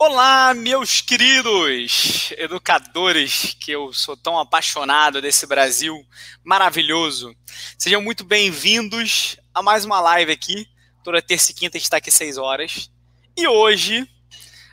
Olá, 0.00 0.54
meus 0.54 1.00
queridos 1.00 2.32
educadores, 2.38 3.56
que 3.58 3.72
eu 3.72 3.92
sou 3.92 4.16
tão 4.16 4.38
apaixonado 4.38 5.20
desse 5.20 5.44
Brasil 5.44 6.06
maravilhoso. 6.44 7.34
Sejam 7.76 8.00
muito 8.00 8.22
bem-vindos 8.22 9.36
a 9.52 9.60
mais 9.60 9.84
uma 9.84 10.00
live 10.00 10.30
aqui. 10.30 10.68
Toda 11.02 11.20
terça 11.20 11.50
e 11.50 11.54
quinta 11.54 11.76
está 11.76 11.96
aqui 11.96 12.12
seis 12.12 12.38
horas. 12.38 12.92
E 13.36 13.48
hoje 13.48 14.08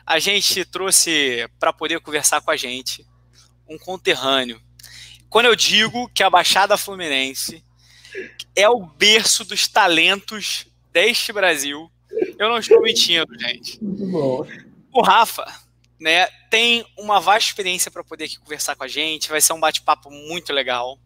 a 0.06 0.20
gente 0.20 0.64
trouxe 0.64 1.50
para 1.60 1.74
poder 1.74 2.00
conversar 2.02 2.40
com 2.42 2.52
a 2.52 2.56
gente 2.56 3.04
um 3.68 3.80
conterrâneo. 3.80 4.62
Quando 5.28 5.48
eu 5.48 5.56
digo 5.56 6.08
que 6.10 6.22
a 6.22 6.30
Baixada 6.30 6.78
Fluminense 6.78 7.64
é 8.56 8.70
o 8.70 8.86
berço 8.86 9.44
dos 9.44 9.68
talentos 9.68 10.68
deste 10.94 11.34
Brasil, 11.34 11.92
eu 12.38 12.48
não 12.48 12.60
estou 12.60 12.80
mentindo, 12.80 13.28
gente. 13.40 13.84
Muito 13.84 14.06
bom. 14.06 14.46
O 14.98 15.02
Rafa, 15.02 15.46
né, 16.00 16.26
tem 16.50 16.86
uma 16.98 17.20
vasta 17.20 17.50
experiência 17.50 17.92
para 17.92 18.02
poder 18.02 18.24
aqui 18.24 18.40
conversar 18.40 18.78
com 18.78 18.86
a 18.86 18.88
gente, 18.88 19.28
vai 19.28 19.42
ser 19.42 19.52
um 19.52 19.60
bate-papo 19.60 20.10
muito 20.10 20.54
legal. 20.54 20.98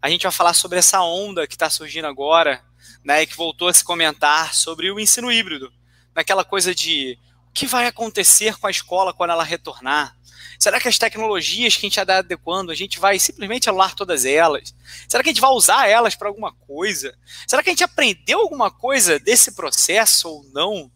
A 0.00 0.08
gente 0.08 0.22
vai 0.22 0.30
falar 0.30 0.54
sobre 0.54 0.78
essa 0.78 1.02
onda 1.02 1.44
que 1.44 1.56
está 1.56 1.68
surgindo 1.68 2.06
agora, 2.06 2.62
né, 3.04 3.26
que 3.26 3.36
voltou 3.36 3.66
a 3.66 3.74
se 3.74 3.82
comentar 3.82 4.54
sobre 4.54 4.88
o 4.88 5.00
ensino 5.00 5.32
híbrido, 5.32 5.72
naquela 6.14 6.44
coisa 6.44 6.72
de 6.72 7.18
o 7.48 7.52
que 7.52 7.66
vai 7.66 7.88
acontecer 7.88 8.56
com 8.56 8.68
a 8.68 8.70
escola 8.70 9.12
quando 9.12 9.30
ela 9.30 9.42
retornar. 9.42 10.16
Será 10.56 10.78
que 10.78 10.86
as 10.86 10.96
tecnologias 10.96 11.74
que 11.74 11.86
a 11.86 11.88
gente 11.88 11.98
está 11.98 12.18
adequando, 12.18 12.70
a 12.70 12.76
gente 12.76 13.00
vai 13.00 13.18
simplesmente 13.18 13.68
anular 13.68 13.96
todas 13.96 14.24
elas? 14.24 14.72
Será 15.08 15.24
que 15.24 15.30
a 15.30 15.32
gente 15.32 15.40
vai 15.40 15.50
usar 15.50 15.88
elas 15.88 16.14
para 16.14 16.28
alguma 16.28 16.52
coisa? 16.52 17.18
Será 17.48 17.64
que 17.64 17.70
a 17.70 17.72
gente 17.72 17.82
aprendeu 17.82 18.38
alguma 18.38 18.70
coisa 18.70 19.18
desse 19.18 19.56
processo 19.56 20.28
ou 20.28 20.44
não? 20.52 20.93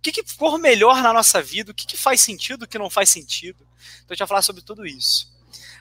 O 0.00 0.02
que, 0.02 0.12
que 0.12 0.24
for 0.24 0.58
melhor 0.58 1.02
na 1.02 1.12
nossa 1.12 1.42
vida, 1.42 1.72
o 1.72 1.74
que, 1.74 1.86
que 1.86 1.96
faz 1.96 2.22
sentido, 2.22 2.62
o 2.62 2.66
que 2.66 2.78
não 2.78 2.88
faz 2.88 3.10
sentido. 3.10 3.58
Então 3.96 4.06
a 4.08 4.14
gente 4.14 4.20
vai 4.20 4.28
falar 4.28 4.42
sobre 4.42 4.62
tudo 4.62 4.86
isso. 4.86 5.30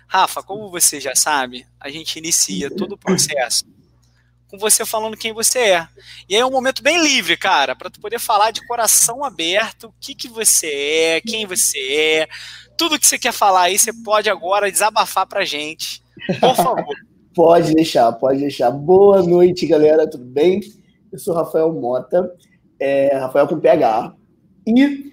Rafa, 0.08 0.44
como 0.44 0.70
você 0.70 1.00
já 1.00 1.16
sabe, 1.16 1.66
a 1.80 1.90
gente 1.90 2.20
inicia 2.20 2.70
todo 2.70 2.94
o 2.94 2.98
processo 2.98 3.64
com 4.50 4.58
você 4.58 4.86
falando 4.86 5.16
quem 5.16 5.32
você 5.32 5.60
é. 5.60 5.88
E 6.28 6.36
aí 6.36 6.42
é 6.42 6.46
um 6.46 6.52
momento 6.52 6.84
bem 6.84 7.02
livre, 7.02 7.38
cara, 7.38 7.78
para 7.78 7.90
tu 7.90 8.02
poder 8.02 8.20
falar 8.20 8.52
de 8.52 8.66
coração 8.68 9.24
aberto, 9.24 9.86
o 9.86 9.94
que, 10.02 10.14
que 10.14 10.28
você 10.28 10.68
é, 10.68 11.22
quem 11.22 11.46
você 11.46 11.80
é, 11.80 12.28
tudo 12.78 13.00
que 13.00 13.08
você 13.08 13.18
quer 13.18 13.32
falar 13.32 13.64
aí, 13.64 13.80
você 13.80 13.94
pode 13.94 14.30
agora 14.30 14.70
desabafar 14.70 15.26
pra 15.28 15.46
gente. 15.46 16.04
Por 16.42 16.56
favor. 16.58 16.96
pode 17.34 17.74
deixar, 17.74 18.12
pode 18.12 18.42
deixar. 18.42 18.70
Boa 18.70 19.24
noite, 19.24 19.66
galera, 19.66 20.10
tudo 20.10 20.26
bem? 20.26 20.60
Eu 21.10 21.20
sou 21.20 21.34
Rafael 21.34 21.72
Mota 21.72 22.30
é, 22.80 23.16
Rafael 23.18 23.48
com 23.48 23.60
PH. 23.60 24.16
E 24.68 25.12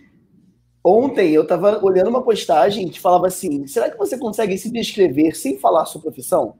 ontem 0.84 1.30
eu 1.32 1.42
estava 1.42 1.84
olhando 1.84 2.08
uma 2.08 2.22
postagem 2.22 2.88
que 2.88 3.00
falava 3.00 3.26
assim: 3.26 3.66
será 3.66 3.90
que 3.90 3.98
você 3.98 4.16
consegue 4.18 4.56
se 4.56 4.70
descrever 4.70 5.34
sem 5.34 5.58
falar 5.58 5.86
sua 5.86 6.00
profissão? 6.00 6.54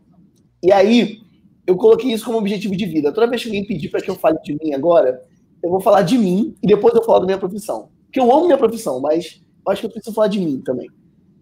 E 0.63 0.73
aí 0.73 1.19
eu 1.67 1.77
coloquei 1.77 2.13
isso 2.13 2.25
como 2.25 2.39
objetivo 2.39 2.77
de 2.77 2.87
vida. 2.87 3.13
Toda 3.13 3.27
vez 3.27 3.43
que 3.43 3.49
alguém 3.49 3.67
pedir 3.67 3.89
para 3.89 4.01
que 4.01 4.11
eu 4.11 4.15
fale 4.15 4.39
de 4.43 4.57
mim 4.63 4.73
agora, 4.73 5.23
eu 5.63 5.71
vou 5.71 5.81
falar 5.81 6.03
de 6.03 6.17
mim 6.17 6.55
e 6.63 6.67
depois 6.67 6.95
eu 6.95 7.03
falo 7.03 7.21
da 7.21 7.27
minha 7.27 7.39
profissão. 7.39 7.89
Porque 8.05 8.21
eu 8.21 8.33
amo 8.33 8.47
minha 8.47 8.59
profissão, 8.59 9.01
mas 9.01 9.43
acho 9.69 9.81
que 9.81 9.87
eu 9.87 9.91
preciso 9.91 10.15
falar 10.15 10.29
de 10.29 10.39
mim 10.39 10.61
também. 10.65 10.89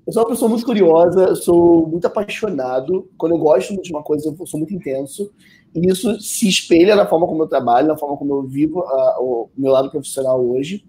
Eu 0.06 0.12
sou 0.12 0.22
uma 0.22 0.28
pessoa 0.28 0.48
muito 0.48 0.66
curiosa, 0.66 1.24
eu 1.24 1.36
sou 1.36 1.86
muito 1.86 2.06
apaixonado. 2.06 3.08
Quando 3.16 3.32
eu 3.32 3.38
gosto 3.38 3.80
de 3.80 3.90
uma 3.90 4.02
coisa, 4.02 4.34
eu 4.38 4.46
sou 4.46 4.58
muito 4.58 4.74
intenso. 4.74 5.30
E 5.75 5.89
isso 5.91 6.20
se 6.20 6.48
espelha 6.48 6.94
na 6.94 7.06
forma 7.06 7.27
como 7.27 7.42
eu 7.42 7.48
trabalho, 7.48 7.89
na 7.89 7.97
forma 7.97 8.17
como 8.17 8.34
eu 8.34 8.42
vivo 8.42 8.80
uh, 8.80 9.22
o 9.22 9.50
meu 9.56 9.72
lado 9.72 9.91
profissional 9.91 10.44
hoje. 10.44 10.84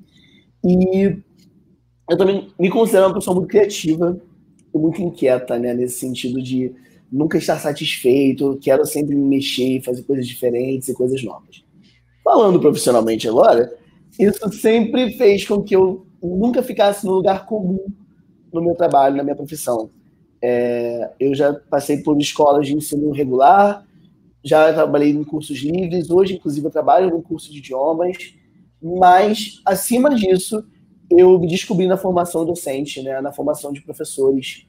E 0.63 1.17
eu 2.09 2.17
também 2.17 2.49
me 2.59 2.69
considero 2.69 3.07
uma 3.07 3.15
pessoa 3.15 3.35
muito 3.35 3.49
criativa 3.49 4.19
e 4.73 4.77
muito 4.77 5.01
inquieta, 5.01 5.57
né? 5.57 5.73
Nesse 5.73 5.99
sentido 5.99 6.41
de 6.41 6.73
nunca 7.11 7.37
estar 7.37 7.57
satisfeito, 7.57 8.59
quero 8.61 8.85
sempre 8.85 9.15
me 9.15 9.25
mexer, 9.25 9.81
fazer 9.81 10.03
coisas 10.03 10.27
diferentes 10.27 10.87
e 10.89 10.93
coisas 10.93 11.23
novas. 11.23 11.63
Falando 12.23 12.59
profissionalmente 12.59 13.27
agora, 13.27 13.73
isso 14.19 14.51
sempre 14.53 15.11
fez 15.11 15.47
com 15.47 15.63
que 15.63 15.75
eu 15.75 16.05
nunca 16.21 16.61
ficasse 16.61 17.05
no 17.05 17.13
lugar 17.13 17.45
comum 17.45 17.85
no 18.51 18.61
meu 18.61 18.75
trabalho, 18.75 19.15
na 19.15 19.23
minha 19.23 19.35
profissão. 19.35 19.89
É, 20.41 21.11
eu 21.19 21.33
já 21.33 21.53
passei 21.53 21.97
por 21.97 22.19
escolas 22.19 22.67
de 22.67 22.75
ensino 22.75 23.11
regular, 23.11 23.85
já 24.45 24.71
trabalhei 24.71 25.09
em 25.09 25.23
cursos 25.23 25.57
livres, 25.57 26.11
hoje, 26.11 26.35
inclusive, 26.35 26.67
eu 26.67 26.71
trabalho 26.71 27.09
no 27.09 27.19
curso 27.19 27.51
de 27.51 27.57
idiomas, 27.57 28.35
mas, 28.79 29.59
acima 29.65 30.13
disso, 30.13 30.63
eu 31.09 31.39
me 31.39 31.47
descobri 31.47 31.87
na 31.87 31.97
formação 31.97 32.45
docente, 32.45 33.01
né, 33.01 33.19
na 33.21 33.33
formação 33.33 33.73
de 33.73 33.81
professores, 33.81 34.67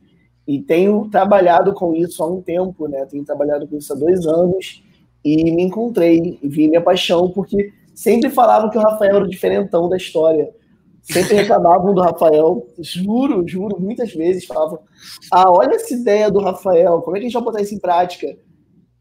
e 0.48 0.62
tenho 0.62 1.06
trabalhado 1.10 1.74
com 1.74 1.94
isso 1.94 2.22
há 2.22 2.26
um 2.26 2.40
tempo, 2.40 2.88
né, 2.88 3.04
tenho 3.04 3.22
trabalhado 3.22 3.68
com 3.68 3.76
isso 3.76 3.92
há 3.92 3.96
dois 3.96 4.26
anos, 4.26 4.82
e 5.22 5.50
me 5.50 5.64
encontrei, 5.64 6.38
e 6.42 6.48
vi 6.48 6.68
minha 6.68 6.80
paixão, 6.80 7.28
porque 7.30 7.70
sempre 7.94 8.30
falavam 8.30 8.70
que 8.70 8.78
o 8.78 8.80
Rafael 8.80 9.16
era 9.16 9.24
o 9.24 9.28
diferentão 9.28 9.90
da 9.90 9.98
história, 9.98 10.54
sempre 11.02 11.34
reclamavam 11.36 11.92
do 11.92 12.00
Rafael, 12.00 12.66
juro, 12.78 13.46
juro, 13.46 13.78
muitas 13.78 14.14
vezes 14.14 14.46
falavam, 14.46 14.78
ah, 15.30 15.50
olha 15.50 15.74
essa 15.74 15.92
ideia 15.92 16.30
do 16.30 16.40
Rafael, 16.40 17.02
como 17.02 17.14
é 17.14 17.20
que 17.20 17.26
a 17.26 17.28
gente 17.28 17.34
vai 17.34 17.44
botar 17.44 17.60
isso 17.60 17.74
em 17.74 17.78
prática? 17.78 18.34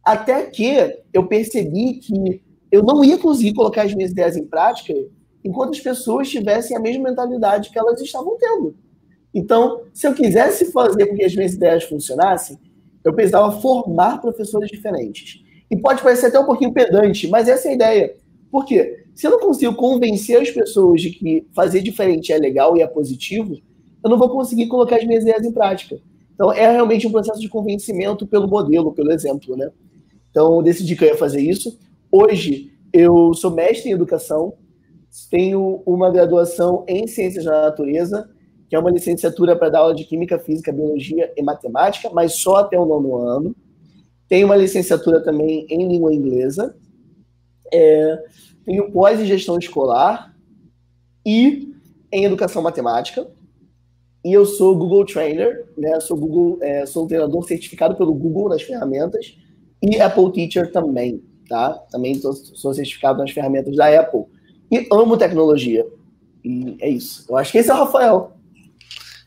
Até 0.05 0.43
que 0.45 1.01
eu 1.11 1.25
percebi 1.25 1.95
que 1.95 2.41
eu 2.71 2.83
não 2.83 3.03
ia 3.03 3.17
conseguir 3.17 3.53
colocar 3.53 3.81
as 3.81 3.95
minhas 3.95 4.11
ideias 4.11 4.37
em 4.37 4.45
prática 4.45 4.93
enquanto 5.43 5.71
as 5.71 5.79
pessoas 5.79 6.29
tivessem 6.29 6.77
a 6.77 6.79
mesma 6.79 7.09
mentalidade 7.09 7.71
que 7.71 7.79
elas 7.79 7.99
estavam 7.99 8.37
tendo. 8.37 8.75
Então, 9.33 9.81
se 9.93 10.07
eu 10.07 10.13
quisesse 10.13 10.71
fazer 10.71 11.07
com 11.07 11.15
que 11.15 11.23
as 11.23 11.35
minhas 11.35 11.53
ideias 11.53 11.83
funcionassem, 11.83 12.57
eu 13.03 13.13
precisava 13.13 13.59
formar 13.59 14.21
professores 14.21 14.69
diferentes. 14.69 15.43
E 15.69 15.77
pode 15.77 16.01
parecer 16.01 16.27
até 16.27 16.39
um 16.39 16.45
pouquinho 16.45 16.71
pedante, 16.71 17.27
mas 17.27 17.47
essa 17.47 17.67
é 17.67 17.71
a 17.71 17.73
ideia. 17.73 18.15
Por 18.51 18.65
quê? 18.65 19.05
Se 19.13 19.27
eu 19.27 19.31
não 19.31 19.39
consigo 19.39 19.75
convencer 19.75 20.41
as 20.41 20.51
pessoas 20.51 21.01
de 21.01 21.09
que 21.09 21.47
fazer 21.53 21.81
diferente 21.81 22.31
é 22.31 22.37
legal 22.37 22.77
e 22.77 22.81
é 22.81 22.87
positivo, 22.87 23.57
eu 24.03 24.09
não 24.09 24.17
vou 24.17 24.29
conseguir 24.29 24.67
colocar 24.67 24.97
as 24.97 25.05
minhas 25.05 25.23
ideias 25.23 25.45
em 25.45 25.51
prática. 25.51 25.99
Então, 26.33 26.51
é 26.51 26.69
realmente 26.71 27.07
um 27.07 27.11
processo 27.11 27.39
de 27.39 27.49
convencimento 27.49 28.27
pelo 28.27 28.47
modelo, 28.47 28.93
pelo 28.93 29.11
exemplo, 29.11 29.55
né? 29.55 29.69
Então, 30.35 30.61
decidi 30.61 30.97
que 30.97 31.05
eu 31.05 31.07
ia 31.07 31.17
fazer 31.17 31.39
isso. 31.39 31.79
Hoje, 32.11 32.69
eu 32.91 33.33
sou 33.33 33.51
mestre 33.51 33.89
em 33.89 33.93
educação, 33.93 34.55
tenho 35.31 35.81
uma 35.85 36.11
graduação 36.11 36.83
em 36.89 37.07
ciências 37.07 37.45
da 37.45 37.61
natureza, 37.61 38.29
que 38.67 38.75
é 38.75 38.79
uma 38.79 38.91
licenciatura 38.91 39.55
para 39.55 39.69
dar 39.69 39.79
aula 39.79 39.95
de 39.95 40.03
química, 40.03 40.37
física, 40.37 40.73
biologia 40.73 41.31
e 41.37 41.41
matemática, 41.41 42.09
mas 42.09 42.33
só 42.33 42.57
até 42.57 42.77
o 42.77 42.83
nono 42.83 43.15
ano. 43.15 43.55
Tenho 44.27 44.47
uma 44.47 44.57
licenciatura 44.57 45.23
também 45.23 45.67
em 45.69 45.87
língua 45.87 46.13
inglesa. 46.13 46.75
É, 47.73 48.21
tenho 48.65 48.91
pós 48.91 49.21
em 49.21 49.25
gestão 49.25 49.57
escolar 49.57 50.35
e 51.25 51.73
em 52.11 52.25
educação 52.25 52.61
matemática. 52.61 53.25
E 54.21 54.33
eu 54.33 54.45
sou 54.45 54.75
Google 54.75 55.05
Trainer, 55.05 55.65
né? 55.77 55.97
Sou 56.01 56.17
Google, 56.17 56.57
é, 56.61 56.85
sou 56.85 57.05
um 57.05 57.07
treinador 57.07 57.41
certificado 57.47 57.95
pelo 57.95 58.13
Google 58.13 58.49
nas 58.49 58.63
ferramentas 58.63 59.37
e 59.91 60.01
Apple 60.01 60.31
Teacher 60.31 60.71
também, 60.71 61.23
tá? 61.47 61.73
Também 61.91 62.19
tô, 62.19 62.33
sou 62.33 62.73
certificado 62.73 63.19
nas 63.19 63.31
ferramentas 63.31 63.75
da 63.75 63.87
Apple. 63.99 64.23
E 64.71 64.87
amo 64.91 65.17
tecnologia. 65.17 65.85
E 66.43 66.75
é 66.79 66.89
isso. 66.89 67.25
Eu 67.29 67.37
acho 67.37 67.51
que 67.51 67.57
esse 67.57 67.69
é 67.69 67.73
o 67.73 67.77
Rafael. 67.77 68.35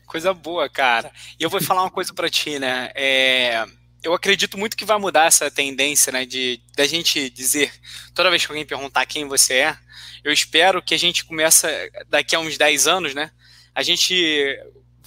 Coisa 0.05 0.33
boa, 0.33 0.69
cara. 0.69 1.11
E 1.39 1.43
eu 1.43 1.49
vou 1.49 1.61
falar 1.61 1.83
uma 1.83 1.91
coisa 1.91 2.13
para 2.13 2.29
ti, 2.29 2.57
né? 2.57 2.91
É, 2.95 3.63
eu 4.01 4.13
acredito 4.13 4.57
muito 4.57 4.77
que 4.77 4.85
vai 4.85 4.97
mudar 4.97 5.25
essa 5.25 5.51
tendência, 5.51 6.11
né, 6.11 6.25
de 6.25 6.61
da 6.75 6.85
gente 6.85 7.29
dizer 7.29 7.71
toda 8.15 8.29
vez 8.29 8.45
que 8.45 8.51
alguém 8.51 8.65
perguntar 8.65 9.05
quem 9.05 9.27
você 9.27 9.55
é, 9.55 9.77
eu 10.23 10.31
espero 10.31 10.81
que 10.81 10.93
a 10.93 10.97
gente 10.97 11.25
comece 11.25 11.67
daqui 12.07 12.35
a 12.35 12.39
uns 12.39 12.57
10 12.57 12.87
anos, 12.87 13.13
né, 13.13 13.31
a 13.75 13.83
gente 13.83 14.57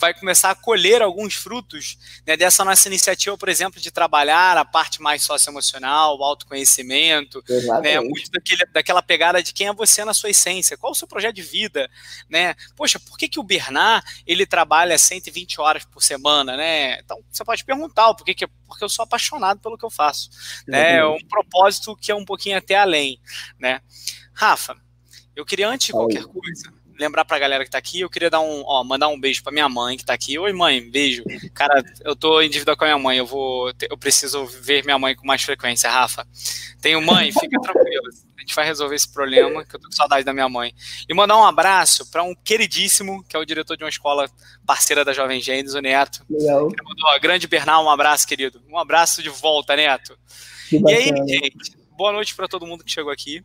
vai 0.03 0.13
começar 0.13 0.51
a 0.51 0.55
colher 0.57 1.01
alguns 1.01 1.35
frutos 1.35 1.97
né, 2.27 2.37
dessa 2.37 2.65
nossa 2.65 2.89
iniciativa, 2.89 3.39
por 3.39 3.49
exemplo, 3.49 3.81
de 3.81 3.89
trabalhar 3.89 4.59
a 4.59 4.65
parte 4.65 5.01
mais 5.01 5.23
socioemocional, 5.23 6.19
o 6.19 6.25
autoconhecimento, 6.25 7.41
né, 7.81 8.01
muito 8.01 8.29
daquele, 8.33 8.67
daquela 8.67 9.01
pegada 9.01 9.41
de 9.41 9.55
quem 9.55 9.69
é 9.69 9.73
você 9.73 10.05
na 10.05 10.13
sua 10.13 10.31
essência, 10.31 10.77
qual 10.77 10.91
o 10.91 10.95
seu 10.95 11.07
projeto 11.07 11.37
de 11.37 11.43
vida, 11.43 11.89
né? 12.29 12.57
Poxa, 12.75 12.99
por 12.99 13.17
que, 13.17 13.29
que 13.29 13.39
o 13.39 13.45
Bernard 13.45 14.05
ele 14.27 14.45
trabalha 14.45 14.99
120 14.99 15.61
horas 15.61 15.85
por 15.85 16.03
semana, 16.03 16.57
né? 16.57 16.99
Então 16.99 17.23
você 17.31 17.45
pode 17.45 17.65
perguntar 17.65 18.09
o 18.09 18.17
porquê 18.17 18.35
que 18.35 18.49
porque 18.67 18.83
eu 18.83 18.89
sou 18.89 19.05
apaixonado 19.05 19.61
pelo 19.61 19.79
que 19.79 19.85
eu 19.85 19.91
faço, 19.91 20.31
né? 20.67 20.97
É 20.97 21.07
um 21.07 21.19
propósito 21.29 21.95
que 21.95 22.11
é 22.11 22.15
um 22.15 22.25
pouquinho 22.25 22.59
até 22.59 22.75
além, 22.75 23.21
né? 23.57 23.81
Rafa, 24.35 24.77
eu 25.37 25.45
queria 25.47 25.69
antes 25.69 25.87
de 25.87 25.93
qualquer 25.93 26.25
coisa 26.25 26.82
lembrar 27.03 27.25
pra 27.25 27.39
galera 27.39 27.65
que 27.65 27.71
tá 27.71 27.79
aqui, 27.79 28.01
eu 28.01 28.11
queria 28.11 28.31
dar 28.31 28.41
um, 28.41 28.63
ó, 28.65 28.85
mandar 28.85 29.09
um 29.09 29.19
beijo 29.19 29.43
pra 29.43 29.53
minha 29.53 29.69
mãe 29.69 29.97
que 29.97 30.05
tá 30.05 30.15
aqui. 30.15 30.39
Oi, 30.39 30.53
mãe, 30.53 30.81
beijo. 30.89 31.25
Cara, 31.53 31.83
eu 32.05 32.15
tô 32.15 32.41
em 32.41 32.49
dívida 32.49 32.77
com 32.77 32.85
a 32.85 32.89
minha 32.89 32.99
mãe, 32.99 33.19
eu 33.19 33.27
vou, 33.27 33.73
eu 33.91 33.99
preciso 33.99 34.47
ver 34.47 34.85
minha 34.85 34.99
mãe 34.99 35.15
com 35.15 35.27
mais 35.27 35.43
frequência, 35.43 35.91
Rafa. 35.91 36.27
Tenho 36.81 37.03
mãe, 37.03 37.33
fica 37.33 37.59
tranquilo. 37.61 38.05
gente 38.39 38.55
vai 38.55 38.65
resolver 38.65 38.95
esse 38.95 39.13
problema, 39.13 39.65
que 39.65 39.75
eu 39.75 39.81
tô 39.81 39.89
com 39.89 39.95
saudade 39.95 40.25
da 40.25 40.33
minha 40.33 40.49
mãe. 40.49 40.73
E 41.09 41.15
mandar 41.15 41.37
um 41.37 41.45
abraço 41.45 42.11
para 42.11 42.23
um 42.23 42.35
queridíssimo, 42.35 43.25
que 43.25 43.37
é 43.37 43.39
o 43.39 43.45
diretor 43.45 43.77
de 43.77 43.85
uma 43.85 43.91
escola 43.91 44.29
parceira 44.65 45.05
da 45.05 45.13
Jovem 45.13 45.41
Gênesis, 45.41 45.75
o 45.75 45.81
Neto. 45.81 46.25
Legal. 46.31 46.69
Ele 46.69 46.83
mandou, 46.83 47.05
ó, 47.07 47.19
grande 47.19 47.49
Bernal, 47.49 47.85
um 47.85 47.91
abraço, 47.91 48.27
querido. 48.27 48.63
Um 48.69 48.79
abraço 48.79 49.23
de 49.23 49.29
volta, 49.29 49.75
Neto. 49.75 50.17
E 50.71 50.93
aí, 50.93 51.05
gente, 51.05 51.77
boa 51.97 52.13
noite 52.13 52.35
para 52.35 52.49
todo 52.49 52.67
mundo 52.67 52.85
que 52.85 52.91
chegou 52.91 53.13
aqui. 53.13 53.45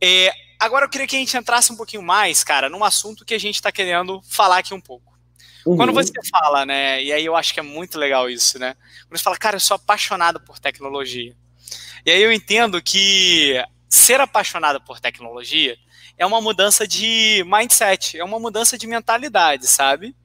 É, 0.00 0.32
agora 0.58 0.84
eu 0.84 0.88
queria 0.88 1.06
que 1.06 1.16
a 1.16 1.18
gente 1.18 1.36
entrasse 1.36 1.72
um 1.72 1.76
pouquinho 1.76 2.02
mais, 2.02 2.42
cara, 2.42 2.68
num 2.68 2.84
assunto 2.84 3.24
que 3.24 3.34
a 3.34 3.38
gente 3.38 3.56
está 3.56 3.70
querendo 3.70 4.20
falar 4.22 4.58
aqui 4.58 4.74
um 4.74 4.80
pouco. 4.80 5.16
Uhum. 5.64 5.76
Quando 5.76 5.92
você 5.92 6.12
fala, 6.30 6.64
né, 6.64 7.02
e 7.02 7.12
aí 7.12 7.24
eu 7.24 7.36
acho 7.36 7.52
que 7.52 7.60
é 7.60 7.62
muito 7.62 7.98
legal 7.98 8.28
isso, 8.30 8.58
né? 8.58 8.74
Quando 9.06 9.18
você 9.18 9.24
fala, 9.24 9.36
cara, 9.36 9.56
eu 9.56 9.60
sou 9.60 9.74
apaixonado 9.74 10.40
por 10.40 10.58
tecnologia. 10.58 11.36
E 12.04 12.10
aí 12.10 12.22
eu 12.22 12.32
entendo 12.32 12.80
que 12.82 13.54
ser 13.88 14.20
apaixonado 14.20 14.80
por 14.80 15.00
tecnologia 15.00 15.76
é 16.16 16.26
uma 16.26 16.40
mudança 16.40 16.86
de 16.86 17.44
mindset, 17.46 18.18
é 18.18 18.24
uma 18.24 18.38
mudança 18.38 18.76
de 18.76 18.86
mentalidade, 18.86 19.66
sabe? 19.66 20.16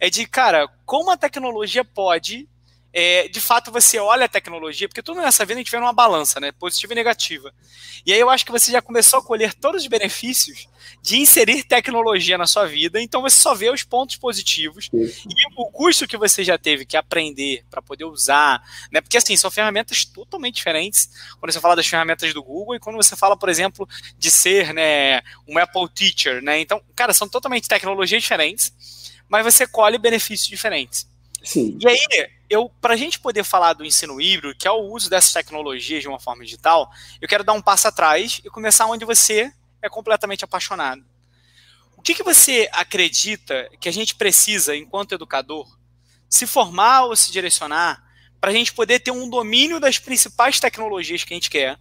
É 0.00 0.08
de, 0.08 0.26
cara, 0.26 0.68
como 0.84 1.10
a 1.10 1.16
tecnologia 1.16 1.84
pode 1.84 2.48
é, 2.92 3.26
de 3.28 3.40
fato 3.40 3.72
você 3.72 3.98
olha 3.98 4.26
a 4.26 4.28
tecnologia, 4.28 4.86
porque 4.88 5.02
tudo 5.02 5.20
nessa 5.20 5.44
vida 5.44 5.58
a 5.58 5.62
gente 5.62 5.70
vê 5.70 5.78
numa 5.78 5.92
balança, 5.92 6.38
né? 6.38 6.52
Positiva 6.52 6.92
e 6.92 6.96
negativa. 6.96 7.52
E 8.04 8.12
aí 8.12 8.20
eu 8.20 8.28
acho 8.28 8.44
que 8.44 8.52
você 8.52 8.70
já 8.70 8.82
começou 8.82 9.18
a 9.18 9.22
colher 9.22 9.54
todos 9.54 9.82
os 9.82 9.88
benefícios 9.88 10.68
de 11.00 11.18
inserir 11.18 11.64
tecnologia 11.64 12.36
na 12.36 12.46
sua 12.46 12.66
vida, 12.66 13.00
então 13.00 13.22
você 13.22 13.36
só 13.36 13.54
vê 13.54 13.70
os 13.70 13.82
pontos 13.82 14.16
positivos 14.16 14.90
Isso. 14.92 15.28
e 15.28 15.34
o 15.56 15.66
custo 15.70 16.06
que 16.06 16.16
você 16.16 16.44
já 16.44 16.58
teve 16.58 16.84
que 16.84 16.96
aprender 16.96 17.64
para 17.70 17.80
poder 17.80 18.04
usar, 18.04 18.62
né? 18.90 19.00
Porque 19.00 19.16
assim, 19.16 19.36
são 19.36 19.50
ferramentas 19.50 20.04
totalmente 20.04 20.56
diferentes 20.56 21.08
quando 21.40 21.52
você 21.52 21.60
fala 21.60 21.76
das 21.76 21.86
ferramentas 21.86 22.32
do 22.34 22.42
Google 22.42 22.74
e 22.74 22.80
quando 22.80 22.96
você 22.96 23.16
fala, 23.16 23.36
por 23.36 23.48
exemplo, 23.48 23.88
de 24.18 24.30
ser, 24.30 24.74
né, 24.74 25.22
um 25.48 25.58
Apple 25.58 25.88
Teacher, 25.94 26.42
né? 26.42 26.60
Então, 26.60 26.82
cara, 26.94 27.12
são 27.12 27.28
totalmente 27.28 27.68
tecnologias 27.68 28.22
diferentes, 28.22 29.12
mas 29.28 29.44
você 29.44 29.66
colhe 29.66 29.96
benefícios 29.96 30.48
diferentes. 30.48 31.10
Sim. 31.42 31.76
E 31.80 31.88
aí, 31.88 32.28
eu, 32.52 32.68
para 32.80 32.94
a 32.94 32.96
gente 32.96 33.18
poder 33.18 33.44
falar 33.44 33.72
do 33.72 33.84
ensino 33.84 34.20
híbrido, 34.20 34.54
que 34.54 34.66
é 34.66 34.70
o 34.70 34.80
uso 34.92 35.08
dessas 35.08 35.32
tecnologias 35.32 36.02
de 36.02 36.08
uma 36.08 36.20
forma 36.20 36.44
digital, 36.44 36.90
eu 37.20 37.28
quero 37.28 37.44
dar 37.44 37.52
um 37.52 37.62
passo 37.62 37.88
atrás 37.88 38.40
e 38.44 38.50
começar 38.50 38.86
onde 38.86 39.04
você 39.04 39.52
é 39.80 39.88
completamente 39.88 40.44
apaixonado. 40.44 41.04
O 41.96 42.02
que, 42.02 42.14
que 42.14 42.22
você 42.22 42.68
acredita 42.72 43.68
que 43.80 43.88
a 43.88 43.92
gente 43.92 44.14
precisa, 44.14 44.76
enquanto 44.76 45.14
educador, 45.14 45.66
se 46.28 46.46
formar 46.46 47.04
ou 47.04 47.16
se 47.16 47.30
direcionar 47.30 48.02
para 48.40 48.50
a 48.50 48.54
gente 48.54 48.72
poder 48.72 49.00
ter 49.00 49.12
um 49.12 49.30
domínio 49.30 49.78
das 49.78 49.98
principais 49.98 50.58
tecnologias 50.58 51.22
que 51.22 51.32
a 51.32 51.36
gente 51.36 51.50
quer, 51.50 51.78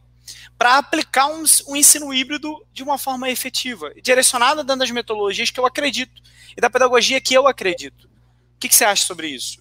para 0.57 0.77
aplicar 0.77 1.27
um, 1.27 1.43
um, 1.67 1.75
ensino 1.75 2.13
híbrido 2.13 2.63
de 2.71 2.83
uma 2.83 2.97
forma 2.97 3.29
efetiva, 3.29 3.91
direcionada 4.01 4.63
dentro 4.63 4.79
das 4.79 4.91
metodologias 4.91 5.49
que 5.49 5.59
eu 5.59 5.65
acredito 5.65 6.21
e 6.55 6.61
da 6.61 6.69
pedagogia 6.69 7.19
que 7.19 7.33
eu 7.33 7.47
acredito 7.47 8.11
que, 8.61 8.69
que 8.69 8.75
você 8.75 8.85
acha 8.85 9.05
sobre 9.05 9.27
isso? 9.27 9.59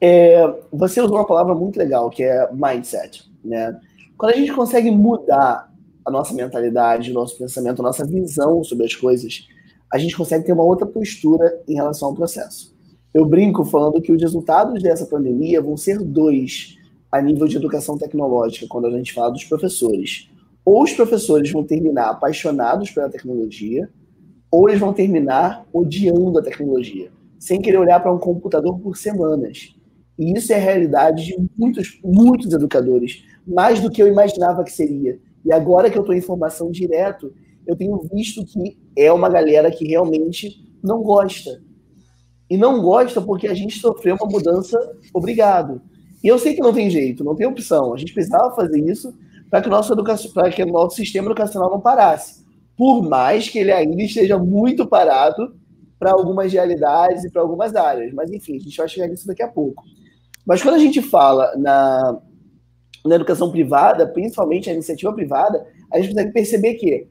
É, 0.00 0.42
você 0.72 1.00
usou 1.00 1.16
uma 1.16 1.26
palavra 1.26 1.54
muito 1.54 1.78
legal, 1.78 2.10
que 2.10 2.22
é 2.22 2.48
mindset. 2.52 3.30
Né? 3.44 3.78
Quando 4.16 4.32
a 4.32 4.36
gente 4.36 4.52
consegue 4.52 4.90
mudar 4.90 5.72
a 6.04 6.10
nossa 6.10 6.34
mentalidade, 6.34 7.10
o 7.10 7.14
nosso 7.14 7.38
pensamento, 7.38 7.80
a 7.80 7.84
nossa 7.84 8.04
visão 8.04 8.62
sobre 8.62 8.86
as 8.86 8.94
coisas, 8.94 9.48
a 9.92 9.98
gente 9.98 10.16
consegue 10.16 10.44
ter 10.44 10.52
uma 10.52 10.64
outra 10.64 10.86
postura 10.86 11.60
em 11.66 11.74
relação 11.74 12.08
ao 12.08 12.14
processo. 12.14 12.74
Eu 13.12 13.24
brinco 13.24 13.64
falando 13.64 14.00
que 14.00 14.12
os 14.12 14.20
resultados 14.20 14.82
dessa 14.82 15.06
pandemia 15.06 15.62
vão 15.62 15.76
ser 15.76 15.98
dois 15.98 16.76
a 17.10 17.20
nível 17.20 17.46
de 17.46 17.56
educação 17.56 17.96
tecnológica, 17.96 18.66
quando 18.68 18.86
a 18.86 18.90
gente 18.90 19.14
fala 19.14 19.30
dos 19.30 19.44
professores. 19.44 20.28
Ou 20.64 20.82
os 20.82 20.92
professores 20.92 21.50
vão 21.50 21.64
terminar 21.64 22.10
apaixonados 22.10 22.90
pela 22.90 23.08
tecnologia, 23.08 23.88
ou 24.50 24.68
eles 24.68 24.80
vão 24.80 24.92
terminar 24.92 25.64
odiando 25.72 26.38
a 26.38 26.42
tecnologia 26.42 27.10
sem 27.38 27.60
querer 27.60 27.78
olhar 27.78 28.00
para 28.00 28.12
um 28.12 28.18
computador 28.18 28.78
por 28.78 28.96
semanas. 28.96 29.75
E 30.18 30.32
isso 30.36 30.52
é 30.52 30.56
a 30.56 30.60
realidade 30.60 31.26
de 31.26 31.36
muitos, 31.56 32.00
muitos 32.02 32.52
educadores, 32.52 33.24
mais 33.46 33.80
do 33.80 33.90
que 33.90 34.02
eu 34.02 34.08
imaginava 34.08 34.64
que 34.64 34.72
seria. 34.72 35.18
E 35.44 35.52
agora 35.52 35.90
que 35.90 35.96
eu 35.96 36.02
estou 36.02 36.14
em 36.14 36.20
formação 36.20 36.70
direto, 36.70 37.32
eu 37.66 37.76
tenho 37.76 38.00
visto 38.12 38.44
que 38.44 38.78
é 38.96 39.12
uma 39.12 39.28
galera 39.28 39.70
que 39.70 39.86
realmente 39.86 40.64
não 40.82 41.02
gosta. 41.02 41.60
E 42.48 42.56
não 42.56 42.80
gosta 42.80 43.20
porque 43.20 43.48
a 43.48 43.54
gente 43.54 43.78
sofreu 43.78 44.16
uma 44.16 44.30
mudança 44.30 44.78
obrigado. 45.12 45.82
E 46.22 46.28
eu 46.28 46.38
sei 46.38 46.54
que 46.54 46.60
não 46.60 46.72
tem 46.72 46.88
jeito, 46.88 47.24
não 47.24 47.34
tem 47.34 47.46
opção. 47.46 47.92
A 47.92 47.96
gente 47.96 48.14
precisava 48.14 48.54
fazer 48.54 48.80
isso 48.80 49.14
para 49.50 49.60
que, 49.60 49.68
o 49.68 49.70
nosso 49.70 50.32
para 50.32 50.50
que 50.50 50.62
o 50.62 50.66
nosso 50.66 50.96
sistema 50.96 51.26
educacional 51.26 51.70
não 51.70 51.80
parasse. 51.80 52.44
Por 52.76 53.02
mais 53.02 53.48
que 53.48 53.58
ele 53.58 53.72
ainda 53.72 54.02
esteja 54.02 54.38
muito 54.38 54.86
parado 54.86 55.56
para 55.98 56.12
algumas 56.12 56.52
realidades 56.52 57.24
e 57.24 57.30
para 57.30 57.42
algumas 57.42 57.74
áreas. 57.74 58.12
Mas, 58.12 58.30
enfim, 58.30 58.56
a 58.56 58.60
gente 58.60 58.76
vai 58.76 58.88
chegar 58.88 59.08
nisso 59.08 59.26
daqui 59.26 59.42
a 59.42 59.48
pouco. 59.48 59.82
Mas 60.46 60.62
quando 60.62 60.76
a 60.76 60.78
gente 60.78 61.02
fala 61.02 61.56
na, 61.56 62.18
na 63.04 63.14
educação 63.16 63.50
privada, 63.50 64.06
principalmente 64.06 64.70
a 64.70 64.72
iniciativa 64.72 65.12
privada, 65.12 65.66
a 65.92 65.98
gente 65.98 66.10
consegue 66.10 66.32
perceber 66.32 66.74
que 66.74 67.08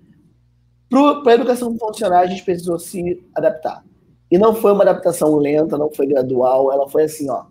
para 0.89 1.31
a 1.31 1.35
educação 1.35 1.77
funcionar, 1.77 2.19
a 2.19 2.27
gente 2.27 2.43
precisou 2.43 2.79
se 2.79 3.21
adaptar. 3.35 3.83
E 4.31 4.37
não 4.37 4.55
foi 4.55 4.71
uma 4.71 4.83
adaptação 4.83 5.35
lenta, 5.35 5.77
não 5.77 5.91
foi 5.91 6.07
gradual, 6.07 6.71
ela 6.71 6.87
foi 6.87 7.03
assim, 7.03 7.29
ó, 7.29 7.43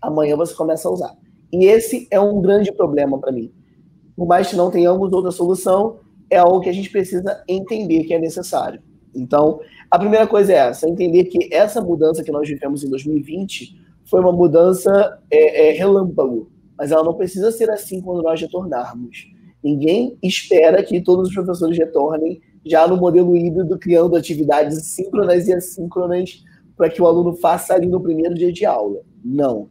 amanhã 0.00 0.36
você 0.36 0.54
começa 0.54 0.88
a 0.88 0.92
usar. 0.92 1.16
E 1.52 1.66
esse 1.66 2.06
é 2.10 2.20
um 2.20 2.40
grande 2.40 2.72
problema 2.72 3.18
para 3.18 3.32
mim. 3.32 3.52
Por 4.16 4.26
mais 4.26 4.48
que 4.48 4.56
não 4.56 4.70
tenhamos 4.70 5.12
outra 5.12 5.30
solução, 5.30 5.98
é 6.30 6.38
algo 6.38 6.60
que 6.60 6.68
a 6.68 6.72
gente 6.72 6.90
precisa 6.90 7.42
entender 7.48 8.04
que 8.04 8.14
é 8.14 8.18
necessário. 8.18 8.80
Então, 9.14 9.60
a 9.90 9.98
primeira 9.98 10.26
coisa 10.26 10.52
é 10.52 10.56
essa, 10.56 10.88
entender 10.88 11.24
que 11.24 11.52
essa 11.52 11.80
mudança 11.80 12.22
que 12.22 12.32
nós 12.32 12.48
vivemos 12.48 12.82
em 12.82 12.88
2020 12.88 13.81
foi 14.12 14.20
uma 14.20 14.30
mudança 14.30 15.18
é, 15.30 15.70
é, 15.70 15.72
relâmpago, 15.72 16.50
mas 16.76 16.92
ela 16.92 17.02
não 17.02 17.14
precisa 17.14 17.50
ser 17.50 17.70
assim 17.70 18.02
quando 18.02 18.22
nós 18.22 18.38
retornarmos. 18.38 19.26
Ninguém 19.64 20.18
espera 20.22 20.82
que 20.82 21.00
todos 21.00 21.28
os 21.28 21.34
professores 21.34 21.78
retornem 21.78 22.38
já 22.62 22.86
no 22.86 22.98
modelo 22.98 23.34
híbrido, 23.34 23.78
criando 23.78 24.14
atividades 24.14 24.84
síncronas 24.84 25.48
e 25.48 25.54
assíncronas 25.54 26.44
para 26.76 26.90
que 26.90 27.00
o 27.00 27.06
aluno 27.06 27.32
faça 27.36 27.72
ali 27.72 27.86
no 27.86 28.02
primeiro 28.02 28.34
dia 28.34 28.52
de 28.52 28.66
aula. 28.66 29.00
Não. 29.24 29.70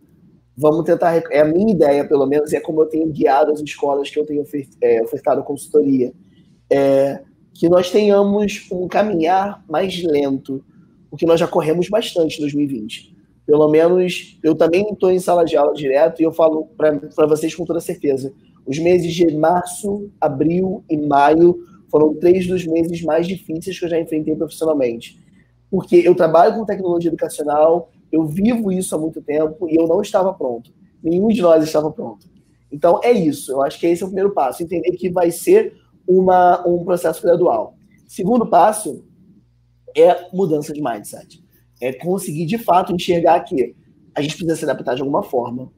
Vamos 0.58 0.86
tentar. 0.86 1.22
É 1.30 1.42
a 1.42 1.46
minha 1.46 1.72
ideia, 1.72 2.04
pelo 2.04 2.26
menos, 2.26 2.52
é 2.52 2.60
como 2.60 2.82
eu 2.82 2.88
tenho 2.88 3.12
guiado 3.12 3.52
as 3.52 3.62
escolas 3.62 4.10
que 4.10 4.20
eu 4.20 4.26
tenho 4.26 4.44
é, 4.82 5.04
ofertado 5.04 5.44
consultoria. 5.44 6.12
É, 6.68 7.22
que 7.54 7.70
nós 7.70 7.92
tenhamos 7.92 8.68
um 8.72 8.88
caminhar 8.88 9.64
mais 9.70 10.04
lento, 10.04 10.66
porque 11.12 11.28
nós 11.28 11.40
já 11.40 11.48
corremos 11.48 11.90
bastante 11.90 12.38
em 12.38 12.42
2020. 12.42 13.21
Pelo 13.52 13.68
menos 13.68 14.40
eu 14.42 14.56
também 14.56 14.88
estou 14.94 15.12
em 15.12 15.20
sala 15.20 15.44
de 15.44 15.58
aula 15.58 15.74
direto 15.74 16.22
e 16.22 16.24
eu 16.24 16.32
falo 16.32 16.70
para 16.78 17.28
vocês 17.28 17.54
com 17.54 17.66
toda 17.66 17.82
certeza. 17.82 18.32
Os 18.66 18.80
meses 18.80 19.14
de 19.14 19.30
março, 19.36 20.10
abril 20.22 20.86
e 20.90 20.96
maio 20.96 21.60
foram 21.90 22.14
três 22.14 22.48
dos 22.48 22.66
meses 22.66 23.04
mais 23.04 23.28
difíceis 23.28 23.78
que 23.78 23.84
eu 23.84 23.90
já 23.90 24.00
enfrentei 24.00 24.38
profissionalmente. 24.38 25.20
Porque 25.70 25.98
eu 25.98 26.16
trabalho 26.16 26.56
com 26.56 26.66
tecnologia 26.66 27.10
educacional, 27.10 27.92
eu 28.10 28.26
vivo 28.26 28.72
isso 28.72 28.96
há 28.96 28.98
muito 28.98 29.22
tempo 29.22 29.68
e 29.70 29.76
eu 29.76 29.86
não 29.86 30.02
estava 30.02 30.34
pronto. 30.34 30.72
Nenhum 31.04 31.28
de 31.28 31.42
nós 31.42 31.62
estava 31.62 31.92
pronto. 31.92 32.26
Então 32.72 33.02
é 33.04 33.12
isso. 33.12 33.52
Eu 33.52 33.62
acho 33.62 33.78
que 33.78 33.86
esse 33.86 34.02
é 34.02 34.06
o 34.06 34.08
primeiro 34.08 34.34
passo. 34.34 34.64
Entender 34.64 34.92
que 34.92 35.10
vai 35.10 35.30
ser 35.30 35.76
uma, 36.08 36.66
um 36.66 36.86
processo 36.86 37.22
gradual. 37.22 37.76
Segundo 38.08 38.48
passo 38.48 39.04
é 39.94 40.30
mudança 40.32 40.72
de 40.72 40.82
mindset. 40.82 41.41
É 41.82 41.92
conseguir, 41.92 42.46
de 42.46 42.58
fato, 42.58 42.94
enxergar 42.94 43.40
que 43.42 43.76
a 44.14 44.22
gente 44.22 44.36
precisa 44.36 44.56
se 44.56 44.64
adaptar 44.64 44.96
de 44.96 45.02
alguma 45.02 45.24
forma. 45.24 45.72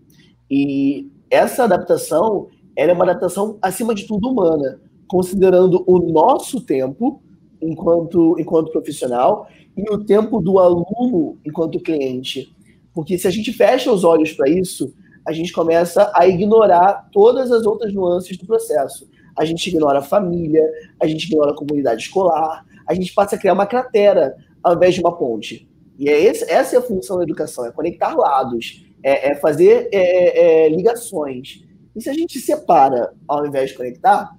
E 0.50 1.10
essa 1.30 1.64
adaptação 1.64 2.48
é 2.76 2.92
uma 2.92 3.06
adaptação, 3.06 3.58
acima 3.62 3.96
de 3.96 4.06
tudo, 4.06 4.30
humana, 4.30 4.80
considerando 5.08 5.84
o 5.88 6.00
nosso 6.00 6.62
tempo 6.62 7.22
enquanto, 7.62 8.36
enquanto 8.40 8.72
profissional 8.72 9.48
e 9.78 9.90
o 9.92 10.04
tempo 10.04 10.42
do 10.42 10.60
aluno 10.60 11.38
enquanto 11.46 11.80
cliente. 11.80 12.54
Porque 12.94 13.18
se 13.18 13.28
a 13.28 13.32
gente 13.32 13.54
fecha 13.54 13.92
os 13.92 14.04
olhos 14.04 14.34
para 14.34 14.50
isso, 14.50 14.94
a 15.26 15.32
gente 15.32 15.54
começa 15.54 16.12
a 16.14 16.28
ignorar 16.28 17.10
todas 17.12 17.52
as 17.52 17.66
outras 17.66 17.94
nuances 17.94 18.38
do 18.38 18.46
processo 18.46 19.08
a 19.36 19.46
gente 19.46 19.68
ignora 19.68 20.00
a 20.00 20.04
família, 20.04 20.64
a 21.00 21.08
gente 21.08 21.26
ignora 21.26 21.52
a 21.52 21.56
comunidade 21.56 22.04
escolar, 22.04 22.66
a 22.88 22.94
gente 22.94 23.14
passa 23.14 23.36
a 23.36 23.40
criar 23.40 23.54
uma 23.54 23.66
cratera 23.66 24.36
ao 24.64 24.76
invés 24.76 24.96
de 24.96 25.02
uma 25.02 25.16
ponte. 25.16 25.68
E 25.98 26.10
é 26.10 26.20
esse, 26.20 26.50
essa 26.50 26.76
é 26.76 26.80
a 26.80 26.82
função 26.82 27.18
da 27.18 27.24
educação, 27.24 27.66
é 27.66 27.72
conectar 27.72 28.16
lados, 28.16 28.86
é, 29.04 29.32
é 29.32 29.36
fazer 29.36 29.90
é, 29.92 30.66
é, 30.66 30.70
ligações. 30.70 31.64
E 31.96 32.02
se 32.02 32.10
a 32.10 32.14
gente 32.14 32.40
separa 32.40 33.14
ao 33.28 33.46
invés 33.46 33.70
de 33.72 33.78
conectar, 33.78 34.36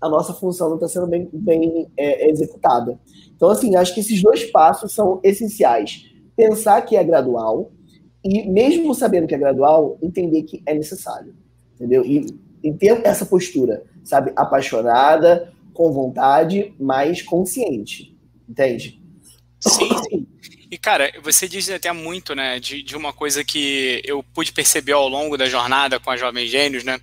a 0.00 0.08
nossa 0.08 0.32
função 0.32 0.68
não 0.68 0.76
está 0.76 0.88
sendo 0.88 1.06
bem, 1.06 1.28
bem 1.32 1.88
é, 1.96 2.30
executada. 2.30 2.98
Então, 3.34 3.48
assim, 3.48 3.76
acho 3.76 3.94
que 3.94 4.00
esses 4.00 4.20
dois 4.22 4.44
passos 4.50 4.92
são 4.92 5.20
essenciais. 5.22 6.06
Pensar 6.36 6.82
que 6.82 6.96
é 6.96 7.04
gradual 7.04 7.70
e, 8.24 8.48
mesmo 8.48 8.94
sabendo 8.94 9.26
que 9.26 9.34
é 9.34 9.38
gradual, 9.38 9.98
entender 10.02 10.42
que 10.42 10.62
é 10.66 10.74
necessário. 10.74 11.34
Entendeu? 11.74 12.04
E, 12.04 12.26
e 12.62 12.72
ter 12.72 13.04
essa 13.06 13.24
postura 13.24 13.84
sabe, 14.04 14.32
apaixonada, 14.34 15.52
com 15.72 15.92
vontade, 15.92 16.74
mas 16.78 17.22
consciente. 17.22 18.16
Entende? 18.48 19.00
Sim, 19.60 19.88
sim. 20.08 20.26
E, 20.70 20.76
cara, 20.76 21.10
você 21.22 21.48
diz 21.48 21.70
até 21.70 21.90
muito, 21.92 22.34
né, 22.34 22.60
de, 22.60 22.82
de 22.82 22.94
uma 22.94 23.10
coisa 23.10 23.42
que 23.42 24.02
eu 24.04 24.22
pude 24.22 24.52
perceber 24.52 24.92
ao 24.92 25.08
longo 25.08 25.38
da 25.38 25.48
jornada 25.48 25.98
com 25.98 26.10
a 26.10 26.16
Jovem 26.16 26.46
Gênios, 26.46 26.84
né? 26.84 27.00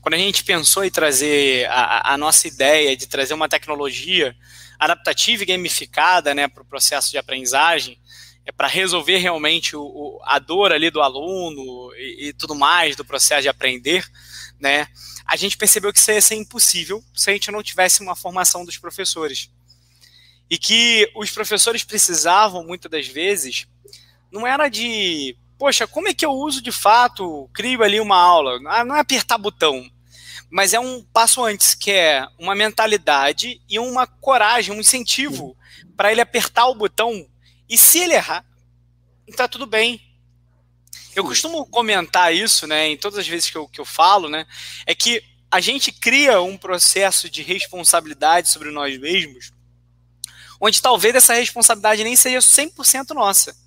Quando 0.00 0.14
a 0.14 0.18
gente 0.18 0.44
pensou 0.44 0.84
em 0.84 0.90
trazer 0.90 1.66
a, 1.68 2.14
a 2.14 2.16
nossa 2.16 2.46
ideia 2.46 2.96
de 2.96 3.08
trazer 3.08 3.34
uma 3.34 3.48
tecnologia 3.48 4.36
adaptativa 4.78 5.42
e 5.42 5.46
gamificada, 5.46 6.32
né, 6.32 6.46
para 6.46 6.62
o 6.62 6.66
processo 6.66 7.10
de 7.10 7.18
aprendizagem, 7.18 7.98
é 8.46 8.52
para 8.52 8.68
resolver 8.68 9.16
realmente 9.16 9.74
o, 9.74 9.82
o, 9.82 10.20
a 10.24 10.38
dor 10.38 10.72
ali 10.72 10.88
do 10.88 11.02
aluno 11.02 11.92
e, 11.96 12.28
e, 12.28 12.32
tudo 12.32 12.54
mais 12.54 12.94
do 12.94 13.04
processo 13.04 13.42
de 13.42 13.48
aprender, 13.48 14.08
né? 14.60 14.86
A 15.26 15.34
gente 15.34 15.56
percebeu 15.56 15.92
que 15.92 15.98
isso 15.98 16.12
ia 16.12 16.20
ser 16.20 16.36
impossível 16.36 17.02
se 17.12 17.28
a 17.30 17.32
gente 17.32 17.50
não 17.50 17.64
tivesse 17.64 18.00
uma 18.00 18.14
formação 18.14 18.64
dos 18.64 18.78
professores 18.78 19.50
e 20.50 20.56
que 20.56 21.10
os 21.14 21.30
professores 21.30 21.84
precisavam, 21.84 22.64
muitas 22.64 22.90
das 22.90 23.06
vezes, 23.06 23.66
não 24.30 24.46
era 24.46 24.68
de, 24.68 25.36
poxa, 25.58 25.86
como 25.86 26.08
é 26.08 26.14
que 26.14 26.24
eu 26.24 26.32
uso 26.32 26.62
de 26.62 26.72
fato, 26.72 27.48
crio 27.52 27.82
ali 27.82 28.00
uma 28.00 28.16
aula? 28.16 28.58
Ah, 28.66 28.84
não 28.84 28.96
é 28.96 29.00
apertar 29.00 29.36
botão, 29.36 29.88
mas 30.50 30.72
é 30.72 30.80
um 30.80 31.02
passo 31.02 31.44
antes, 31.44 31.74
que 31.74 31.90
é 31.90 32.26
uma 32.38 32.54
mentalidade 32.54 33.60
e 33.68 33.78
uma 33.78 34.06
coragem, 34.06 34.74
um 34.74 34.80
incentivo 34.80 35.56
para 35.96 36.10
ele 36.10 36.20
apertar 36.20 36.66
o 36.68 36.74
botão 36.74 37.26
e 37.68 37.76
se 37.76 37.98
ele 37.98 38.14
errar, 38.14 38.44
está 39.26 39.46
tudo 39.46 39.66
bem. 39.66 40.00
Eu 41.14 41.24
costumo 41.24 41.66
comentar 41.66 42.34
isso, 42.34 42.66
né, 42.66 42.88
em 42.88 42.96
todas 42.96 43.18
as 43.18 43.28
vezes 43.28 43.50
que 43.50 43.56
eu, 43.56 43.68
que 43.68 43.80
eu 43.80 43.84
falo, 43.84 44.28
né, 44.28 44.46
é 44.86 44.94
que 44.94 45.22
a 45.50 45.60
gente 45.60 45.90
cria 45.90 46.40
um 46.40 46.56
processo 46.56 47.28
de 47.28 47.42
responsabilidade 47.42 48.48
sobre 48.48 48.70
nós 48.70 48.96
mesmos 48.98 49.52
onde 50.60 50.82
talvez 50.82 51.14
essa 51.14 51.34
responsabilidade 51.34 52.04
nem 52.04 52.16
seja 52.16 52.38
100% 52.38 53.10
nossa. 53.14 53.52
Sim. 53.52 53.58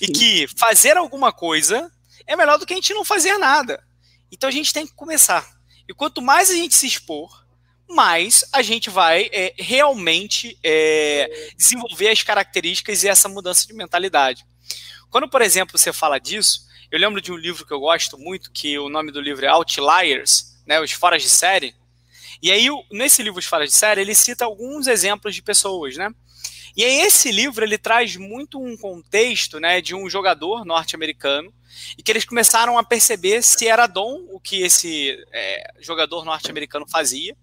E 0.00 0.06
que 0.08 0.48
fazer 0.56 0.96
alguma 0.96 1.32
coisa 1.32 1.90
é 2.26 2.36
melhor 2.36 2.58
do 2.58 2.66
que 2.66 2.72
a 2.72 2.76
gente 2.76 2.94
não 2.94 3.04
fazer 3.04 3.38
nada. 3.38 3.82
Então 4.30 4.48
a 4.48 4.52
gente 4.52 4.72
tem 4.72 4.86
que 4.86 4.94
começar. 4.94 5.46
E 5.88 5.94
quanto 5.94 6.20
mais 6.20 6.50
a 6.50 6.54
gente 6.54 6.74
se 6.74 6.86
expor, 6.86 7.46
mais 7.88 8.44
a 8.52 8.62
gente 8.62 8.90
vai 8.90 9.30
é, 9.32 9.54
realmente 9.58 10.58
é, 10.62 11.52
desenvolver 11.56 12.08
as 12.08 12.22
características 12.22 13.02
e 13.02 13.08
essa 13.08 13.28
mudança 13.28 13.66
de 13.66 13.72
mentalidade. 13.72 14.44
Quando, 15.10 15.28
por 15.28 15.40
exemplo, 15.40 15.78
você 15.78 15.92
fala 15.92 16.18
disso, 16.18 16.66
eu 16.90 16.98
lembro 16.98 17.20
de 17.20 17.32
um 17.32 17.36
livro 17.36 17.64
que 17.64 17.72
eu 17.72 17.80
gosto 17.80 18.18
muito, 18.18 18.50
que 18.50 18.78
o 18.78 18.88
nome 18.88 19.12
do 19.12 19.20
livro 19.20 19.44
é 19.44 19.48
Outliers, 19.48 20.56
né, 20.66 20.80
os 20.80 20.92
foras 20.92 21.22
de 21.22 21.28
série, 21.28 21.74
e 22.42 22.50
aí, 22.50 22.68
nesse 22.90 23.22
livro 23.22 23.38
Os 23.38 23.46
Falas 23.46 23.70
de 23.70 23.76
Série, 23.76 24.00
ele 24.00 24.14
cita 24.14 24.44
alguns 24.44 24.86
exemplos 24.86 25.34
de 25.34 25.42
pessoas, 25.42 25.96
né? 25.96 26.10
E 26.76 26.84
aí, 26.84 27.00
esse 27.00 27.32
livro, 27.32 27.64
ele 27.64 27.78
traz 27.78 28.16
muito 28.16 28.62
um 28.62 28.76
contexto, 28.76 29.58
né, 29.58 29.80
de 29.80 29.94
um 29.94 30.10
jogador 30.10 30.64
norte-americano, 30.64 31.50
e 31.96 32.02
que 32.02 32.12
eles 32.12 32.26
começaram 32.26 32.78
a 32.78 32.84
perceber 32.84 33.42
se 33.42 33.66
era 33.66 33.86
dom 33.86 34.26
o 34.30 34.38
que 34.38 34.62
esse 34.62 35.16
é, 35.32 35.72
jogador 35.80 36.24
norte-americano 36.24 36.86
fazia, 36.86 37.34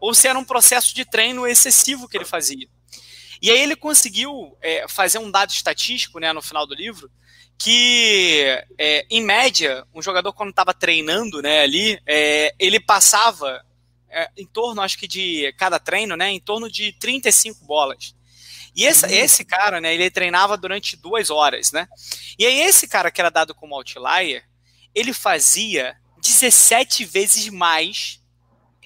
ou 0.00 0.14
se 0.14 0.26
era 0.26 0.38
um 0.38 0.44
processo 0.44 0.94
de 0.94 1.04
treino 1.04 1.46
excessivo 1.46 2.08
que 2.08 2.16
ele 2.16 2.24
fazia. 2.24 2.66
E 3.42 3.50
aí 3.50 3.60
ele 3.60 3.76
conseguiu 3.76 4.56
é, 4.62 4.86
fazer 4.88 5.18
um 5.18 5.30
dado 5.30 5.50
estatístico, 5.50 6.18
né, 6.18 6.32
no 6.32 6.42
final 6.42 6.66
do 6.66 6.74
livro, 6.74 7.10
que, 7.58 8.44
é, 8.78 9.04
em 9.10 9.22
média, 9.22 9.84
um 9.92 10.00
jogador 10.00 10.32
quando 10.32 10.50
estava 10.50 10.72
treinando, 10.72 11.42
né, 11.42 11.60
ali, 11.60 12.00
é, 12.06 12.54
ele 12.58 12.80
passava 12.80 13.62
é, 14.10 14.30
em 14.36 14.46
torno, 14.46 14.80
acho 14.80 14.98
que 14.98 15.06
de 15.06 15.52
cada 15.58 15.78
treino, 15.78 16.16
né, 16.16 16.30
em 16.30 16.40
torno 16.40 16.70
de 16.70 16.92
35 16.92 17.64
bolas. 17.64 18.14
E 18.74 18.84
esse, 18.84 19.04
uhum. 19.04 19.12
esse 19.12 19.44
cara, 19.44 19.80
né, 19.80 19.94
ele 19.94 20.10
treinava 20.10 20.56
durante 20.56 20.96
duas 20.96 21.30
horas, 21.30 21.72
né? 21.72 21.88
E 22.38 22.46
aí 22.46 22.60
esse 22.60 22.86
cara 22.86 23.10
que 23.10 23.20
era 23.20 23.30
dado 23.30 23.54
como 23.54 23.74
outlier, 23.74 24.44
ele 24.94 25.12
fazia 25.12 25.96
17 26.22 27.04
vezes 27.04 27.48
mais 27.48 28.22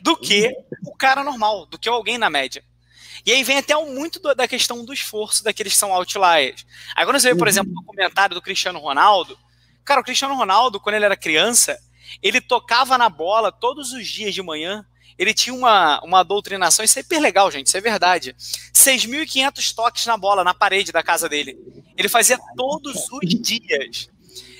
do 0.00 0.16
que 0.16 0.46
uhum. 0.46 0.92
o 0.92 0.96
cara 0.96 1.22
normal, 1.22 1.66
do 1.66 1.78
que 1.78 1.88
alguém 1.88 2.18
na 2.18 2.30
média. 2.30 2.64
E 3.24 3.32
aí 3.32 3.44
vem 3.44 3.58
até 3.58 3.76
muito 3.76 4.20
da 4.34 4.48
questão 4.48 4.84
do 4.84 4.92
esforço 4.92 5.44
daqueles 5.44 5.74
que 5.74 5.78
são 5.78 5.92
outliers. 5.92 6.66
Aí 6.96 7.04
quando 7.04 7.20
você 7.20 7.28
vê, 7.28 7.36
por 7.36 7.46
uhum. 7.46 7.48
exemplo, 7.48 7.72
o 7.76 7.84
comentário 7.84 8.34
do 8.34 8.42
Cristiano 8.42 8.80
Ronaldo, 8.80 9.38
cara, 9.84 10.00
o 10.00 10.04
Cristiano 10.04 10.34
Ronaldo, 10.34 10.80
quando 10.80 10.96
ele 10.96 11.04
era 11.04 11.16
criança, 11.16 11.78
ele 12.22 12.40
tocava 12.40 12.98
na 12.98 13.08
bola 13.08 13.52
todos 13.52 13.92
os 13.92 14.08
dias 14.08 14.34
de 14.34 14.42
manhã 14.42 14.84
ele 15.22 15.32
tinha 15.32 15.54
uma, 15.54 16.00
uma 16.02 16.22
doutrinação, 16.24 16.84
isso 16.84 16.98
é 16.98 17.02
hiper 17.02 17.20
legal, 17.20 17.48
gente, 17.50 17.68
isso 17.68 17.76
é 17.76 17.80
verdade. 17.80 18.34
6.500 18.74 19.74
toques 19.74 20.04
na 20.04 20.16
bola, 20.16 20.42
na 20.42 20.52
parede 20.52 20.90
da 20.90 21.02
casa 21.02 21.28
dele. 21.28 21.56
Ele 21.96 22.08
fazia 22.08 22.38
todos 22.56 23.06
os 23.10 23.40
dias. 23.40 24.10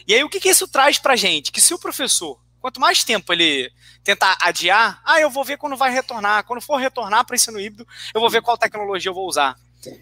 E 0.07 0.14
aí, 0.14 0.23
o 0.23 0.28
que, 0.28 0.38
que 0.38 0.49
isso 0.49 0.69
traz 0.69 0.99
pra 0.99 1.16
gente? 1.16 1.50
Que 1.50 1.61
se 1.61 1.75
o 1.75 1.78
professor, 1.78 2.40
quanto 2.61 2.81
mais 2.81 3.02
tempo 3.02 3.33
ele 3.33 3.73
tentar 4.04 4.37
adiar, 4.40 5.02
ah, 5.04 5.21
eu 5.21 5.31
vou 5.31 5.45
ver 5.45 5.59
quando 5.59 5.76
vai 5.76 5.92
retornar. 5.92 6.45
Quando 6.45 6.61
for 6.61 6.76
retornar 6.76 7.25
para 7.25 7.35
ensino 7.35 7.59
híbrido, 7.59 7.87
eu 8.14 8.21
vou 8.21 8.31
ver 8.31 8.40
qual 8.40 8.57
tecnologia 8.57 9.11
eu 9.11 9.14
vou 9.14 9.26
usar. 9.26 9.57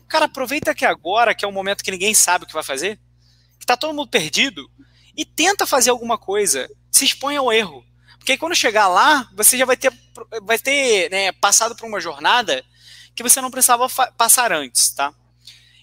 Cara, 0.09 0.27
aproveita 0.27 0.75
que 0.75 0.85
agora, 0.85 1.35
que 1.35 1.45
é 1.45 1.49
um 1.49 1.53
momento 1.53 1.83
que 1.83 1.91
ninguém 1.91 2.13
sabe 2.13 2.45
o 2.45 2.47
que 2.47 2.53
vai 2.53 2.63
fazer, 2.63 3.01
que 3.59 3.65
tá 3.65 3.79
todo 3.79 3.95
mundo 3.95 4.11
perdido, 4.11 4.71
e 5.17 5.25
tenta 5.25 5.67
fazer 5.67 5.89
alguma 5.89 6.19
coisa. 6.19 6.69
Se 6.91 7.05
expõe 7.05 7.37
ao 7.37 7.51
erro. 7.51 7.83
Porque 8.21 8.37
quando 8.37 8.55
chegar 8.55 8.87
lá, 8.87 9.27
você 9.35 9.57
já 9.57 9.65
vai 9.65 9.79
ter, 9.79 9.91
vai 10.43 10.59
ter 10.59 11.11
né, 11.11 11.33
passado 11.33 11.75
por 11.75 11.87
uma 11.87 11.99
jornada 11.99 12.63
que 13.15 13.23
você 13.23 13.41
não 13.41 13.51
precisava 13.51 13.89
passar 14.17 14.53
antes, 14.53 14.91
tá? 14.91 15.13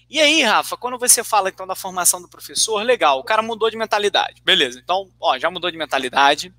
E 0.08 0.20
aí, 0.20 0.42
Rafa, 0.42 0.76
quando 0.76 0.98
você 0.98 1.22
fala 1.22 1.50
então 1.50 1.66
da 1.66 1.74
formação 1.74 2.22
do 2.22 2.28
professor, 2.28 2.80
legal, 2.82 3.18
o 3.18 3.24
cara 3.24 3.42
mudou 3.42 3.68
de 3.68 3.76
mentalidade. 3.76 4.40
Beleza, 4.42 4.78
então, 4.78 5.10
ó, 5.20 5.36
já 5.36 5.50
mudou 5.50 5.70
de 5.70 5.76
mentalidade. 5.76 6.54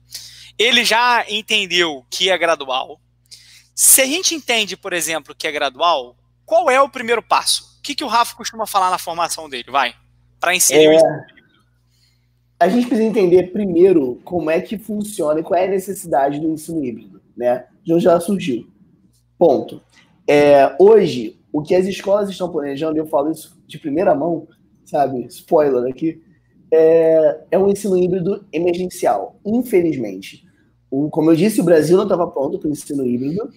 Ele 0.57 0.83
já 0.83 1.25
entendeu 1.29 2.05
que 2.11 2.29
é 2.29 2.37
gradual. 2.37 2.99
Se 3.73 4.01
a 4.01 4.05
gente 4.05 4.35
entende, 4.35 4.75
por 4.75 4.91
exemplo, 4.91 5.33
que 5.33 5.47
é 5.47 5.51
gradual, 5.51 6.15
qual 6.45 6.69
é 6.69 6.79
o 6.81 6.89
primeiro 6.89 7.23
passo? 7.23 7.77
O 7.79 7.81
que, 7.81 7.95
que 7.95 8.03
o 8.03 8.07
Rafa 8.07 8.35
costuma 8.35 8.67
falar 8.67 8.89
na 8.89 8.97
formação 8.97 9.49
dele? 9.49 9.71
Vai, 9.71 9.95
para 10.39 10.53
inserir 10.53 10.93
é... 10.93 10.99
o 10.99 11.38
a 12.59 12.67
gente 12.67 12.87
precisa 12.87 13.07
entender 13.07 13.51
primeiro 13.53 14.19
como 14.25 14.49
é 14.49 14.59
que 14.59 14.77
funciona 14.77 15.39
e 15.39 15.43
qual 15.43 15.59
é 15.59 15.65
a 15.65 15.69
necessidade 15.71 16.39
do 16.39 16.49
ensino 16.49 16.83
híbrido, 16.83 17.21
né? 17.35 17.65
De 17.83 17.93
onde 17.93 18.05
ela 18.05 18.19
surgiu. 18.19 18.67
Ponto. 19.37 19.81
É, 20.27 20.75
hoje, 20.77 21.39
o 21.53 21.61
que 21.61 21.73
as 21.73 21.87
escolas 21.87 22.29
estão 22.29 22.51
planejando, 22.51 22.97
eu 22.97 23.05
falo 23.05 23.31
isso 23.31 23.57
de 23.65 23.79
primeira 23.79 24.13
mão, 24.13 24.47
sabe? 24.83 25.25
Spoiler 25.27 25.89
aqui, 25.89 26.21
é, 26.71 27.39
é 27.51 27.57
um 27.57 27.69
ensino 27.69 27.97
híbrido 27.97 28.45
emergencial, 28.51 29.39
infelizmente. 29.45 30.45
O, 30.91 31.09
como 31.09 31.31
eu 31.31 31.35
disse, 31.35 31.61
o 31.61 31.63
Brasil 31.63 31.95
não 31.95 32.03
estava 32.03 32.27
pronto 32.27 32.59
para 32.59 32.67
o 32.67 32.71
ensino 32.71 33.05
híbrido 33.05 33.49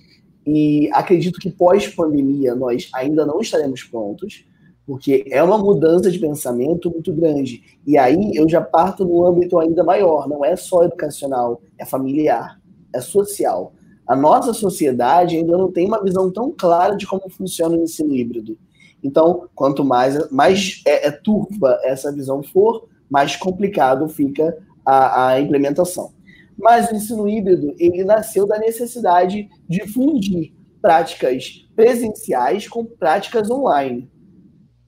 e 0.46 0.88
acredito 0.92 1.40
que 1.40 1.50
pós-pandemia 1.50 2.54
nós 2.54 2.88
ainda 2.94 3.26
não 3.26 3.40
estaremos 3.40 3.82
prontos 3.82 4.44
porque 4.86 5.24
é 5.30 5.42
uma 5.42 5.58
mudança 5.58 6.10
de 6.10 6.18
pensamento 6.18 6.90
muito 6.90 7.12
grande. 7.12 7.62
E 7.86 7.96
aí 7.96 8.32
eu 8.34 8.48
já 8.48 8.60
parto 8.60 9.04
no 9.04 9.24
âmbito 9.24 9.58
ainda 9.58 9.84
maior, 9.84 10.28
não 10.28 10.44
é 10.44 10.56
só 10.56 10.82
educacional, 10.84 11.60
é 11.78 11.84
familiar, 11.84 12.60
é 12.92 13.00
social. 13.00 13.74
A 14.06 14.16
nossa 14.16 14.52
sociedade 14.52 15.36
ainda 15.36 15.56
não 15.56 15.70
tem 15.70 15.86
uma 15.86 16.02
visão 16.02 16.30
tão 16.30 16.50
clara 16.50 16.96
de 16.96 17.06
como 17.06 17.30
funciona 17.30 17.76
o 17.76 17.82
ensino 17.82 18.14
híbrido. 18.14 18.58
Então, 19.02 19.48
quanto 19.54 19.84
mais, 19.84 20.30
mais 20.30 20.82
é, 20.84 21.08
é 21.08 21.10
turva 21.10 21.78
essa 21.84 22.12
visão 22.12 22.42
for, 22.42 22.88
mais 23.08 23.36
complicado 23.36 24.08
fica 24.08 24.56
a, 24.84 25.28
a 25.28 25.40
implementação. 25.40 26.12
Mas 26.58 26.90
o 26.90 26.94
ensino 26.94 27.28
híbrido, 27.28 27.74
ele 27.78 28.04
nasceu 28.04 28.46
da 28.46 28.58
necessidade 28.58 29.48
de 29.68 29.86
fundir 29.88 30.52
práticas 30.80 31.66
presenciais 31.74 32.68
com 32.68 32.84
práticas 32.84 33.50
online 33.50 34.10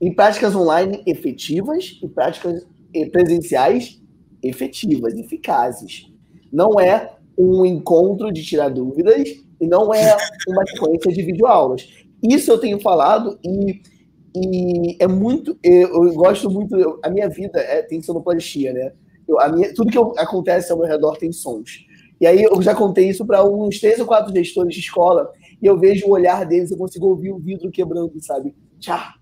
em 0.05 0.13
práticas 0.13 0.55
online 0.55 1.03
efetivas 1.07 1.99
e 2.03 2.07
práticas 2.07 2.67
presenciais 3.11 4.03
efetivas, 4.43 5.15
eficazes. 5.15 6.13
Não 6.53 6.79
é 6.79 7.17
um 7.39 7.65
encontro 7.65 8.31
de 8.31 8.45
tirar 8.45 8.69
dúvidas 8.69 9.27
e 9.59 9.67
não 9.67 9.95
é 9.95 10.15
uma 10.47 10.67
sequência 10.67 11.11
de 11.11 11.23
videoaulas. 11.23 11.89
Isso 12.23 12.51
eu 12.51 12.59
tenho 12.59 12.79
falado 12.81 13.39
e, 13.43 13.81
e 14.37 14.97
é 15.01 15.07
muito. 15.07 15.59
Eu, 15.63 16.05
eu 16.05 16.13
gosto 16.13 16.51
muito. 16.51 16.77
Eu, 16.77 17.01
a 17.03 17.09
minha 17.09 17.31
vida 17.31 17.59
é, 17.59 17.81
tem 17.81 18.03
sonoplastia, 18.03 18.75
né? 18.75 18.93
Eu, 19.27 19.41
a 19.41 19.49
minha, 19.49 19.73
tudo 19.73 19.91
que 19.91 20.21
acontece 20.21 20.71
ao 20.71 20.77
meu 20.77 20.87
redor 20.87 21.17
tem 21.17 21.33
sons. 21.33 21.87
E 22.21 22.27
aí 22.27 22.43
eu 22.43 22.61
já 22.61 22.75
contei 22.75 23.09
isso 23.09 23.25
para 23.25 23.43
uns 23.43 23.81
três 23.81 23.99
ou 23.99 24.07
quatro 24.07 24.35
gestores 24.35 24.75
de 24.75 24.81
escola 24.81 25.33
e 25.63 25.67
eu 25.67 25.79
vejo 25.79 26.07
o 26.07 26.11
olhar 26.11 26.45
deles, 26.45 26.71
eu 26.71 26.77
consigo 26.77 27.07
ouvir 27.07 27.33
o 27.33 27.39
vidro 27.39 27.71
quebrando, 27.71 28.13
sabe? 28.21 28.55
Tchá, 28.79 29.15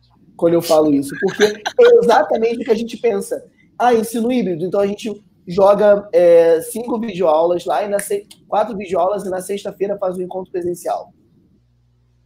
quando 0.42 0.54
eu 0.54 0.60
falo 0.60 0.92
isso, 0.92 1.14
porque 1.20 1.44
é 1.44 1.98
exatamente 2.02 2.62
o 2.62 2.64
que 2.64 2.70
a 2.72 2.74
gente 2.74 2.96
pensa. 2.96 3.44
Ah, 3.78 3.94
ensino 3.94 4.32
híbrido, 4.32 4.64
então 4.64 4.80
a 4.80 4.86
gente 4.88 5.22
joga 5.46 6.08
é, 6.12 6.60
cinco 6.62 6.98
videoaulas 6.98 7.64
lá, 7.64 7.84
e 7.84 7.88
na 7.88 8.00
se... 8.00 8.26
quatro 8.48 8.76
videoaulas 8.76 9.24
e 9.24 9.30
na 9.30 9.40
sexta-feira 9.40 9.96
faz 9.98 10.18
um 10.18 10.22
encontro 10.22 10.50
presencial. 10.50 11.12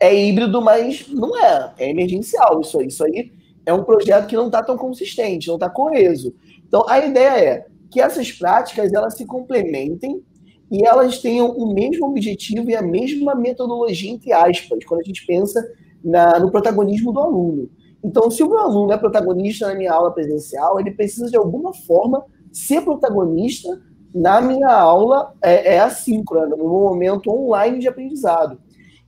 é 0.01 0.15
híbrido, 0.15 0.63
mas 0.63 1.07
não 1.09 1.37
é. 1.37 1.75
É 1.77 1.91
emergencial 1.91 2.63
isso 2.63 2.81
aí. 2.81 2.87
Isso 2.87 3.05
aí 3.05 3.33
é 3.67 3.75
um 3.75 3.85
projeto 3.85 4.29
que 4.29 4.35
não 4.35 4.47
está 4.47 4.63
tão 4.63 4.79
consistente, 4.79 5.49
não 5.49 5.57
está 5.57 5.69
coeso. 5.69 6.35
Então, 6.67 6.89
a 6.89 6.99
ideia 6.99 7.39
é 7.39 7.67
que 7.91 8.01
essas 8.01 8.33
práticas 8.33 8.95
elas 8.95 9.15
se 9.15 9.27
complementem 9.27 10.23
e 10.73 10.87
elas 10.87 11.19
tenham 11.19 11.51
o 11.51 11.71
mesmo 11.71 12.07
objetivo 12.07 12.71
e 12.71 12.75
a 12.75 12.81
mesma 12.81 13.35
metodologia, 13.35 14.11
entre 14.11 14.33
aspas, 14.33 14.83
quando 14.87 15.01
a 15.01 15.05
gente 15.05 15.27
pensa 15.27 15.63
na, 16.03 16.39
no 16.39 16.51
protagonismo 16.51 17.13
do 17.13 17.21
aluno. 17.21 17.69
Então, 18.05 18.31
se 18.31 18.43
o 18.43 18.49
meu 18.49 18.59
aluno 18.59 18.93
é 18.93 18.97
protagonista 18.97 19.69
na 19.69 19.75
minha 19.75 19.93
aula 19.93 20.13
presencial, 20.13 20.79
ele 20.79 20.91
precisa 20.91 21.31
de 21.31 21.37
alguma 21.37 21.75
forma 21.75 22.25
ser 22.53 22.83
protagonista 22.83 23.81
na 24.15 24.41
minha 24.41 24.73
aula 24.73 25.35
é, 25.43 25.75
é 25.75 25.79
assíncrona, 25.81 26.57
no 26.57 26.69
momento 26.69 27.31
online 27.31 27.79
de 27.79 27.89
aprendizado. 27.89 28.59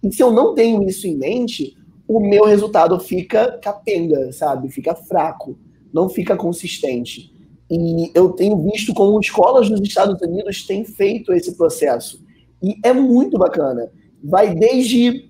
E 0.03 0.13
se 0.13 0.23
eu 0.23 0.31
não 0.31 0.55
tenho 0.55 0.83
isso 0.83 1.07
em 1.07 1.17
mente, 1.17 1.77
o 2.07 2.21
meu 2.21 2.45
resultado 2.45 2.99
fica 3.01 3.59
capenga, 3.59 4.33
sabe? 4.33 4.69
Fica 4.69 4.95
fraco, 4.95 5.59
não 5.93 6.09
fica 6.09 6.37
consistente. 6.37 7.33
E 7.71 8.11
eu 8.15 8.31
tenho 8.31 8.57
visto 8.71 8.95
como 8.95 9.21
escolas 9.21 9.69
nos 9.69 9.81
Estados 9.81 10.21
Unidos 10.21 10.67
têm 10.67 10.85
feito 10.85 11.33
esse 11.33 11.55
processo. 11.57 12.23
E 12.63 12.77
é 12.83 12.93
muito 12.93 13.39
bacana. 13.39 13.91
Vai 14.23 14.55
desde 14.55 15.28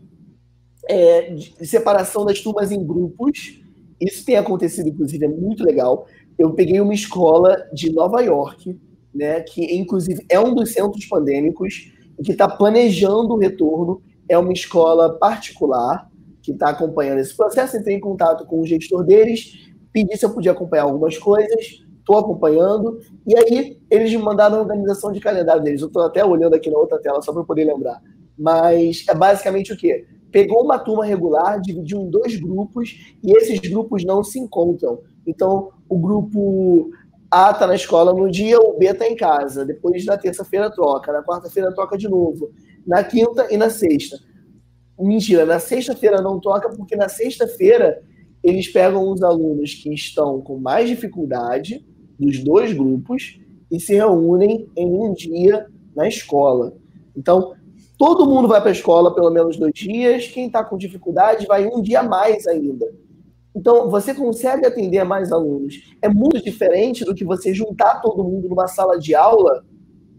é, 0.89 1.37
separação 1.63 2.25
das 2.25 2.41
turmas 2.41 2.71
em 2.73 2.85
grupos, 2.85 3.61
isso 4.01 4.25
tem 4.25 4.37
acontecido, 4.37 4.89
inclusive, 4.89 5.25
é 5.25 5.29
muito 5.29 5.65
legal. 5.65 6.07
Eu 6.39 6.53
peguei 6.53 6.81
uma 6.81 6.95
escola 6.95 7.69
de 7.73 7.93
Nova 7.93 8.21
York, 8.21 8.79
né, 9.15 9.41
que 9.41 9.77
inclusive 9.77 10.25
é 10.29 10.39
um 10.39 10.55
dos 10.55 10.73
centros 10.73 11.05
pandêmicos, 11.07 11.93
que 12.23 12.33
está 12.33 12.49
planejando 12.49 13.35
o 13.35 13.39
retorno. 13.39 14.03
É 14.29 14.37
uma 14.37 14.53
escola 14.53 15.19
particular 15.19 16.11
que 16.43 16.53
está 16.53 16.71
acompanhando 16.71 17.19
esse 17.19 17.37
processo. 17.37 17.77
Entrei 17.77 17.97
em 17.97 18.01
contato 18.01 18.45
com 18.47 18.61
o 18.61 18.67
gestor 18.67 19.05
deles, 19.05 19.71
pedi 19.93 20.17
se 20.17 20.25
eu 20.25 20.31
podia 20.31 20.53
acompanhar 20.53 20.85
algumas 20.85 21.17
coisas 21.17 21.87
estou 22.09 22.19
acompanhando. 22.19 22.99
E 23.27 23.37
aí 23.37 23.79
eles 23.91 24.11
me 24.11 24.19
mandaram 24.19 24.57
a 24.57 24.61
organização 24.61 25.13
de 25.13 25.21
calendário 25.21 25.63
deles. 25.63 25.83
Eu 25.83 25.89
estou 25.89 26.03
até 26.03 26.25
olhando 26.25 26.55
aqui 26.55 26.71
na 26.71 26.79
outra 26.79 26.99
tela 26.99 27.21
só 27.21 27.33
para 27.33 27.45
poder 27.45 27.65
lembrar. 27.65 28.01
Mas 28.37 29.05
é 29.07 29.15
basicamente 29.15 29.73
o 29.73 29.77
quê? 29.77 30.07
Pegou 30.31 30.63
uma 30.63 30.79
turma 30.79 31.05
regular, 31.05 31.61
dividiu 31.61 32.01
em 32.01 32.11
dois 32.11 32.37
grupos 32.37 33.17
e 33.23 33.33
esses 33.33 33.59
grupos 33.61 34.05
não 34.05 34.23
se 34.23 34.39
encontram. 34.39 35.01
Então, 35.27 35.71
o 35.89 35.99
grupo 35.99 36.91
A 37.31 37.51
está 37.51 37.67
na 37.67 37.75
escola 37.75 38.13
no 38.13 38.31
dia, 38.31 38.59
o 38.59 38.79
B 38.79 38.87
está 38.87 39.07
em 39.07 39.17
casa. 39.17 39.65
Depois, 39.65 40.05
na 40.05 40.17
terça-feira, 40.17 40.71
troca. 40.71 41.13
Na 41.13 41.23
quarta-feira, 41.23 41.75
troca 41.75 41.97
de 41.97 42.09
novo. 42.09 42.51
Na 42.87 43.03
quinta 43.05 43.47
e 43.51 43.57
na 43.57 43.71
sexta. 43.71 44.19
Mentira, 44.99 45.47
na 45.47 45.59
sexta-feira 45.59 46.21
não 46.21 46.41
troca, 46.41 46.69
porque 46.71 46.97
na 46.97 47.09
sexta-feira 47.09 48.03
eles 48.43 48.69
pegam 48.69 49.11
os 49.11 49.23
alunos 49.23 49.75
que 49.75 49.93
estão 49.93 50.41
com 50.41 50.59
mais 50.59 50.89
dificuldade 50.89 51.85
dos 52.19 52.43
dois 52.43 52.73
grupos 52.73 53.41
e 53.71 53.79
se 53.79 53.95
reúnem 53.95 54.69
em 54.77 54.87
um 54.87 55.13
dia 55.13 55.67
na 55.95 56.09
escola. 56.09 56.75
Então, 57.17 57.55
todo 57.99 58.27
mundo 58.27 58.47
vai 58.47 58.61
para 58.61 58.71
a 58.71 58.73
escola 58.73 59.13
pelo 59.13 59.31
menos 59.31 59.59
dois 59.59 59.75
dias, 59.75 60.29
quem 60.29 60.47
está 60.47 60.63
com 60.65 60.79
dificuldade 60.79 61.47
vai 61.47 61.67
um 61.67 61.83
dia 61.83 62.03
mais 62.03 62.47
ainda. 62.47 62.87
Então, 63.55 63.91
você 63.91 64.15
consegue 64.15 64.65
atender 64.65 65.03
mais 65.05 65.33
alunos. 65.33 65.93
É 66.01 66.09
muito 66.09 66.41
diferente 66.45 67.05
do 67.05 67.13
que 67.13 67.25
você 67.25 67.53
juntar 67.53 68.01
todo 68.01 68.23
mundo 68.23 68.49
numa 68.49 68.69
sala 68.69 68.97
de 68.99 69.17
aula 69.17 69.65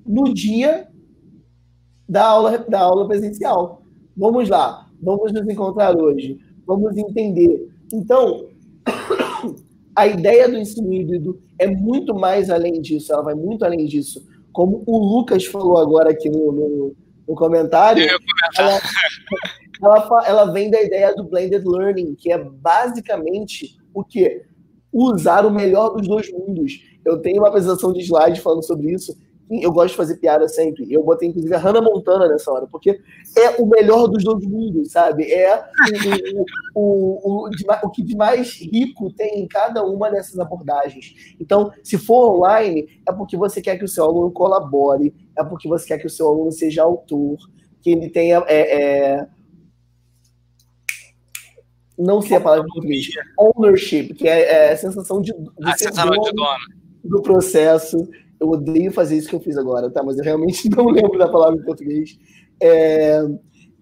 no 0.05 0.33
dia 0.33 0.89
da 2.07 2.25
aula, 2.25 2.57
da 2.57 2.81
aula 2.81 3.07
presencial. 3.07 3.81
Vamos 4.17 4.49
lá, 4.49 4.87
vamos 5.01 5.31
nos 5.31 5.47
encontrar 5.47 5.95
hoje, 5.95 6.37
vamos 6.67 6.97
entender. 6.97 7.69
Então, 7.93 8.47
a 9.95 10.05
ideia 10.05 10.49
do 10.49 10.57
ensino 10.57 10.91
híbrido 10.91 11.39
é 11.57 11.67
muito 11.67 12.13
mais 12.13 12.49
além 12.49 12.81
disso, 12.81 13.13
ela 13.13 13.21
vai 13.21 13.35
muito 13.35 13.63
além 13.63 13.85
disso. 13.85 14.27
Como 14.51 14.83
o 14.85 14.97
Lucas 14.97 15.45
falou 15.45 15.77
agora 15.77 16.09
aqui 16.09 16.29
no, 16.29 16.51
no, 16.51 16.95
no 17.29 17.35
comentário, 17.35 18.03
ela, 18.57 18.81
ela, 19.81 20.27
ela 20.27 20.45
vem 20.51 20.71
da 20.71 20.81
ideia 20.81 21.15
do 21.15 21.23
blended 21.23 21.63
learning, 21.63 22.15
que 22.15 22.31
é 22.31 22.37
basicamente 22.39 23.77
o 23.93 24.03
que? 24.03 24.41
Usar 24.91 25.45
o 25.45 25.51
melhor 25.51 25.91
dos 25.91 26.07
dois 26.07 26.31
mundos. 26.31 26.83
Eu 27.05 27.21
tenho 27.21 27.37
uma 27.37 27.49
apresentação 27.49 27.93
de 27.93 28.01
slide 28.01 28.41
falando 28.41 28.65
sobre 28.65 28.91
isso, 28.91 29.15
eu 29.51 29.71
gosto 29.71 29.91
de 29.91 29.97
fazer 29.97 30.17
piada 30.17 30.47
sempre. 30.47 30.85
Eu 30.91 31.03
botei, 31.03 31.27
inclusive, 31.27 31.53
a 31.55 31.57
Hannah 31.57 31.81
Montana 31.81 32.27
nessa 32.27 32.51
hora, 32.51 32.67
porque 32.67 32.99
é 33.35 33.61
o 33.61 33.65
melhor 33.65 34.07
dos 34.07 34.23
dois 34.23 34.45
mundos, 34.45 34.91
sabe? 34.91 35.31
É 35.31 35.63
o, 36.75 36.79
o, 36.79 37.47
o, 37.47 37.49
o, 37.83 37.89
que 37.89 38.03
de 38.03 38.15
mais 38.15 38.59
rico 38.61 39.11
tem 39.13 39.39
em 39.39 39.47
cada 39.47 39.83
uma 39.83 40.11
dessas 40.11 40.37
abordagens. 40.39 41.35
Então, 41.39 41.71
se 41.83 41.97
for 41.97 42.37
online, 42.37 43.01
é 43.07 43.11
porque 43.11 43.35
você 43.35 43.59
quer 43.59 43.77
que 43.77 43.85
o 43.85 43.87
seu 43.87 44.05
aluno 44.05 44.31
colabore, 44.31 45.15
é 45.39 45.43
porque 45.43 45.67
você 45.67 45.87
quer 45.87 45.97
que 45.97 46.07
o 46.07 46.09
seu 46.09 46.27
aluno 46.27 46.51
seja 46.51 46.83
autor, 46.83 47.37
que 47.81 47.91
ele 47.91 48.09
tenha. 48.09 48.43
É, 48.47 48.81
é... 48.81 49.27
Não 51.97 52.21
sei 52.21 52.37
a 52.37 52.41
palavra 52.41 52.65
em 52.65 52.73
português. 52.73 53.07
Ownership, 53.37 54.13
que 54.13 54.27
é, 54.27 54.67
é 54.67 54.71
a 54.71 54.77
sensação 54.77 55.21
de, 55.21 55.33
de 55.33 55.49
a 55.63 55.77
sensação 55.77 56.09
de 56.09 56.31
dono 56.31 56.57
do 57.03 57.21
processo 57.21 58.07
eu 58.39 58.49
odeio 58.49 58.91
fazer 58.91 59.17
isso 59.17 59.29
que 59.29 59.35
eu 59.35 59.39
fiz 59.41 59.57
agora, 59.57 59.91
tá? 59.91 60.01
Mas 60.01 60.17
eu 60.17 60.23
realmente 60.23 60.69
não 60.75 60.87
lembro 60.87 61.17
da 61.17 61.27
palavra 61.27 61.59
em 61.59 61.63
português. 61.63 62.17
É, 62.61 63.21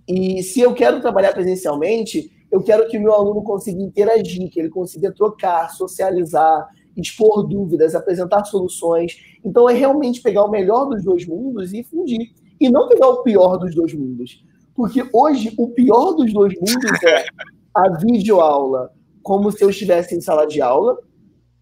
e 0.07 0.41
se 0.41 0.59
eu 0.61 0.73
quero 0.73 0.99
trabalhar 0.99 1.33
presencialmente, 1.33 2.31
eu 2.51 2.63
quero 2.63 2.87
que 2.87 2.97
o 2.97 3.01
meu 3.01 3.13
aluno 3.13 3.43
consiga 3.43 3.81
interagir, 3.81 4.49
que 4.49 4.59
ele 4.59 4.69
consiga 4.69 5.11
trocar, 5.11 5.69
socializar, 5.69 6.67
expor 6.97 7.47
dúvidas, 7.47 7.95
apresentar 7.95 8.43
soluções. 8.45 9.17
Então 9.43 9.69
é 9.69 9.73
realmente 9.73 10.21
pegar 10.21 10.43
o 10.43 10.51
melhor 10.51 10.85
dos 10.85 11.03
dois 11.03 11.25
mundos 11.25 11.73
e 11.73 11.83
fundir. 11.83 12.31
E 12.59 12.69
não 12.69 12.87
pegar 12.87 13.07
o 13.07 13.23
pior 13.23 13.57
dos 13.57 13.73
dois 13.75 13.93
mundos. 13.93 14.43
Porque 14.75 15.07
hoje 15.13 15.53
o 15.57 15.69
pior 15.69 16.13
dos 16.13 16.33
dois 16.33 16.53
mundos 16.55 17.03
é 17.03 17.25
a 17.73 17.89
videoaula 18.01 18.91
como 19.27 19.51
se 19.51 19.61
eu 19.61 19.69
estivesse 19.69 20.15
em 20.15 20.21
sala 20.21 20.47
de 20.47 20.61
aula, 20.61 20.97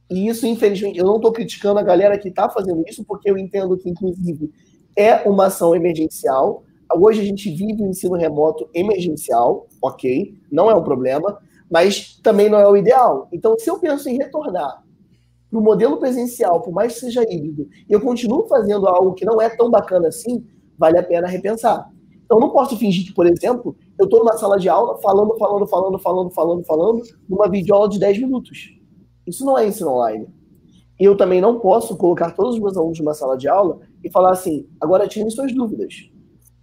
e 0.07 0.27
isso, 0.27 0.45
infelizmente, 0.45 0.99
eu 0.99 1.05
não 1.05 1.15
estou 1.15 1.31
criticando 1.31 1.79
a 1.79 1.83
galera 1.83 2.15
que 2.15 2.29
está 2.29 2.47
fazendo 2.47 2.83
isso, 2.87 3.03
porque 3.03 3.27
eu 3.27 3.35
entendo 3.35 3.75
que, 3.75 3.89
inclusive, 3.89 4.51
é 4.95 5.27
uma 5.27 5.47
ação 5.47 5.75
emergencial. 5.75 6.63
Hoje 6.93 7.21
a 7.21 7.23
gente 7.23 7.49
vive 7.49 7.81
o 7.81 7.87
ensino 7.87 8.13
remoto 8.13 8.69
emergencial, 8.71 9.67
ok, 9.81 10.37
não 10.51 10.69
é 10.69 10.75
um 10.75 10.83
problema, 10.83 11.39
mas 11.67 12.19
também 12.21 12.49
não 12.49 12.59
é 12.59 12.67
o 12.67 12.77
ideal. 12.77 13.27
Então, 13.33 13.57
se 13.57 13.67
eu 13.67 13.79
penso 13.79 14.07
em 14.07 14.17
retornar 14.17 14.84
para 15.55 15.61
o 15.61 15.63
modelo 15.63 15.97
presencial, 15.97 16.61
por 16.61 16.73
mais 16.73 16.93
que 16.93 16.99
seja 16.99 17.23
híbrido, 17.23 17.69
e 17.89 17.93
eu 17.93 18.01
continuo 18.01 18.45
fazendo 18.47 18.87
algo 18.87 19.13
que 19.13 19.23
não 19.23 19.41
é 19.41 19.49
tão 19.49 19.71
bacana 19.71 20.09
assim, 20.09 20.45
vale 20.77 20.99
a 20.99 21.03
pena 21.03 21.27
repensar. 21.27 21.89
Então, 22.25 22.39
não 22.39 22.49
posso 22.49 22.75
fingir 22.75 23.05
que, 23.05 23.13
por 23.13 23.25
exemplo, 23.25 23.75
eu 23.97 24.05
estou 24.05 24.19
numa 24.19 24.33
sala 24.33 24.57
de 24.57 24.67
aula 24.67 24.97
falando, 24.97 25.37
falando, 25.37 25.67
falando, 25.67 25.99
falando, 25.99 26.31
falando, 26.31 26.63
falando, 26.65 27.01
numa 27.29 27.47
videoaula 27.47 27.87
de 27.87 27.99
10 27.99 28.19
minutos. 28.19 28.75
Isso 29.25 29.45
não 29.45 29.57
é 29.57 29.67
ensino 29.67 29.91
online. 29.91 30.27
E 30.99 31.03
eu 31.03 31.15
também 31.15 31.39
não 31.39 31.59
posso 31.59 31.95
colocar 31.95 32.31
todos 32.31 32.55
os 32.55 32.59
meus 32.59 32.75
alunos 32.75 32.99
numa 32.99 33.13
sala 33.13 33.37
de 33.37 33.47
aula 33.47 33.79
e 34.03 34.09
falar 34.09 34.31
assim, 34.31 34.67
agora 34.81 35.07
tirem 35.07 35.29
suas 35.29 35.53
dúvidas. 35.53 36.09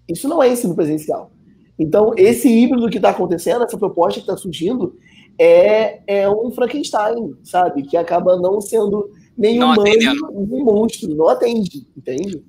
Isso 0.08 0.28
não 0.28 0.42
é 0.42 0.52
ensino 0.52 0.74
presencial. 0.74 1.30
Então, 1.78 2.12
esse 2.16 2.48
híbrido 2.48 2.90
que 2.90 2.96
está 2.96 3.10
acontecendo, 3.10 3.64
essa 3.64 3.78
proposta 3.78 4.20
que 4.20 4.26
está 4.26 4.36
surgindo, 4.36 4.96
é, 5.38 6.02
é 6.06 6.28
um 6.28 6.50
Frankenstein, 6.50 7.34
sabe? 7.44 7.82
Que 7.82 7.96
acaba 7.96 8.36
não 8.36 8.60
sendo 8.60 9.10
nem 9.36 9.58
não 9.58 9.72
humano, 9.72 10.46
nem 10.48 10.64
monstro, 10.64 11.14
não 11.14 11.28
atende, 11.28 11.86
entende? 11.96 12.42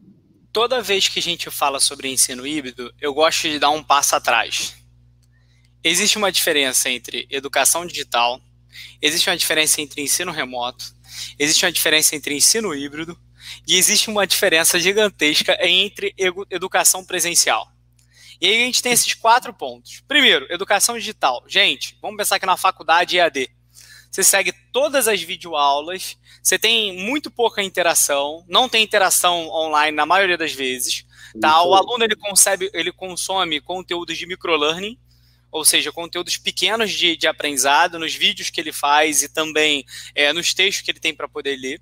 Toda 0.51 0.81
vez 0.81 1.07
que 1.07 1.19
a 1.19 1.21
gente 1.21 1.49
fala 1.49 1.79
sobre 1.79 2.09
ensino 2.09 2.45
híbrido, 2.45 2.91
eu 3.01 3.13
gosto 3.13 3.49
de 3.49 3.57
dar 3.57 3.71
um 3.71 3.83
passo 3.83 4.15
atrás. 4.15 4.75
Existe 5.83 6.17
uma 6.17 6.31
diferença 6.31 6.89
entre 6.89 7.27
educação 7.29 7.85
digital, 7.85 8.39
Existe 9.01 9.29
uma 9.29 9.37
diferença 9.37 9.81
entre 9.81 10.01
ensino 10.01 10.31
remoto, 10.31 10.85
existe 11.37 11.65
uma 11.65 11.71
diferença 11.71 12.15
entre 12.15 12.35
ensino 12.35 12.73
híbrido 12.73 13.17
e 13.67 13.75
existe 13.75 14.09
uma 14.09 14.25
diferença 14.25 14.79
gigantesca 14.79 15.57
entre 15.61 16.15
educação 16.49 17.03
presencial. 17.03 17.67
E 18.43 18.45
aí 18.45 18.63
a 18.63 18.65
gente 18.65 18.83
tem 18.83 18.91
esses 18.91 19.13
quatro 19.13 19.53
pontos. 19.53 20.03
Primeiro, 20.05 20.45
educação 20.49 20.97
digital. 20.97 21.41
Gente, 21.47 21.97
vamos 22.01 22.17
pensar 22.17 22.37
que 22.39 22.45
na 22.45 22.57
faculdade 22.57 23.17
EAD. 23.17 23.49
Você 24.11 24.21
segue 24.21 24.51
todas 24.73 25.07
as 25.07 25.21
videoaulas, 25.21 26.17
você 26.43 26.59
tem 26.59 26.93
muito 26.93 27.31
pouca 27.31 27.63
interação, 27.63 28.43
não 28.49 28.67
tem 28.67 28.83
interação 28.83 29.47
online 29.47 29.95
na 29.95 30.05
maioria 30.05 30.37
das 30.37 30.51
vezes. 30.51 31.05
Tá? 31.39 31.63
O 31.63 31.73
aluno 31.73 32.03
ele, 32.03 32.17
concebe, 32.17 32.69
ele 32.73 32.91
consome 32.91 33.61
conteúdos 33.61 34.17
de 34.17 34.27
microlearning, 34.27 34.99
ou 35.49 35.63
seja, 35.63 35.93
conteúdos 35.93 36.35
pequenos 36.35 36.91
de, 36.91 37.15
de 37.15 37.27
aprendizado, 37.27 37.97
nos 37.97 38.13
vídeos 38.13 38.49
que 38.49 38.59
ele 38.59 38.73
faz 38.73 39.23
e 39.23 39.29
também 39.29 39.85
é, 40.13 40.33
nos 40.33 40.53
textos 40.53 40.83
que 40.83 40.91
ele 40.91 40.99
tem 40.99 41.15
para 41.15 41.29
poder 41.29 41.55
ler. 41.55 41.81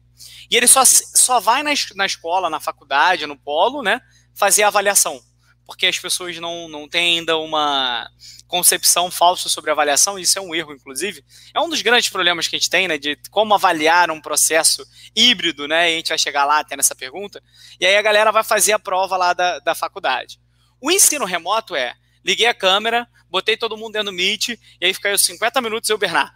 E 0.50 0.56
ele 0.56 0.68
só, 0.68 0.86
só 0.86 1.40
vai 1.40 1.64
na, 1.64 1.72
na 1.96 2.06
escola, 2.06 2.52
na 2.52 2.60
faculdade, 2.60 3.26
no 3.26 3.36
polo, 3.36 3.82
né, 3.82 4.00
fazer 4.36 4.62
a 4.62 4.68
avaliação. 4.68 5.20
Porque 5.66 5.88
as 5.88 5.98
pessoas 5.98 6.38
não, 6.38 6.68
não 6.68 6.88
têm 6.88 7.20
ainda 7.20 7.38
uma 7.38 8.10
concepção 8.48 9.10
falsa 9.10 9.48
sobre 9.48 9.72
avaliação, 9.72 10.20
isso 10.20 10.38
é 10.38 10.42
um 10.42 10.54
erro, 10.54 10.74
inclusive. 10.74 11.24
É 11.54 11.60
um 11.62 11.70
dos 11.70 11.82
grandes 11.82 12.10
problemas 12.10 12.48
que 12.48 12.56
a 12.56 12.60
gente 12.60 12.70
tem, 12.70 12.88
né, 12.88 12.98
de 12.98 13.18
como 13.30 13.54
avaliar 13.54 14.12
um 14.12 14.20
processo 14.20 14.86
híbrido, 15.16 15.68
né, 15.68 15.90
e 15.90 15.94
a 15.94 15.98
gente 15.98 16.10
vai 16.10 16.18
chegar 16.18 16.44
lá 16.44 16.64
tendo 16.64 16.82
essa 16.82 16.94
pergunta, 16.94 17.42
e 17.80 17.86
aí 17.86 17.96
a 17.96 18.02
galera 18.02 18.32
vai 18.32 18.44
fazer 18.44 18.74
a 18.74 18.80
prova 18.80 19.16
lá 19.16 19.34
da, 19.34 19.60
da 19.60 19.74
faculdade. 19.74 20.40
O 20.82 20.92
ensino 20.92 21.26
remoto 21.26 21.76
é, 21.76 21.94
liguei 22.26 22.48
a 22.48 22.54
câmera, 22.54 23.08
botei 23.30 23.56
todo 23.56 23.78
mundo 23.78 23.94
dentro 23.94 24.12
do 24.12 24.16
Meet, 24.16 24.50
e 24.50 24.86
aí 24.86 24.94
fica 24.94 25.10
eu 25.10 25.18
50 25.18 25.62
minutos 25.62 25.90
eu, 25.90 25.98
Bernard, 25.98 26.32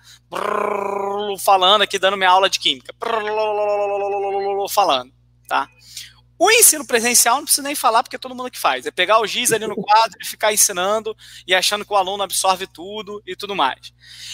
falando 1.44 1.82
aqui, 1.82 2.00
dando 2.00 2.16
minha 2.16 2.30
aula 2.30 2.50
de 2.50 2.60
química, 2.60 2.94
falando, 4.70 5.12
tá? 5.50 5.68
O 6.38 6.52
ensino 6.52 6.86
presencial 6.86 7.38
não 7.38 7.44
precisa 7.46 7.66
nem 7.66 7.76
falar, 7.76 8.04
porque 8.04 8.18
é 8.18 8.20
todo 8.20 8.36
mundo 8.36 8.52
que 8.52 8.60
faz. 8.60 8.86
É 8.86 8.92
pegar 8.92 9.20
o 9.20 9.28
giz 9.28 9.54
ali 9.54 9.66
no 9.66 9.76
quadro 9.76 10.18
e 10.22 10.26
ficar 10.26 10.54
ensinando 10.54 11.16
e 11.48 11.56
achando 11.56 11.86
que 11.86 11.94
o 11.94 11.96
aluno 11.96 12.24
absorve 12.24 12.68
tudo 12.68 13.24
e 13.26 13.36
tudo 13.36 13.56
mais. 13.56 13.94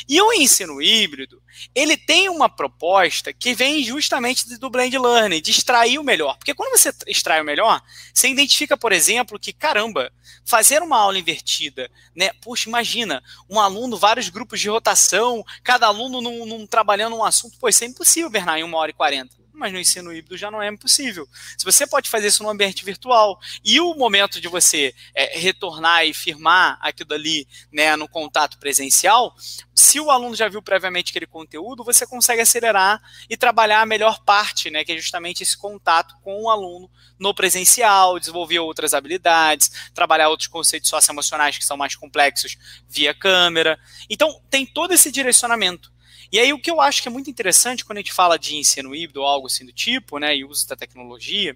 E 0.10 0.20
o 0.20 0.34
ensino 0.34 0.82
híbrido, 0.82 1.42
ele 1.76 1.96
tem 1.96 2.28
uma 2.28 2.50
proposta 2.50 3.32
que 3.32 3.54
vem 3.54 3.84
justamente 3.84 4.58
do 4.58 4.70
blend 4.70 4.98
learning, 4.98 5.42
de 5.42 5.52
extrair 5.52 6.00
o 6.00 6.04
melhor. 6.04 6.38
Porque 6.38 6.56
quando 6.56 6.76
você 6.76 6.92
extrai 7.06 7.40
o 7.40 7.46
melhor, 7.46 7.82
você 8.12 8.28
identifica, 8.30 8.76
por 8.76 8.92
exemplo, 8.92 9.40
que, 9.40 9.54
caramba, 9.54 10.12
fazer 10.44 10.82
uma 10.82 10.98
aula 10.98 11.20
invertida, 11.20 11.90
né? 12.16 12.32
Puxa, 12.42 12.68
imagina, 12.68 13.24
um 13.48 13.60
aluno, 13.60 13.96
vários 13.96 14.28
grupos 14.30 14.60
de 14.60 14.70
rotação, 14.70 15.44
cada 15.64 15.86
aluno 15.86 16.20
num, 16.20 16.46
num 16.48 16.66
trabalhando 16.66 17.16
um 17.16 17.24
assunto, 17.24 17.60
pô, 17.60 17.70
isso 17.70 17.84
é 17.84 17.88
impossível, 17.88 18.30
Bernard, 18.30 18.60
em 18.60 18.64
uma 18.64 18.78
hora 18.78 18.90
e 18.90 18.94
quarenta 18.94 19.40
mas 19.62 19.71
no 19.71 19.80
ensino 19.80 20.12
híbrido 20.12 20.36
já 20.36 20.50
não 20.50 20.60
é 20.60 20.76
possível. 20.76 21.28
Se 21.56 21.63
você 21.63 21.86
pode 21.86 22.10
fazer 22.10 22.28
isso 22.28 22.41
no 22.41 22.50
ambiente 22.50 22.84
virtual 22.84 23.39
e 23.63 23.80
o 23.80 23.93
momento 23.93 24.41
de 24.41 24.47
você 24.47 24.93
é, 25.13 25.38
retornar 25.38 26.04
e 26.04 26.15
firmar 26.15 26.80
aquilo 26.82 27.13
ali 27.13 27.47
né, 27.71 27.95
no 27.95 28.08
contato 28.08 28.58
presencial, 28.58 29.36
se 29.76 30.00
o 30.00 30.10
aluno 30.10 30.36
já 30.36 30.50
viu 30.50 30.63
previamente 30.63 31.12
aquele 31.12 31.28
conteúdo, 31.28 31.84
você 31.84 32.08
consegue 32.08 32.41
acelerar 32.41 33.00
e 33.30 33.38
trabalhar 33.38 33.82
a 33.82 33.86
melhor 33.86 34.24
parte, 34.24 34.71
né, 34.71 34.84
que 34.84 34.93
é 34.93 34.97
justamente 34.97 35.43
esse 35.43 35.56
contato 35.56 36.15
com 36.24 36.41
o 36.41 36.50
aluno 36.50 36.89
no 37.19 37.32
presencial, 37.32 38.19
desenvolver 38.19 38.58
outras 38.60 38.95
habilidades, 38.95 39.91
trabalhar 39.93 40.30
outros 40.30 40.47
conceitos 40.47 40.89
socioemocionais 40.89 41.56
que 41.56 41.63
são 41.63 41.78
mais 41.78 41.95
complexos 41.95 42.58
via 42.89 43.13
câmera. 43.13 43.80
Então, 44.10 44.41
tem 44.50 44.65
todo 44.65 44.91
esse 44.91 45.12
direcionamento. 45.12 45.91
E 46.32 46.39
aí 46.39 46.54
o 46.54 46.60
que 46.60 46.72
eu 46.72 46.80
acho 46.80 47.02
que 47.02 47.08
é 47.08 47.12
muito 47.12 47.30
interessante 47.30 47.84
quando 47.84 47.98
a 47.98 48.02
gente 48.02 48.13
fala 48.13 48.39
de 48.39 48.56
ensino 48.56 48.96
híbrido 48.96 49.22
ou 49.22 49.28
algo 49.28 49.48
assim 49.48 49.65
do 49.65 49.74
tipo, 49.74 50.17
né, 50.17 50.36
e 50.36 50.46
uso 50.46 50.67
da 50.67 50.76
tecnologia, 50.76 51.56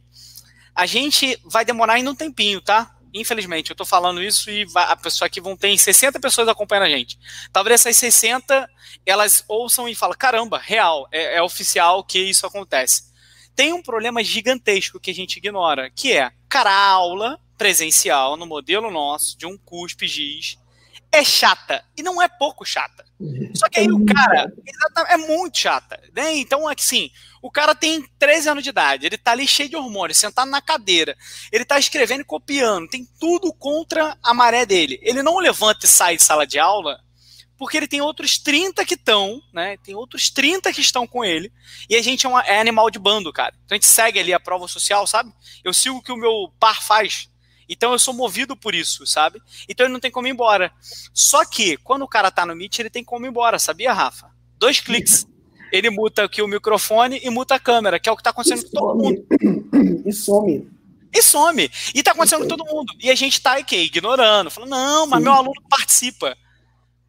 a 0.75 0.85
gente 0.85 1.39
vai 1.45 1.63
demorar 1.63 1.93
ainda 1.93 2.11
um 2.11 2.15
tempinho, 2.15 2.59
tá? 2.59 2.93
Infelizmente, 3.13 3.71
eu 3.71 3.73
estou 3.73 3.85
falando 3.85 4.21
isso 4.21 4.51
e 4.51 4.67
a 4.75 4.95
pessoa 4.97 5.27
aqui 5.27 5.39
vão 5.39 5.55
ter 5.55 5.77
60 5.77 6.19
pessoas 6.19 6.49
acompanhando 6.49 6.87
a 6.87 6.89
gente. 6.89 7.17
Talvez 7.53 7.79
essas 7.79 7.95
60 7.95 8.69
elas 9.05 9.45
ouçam 9.47 9.87
e 9.87 9.95
falam: 9.95 10.17
caramba, 10.17 10.57
real, 10.57 11.07
é, 11.13 11.37
é 11.37 11.41
oficial 11.41 12.03
que 12.03 12.19
isso 12.19 12.45
acontece. 12.45 13.03
Tem 13.55 13.71
um 13.71 13.81
problema 13.81 14.21
gigantesco 14.21 14.99
que 14.99 15.11
a 15.11 15.13
gente 15.13 15.37
ignora, 15.37 15.89
que 15.89 16.11
é, 16.11 16.29
cara, 16.49 16.69
a 16.69 16.89
aula 16.89 17.39
presencial 17.57 18.35
no 18.35 18.45
modelo 18.45 18.91
nosso 18.91 19.37
de 19.37 19.45
um 19.45 19.57
CUSP 19.57 20.05
GIS 20.05 20.57
é 21.09 21.23
chata. 21.23 21.85
E 21.97 22.03
não 22.03 22.21
é 22.21 22.27
pouco 22.27 22.65
chata. 22.65 23.04
Só 23.53 23.69
que 23.69 23.79
aí 23.79 23.87
o 23.89 24.05
cara 24.05 24.51
é 25.07 25.17
muito 25.17 25.57
chata. 25.57 26.01
Né? 26.13 26.35
Então, 26.37 26.67
assim, 26.67 27.09
o 27.41 27.49
cara 27.49 27.73
tem 27.73 28.05
13 28.19 28.49
anos 28.49 28.63
de 28.63 28.69
idade, 28.69 29.05
ele 29.05 29.17
tá 29.17 29.31
ali 29.31 29.47
cheio 29.47 29.69
de 29.69 29.75
hormônios, 29.75 30.17
sentado 30.17 30.49
na 30.49 30.61
cadeira, 30.61 31.15
ele 31.51 31.63
tá 31.63 31.79
escrevendo 31.79 32.21
e 32.21 32.25
copiando, 32.25 32.89
tem 32.89 33.07
tudo 33.19 33.53
contra 33.53 34.17
a 34.21 34.33
maré 34.33 34.65
dele. 34.65 34.99
Ele 35.01 35.23
não 35.23 35.37
levanta 35.37 35.85
e 35.85 35.89
sai 35.89 36.17
de 36.17 36.23
sala 36.23 36.45
de 36.45 36.59
aula 36.59 36.99
porque 37.57 37.77
ele 37.77 37.87
tem 37.87 38.01
outros 38.01 38.37
30 38.37 38.85
que 38.85 38.95
estão, 38.95 39.41
né? 39.53 39.77
Tem 39.77 39.95
outros 39.95 40.29
30 40.29 40.73
que 40.73 40.81
estão 40.81 41.07
com 41.07 41.23
ele. 41.23 41.51
E 41.89 41.95
a 41.95 42.01
gente 42.01 42.25
é, 42.25 42.29
uma, 42.29 42.41
é 42.41 42.59
animal 42.59 42.89
de 42.89 42.99
bando, 42.99 43.31
cara. 43.31 43.55
Então 43.65 43.75
a 43.75 43.77
gente 43.77 43.87
segue 43.87 44.19
ali 44.19 44.33
a 44.33 44.39
prova 44.39 44.67
social, 44.67 45.07
sabe? 45.07 45.31
Eu 45.63 45.73
sigo 45.73 45.97
o 45.97 46.01
que 46.01 46.11
o 46.11 46.17
meu 46.17 46.51
par 46.59 46.83
faz. 46.83 47.29
Então 47.69 47.91
eu 47.91 47.99
sou 47.99 48.13
movido 48.13 48.55
por 48.55 48.75
isso, 48.75 49.05
sabe? 49.05 49.41
Então 49.67 49.85
ele 49.85 49.93
não 49.93 49.99
tem 49.99 50.11
como 50.11 50.27
ir 50.27 50.31
embora. 50.31 50.71
Só 51.13 51.45
que, 51.45 51.77
quando 51.77 52.03
o 52.03 52.07
cara 52.07 52.31
tá 52.31 52.45
no 52.45 52.55
Meet, 52.55 52.79
ele 52.79 52.89
tem 52.89 53.03
como 53.03 53.25
ir 53.25 53.29
embora, 53.29 53.59
sabia, 53.59 53.93
Rafa? 53.93 54.29
Dois 54.57 54.79
cliques. 54.79 55.27
Ele 55.71 55.89
muta 55.89 56.23
aqui 56.23 56.41
o 56.41 56.47
microfone 56.47 57.19
e 57.23 57.29
muta 57.29 57.55
a 57.55 57.59
câmera, 57.59 57.99
que 57.99 58.07
é 58.07 58.11
o 58.11 58.15
que 58.15 58.23
tá 58.23 58.29
acontecendo 58.29 58.63
com 58.63 58.79
todo 58.79 59.03
mundo. 59.03 59.25
E 60.05 60.13
some. 60.13 60.69
E 61.11 61.21
some. 61.21 61.71
E 61.93 62.03
tá 62.03 62.11
acontecendo 62.11 62.41
com 62.41 62.47
todo 62.47 62.65
mundo. 62.65 62.93
E 63.01 63.09
a 63.09 63.15
gente 63.15 63.41
tá 63.41 63.57
aqui, 63.57 63.77
ignorando, 63.77 64.51
falando, 64.51 64.69
não, 64.69 65.07
mas 65.07 65.19
Sim. 65.19 65.23
meu 65.23 65.33
aluno 65.33 65.61
participa. 65.67 66.37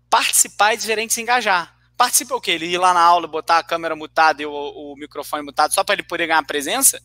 Participar 0.08 0.72
é 0.72 0.76
diferente 0.76 1.08
de 1.08 1.14
se 1.14 1.20
engajar. 1.20 1.76
Participa 1.96 2.34
o 2.34 2.40
quê? 2.40 2.52
Ele 2.52 2.66
ir 2.66 2.78
lá 2.78 2.94
na 2.94 3.00
aula, 3.00 3.26
botar 3.26 3.58
a 3.58 3.62
câmera 3.62 3.96
mutada 3.96 4.42
e 4.42 4.46
o, 4.46 4.52
o 4.52 4.94
microfone 4.96 5.42
mutado 5.42 5.72
só 5.72 5.82
para 5.82 5.94
ele 5.94 6.02
poder 6.02 6.26
ganhar 6.26 6.42
presença? 6.44 7.00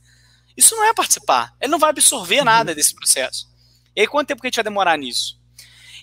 Isso 0.62 0.76
não 0.76 0.86
é 0.86 0.94
participar. 0.94 1.56
Ele 1.60 1.72
não 1.72 1.80
vai 1.80 1.90
absorver 1.90 2.40
uhum. 2.40 2.46
nada 2.46 2.76
desse 2.76 2.94
processo. 2.94 3.48
E 3.96 4.02
aí, 4.02 4.08
quanto 4.08 4.28
tempo 4.28 4.42
que 4.42 4.48
a 4.48 4.50
gente 4.50 4.58
vai 4.58 4.64
demorar 4.64 4.96
nisso? 4.96 5.42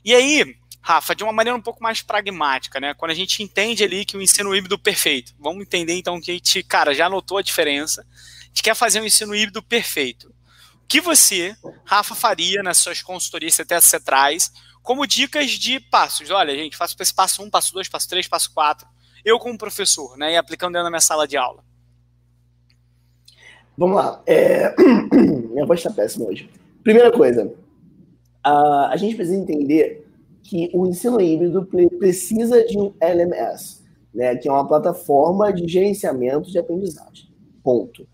E 0.05 0.13
aí, 0.13 0.57
Rafa, 0.83 1.15
de 1.15 1.23
uma 1.23 1.33
maneira 1.33 1.57
um 1.57 1.63
pouco 1.63 1.81
mais 1.81 2.03
pragmática, 2.03 2.81
né? 2.81 2.93
Quando 2.93 3.13
a 3.13 3.15
gente 3.15 3.41
entende 3.41 3.85
ali 3.85 4.05
que 4.05 4.17
o 4.17 4.21
ensino 4.21 4.55
híbrido 4.57 4.77
perfeito, 4.77 5.33
vamos 5.39 5.63
entender 5.63 5.95
então 5.95 6.21
que 6.21 6.33
a 6.33 6.35
gente, 6.35 6.61
cara, 6.65 6.93
já 6.93 7.09
notou 7.09 7.39
a 7.39 7.43
diferença, 7.43 8.03
a 8.03 8.47
gente 8.47 8.65
quer 8.65 8.75
fazer 8.75 9.01
um 9.01 9.05
ensino 9.05 9.33
híbrido 9.33 9.63
perfeito. 9.63 10.29
O 10.83 10.87
que 10.89 11.01
você, 11.01 11.57
Rafa, 11.85 12.17
faria 12.17 12.61
nas 12.61 12.79
suas 12.79 13.01
consultorias 13.01 13.55
que 13.55 13.63
até 13.63 13.81
você 13.81 14.01
traz, 14.01 14.51
como 14.83 15.07
dicas 15.07 15.53
de 15.53 15.79
passos? 15.79 16.31
Olha, 16.31 16.53
gente, 16.57 16.77
faço 16.77 16.97
esse 16.99 17.15
passo 17.15 17.43
1, 17.43 17.47
um, 17.47 17.51
passo 17.51 17.73
2, 17.75 17.89
passo 17.89 18.09
3, 18.09 18.27
passo 18.27 18.53
4. 18.53 18.89
Eu, 19.25 19.39
como 19.39 19.57
professor, 19.57 20.17
né? 20.17 20.33
E 20.33 20.37
aplicando 20.37 20.73
dentro 20.73 20.85
da 20.85 20.91
minha 20.91 21.01
sala 21.01 21.29
de 21.29 21.37
aula. 21.37 21.68
Vamos 23.79 23.97
lá. 23.97 24.21
É... 24.27 24.75
Minha 25.53 25.65
voz 25.65 25.79
está 25.79 25.91
péssima 25.91 26.27
hoje. 26.27 26.51
Primeira 26.83 27.13
coisa, 27.13 27.53
a, 28.43 28.89
a 28.89 28.97
gente 28.97 29.15
precisa 29.15 29.39
entender 29.39 30.05
que 30.43 30.69
o 30.75 30.85
ensino 30.85 31.21
híbrido 31.21 31.65
precisa 31.99 32.65
de 32.65 32.77
um 32.77 32.93
LMS, 33.01 33.85
né, 34.13 34.35
que 34.35 34.49
é 34.49 34.53
uma 34.53 34.67
plataforma 34.67 35.53
de 35.53 35.69
gerenciamento 35.69 36.51
de 36.51 36.59
aprendizagem. 36.59 37.29
Ponto. 37.63 38.05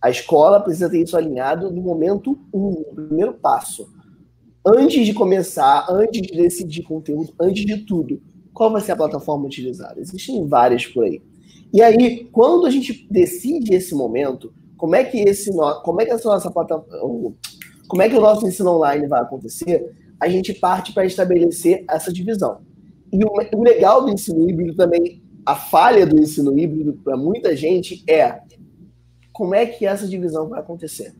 A 0.00 0.10
escola 0.10 0.60
precisa 0.60 0.90
ter 0.90 1.02
isso 1.02 1.16
alinhado 1.16 1.70
no 1.70 1.80
momento 1.80 2.36
um, 2.52 2.84
no 2.96 3.06
primeiro 3.06 3.34
passo. 3.34 3.88
Antes 4.66 5.06
de 5.06 5.14
começar, 5.14 5.86
antes 5.90 6.22
de 6.22 6.36
decidir 6.36 6.82
conteúdo, 6.82 7.32
antes 7.40 7.64
de 7.64 7.84
tudo, 7.84 8.20
qual 8.52 8.72
vai 8.72 8.80
ser 8.80 8.92
a 8.92 8.96
plataforma 8.96 9.46
utilizada? 9.46 10.00
Existem 10.00 10.44
várias 10.46 10.86
por 10.86 11.04
aí. 11.04 11.22
E 11.72 11.82
aí, 11.82 12.24
quando 12.32 12.66
a 12.66 12.70
gente 12.70 13.06
decide 13.10 13.74
esse 13.74 13.94
momento, 13.94 14.52
como 14.78 14.94
é 14.94 15.04
que 15.04 15.18
esse 15.18 15.50
como 15.82 16.00
é 16.00 16.06
que 16.06 16.12
essa 16.12 16.28
nossa 16.28 16.50
plataforma, 16.50 17.34
como 17.88 18.02
é 18.02 18.08
que 18.08 18.16
o 18.16 18.20
nosso 18.20 18.46
ensino 18.46 18.70
online 18.70 19.06
vai 19.06 19.20
acontecer? 19.20 19.94
A 20.20 20.28
gente 20.28 20.54
parte 20.54 20.94
para 20.94 21.04
estabelecer 21.04 21.84
essa 21.90 22.12
divisão. 22.12 22.60
E 23.12 23.22
o, 23.24 23.30
o 23.56 23.62
legal 23.62 24.04
do 24.04 24.10
ensino 24.10 24.48
híbrido 24.48 24.74
também, 24.74 25.22
a 25.44 25.54
falha 25.54 26.06
do 26.06 26.18
ensino 26.18 26.56
híbrido 26.58 26.94
para 27.04 27.16
muita 27.16 27.56
gente 27.56 28.04
é 28.08 28.40
como 29.32 29.54
é 29.54 29.66
que 29.66 29.86
essa 29.86 30.06
divisão 30.06 30.48
vai 30.48 30.60
acontecer? 30.60 31.14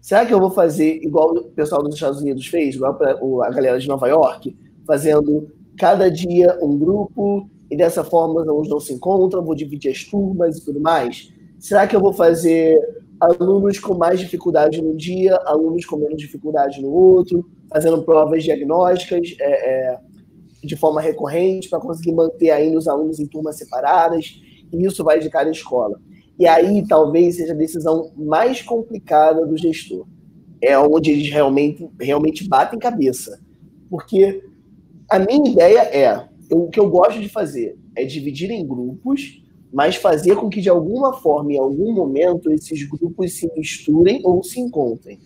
Será 0.00 0.26
que 0.26 0.34
eu 0.34 0.40
vou 0.40 0.50
fazer 0.50 1.00
igual 1.02 1.30
o 1.30 1.44
pessoal 1.44 1.82
dos 1.82 1.94
Estados 1.94 2.20
Unidos 2.20 2.46
fez, 2.46 2.74
igual 2.74 2.98
a 3.42 3.50
galera 3.50 3.78
de 3.78 3.88
Nova 3.88 4.06
York, 4.06 4.56
fazendo 4.86 5.48
cada 5.78 6.10
dia 6.10 6.58
um 6.62 6.78
grupo 6.78 7.48
e 7.70 7.76
dessa 7.76 8.04
forma 8.04 8.42
uns 8.52 8.68
não 8.68 8.78
se 8.78 8.92
encontram, 8.92 9.44
vou 9.44 9.54
dividir 9.54 9.90
as 9.90 10.04
turmas 10.04 10.58
e 10.58 10.64
tudo 10.64 10.78
mais? 10.78 11.32
Será 11.64 11.86
que 11.86 11.96
eu 11.96 12.00
vou 12.00 12.12
fazer 12.12 12.78
alunos 13.18 13.78
com 13.78 13.94
mais 13.94 14.20
dificuldade 14.20 14.82
num 14.82 14.94
dia, 14.94 15.34
alunos 15.46 15.86
com 15.86 15.96
menos 15.96 16.18
dificuldade 16.18 16.82
no 16.82 16.90
outro, 16.90 17.48
fazendo 17.70 18.02
provas 18.02 18.44
diagnósticas 18.44 19.34
é, 19.40 19.70
é, 19.70 19.98
de 20.62 20.76
forma 20.76 21.00
recorrente 21.00 21.70
para 21.70 21.80
conseguir 21.80 22.12
manter 22.12 22.50
ainda 22.50 22.76
os 22.76 22.86
alunos 22.86 23.18
em 23.18 23.26
turmas 23.26 23.56
separadas? 23.56 24.42
E 24.70 24.84
isso 24.84 25.02
vai 25.02 25.18
de 25.18 25.30
cada 25.30 25.50
escola. 25.50 25.98
E 26.38 26.46
aí 26.46 26.86
talvez 26.86 27.36
seja 27.36 27.54
a 27.54 27.56
decisão 27.56 28.12
mais 28.14 28.60
complicada 28.60 29.46
do 29.46 29.56
gestor. 29.56 30.06
É 30.60 30.78
onde 30.78 31.12
eles 31.12 31.30
realmente, 31.30 31.88
realmente 31.98 32.46
batem 32.46 32.78
cabeça. 32.78 33.40
Porque 33.88 34.44
a 35.08 35.18
minha 35.18 35.50
ideia 35.50 35.80
é, 35.80 36.28
o 36.52 36.68
que 36.68 36.78
eu 36.78 36.90
gosto 36.90 37.22
de 37.22 37.28
fazer 37.30 37.78
é 37.96 38.04
dividir 38.04 38.50
em 38.50 38.66
grupos 38.66 39.42
mas 39.74 39.96
fazer 39.96 40.36
com 40.36 40.48
que 40.48 40.60
de 40.60 40.70
alguma 40.70 41.14
forma, 41.14 41.52
em 41.52 41.58
algum 41.58 41.92
momento, 41.92 42.52
esses 42.52 42.88
grupos 42.88 43.36
se 43.36 43.50
misturem 43.56 44.20
ou 44.22 44.40
se 44.44 44.60
encontrem. 44.60 45.18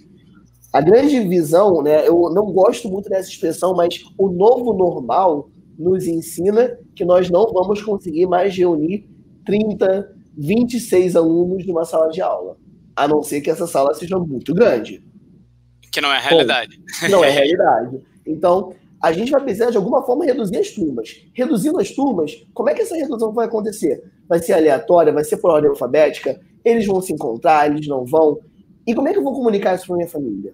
A 0.72 0.80
grande 0.80 1.20
visão, 1.20 1.82
né, 1.82 2.08
eu 2.08 2.30
não 2.30 2.50
gosto 2.50 2.88
muito 2.88 3.10
dessa 3.10 3.28
expressão, 3.28 3.76
mas 3.76 4.02
o 4.16 4.30
novo 4.30 4.72
normal 4.72 5.50
nos 5.78 6.06
ensina 6.06 6.78
que 6.96 7.04
nós 7.04 7.28
não 7.28 7.44
vamos 7.52 7.82
conseguir 7.82 8.26
mais 8.26 8.56
reunir 8.56 9.06
30, 9.44 10.16
26 10.38 11.14
alunos 11.14 11.66
numa 11.66 11.84
sala 11.84 12.08
de 12.08 12.22
aula, 12.22 12.56
a 12.96 13.06
não 13.06 13.22
ser 13.22 13.42
que 13.42 13.50
essa 13.50 13.66
sala 13.66 13.92
seja 13.92 14.18
muito 14.18 14.54
grande. 14.54 15.04
Que 15.92 16.00
não 16.00 16.10
é 16.10 16.20
realidade. 16.20 16.80
Bom, 17.02 17.08
não 17.10 17.22
é 17.24 17.28
realidade. 17.30 18.00
Então, 18.26 18.72
a 19.00 19.12
gente 19.12 19.30
vai 19.30 19.42
precisar 19.42 19.70
de 19.70 19.76
alguma 19.76 20.02
forma 20.02 20.24
reduzir 20.24 20.58
as 20.58 20.70
turmas. 20.70 21.22
Reduzindo 21.32 21.78
as 21.78 21.90
turmas, 21.90 22.44
como 22.52 22.68
é 22.68 22.74
que 22.74 22.82
essa 22.82 22.96
redução 22.96 23.32
vai 23.32 23.46
acontecer? 23.46 24.02
Vai 24.28 24.40
ser 24.40 24.54
aleatória, 24.54 25.12
vai 25.12 25.24
ser 25.24 25.36
por 25.36 25.50
ordem 25.50 25.70
alfabética? 25.70 26.40
Eles 26.64 26.86
vão 26.86 27.00
se 27.00 27.12
encontrar, 27.12 27.70
eles 27.70 27.86
não 27.86 28.04
vão? 28.04 28.38
E 28.86 28.94
como 28.94 29.08
é 29.08 29.12
que 29.12 29.18
eu 29.18 29.22
vou 29.22 29.34
comunicar 29.34 29.74
isso 29.74 29.86
para 29.86 29.96
minha 29.96 30.08
família? 30.08 30.52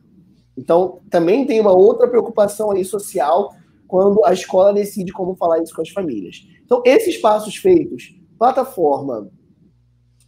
Então, 0.57 1.01
também 1.11 1.47
tem 1.47 1.61
uma 1.61 1.73
outra 1.73 2.07
preocupação 2.07 2.71
aí 2.71 2.85
social 2.85 3.55
quando 3.89 4.25
a 4.25 4.33
escola 4.33 4.73
decide 4.73 5.13
como 5.13 5.35
falar 5.37 5.63
isso 5.63 5.75
com 5.75 5.83
as 5.83 5.89
famílias. 5.89 6.47
Então, 6.65 6.83
esses 6.85 7.17
passos 7.17 7.57
feitos, 7.57 8.15
plataforma, 8.39 9.31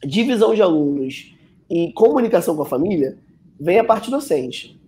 divisão 0.05 0.55
de 0.55 0.63
alunos 0.63 1.35
e 1.69 1.93
comunicação 1.93 2.57
com 2.57 2.63
a 2.63 2.67
família, 2.67 3.19
vem 3.59 3.79
a 3.79 3.85
parte 3.85 4.11
docente. 4.11 4.81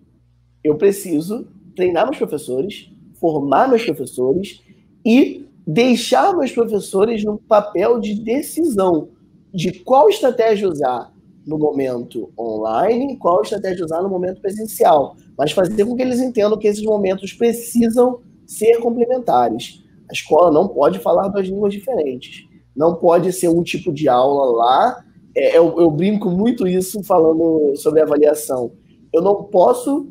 Eu 0.63 0.77
preciso 0.77 1.47
treinar 1.75 2.05
meus 2.05 2.17
professores, 2.17 2.91
formar 3.19 3.67
meus 3.67 3.83
professores 3.83 4.61
e 5.05 5.45
deixar 5.65 6.35
meus 6.35 6.51
professores 6.51 7.23
no 7.23 7.37
papel 7.37 7.99
de 7.99 8.15
decisão 8.15 9.09
de 9.53 9.71
qual 9.71 10.09
estratégia 10.09 10.69
usar 10.69 11.11
no 11.45 11.57
momento 11.57 12.31
online, 12.37 13.17
qual 13.17 13.41
estratégia 13.41 13.85
usar 13.85 14.01
no 14.01 14.09
momento 14.09 14.41
presencial, 14.41 15.15
mas 15.37 15.51
fazer 15.51 15.85
com 15.85 15.95
que 15.95 16.01
eles 16.01 16.19
entendam 16.19 16.57
que 16.57 16.67
esses 16.67 16.83
momentos 16.83 17.33
precisam 17.33 18.19
ser 18.45 18.79
complementares. 18.79 19.83
A 20.09 20.13
escola 20.13 20.51
não 20.51 20.67
pode 20.67 20.99
falar 20.99 21.27
duas 21.27 21.47
línguas 21.47 21.73
diferentes. 21.73 22.47
Não 22.75 22.95
pode 22.95 23.31
ser 23.31 23.49
um 23.49 23.61
tipo 23.61 23.91
de 23.91 24.07
aula 24.07 24.57
lá. 24.57 25.05
É, 25.35 25.57
eu, 25.57 25.79
eu, 25.79 25.91
brinco 25.91 26.29
muito 26.29 26.67
isso 26.67 27.03
falando 27.03 27.75
sobre 27.75 28.01
avaliação. 28.01 28.71
Eu 29.13 29.21
não 29.21 29.43
posso, 29.43 30.07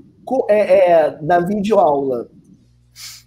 é, 0.48 0.90
é, 0.90 1.18
na 1.22 1.40
videoaula, 1.40 2.28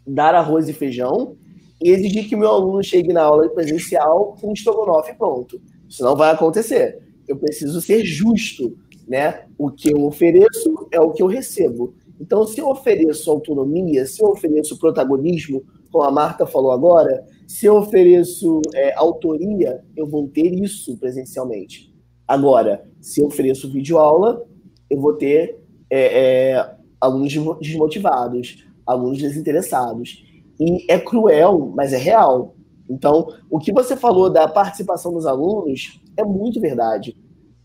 dar 0.05 0.35
arroz 0.35 0.67
e 0.67 0.73
feijão 0.73 1.35
e 1.81 1.89
exigir 1.89 2.27
que 2.27 2.35
meu 2.35 2.49
aluno 2.49 2.83
chegue 2.83 3.11
na 3.11 3.23
aula 3.23 3.49
presencial 3.49 4.35
com 4.39 4.53
estrogonofe 4.53 5.13
pronto. 5.15 5.61
Isso 5.89 6.03
não 6.03 6.15
vai 6.15 6.31
acontecer. 6.31 6.99
Eu 7.27 7.37
preciso 7.37 7.81
ser 7.81 8.03
justo, 8.05 8.77
né? 9.07 9.45
O 9.57 9.71
que 9.71 9.91
eu 9.91 10.03
ofereço 10.05 10.87
é 10.91 10.99
o 10.99 11.11
que 11.11 11.23
eu 11.23 11.27
recebo. 11.27 11.93
Então, 12.19 12.45
se 12.45 12.59
eu 12.59 12.69
ofereço 12.69 13.31
autonomia, 13.31 14.05
se 14.05 14.23
eu 14.23 14.29
ofereço 14.29 14.77
protagonismo, 14.77 15.63
como 15.91 16.03
a 16.03 16.11
Marta 16.11 16.45
falou 16.45 16.71
agora, 16.71 17.25
se 17.47 17.65
eu 17.65 17.75
ofereço 17.75 18.61
é, 18.75 18.93
autoria, 18.95 19.83
eu 19.95 20.07
vou 20.07 20.27
ter 20.27 20.53
isso 20.53 20.95
presencialmente. 20.97 21.91
Agora, 22.27 22.85
se 23.01 23.21
eu 23.21 23.27
ofereço 23.27 23.71
videoaula, 23.71 24.45
eu 24.89 25.01
vou 25.01 25.13
ter 25.13 25.59
é, 25.89 26.51
é, 26.51 26.75
alunos 27.01 27.33
desmotivados, 27.59 28.65
alunos 28.85 29.19
desinteressados. 29.19 30.23
E 30.59 30.85
é 30.91 30.99
cruel, 30.99 31.71
mas 31.75 31.93
é 31.93 31.97
real. 31.97 32.55
Então, 32.89 33.27
o 33.49 33.59
que 33.59 33.71
você 33.71 33.95
falou 33.95 34.29
da 34.29 34.47
participação 34.47 35.13
dos 35.13 35.25
alunos 35.25 36.01
é 36.17 36.23
muito 36.23 36.59
verdade. 36.59 37.17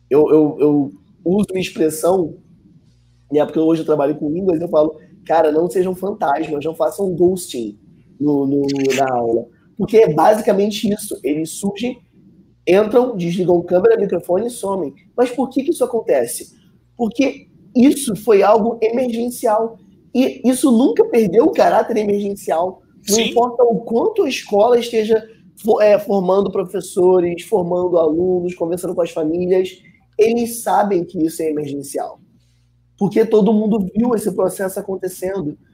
Eu, 0.08 0.28
eu, 0.30 0.56
eu 0.60 0.92
uso 1.24 1.46
uma 1.50 1.60
expressão 1.60 2.36
né? 3.30 3.44
Porque 3.44 3.58
hoje 3.58 3.82
eu 3.82 3.86
trabalho 3.86 4.16
com 4.16 4.30
línguas, 4.30 4.60
eu 4.60 4.68
falo, 4.68 4.98
cara, 5.24 5.50
não 5.50 5.68
sejam 5.68 5.94
fantasmas, 5.94 6.64
não 6.64 6.74
façam 6.74 7.14
ghosting 7.14 7.78
no, 8.18 8.46
no, 8.46 8.66
na 8.96 9.12
aula. 9.12 9.46
Porque 9.76 9.98
é 9.98 10.12
basicamente 10.12 10.90
isso. 10.90 11.18
Eles 11.22 11.50
surgem, 11.50 11.98
entram, 12.66 13.16
desligam 13.16 13.62
câmera, 13.62 13.98
microfone 13.98 14.46
e 14.46 14.50
somem. 14.50 14.94
Mas 15.16 15.30
por 15.30 15.50
que, 15.50 15.62
que 15.62 15.70
isso 15.70 15.84
acontece? 15.84 16.56
Porque 16.96 17.48
isso 17.74 18.16
foi 18.16 18.42
algo 18.42 18.78
emergencial. 18.80 19.78
E 20.16 20.40
isso 20.48 20.70
nunca 20.70 21.04
perdeu 21.04 21.44
o 21.44 21.52
caráter 21.52 21.96
emergencial. 21.98 22.82
Não 23.08 23.16
Sim. 23.16 23.30
importa 23.30 23.62
o 23.62 23.80
quanto 23.80 24.22
a 24.22 24.28
escola 24.28 24.78
esteja 24.78 25.22
é, 25.80 25.98
formando 25.98 26.50
professores, 26.50 27.42
formando 27.42 27.98
alunos, 27.98 28.54
conversando 28.54 28.94
com 28.94 29.02
as 29.02 29.10
famílias, 29.10 29.70
eles 30.18 30.62
sabem 30.62 31.04
que 31.04 31.24
isso 31.24 31.42
é 31.42 31.50
emergencial 31.50 32.20
porque 32.98 33.24
todo 33.24 33.52
mundo 33.52 33.86
viu 33.94 34.14
esse 34.14 34.32
processo 34.32 34.78
acontecendo. 34.80 35.56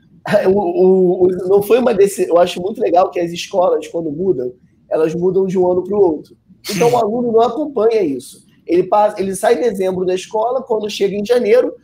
O, 0.46 0.50
o, 0.52 1.24
o, 1.24 1.28
não 1.48 1.61
foi 1.61 1.81
uma 1.81 1.92
desse. 1.92 2.28
Eu 2.28 2.38
acho 2.38 2.62
muito 2.62 2.81
legal 2.81 3.11
que 3.11 3.18
as 3.18 3.33
escolas, 3.33 3.88
quando 3.88 4.09
mudam, 4.09 4.52
elas 4.88 5.12
mudam 5.16 5.46
de 5.46 5.59
um 5.59 5.68
ano 5.68 5.83
para 5.83 5.96
o 5.96 6.00
outro. 6.00 6.37
Então 6.70 6.92
o 6.92 6.96
aluno 6.96 7.33
não 7.33 7.40
acompanha 7.40 8.00
isso. 8.02 8.46
Ele, 8.64 8.85
passa, 8.85 9.20
ele 9.20 9.35
sai 9.35 9.55
em 9.55 9.62
dezembro 9.62 10.07
da 10.07 10.14
escola, 10.14 10.62
quando 10.62 10.88
chega 10.88 11.16
em 11.16 11.26
janeiro, 11.26 11.74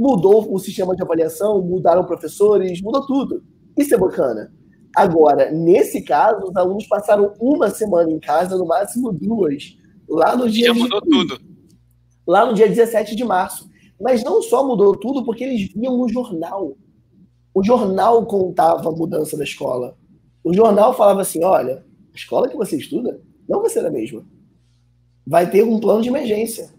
mudou 0.00 0.50
o 0.50 0.58
sistema 0.58 0.96
de 0.96 1.02
avaliação, 1.02 1.60
mudaram 1.60 2.06
professores, 2.06 2.80
mudou 2.80 3.06
tudo. 3.06 3.44
Isso 3.76 3.94
é 3.94 3.98
bacana. 3.98 4.50
Agora, 4.96 5.50
nesse 5.50 6.00
caso, 6.00 6.46
os 6.48 6.56
alunos 6.56 6.86
passaram 6.86 7.34
uma 7.38 7.68
semana 7.68 8.10
em 8.10 8.18
casa, 8.18 8.56
no 8.56 8.64
máximo 8.66 9.12
duas, 9.12 9.76
lá 10.08 10.34
no 10.34 10.48
dia. 10.48 10.68
Já 10.68 10.74
mudou 10.74 11.02
de... 11.02 11.10
tudo. 11.10 11.40
Lá 12.26 12.46
no 12.46 12.54
dia 12.54 12.66
17 12.66 13.14
de 13.14 13.24
março. 13.24 13.68
Mas 14.00 14.24
não 14.24 14.40
só 14.40 14.66
mudou 14.66 14.96
tudo, 14.96 15.22
porque 15.22 15.44
eles 15.44 15.70
viam 15.70 15.98
no 15.98 16.08
jornal. 16.08 16.78
O 17.52 17.62
jornal 17.62 18.24
contava 18.24 18.88
a 18.88 18.92
mudança 18.92 19.36
da 19.36 19.44
escola. 19.44 19.98
O 20.42 20.54
jornal 20.54 20.94
falava 20.94 21.20
assim: 21.20 21.44
olha, 21.44 21.84
a 22.10 22.16
escola 22.16 22.48
que 22.48 22.56
você 22.56 22.78
estuda 22.78 23.20
não 23.46 23.60
vai 23.60 23.68
ser 23.68 23.84
a 23.84 23.90
mesma. 23.90 24.24
Vai 25.26 25.50
ter 25.50 25.62
um 25.62 25.78
plano 25.78 26.00
de 26.00 26.08
emergência. 26.08 26.72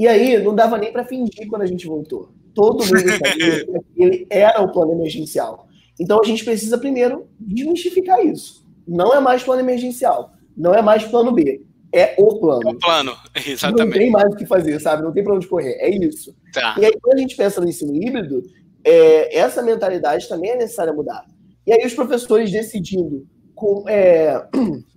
E 0.00 0.08
aí, 0.08 0.42
não 0.42 0.54
dava 0.54 0.78
nem 0.78 0.90
para 0.90 1.04
fingir 1.04 1.46
quando 1.48 1.62
a 1.62 1.66
gente 1.66 1.86
voltou. 1.86 2.32
Todo 2.52 2.84
mundo 2.84 2.98
sabia 3.22 3.66
que 3.94 4.02
ele 4.02 4.26
era 4.28 4.60
o 4.60 4.72
plano 4.72 4.92
emergencial. 4.92 5.68
Então 6.00 6.18
a 6.20 6.26
gente 6.26 6.44
precisa 6.44 6.76
primeiro 6.76 7.28
desmistificar 7.38 8.24
isso. 8.24 8.66
Não 8.88 9.14
é 9.14 9.20
mais 9.20 9.44
plano 9.44 9.60
emergencial. 9.60 10.32
Não 10.56 10.74
é 10.74 10.82
mais 10.82 11.04
plano 11.04 11.30
B 11.30 11.62
é 11.92 12.14
o 12.18 12.38
plano. 12.38 12.68
É 12.68 12.72
o 12.72 12.78
plano, 12.78 13.16
exatamente. 13.46 13.84
Não 13.84 13.98
tem 13.98 14.10
mais 14.10 14.32
o 14.32 14.36
que 14.36 14.46
fazer, 14.46 14.80
sabe? 14.80 15.02
Não 15.02 15.12
tem 15.12 15.24
para 15.24 15.34
onde 15.34 15.46
correr. 15.46 15.74
É 15.80 15.90
isso. 15.90 16.34
Tá. 16.52 16.76
E 16.78 16.84
aí, 16.84 16.92
quando 17.00 17.18
a 17.18 17.20
gente 17.20 17.36
pensa 17.36 17.60
no 17.60 17.68
ensino 17.68 17.94
híbrido, 17.94 18.42
é, 18.84 19.38
essa 19.38 19.62
mentalidade 19.62 20.28
também 20.28 20.50
é 20.50 20.56
necessária 20.56 20.92
mudar. 20.92 21.24
E 21.66 21.72
aí, 21.72 21.84
os 21.84 21.94
professores 21.94 22.50
decidindo 22.50 23.26
com, 23.54 23.88
é, 23.88 24.46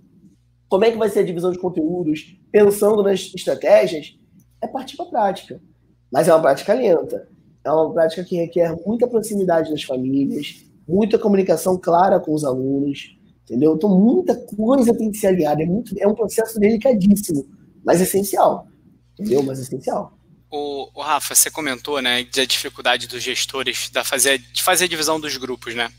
como 0.68 0.84
é 0.84 0.90
que 0.90 0.98
vai 0.98 1.08
ser 1.08 1.20
a 1.20 1.24
divisão 1.24 1.50
de 1.50 1.58
conteúdos, 1.58 2.36
pensando 2.50 3.02
nas 3.02 3.32
estratégias, 3.34 4.16
é 4.64 4.68
partir 4.68 4.96
para 4.96 5.06
a 5.06 5.08
prática. 5.08 5.60
Mas 6.10 6.28
é 6.28 6.34
uma 6.34 6.42
prática 6.42 6.74
lenta. 6.74 7.28
É 7.64 7.70
uma 7.70 7.92
prática 7.92 8.24
que 8.24 8.36
requer 8.36 8.76
muita 8.86 9.06
proximidade 9.06 9.70
das 9.70 9.82
famílias, 9.82 10.64
muita 10.86 11.18
comunicação 11.18 11.78
clara 11.78 12.20
com 12.20 12.34
os 12.34 12.44
alunos, 12.44 13.16
Entendeu? 13.44 13.74
Então, 13.74 13.90
muita 13.90 14.34
coisa 14.34 14.96
tem 14.96 15.10
que 15.10 15.18
ser 15.18 15.28
aliada. 15.28 15.62
É, 15.62 15.66
muito, 15.66 15.94
é 15.98 16.08
um 16.08 16.14
processo 16.14 16.58
delicadíssimo, 16.58 17.46
mas 17.84 18.00
essencial. 18.00 18.66
Entendeu? 19.18 19.42
Mas 19.42 19.58
essencial. 19.58 20.16
O, 20.50 20.88
o, 20.94 21.02
Rafa, 21.02 21.34
você 21.34 21.50
comentou, 21.50 22.00
né, 22.00 22.24
da 22.34 22.44
dificuldade 22.44 23.06
dos 23.06 23.22
gestores 23.22 23.90
da 23.90 24.02
fazer, 24.02 24.38
de 24.38 24.62
fazer 24.62 24.86
a 24.86 24.88
divisão 24.88 25.20
dos 25.20 25.36
grupos, 25.36 25.74
né? 25.74 25.92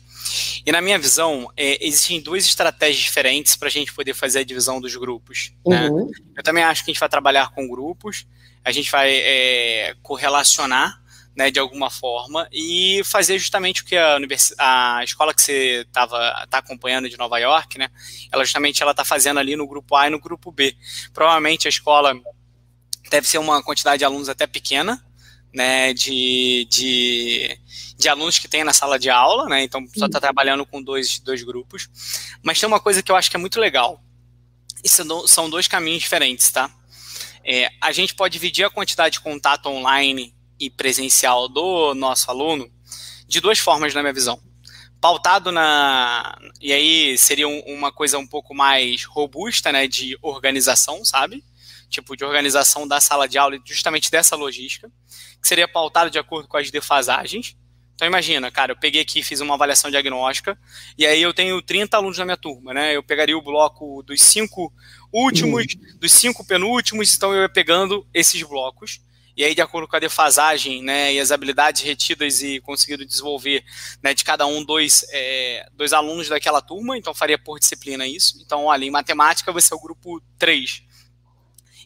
E 0.65 0.71
na 0.71 0.82
minha 0.82 0.97
visão, 0.97 1.51
é, 1.56 1.86
existem 1.86 2.21
duas 2.21 2.45
estratégias 2.45 3.04
diferentes 3.04 3.56
para 3.56 3.67
a 3.67 3.71
gente 3.71 3.93
poder 3.93 4.13
fazer 4.13 4.39
a 4.39 4.43
divisão 4.43 4.82
dos 4.82 4.95
grupos. 4.95 5.54
Né? 5.65 5.89
Uhum. 5.89 6.10
Eu 6.36 6.43
também 6.43 6.63
acho 6.63 6.84
que 6.84 6.91
a 6.91 6.93
gente 6.93 6.99
vai 6.99 7.10
trabalhar 7.10 7.51
com 7.51 7.67
grupos, 7.67 8.25
a 8.63 8.71
gente 8.71 8.89
vai 8.89 9.12
é, 9.13 9.95
correlacionar 10.01 10.99
né, 11.36 11.51
de 11.51 11.60
alguma 11.60 11.89
forma, 11.89 12.47
e 12.51 13.01
fazer 13.04 13.38
justamente 13.38 13.82
o 13.82 13.86
que 13.86 13.97
a, 13.97 14.17
a 14.58 15.04
escola 15.04 15.34
que 15.34 15.41
você 15.41 15.82
estava 15.82 16.47
tá 16.49 16.60
acompanhando 16.60 17.10
de 17.10 17.17
Nova 17.17 17.38
York, 17.38 17.78
né, 17.78 17.89
ela 18.32 18.45
justamente 18.45 18.82
ela 18.82 18.91
está 18.91 19.04
fazendo 19.04 19.39
ali 19.39 19.56
no 19.56 19.67
grupo 19.67 19.95
A 19.95 20.08
e 20.08 20.10
no 20.10 20.19
grupo 20.19 20.51
B. 20.51 20.75
Provavelmente 21.13 21.67
a 21.67 21.69
escola 21.69 22.13
deve 23.10 23.28
ser 23.28 23.38
uma 23.38 23.62
quantidade 23.62 23.99
de 23.99 24.06
alunos 24.06 24.30
até 24.30 24.47
pequena, 24.47 25.04
né, 25.55 25.93
de, 25.93 26.67
de, 26.69 27.57
de 27.97 28.09
alunos 28.09 28.37
que 28.37 28.47
tem 28.47 28.63
na 28.63 28.73
sala 28.73 28.99
de 28.99 29.09
aula, 29.09 29.47
né, 29.47 29.63
então 29.63 29.83
só 29.95 30.05
está 30.05 30.19
trabalhando 30.19 30.65
com 30.65 30.83
dois, 30.83 31.19
dois 31.19 31.41
grupos. 31.41 31.87
Mas 32.43 32.59
tem 32.59 32.67
uma 32.67 32.79
coisa 32.79 33.01
que 33.01 33.11
eu 33.11 33.15
acho 33.15 33.29
que 33.29 33.37
é 33.37 33.39
muito 33.39 33.59
legal, 33.59 34.03
e 34.83 34.89
são 35.27 35.49
dois 35.49 35.67
caminhos 35.67 36.03
diferentes, 36.03 36.51
tá? 36.51 36.69
É, 37.43 37.71
a 37.81 37.91
gente 37.91 38.13
pode 38.13 38.33
dividir 38.33 38.65
a 38.65 38.69
quantidade 38.69 39.13
de 39.13 39.21
contato 39.21 39.67
online 39.67 40.33
e 40.59 40.69
presencial 40.69 41.47
do 41.47 41.93
nosso 41.95 42.29
aluno 42.29 42.69
de 43.27 43.39
duas 43.39 43.59
formas, 43.59 43.93
na 43.93 44.01
minha 44.01 44.13
visão. 44.13 44.39
Pautado 45.01 45.51
na. 45.51 46.37
E 46.61 46.71
aí 46.71 47.17
seria 47.17 47.47
um, 47.47 47.59
uma 47.67 47.91
coisa 47.91 48.17
um 48.17 48.25
pouco 48.25 48.53
mais 48.55 49.03
robusta, 49.05 49.71
né? 49.71 49.87
De 49.87 50.17
organização, 50.21 51.03
sabe? 51.03 51.43
Tipo, 51.89 52.15
de 52.15 52.23
organização 52.23 52.87
da 52.87 52.99
sala 52.99 53.27
de 53.27 53.37
aula, 53.37 53.59
justamente 53.65 54.09
dessa 54.09 54.35
logística, 54.35 54.91
que 55.45 55.49
seria 55.49 55.67
pautado 55.67 56.10
de 56.10 56.17
acordo 56.17 56.47
com 56.47 56.58
as 56.58 56.71
defasagens. 56.71 57.55
Então 57.93 58.08
imagina, 58.08 58.49
cara, 58.49 58.71
eu 58.71 58.75
peguei 58.75 59.01
aqui, 59.01 59.21
fiz 59.21 59.39
uma 59.41 59.53
avaliação 59.53 59.91
diagnóstica, 59.91 60.58
e 60.97 61.05
aí 61.05 61.21
eu 61.21 61.34
tenho 61.34 61.62
30 61.62 61.95
alunos 61.95 62.17
na 62.17 62.25
minha 62.25 62.36
turma, 62.36 62.73
né? 62.73 62.95
Eu 62.95 63.03
pegaria 63.03 63.38
o 63.38 63.41
bloco 63.41 64.01
dos 64.03 64.21
cinco 64.21 64.73
últimos, 65.13 65.65
uhum. 65.75 65.99
dos 65.99 66.12
cinco 66.12 66.45
penúltimos, 66.45 67.15
então 67.15 67.31
eu 67.31 67.43
ia 67.43 67.49
pegando 67.49 68.05
esses 68.13 68.41
blocos 68.41 68.99
e 69.38 69.43
aí 69.43 69.53
de 69.53 69.62
acordo 69.62 69.88
com 69.88 69.95
a 69.95 69.99
defasagem, 69.99 70.81
né, 70.81 71.13
e 71.13 71.19
as 71.19 71.29
habilidades 71.29 71.81
retidas 71.81 72.41
e 72.41 72.62
conseguido 72.62 73.05
desenvolver, 73.05 73.65
né, 74.01 74.13
de 74.13 74.23
cada 74.23 74.47
um 74.47 74.63
dois, 74.63 75.05
é, 75.12 75.67
dois 75.73 75.91
alunos 75.91 76.29
daquela 76.29 76.62
turma, 76.62 76.97
então 76.97 77.13
faria 77.13 77.38
por 77.38 77.60
disciplina 77.60 78.08
isso. 78.08 78.41
Então, 78.41 78.63
olha, 78.65 78.86
em 78.86 78.89
matemática 78.89 79.51
você 79.51 79.73
é 79.73 79.77
o 79.77 79.81
grupo 79.81 80.21
3, 80.39 80.84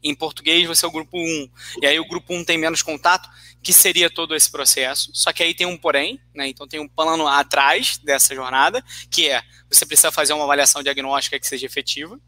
em 0.04 0.14
português 0.16 0.68
você 0.68 0.86
é 0.86 0.88
o 0.88 0.92
grupo 0.92 1.18
1, 1.18 1.50
e 1.82 1.88
aí 1.88 2.00
o 2.00 2.08
grupo 2.08 2.34
1 2.34 2.46
tem 2.46 2.58
menos 2.58 2.84
contato, 2.84 3.28
que 3.62 3.74
seria 3.74 4.10
todo 4.10 4.36
esse 4.36 4.50
processo, 4.50 5.12
só 5.14 5.34
que 5.34 5.44
aí 5.44 5.54
tem 5.54 5.68
um 5.68 5.78
porém, 5.78 6.20
né, 6.34 6.48
então 6.48 6.68
tem 6.68 6.80
um 6.80 6.88
plano 6.88 7.28
atrás 7.28 7.98
dessa 7.98 8.34
jornada, 8.34 8.84
que 9.12 9.30
é, 9.30 9.42
você 9.70 9.86
precisa 9.86 10.12
fazer 10.12 10.34
uma 10.34 10.46
avaliação 10.46 10.82
diagnóstica 10.82 11.40
que 11.40 11.48
seja 11.48 11.66
efetiva, 11.66 12.20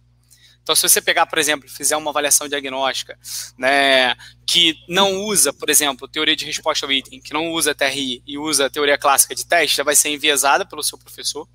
então, 0.64 0.76
se 0.76 0.88
você 0.88 1.02
pegar, 1.02 1.26
por 1.26 1.40
exemplo, 1.40 1.68
fizer 1.68 1.98
uma 1.98 2.12
avaliação 2.12 2.48
diagnóstica, 2.48 3.18
né, 3.58 4.16
que 4.46 4.76
não 4.88 5.24
usa, 5.24 5.52
por 5.52 5.70
exemplo, 5.70 6.08
teoria 6.08 6.36
de 6.36 6.46
resposta 6.46 6.86
ao 6.86 6.92
item, 6.92 7.20
que 7.20 7.34
não 7.34 7.52
usa 7.52 7.74
TRI 7.74 8.22
e 8.28 8.38
usa 8.38 8.70
teoria 8.70 8.98
clássica 8.98 9.34
de 9.34 9.46
teste, 9.46 9.78
já 9.78 9.84
vai 9.84 9.96
ser 9.96 10.10
enviesada 10.10 10.66
pelo 10.66 10.84
seu 10.84 10.98
professor. 10.98 11.48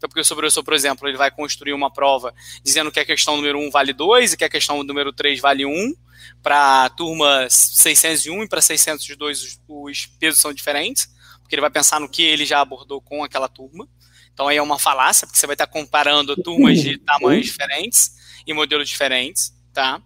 Então, 0.00 0.08
porque 0.08 0.22
o 0.22 0.36
professor, 0.36 0.64
por 0.64 0.72
exemplo, 0.72 1.06
ele 1.06 1.18
vai 1.18 1.30
construir 1.30 1.74
uma 1.74 1.92
prova 1.92 2.34
dizendo 2.64 2.90
que 2.90 2.98
a 2.98 3.04
questão 3.04 3.36
número 3.36 3.58
1 3.58 3.70
vale 3.70 3.92
2 3.92 4.32
e 4.32 4.36
que 4.38 4.44
a 4.44 4.48
questão 4.48 4.82
número 4.82 5.12
3 5.12 5.38
vale 5.40 5.66
1. 5.66 5.94
Para 6.42 6.86
a 6.86 6.88
turma 6.88 7.46
601 7.50 8.44
e 8.44 8.48
para 8.48 8.62
602 8.62 9.42
os, 9.42 9.60
os 9.68 10.06
pesos 10.18 10.40
são 10.40 10.54
diferentes, 10.54 11.06
porque 11.40 11.54
ele 11.54 11.60
vai 11.60 11.70
pensar 11.70 12.00
no 12.00 12.08
que 12.08 12.22
ele 12.22 12.46
já 12.46 12.60
abordou 12.60 13.02
com 13.02 13.22
aquela 13.22 13.46
turma. 13.46 13.86
Então 14.32 14.48
aí 14.48 14.56
é 14.56 14.62
uma 14.62 14.78
falácia, 14.78 15.26
porque 15.26 15.38
você 15.38 15.46
vai 15.46 15.52
estar 15.52 15.66
comparando 15.66 16.34
turmas 16.34 16.80
de 16.80 16.96
tamanhos 16.96 17.44
diferentes 17.44 18.12
e 18.46 18.54
modelos 18.54 18.88
diferentes, 18.88 19.52
tá? 19.70 20.00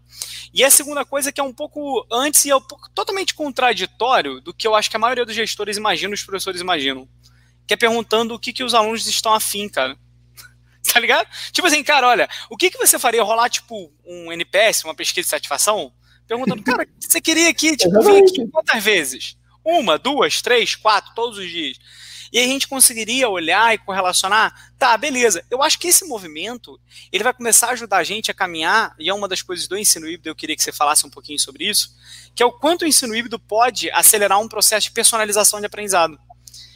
E 0.53 0.65
a 0.65 0.71
segunda 0.71 1.05
coisa 1.05 1.31
que 1.31 1.41
é 1.41 1.45
um 1.45 1.53
pouco 1.53 2.05
antes 2.11 2.45
e 2.45 2.51
é 2.51 2.57
um 2.57 2.61
pouco 2.61 2.91
totalmente 2.91 3.33
contraditório 3.33 4.41
do 4.41 4.53
que 4.53 4.67
eu 4.67 4.75
acho 4.75 4.91
que 4.91 4.97
a 4.97 5.01
maioria 5.01 5.25
dos 5.25 5.37
gestores 5.37 5.77
imaginam, 5.77 6.15
os 6.15 6.25
professores 6.25 6.61
imaginam 6.61 7.09
que 7.67 7.75
é 7.75 7.77
perguntando 7.77 8.35
o 8.35 8.39
que, 8.39 8.53
que 8.53 8.65
os 8.65 8.75
alunos 8.75 9.07
estão 9.07 9.33
afim, 9.33 9.69
cara. 9.69 9.97
tá 10.93 11.01
ligado? 11.01 11.29
Tipo 11.53 11.67
assim, 11.67 11.83
cara, 11.83 12.09
olha, 12.09 12.29
o 12.51 12.57
que, 12.57 12.71
que 12.71 12.79
você 12.79 12.99
faria 12.99 13.23
rolar, 13.23 13.49
tipo, 13.49 13.93
um 14.05 14.33
NPS, 14.33 14.85
uma 14.85 14.95
pesquisa 14.95 15.25
de 15.25 15.31
satisfação? 15.31 15.93
Perguntando, 16.27 16.63
cara, 16.65 16.87
você 16.99 17.21
queria 17.21 17.49
aqui, 17.49 17.77
tipo, 17.77 18.01
vir 18.03 18.23
aqui 18.23 18.49
quantas 18.51 18.83
vezes? 18.83 19.37
Uma, 19.65 19.99
duas, 19.99 20.43
três, 20.43 20.75
quatro, 20.75 21.15
todos 21.15 21.39
os 21.39 21.49
dias. 21.49 21.79
E 22.35 22.39
aí 22.39 22.47
a 22.47 22.49
gente 22.49 22.67
conseguiria 22.67 23.29
olhar 23.29 23.73
e 23.73 23.79
correlacionar, 23.79 24.53
tá, 24.77 24.97
beleza. 24.97 25.45
Eu 25.49 25.63
acho 25.63 25.79
que 25.79 25.87
esse 25.87 26.05
movimento, 26.05 26.81
ele 27.13 27.23
vai 27.23 27.33
começar 27.33 27.69
a 27.69 27.71
ajudar 27.71 27.99
a 27.99 28.05
gente 28.05 28.29
a 28.29 28.35
caminhar, 28.35 28.93
e 28.99 29.09
é 29.09 29.15
uma 29.15 29.29
das 29.29 29.41
coisas 29.41 29.69
do 29.69 29.79
ensino 29.79 30.09
híbrido, 30.09 30.31
eu 30.31 30.35
queria 30.35 30.57
que 30.57 30.63
você 30.63 30.73
falasse 30.73 31.07
um 31.07 31.11
pouquinho 31.11 31.39
sobre 31.39 31.71
isso, 31.71 31.95
que 32.35 32.43
é 32.43 32.47
o 32.47 32.51
quanto 32.51 32.83
o 32.83 32.89
ensino 32.89 33.15
híbrido 33.15 33.39
pode 33.39 33.89
acelerar 33.93 34.41
um 34.41 34.49
processo 34.49 34.89
de 34.89 34.93
personalização 34.93 35.61
de 35.61 35.67
aprendizado 35.67 36.19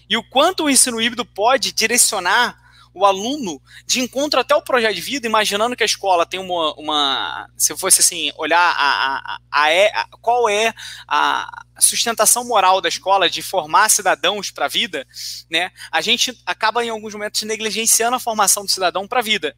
e 0.08 0.16
o 0.16 0.22
quanto 0.22 0.64
o 0.64 0.70
ensino 0.70 1.00
híbrido 1.00 1.24
pode 1.24 1.72
direcionar 1.72 2.68
o 2.98 3.04
aluno 3.04 3.60
de 3.86 4.00
encontro 4.00 4.40
até 4.40 4.54
o 4.54 4.62
projeto 4.62 4.94
de 4.94 5.00
vida, 5.00 5.26
imaginando 5.26 5.76
que 5.76 5.82
a 5.82 5.86
escola 5.86 6.26
tem 6.26 6.40
uma, 6.40 6.74
uma 6.74 7.48
se 7.56 7.76
fosse 7.76 8.00
assim, 8.00 8.32
olhar 8.36 8.58
a, 8.58 9.38
a, 9.38 9.40
a, 9.50 10.00
a 10.00 10.08
qual 10.20 10.48
é 10.48 10.74
a 11.06 11.64
sustentação 11.78 12.44
moral 12.44 12.80
da 12.80 12.88
escola 12.88 13.30
de 13.30 13.40
formar 13.40 13.88
cidadãos 13.88 14.50
para 14.50 14.64
a 14.64 14.68
vida, 14.68 15.06
né? 15.48 15.70
A 15.92 16.00
gente 16.00 16.36
acaba 16.44 16.84
em 16.84 16.88
alguns 16.88 17.14
momentos 17.14 17.42
negligenciando 17.42 18.16
a 18.16 18.20
formação 18.20 18.64
do 18.64 18.70
cidadão 18.70 19.06
para 19.06 19.20
a 19.20 19.22
vida. 19.22 19.56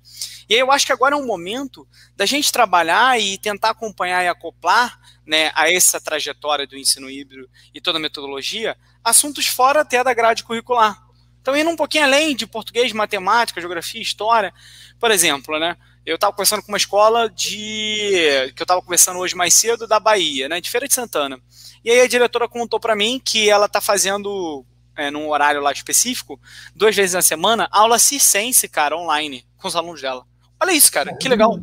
E 0.49 0.55
aí 0.55 0.61
eu 0.61 0.71
acho 0.71 0.85
que 0.85 0.93
agora 0.93 1.15
é 1.15 1.19
um 1.19 1.27
momento 1.27 1.89
da 2.15 2.27
gente 2.27 2.53
trabalhar 2.53 3.19
e 3.19 3.39
tentar 3.39 3.71
acompanhar 3.71 4.23
e 4.23 4.29
acoplar, 4.29 5.01
né, 5.27 5.53
a 5.55 5.71
essa 5.71 6.01
trajetória 6.01 6.67
do 6.67 6.77
ensino 6.77 7.09
híbrido 7.09 7.49
e 7.73 7.81
toda 7.81 7.99
a 7.99 8.01
metodologia, 8.01 8.77
assuntos 9.05 9.47
fora 9.47 9.81
até 9.81 10.03
da 10.03 10.15
grade 10.15 10.45
curricular. 10.45 11.01
Então, 11.41 11.57
indo 11.57 11.71
um 11.71 11.77
pouquinho 11.77 12.05
além 12.05 12.37
de 12.37 12.47
português, 12.47 12.93
matemática, 12.93 13.61
geografia, 13.61 14.01
história, 14.01 14.53
por 14.99 15.11
exemplo, 15.11 15.59
né? 15.59 15.77
Eu 16.05 16.17
estava 16.17 16.33
conversando 16.33 16.63
com 16.63 16.69
uma 16.69 16.79
escola 16.79 17.29
de 17.29 18.53
que 18.55 18.63
eu 18.63 18.65
estava 18.65 18.83
conversando 18.83 19.19
hoje 19.19 19.35
mais 19.35 19.55
cedo 19.55 19.87
da 19.87 20.01
Bahia, 20.01 20.49
né, 20.49 20.61
de 20.61 20.71
Feira 20.71 20.89
de 20.89 20.95
Santana. 20.95 21.39
E 21.85 21.91
aí 21.91 22.01
a 22.01 22.09
diretora 22.09 22.49
contou 22.49 22.81
para 22.81 22.97
mim 22.97 23.21
que 23.23 23.49
ela 23.49 23.67
está 23.67 23.81
fazendo 23.81 24.65
é, 24.97 25.11
num 25.11 25.29
horário 25.29 25.61
lá 25.61 25.73
específico, 25.73 26.41
duas 26.75 26.95
vezes 26.97 27.15
na 27.15 27.23
semana, 27.23 27.69
aula 27.71 27.99
circense, 27.99 28.69
cara, 28.69 28.97
online, 28.97 29.47
com 29.57 29.69
os 29.69 29.77
alunos 29.77 30.01
dela. 30.01 30.25
Olha 30.61 30.73
isso, 30.73 30.91
cara, 30.91 31.17
que 31.17 31.29
legal. 31.29 31.59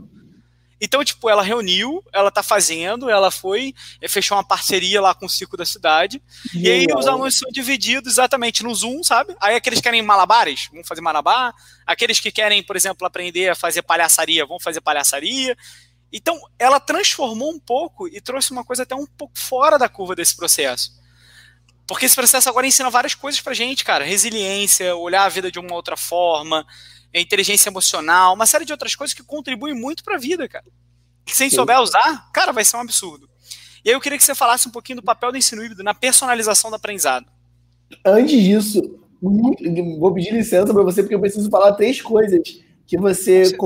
Então, 0.80 1.04
tipo, 1.04 1.30
ela 1.30 1.42
reuniu, 1.42 2.04
ela 2.14 2.30
tá 2.30 2.44
fazendo, 2.44 3.10
ela 3.10 3.32
foi, 3.32 3.74
eh, 4.00 4.08
fechou 4.08 4.38
uma 4.38 4.44
parceria 4.44 5.02
lá 5.02 5.14
com 5.16 5.26
o 5.26 5.30
Circo 5.30 5.58
da 5.58 5.66
Cidade, 5.66 6.22
e 6.54 6.70
aí 6.70 6.86
os 6.96 7.08
alunos 7.08 7.38
são 7.38 7.50
divididos 7.52 8.14
exatamente 8.14 8.64
no 8.64 8.74
Zoom, 8.74 9.04
sabe? 9.04 9.36
Aí 9.42 9.56
aqueles 9.56 9.80
que 9.80 9.84
querem 9.84 10.04
malabares, 10.04 10.70
vão 10.72 10.84
fazer 10.84 11.02
malabar, 11.02 11.54
aqueles 11.86 12.20
que 12.20 12.32
querem, 12.32 12.62
por 12.62 12.76
exemplo, 12.76 13.08
aprender 13.08 13.50
a 13.50 13.56
fazer 13.56 13.82
palhaçaria, 13.82 14.46
vão 14.46 14.60
fazer 14.60 14.82
palhaçaria. 14.82 15.58
Então, 16.14 16.40
ela 16.60 16.80
transformou 16.80 17.52
um 17.52 17.60
pouco 17.60 18.08
e 18.08 18.22
trouxe 18.22 18.52
uma 18.52 18.64
coisa 18.64 18.84
até 18.84 18.96
um 18.96 19.06
pouco 19.06 19.38
fora 19.38 19.80
da 19.80 19.90
curva 19.90 20.16
desse 20.16 20.36
processo. 20.36 20.92
Porque 21.88 22.06
esse 22.06 22.16
processo 22.16 22.50
agora 22.50 22.68
ensina 22.68 22.90
várias 22.90 23.16
coisas 23.16 23.40
pra 23.40 23.54
gente, 23.54 23.84
cara. 23.84 24.04
Resiliência, 24.04 24.96
olhar 24.96 25.24
a 25.24 25.30
vida 25.30 25.50
de 25.50 25.58
uma 25.58 25.74
outra 25.74 25.96
forma, 25.96 26.68
inteligência 27.14 27.70
emocional, 27.70 28.34
uma 28.34 28.46
série 28.46 28.66
de 28.66 28.72
outras 28.72 28.96
coisas 28.96 29.14
que 29.14 29.24
contribuem 29.24 29.74
muito 29.74 30.04
para 30.04 30.16
a 30.16 30.20
vida, 30.20 30.48
cara. 30.48 30.66
Que 31.26 31.36
se 31.36 31.44
a 31.44 31.46
gente 31.46 31.56
souber 31.56 31.80
usar, 31.82 32.30
cara, 32.32 32.52
vai 32.52 32.64
ser 32.64 32.78
um 32.78 32.82
absurdo. 32.82 33.30
E 33.84 33.90
aí 33.90 33.96
eu 33.96 34.02
queria 34.02 34.18
que 34.18 34.24
você 34.24 34.36
falasse 34.36 34.68
um 34.68 34.72
pouquinho 34.72 34.98
do 34.98 35.04
papel 35.04 35.32
do 35.32 35.38
ensino 35.38 35.64
híbrido 35.64 35.84
na 35.84 35.94
personalização 35.94 36.70
do 36.70 36.76
aprendizado. 36.76 37.26
Antes 38.06 38.42
disso, 38.44 38.82
vou 39.22 40.14
pedir 40.14 40.34
licença 40.34 40.74
para 40.74 40.84
você, 40.84 41.02
porque 41.02 41.16
eu 41.16 41.20
preciso 41.20 41.50
falar 41.50 41.74
três 41.74 42.02
coisas 42.02 42.42
que 42.86 42.98
você. 42.98 43.42
Preciso 43.42 43.58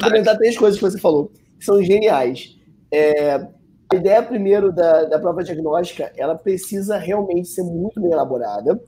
comentar 0.00 0.36
três 0.36 0.56
coisas 0.56 0.78
que 0.78 0.84
você 0.84 0.98
falou, 0.98 1.30
que 1.58 1.64
são 1.64 1.82
geniais. 1.82 2.56
É, 2.90 3.46
a 3.90 3.96
ideia, 3.96 4.22
primeiro, 4.22 4.72
da, 4.72 5.04
da 5.04 5.18
prova 5.18 5.42
diagnóstica, 5.42 6.12
ela 6.16 6.34
precisa 6.34 6.96
realmente 6.96 7.48
ser 7.48 7.62
muito 7.62 8.00
bem 8.00 8.10
elaborada, 8.10 8.80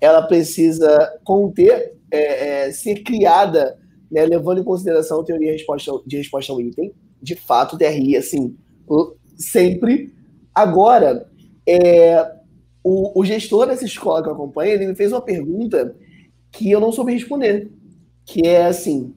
ela 0.00 0.22
precisa 0.22 1.18
conter 1.24 1.94
é, 2.10 2.66
é, 2.66 2.72
ser 2.72 3.02
criada, 3.02 3.78
né, 4.10 4.24
levando 4.24 4.60
em 4.60 4.64
consideração 4.64 5.20
a 5.20 5.24
teoria 5.24 5.56
de 6.06 6.16
resposta, 6.16 6.52
ao 6.52 6.60
item, 6.60 6.92
de 7.22 7.34
fato, 7.34 7.78
TRI, 7.78 8.16
assim, 8.16 8.56
sempre. 9.36 10.12
Agora, 10.54 11.28
é, 11.66 12.32
o, 12.82 13.20
o, 13.20 13.24
gestor 13.24 13.66
dessa 13.66 13.84
escola 13.84 14.22
que 14.22 14.28
eu 14.28 14.32
acompanho, 14.32 14.72
ele 14.72 14.86
me 14.86 14.94
fez 14.94 15.12
uma 15.12 15.20
pergunta 15.20 15.94
que 16.50 16.70
eu 16.70 16.80
não 16.80 16.90
soube 16.90 17.12
responder, 17.12 17.70
que 18.24 18.46
é 18.46 18.66
assim, 18.66 19.14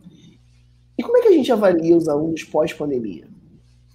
e 0.98 1.02
como 1.02 1.18
é 1.18 1.22
que 1.22 1.28
a 1.30 1.32
gente 1.32 1.52
avalia 1.52 1.98
os 1.98 2.08
alunos 2.08 2.44
pós-pandemia? 2.44 3.28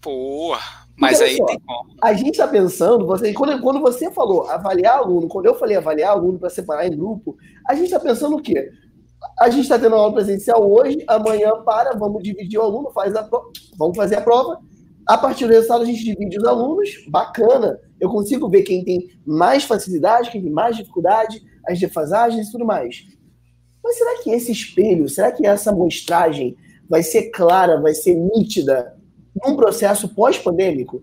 Pô, 0.01 0.57
mas 0.99 1.21
aí 1.21 1.37
só, 1.37 1.47
tem 1.47 1.61
como. 1.61 1.91
A 2.03 2.13
gente 2.13 2.33
está 2.33 2.49
pensando, 2.49 3.07
você, 3.07 3.33
quando, 3.33 3.61
quando 3.63 3.81
você 3.81 4.11
falou 4.11 4.49
avaliar 4.51 4.99
aluno, 4.99 5.29
quando 5.29 5.47
eu 5.47 5.55
falei 5.55 5.77
avaliar 5.77 6.11
aluno 6.11 6.39
para 6.39 6.51
separar 6.51 6.87
em 6.87 6.97
grupo, 6.97 7.37
a 7.69 7.75
gente 7.75 7.87
está 7.87 8.01
pensando 8.01 8.37
o 8.37 8.43
quê? 8.43 8.71
A 9.39 9.49
gente 9.49 9.63
está 9.63 9.79
tendo 9.79 9.95
aula 9.95 10.13
presencial 10.13 10.69
hoje, 10.69 11.03
amanhã 11.07 11.63
para, 11.65 11.97
vamos 11.97 12.23
dividir 12.23 12.59
o 12.59 12.63
aluno, 12.63 12.91
faz 12.91 13.15
a 13.15 13.29
vamos 13.79 13.97
fazer 13.97 14.17
a 14.17 14.21
prova. 14.21 14.61
A 15.07 15.17
partir 15.17 15.47
do 15.47 15.53
resultado, 15.53 15.83
a 15.83 15.87
gente 15.87 16.05
divide 16.05 16.39
os 16.39 16.45
alunos, 16.45 16.91
bacana. 17.09 17.79
Eu 18.01 18.11
consigo 18.11 18.49
ver 18.49 18.63
quem 18.63 18.85
tem 18.85 19.09
mais 19.25 19.65
facilidade, 19.65 20.31
quem 20.31 20.43
tem 20.43 20.51
mais 20.51 20.77
dificuldade, 20.77 21.41
as 21.67 21.79
defasagens 21.79 22.49
e 22.49 22.53
tudo 22.53 22.67
mais. 22.67 23.07
Mas 23.83 23.97
será 23.97 24.23
que 24.23 24.31
esse 24.31 24.53
espelho, 24.53 25.09
será 25.09 25.33
que 25.33 25.47
essa 25.47 25.71
amostragem 25.71 26.57
vai 26.89 27.03
ser 27.03 27.31
clara, 27.31 27.81
vai 27.81 27.95
ser 27.95 28.15
nítida 28.15 28.98
num 29.45 29.57
processo 29.57 30.09
pós-pandêmico? 30.15 31.03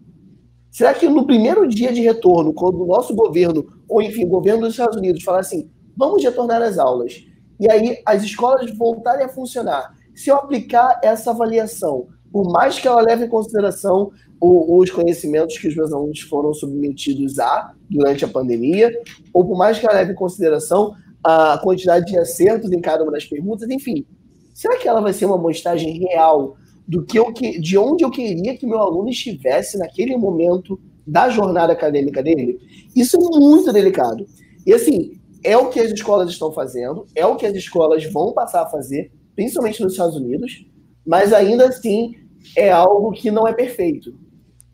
Será 0.71 0.93
que 0.93 1.07
no 1.07 1.25
primeiro 1.25 1.67
dia 1.67 1.93
de 1.93 2.01
retorno, 2.01 2.53
quando 2.53 2.83
o 2.83 2.85
nosso 2.85 3.15
governo, 3.15 3.65
ou 3.87 4.01
enfim, 4.01 4.25
o 4.25 4.29
governo 4.29 4.63
dos 4.63 4.71
Estados 4.71 4.97
Unidos, 4.97 5.23
falar 5.23 5.39
assim, 5.39 5.69
vamos 5.95 6.21
retornar 6.23 6.61
às 6.61 6.77
aulas, 6.77 7.23
e 7.59 7.71
aí 7.71 8.01
as 8.05 8.23
escolas 8.23 8.69
voltarem 8.77 9.25
a 9.25 9.29
funcionar. 9.29 9.95
Se 10.13 10.29
eu 10.29 10.35
aplicar 10.35 10.99
essa 11.01 11.31
avaliação, 11.31 12.07
por 12.31 12.51
mais 12.51 12.77
que 12.77 12.87
ela 12.87 13.01
leve 13.01 13.25
em 13.25 13.29
consideração 13.29 14.11
os 14.41 14.91
conhecimentos 14.91 15.57
que 15.57 15.69
os 15.69 15.75
meus 15.75 15.93
alunos 15.93 16.19
foram 16.19 16.53
submetidos 16.53 17.39
a 17.39 17.71
durante 17.89 18.25
a 18.25 18.27
pandemia, 18.27 18.91
ou 19.33 19.45
por 19.45 19.57
mais 19.57 19.79
que 19.79 19.85
ela 19.85 19.95
leve 19.95 20.11
em 20.11 20.15
consideração 20.15 20.93
a 21.23 21.57
quantidade 21.57 22.05
de 22.05 22.19
acertos 22.19 22.71
em 22.71 22.81
cada 22.81 23.03
uma 23.03 23.13
das 23.13 23.25
perguntas, 23.25 23.69
enfim, 23.69 24.05
será 24.53 24.77
que 24.77 24.87
ela 24.87 24.99
vai 24.99 25.13
ser 25.13 25.25
uma 25.25 25.35
amostragem 25.35 25.97
real 25.97 26.57
do 26.87 27.03
que 27.03 27.17
eu, 27.17 27.31
de 27.31 27.77
onde 27.77 28.03
eu 28.03 28.11
queria 28.11 28.55
que 28.57 28.65
meu 28.65 28.79
aluno 28.79 29.09
estivesse 29.09 29.77
naquele 29.77 30.15
momento 30.17 30.79
da 31.05 31.29
jornada 31.29 31.73
acadêmica 31.73 32.21
dele? 32.21 32.59
Isso 32.95 33.17
é 33.17 33.19
muito 33.19 33.71
delicado. 33.73 34.25
E 34.65 34.73
assim, 34.73 35.19
é 35.43 35.57
o 35.57 35.69
que 35.69 35.79
as 35.79 35.91
escolas 35.91 36.29
estão 36.29 36.51
fazendo, 36.51 37.05
é 37.15 37.25
o 37.25 37.35
que 37.35 37.45
as 37.45 37.55
escolas 37.55 38.03
vão 38.05 38.33
passar 38.33 38.63
a 38.63 38.69
fazer, 38.69 39.11
principalmente 39.35 39.81
nos 39.81 39.93
Estados 39.93 40.15
Unidos, 40.15 40.65
mas 41.05 41.33
ainda 41.33 41.67
assim 41.67 42.15
é 42.55 42.71
algo 42.71 43.11
que 43.11 43.29
não 43.31 43.47
é 43.47 43.53
perfeito. 43.53 44.13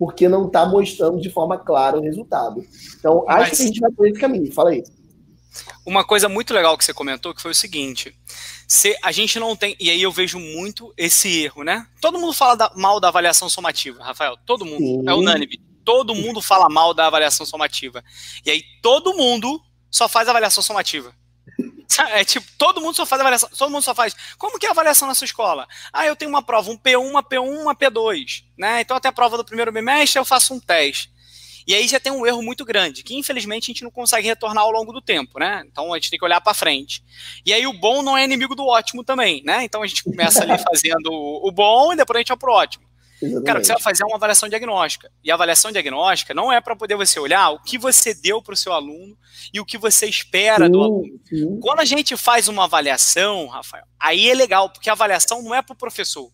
porque 0.01 0.27
não 0.27 0.47
está 0.47 0.65
mostrando 0.65 1.21
de 1.21 1.29
forma 1.29 1.59
clara 1.59 1.95
o 1.95 2.01
resultado. 2.01 2.65
Então, 2.97 3.23
acho 3.27 3.49
Mas... 3.49 3.57
que 3.57 3.61
a 3.61 3.65
gente 3.67 3.79
vai 3.79 3.91
por 3.91 4.07
esse 4.07 4.19
caminho. 4.19 4.51
Fala 4.51 4.71
aí. 4.71 4.83
Uma 5.85 6.03
coisa 6.03 6.27
muito 6.27 6.55
legal 6.55 6.75
que 6.75 6.83
você 6.83 6.91
comentou 6.91 7.35
que 7.35 7.41
foi 7.41 7.51
o 7.51 7.55
seguinte: 7.55 8.11
se 8.71 8.97
a 9.03 9.11
gente 9.11 9.37
não 9.37 9.53
tem, 9.53 9.75
e 9.77 9.89
aí 9.89 10.01
eu 10.01 10.13
vejo 10.13 10.39
muito 10.39 10.93
esse 10.95 11.43
erro, 11.43 11.61
né? 11.61 11.85
Todo 11.99 12.17
mundo 12.17 12.31
fala 12.31 12.55
da, 12.55 12.71
mal 12.73 13.01
da 13.01 13.09
avaliação 13.09 13.49
somativa, 13.49 14.01
Rafael. 14.01 14.37
Todo 14.45 14.63
mundo 14.63 14.77
Sim. 14.77 15.09
é 15.09 15.13
unânime. 15.13 15.59
Todo 15.83 16.15
mundo 16.15 16.41
fala 16.41 16.69
mal 16.69 16.93
da 16.93 17.05
avaliação 17.05 17.45
somativa. 17.45 18.01
E 18.45 18.49
aí 18.49 18.63
todo 18.81 19.13
mundo 19.13 19.61
só 19.89 20.07
faz 20.07 20.29
avaliação 20.29 20.63
somativa. 20.63 21.13
É 22.11 22.23
tipo, 22.23 22.47
todo 22.57 22.79
mundo 22.79 22.95
só 22.95 23.05
faz 23.05 23.19
avaliação, 23.19 23.49
todo 23.49 23.69
mundo 23.69 23.83
só 23.83 23.93
faz. 23.93 24.15
Como 24.37 24.57
que 24.57 24.65
é 24.65 24.69
a 24.69 24.71
avaliação 24.71 25.09
na 25.09 25.13
sua 25.13 25.25
escola? 25.25 25.67
Ah, 25.91 26.07
eu 26.07 26.15
tenho 26.15 26.29
uma 26.29 26.41
prova, 26.41 26.71
um 26.71 26.77
P1, 26.77 26.97
uma 26.97 27.21
P1, 27.21 27.61
uma 27.61 27.75
P2, 27.75 28.45
né? 28.57 28.79
Então 28.79 28.95
até 28.95 29.09
a 29.09 29.11
prova 29.11 29.35
do 29.35 29.43
primeiro 29.43 29.73
bimestre 29.73 30.17
eu 30.17 30.23
faço 30.23 30.53
um 30.53 30.59
teste. 30.59 31.10
E 31.67 31.73
aí 31.75 31.87
já 31.87 31.99
tem 31.99 32.11
um 32.11 32.25
erro 32.25 32.41
muito 32.41 32.65
grande, 32.65 33.03
que 33.03 33.15
infelizmente 33.15 33.65
a 33.65 33.73
gente 33.73 33.83
não 33.83 33.91
consegue 33.91 34.27
retornar 34.27 34.63
ao 34.63 34.71
longo 34.71 34.91
do 34.91 35.01
tempo, 35.01 35.39
né? 35.39 35.63
Então 35.65 35.93
a 35.93 35.97
gente 35.97 36.09
tem 36.09 36.19
que 36.19 36.25
olhar 36.25 36.41
para 36.41 36.53
frente. 36.53 37.03
E 37.45 37.53
aí 37.53 37.65
o 37.67 37.73
bom 37.73 38.01
não 38.01 38.17
é 38.17 38.23
inimigo 38.23 38.55
do 38.55 38.65
ótimo 38.65 39.03
também, 39.03 39.43
né? 39.43 39.63
Então 39.63 39.81
a 39.81 39.87
gente 39.87 40.03
começa 40.03 40.43
ali 40.43 40.57
fazendo 40.63 41.11
o 41.11 41.51
bom 41.51 41.93
e 41.93 41.95
depois 41.95 42.17
a 42.17 42.19
gente 42.19 42.29
vai 42.29 42.37
pro 42.37 42.53
ótimo. 42.53 42.91
Exatamente. 43.21 43.45
Cara, 43.45 43.63
você 43.63 43.73
vai 43.73 43.81
fazer 43.81 44.03
é 44.03 44.05
uma 44.07 44.15
avaliação 44.15 44.49
diagnóstica. 44.49 45.11
E 45.23 45.29
a 45.29 45.35
avaliação 45.35 45.71
diagnóstica 45.71 46.33
não 46.33 46.51
é 46.51 46.59
para 46.59 46.75
poder 46.75 46.95
você 46.95 47.19
olhar 47.19 47.51
o 47.51 47.61
que 47.61 47.77
você 47.77 48.13
deu 48.15 48.41
para 48.41 48.53
o 48.53 48.57
seu 48.57 48.73
aluno 48.73 49.15
e 49.53 49.59
o 49.59 49.65
que 49.65 49.77
você 49.77 50.07
espera 50.07 50.65
sim, 50.65 50.71
do 50.71 50.81
aluno. 50.81 51.19
Sim. 51.29 51.59
Quando 51.59 51.81
a 51.81 51.85
gente 51.85 52.17
faz 52.17 52.47
uma 52.47 52.63
avaliação, 52.63 53.47
Rafael, 53.47 53.85
aí 53.99 54.29
é 54.29 54.33
legal, 54.33 54.69
porque 54.69 54.89
a 54.89 54.93
avaliação 54.93 55.43
não 55.43 55.53
é 55.53 55.61
para 55.61 55.73
o 55.73 55.77
professor. 55.77 56.31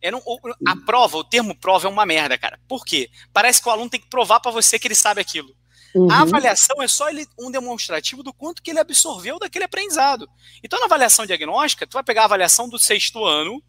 É 0.00 0.10
não, 0.10 0.22
a 0.66 0.76
prova, 0.76 1.18
o 1.18 1.24
termo 1.24 1.54
prova 1.54 1.88
é 1.88 1.90
uma 1.90 2.06
merda, 2.06 2.38
cara. 2.38 2.58
Por 2.68 2.84
quê? 2.84 3.10
Parece 3.32 3.60
que 3.60 3.68
o 3.68 3.72
aluno 3.72 3.90
tem 3.90 4.00
que 4.00 4.08
provar 4.08 4.40
para 4.40 4.52
você 4.52 4.78
que 4.78 4.86
ele 4.86 4.94
sabe 4.94 5.20
aquilo. 5.20 5.54
Uhum. 5.94 6.10
A 6.10 6.20
avaliação 6.20 6.82
é 6.82 6.88
só 6.88 7.08
ele, 7.08 7.26
um 7.38 7.50
demonstrativo 7.50 8.22
do 8.22 8.32
quanto 8.32 8.62
que 8.62 8.70
ele 8.70 8.78
absorveu 8.78 9.38
daquele 9.38 9.64
aprendizado. 9.64 10.28
Então, 10.62 10.78
na 10.78 10.86
avaliação 10.86 11.26
diagnóstica, 11.26 11.86
tu 11.86 11.94
vai 11.94 12.04
pegar 12.04 12.22
a 12.22 12.24
avaliação 12.26 12.68
do 12.68 12.78
sexto 12.78 13.24
ano, 13.24 13.62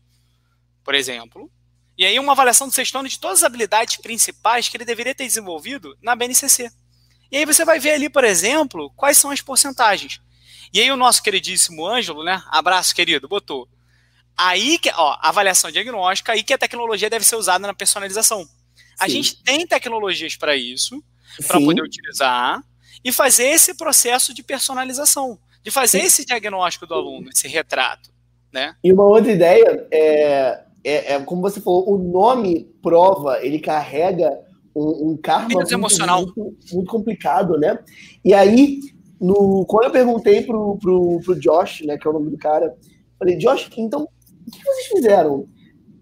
por 0.84 0.94
exemplo, 0.94 1.50
e 1.98 2.06
aí 2.06 2.20
uma 2.20 2.34
avaliação 2.34 2.68
do 2.68 2.74
sexto 2.74 2.98
ano 2.98 3.10
de 3.10 3.20
todas 3.20 3.40
as 3.40 3.44
habilidades 3.44 3.98
principais 3.98 4.70
que 4.70 4.78
ele 4.78 4.86
deveria 4.86 5.16
ter 5.16 5.26
desenvolvido 5.26 5.98
na 6.02 6.16
BNCC. 6.16 6.70
E 7.32 7.38
aí 7.38 7.46
você 7.46 7.64
vai 7.64 7.80
ver 7.80 7.92
ali, 7.92 8.10
por 8.10 8.24
exemplo, 8.24 8.92
quais 8.96 9.18
são 9.18 9.32
as 9.32 9.42
porcentagens. 9.42 10.22
E 10.74 10.80
aí 10.80 10.92
o 10.92 10.98
nosso 10.98 11.22
queridíssimo 11.22 11.86
Ângelo, 11.86 12.24
né? 12.24 12.42
Abraço, 12.48 12.94
querido, 12.94 13.28
botou 13.28 13.68
Aí 14.42 14.80
que, 14.80 14.90
ó, 14.96 15.18
avaliação 15.20 15.70
diagnóstica, 15.70 16.32
aí 16.32 16.44
que 16.44 16.54
a 16.54 16.58
tecnologia 16.58 17.10
deve 17.10 17.26
ser 17.26 17.36
usada 17.36 17.68
na 17.68 17.74
personalização. 17.74 18.48
A 18.98 19.06
Sim. 19.06 19.12
gente 19.12 19.44
tem 19.44 19.68
tecnologias 19.68 20.38
para 20.38 20.56
isso, 20.56 21.04
para 21.46 21.60
poder 21.60 21.82
utilizar 21.82 22.64
e 23.04 23.12
fazer 23.12 23.48
esse 23.48 23.74
processo 23.74 24.34
de 24.34 24.42
personalização, 24.42 25.38
de 25.62 25.70
fazer 25.70 26.00
Sim. 26.00 26.06
esse 26.06 26.26
diagnóstico 26.26 26.88
do 26.88 26.94
aluno, 26.94 27.30
esse 27.30 27.50
retrato, 27.50 28.12
né? 28.50 28.76
E 28.82 28.94
uma 28.94 29.04
outra 29.04 29.30
ideia 29.30 29.86
é, 29.92 30.64
é, 30.86 31.14
é 31.16 31.20
como 31.20 31.42
você 31.42 31.60
falou, 31.60 31.94
o 31.94 31.98
nome 31.98 32.64
prova, 32.82 33.46
ele 33.46 33.60
carrega 33.60 34.40
um, 34.74 35.10
um 35.12 35.18
karma 35.18 35.50
muito, 35.50 35.74
emocional. 35.74 36.22
Muito, 36.22 36.58
muito, 36.72 36.90
complicado, 36.90 37.58
né? 37.58 37.78
E 38.24 38.34
aí, 38.34 38.80
no, 39.20 39.66
quando 39.66 39.84
eu 39.86 39.92
perguntei 39.92 40.44
pro, 40.44 40.78
pro, 40.78 41.20
pro 41.26 41.38
Josh, 41.38 41.82
né, 41.82 41.98
que 41.98 42.08
é 42.08 42.10
o 42.10 42.14
nome 42.14 42.32
do 42.32 42.38
cara, 42.38 42.74
falei, 43.18 43.36
Josh, 43.36 43.70
então 43.78 44.08
o 44.50 44.60
que 44.60 44.66
vocês 44.66 44.88
fizeram? 44.88 45.48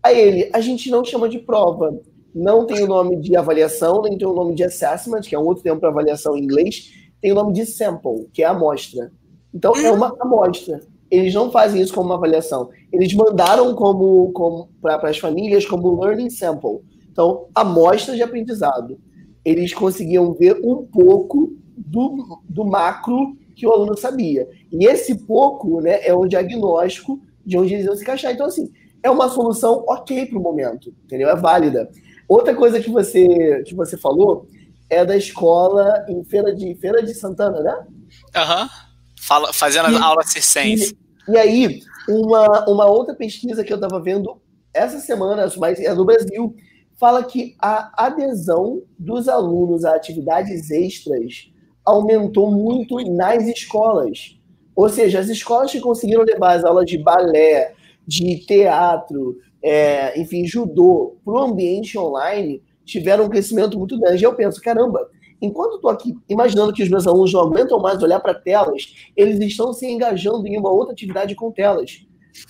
Aí 0.02 0.20
ele, 0.20 0.50
a 0.54 0.62
gente 0.62 0.89
não 0.89 1.04
chama 1.04 1.28
de 1.28 1.39
prova. 1.39 2.00
Não 2.34 2.66
tem 2.66 2.84
o 2.84 2.88
nome 2.88 3.18
de 3.18 3.36
avaliação, 3.36 4.02
nem 4.02 4.18
tem 4.18 4.28
o 4.28 4.34
nome 4.34 4.54
de 4.54 4.64
assessment, 4.64 5.22
que 5.22 5.36
é 5.36 5.39
um 5.39 5.45
outro 5.45 5.64
termo 5.64 5.80
para 5.80 5.89
avaliação 5.89 6.38
em 6.38 6.43
inglês. 6.43 6.93
Tem 7.22 7.32
o 7.32 7.36
nome 7.36 7.54
de 7.54 7.66
sample, 7.66 8.28
que 8.32 8.43
é 8.43 8.45
amostra. 8.45 9.12
Então, 9.54 9.76
é 9.76 9.91
uma 9.91 10.16
amostra. 10.20 10.82
Eles 11.10 11.34
não 11.34 11.50
fazem 11.52 11.82
isso 11.82 11.93
como 11.93 12.10
uma 12.10 12.16
avaliação. 12.16 12.70
Eles 12.91 13.14
mandaram 13.14 13.74
como, 13.74 14.32
como 14.34 14.70
para 14.82 15.10
as 15.10 15.18
famílias 15.18 15.66
como 15.66 16.00
learning 16.00 16.30
sample. 16.30 16.82
Então, 17.12 17.48
amostra 17.56 18.16
de 18.16 18.22
aprendizado. 18.22 19.00
Eles 19.43 19.74
conseguiam 19.74 20.34
ver 20.34 20.60
um 20.64 20.86
pouco 20.86 21.54
do, 21.76 22.39
do 22.48 22.66
macro 22.66 23.36
que 23.56 23.66
o 23.66 23.72
aluno 23.72 23.98
sabia. 23.98 24.48
E 24.72 24.86
esse 24.86 25.26
pouco 25.26 25.82
né, 25.82 26.06
é 26.06 26.14
o 26.14 26.28
diagnóstico 26.28 27.20
de 27.48 27.58
onde 27.58 27.74
eles 27.74 27.86
iam 27.86 27.95
se 27.95 28.04
encaixar. 28.04 28.34
Então, 28.34 28.45
assim, 28.45 28.72
é 29.02 29.10
uma 29.10 29.30
solução 29.30 29.86
ok 29.88 30.26
para 30.26 30.38
o 30.38 30.41
momento, 30.41 30.93
entendeu? 31.06 31.30
É 31.30 31.36
válida. 31.36 31.89
Outra 32.28 32.54
coisa 32.54 32.80
que 32.82 32.89
você, 32.89 33.64
que 33.66 33.74
você 33.74 33.95
falou 33.95 34.48
é 34.89 35.06
da 35.06 35.16
escola 35.16 36.06
em 36.10 36.24
Feira 36.26 36.54
de, 36.54 36.76
Feira 36.76 37.02
de 37.02 37.14
Santana, 37.14 37.62
né? 37.62 37.88
Aham. 38.36 38.64
Uhum. 38.64 39.54
Fazendo 39.54 39.91
e, 39.91 39.95
aula 39.95 40.24
circense. 40.24 40.98
E, 41.28 41.32
e 41.32 41.38
aí, 41.38 41.82
uma, 42.08 42.70
uma 42.70 42.86
outra 42.86 43.16
pesquisa 43.16 43.64
que 43.64 43.72
eu 43.72 43.76
estava 43.76 44.02
vendo 44.02 44.41
essa 44.74 45.00
semana, 45.00 45.50
mas 45.58 45.80
é 45.80 45.93
do 45.93 46.06
Brasil, 46.06 46.56
fala 46.98 47.24
que 47.24 47.56
a 47.62 48.06
adesão 48.06 48.82
dos 48.98 49.28
alunos 49.28 49.84
a 49.86 49.95
atividades 49.95 50.70
extras 50.70 51.50
aumentou 51.86 52.52
muito 52.52 52.98
nas 53.10 53.43
escolas. 53.48 54.36
Ou 54.78 54.88
seja, 54.89 55.19
as 55.19 55.28
escolas 55.28 55.71
que 55.71 55.80
conseguiram 55.80 56.21
levar 56.21 56.55
as 56.55 56.63
aulas 56.63 56.86
de 56.86 56.99
balé, 56.99 57.73
de 58.05 58.38
teatro, 58.45 59.39
é, 59.59 60.17
enfim, 60.21 60.45
judô, 60.45 61.17
para 61.25 61.34
o 61.34 61.39
ambiente 61.39 61.97
online, 61.97 62.61
tiveram 62.86 63.25
um 63.25 63.30
crescimento 63.30 63.75
muito 63.80 63.99
grande. 63.99 64.23
E 64.23 64.25
eu 64.25 64.36
penso, 64.36 64.61
caramba, 64.61 65.09
enquanto 65.41 65.78
estou 65.78 65.89
aqui 65.89 66.15
imaginando 66.30 66.71
que 66.71 66.84
os 66.84 66.89
meus 66.89 67.07
alunos 67.07 67.34
não 67.34 67.41
aguentam 67.41 67.80
mais 67.80 68.03
olhar 68.03 68.19
para 68.19 68.36
telas, 68.36 68.93
eles 69.15 69.39
estão 69.39 69.73
se 69.73 69.88
engajando 69.88 70.45
em 70.47 70.59
uma 70.59 70.69
outra 70.69 70.93
atividade 70.93 71.34
com 71.34 71.51
telas. 71.51 72.05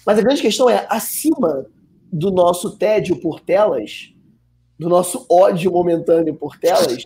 Mas 0.05 0.19
a 0.19 0.21
grande 0.21 0.41
questão 0.41 0.69
é, 0.69 0.85
acima 0.89 1.65
do 2.11 2.29
nosso 2.29 2.77
tédio 2.77 3.21
por 3.21 3.39
telas, 3.39 4.13
do 4.77 4.89
nosso 4.89 5.25
ódio 5.31 5.71
momentâneo 5.71 6.35
por 6.35 6.59
telas, 6.59 7.05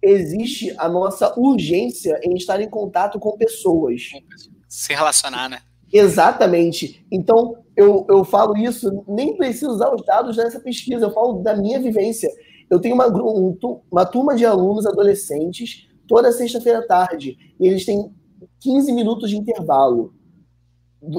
existe 0.00 0.74
a 0.78 0.88
nossa 0.88 1.38
urgência 1.38 2.18
em 2.24 2.34
estar 2.36 2.58
em 2.58 2.70
contato 2.70 3.20
com 3.20 3.36
pessoas 3.36 4.12
se 4.72 4.94
relacionar, 4.94 5.50
né? 5.50 5.58
Exatamente. 5.92 7.04
Então, 7.12 7.58
eu, 7.76 8.06
eu 8.08 8.24
falo 8.24 8.56
isso, 8.56 9.04
nem 9.06 9.36
preciso 9.36 9.70
usar 9.70 9.94
os 9.94 10.02
dados 10.02 10.36
dessa 10.36 10.58
pesquisa, 10.58 11.04
eu 11.04 11.12
falo 11.12 11.42
da 11.42 11.54
minha 11.54 11.78
vivência. 11.78 12.30
Eu 12.70 12.80
tenho 12.80 12.94
uma, 12.94 13.06
um, 13.06 13.54
uma 13.90 14.06
turma 14.06 14.34
de 14.34 14.46
alunos 14.46 14.86
adolescentes 14.86 15.86
toda 16.08 16.32
sexta-feira 16.32 16.78
à 16.78 16.86
tarde, 16.86 17.36
e 17.60 17.66
eles 17.66 17.84
têm 17.84 18.10
15 18.60 18.92
minutos 18.92 19.28
de 19.28 19.36
intervalo 19.36 20.14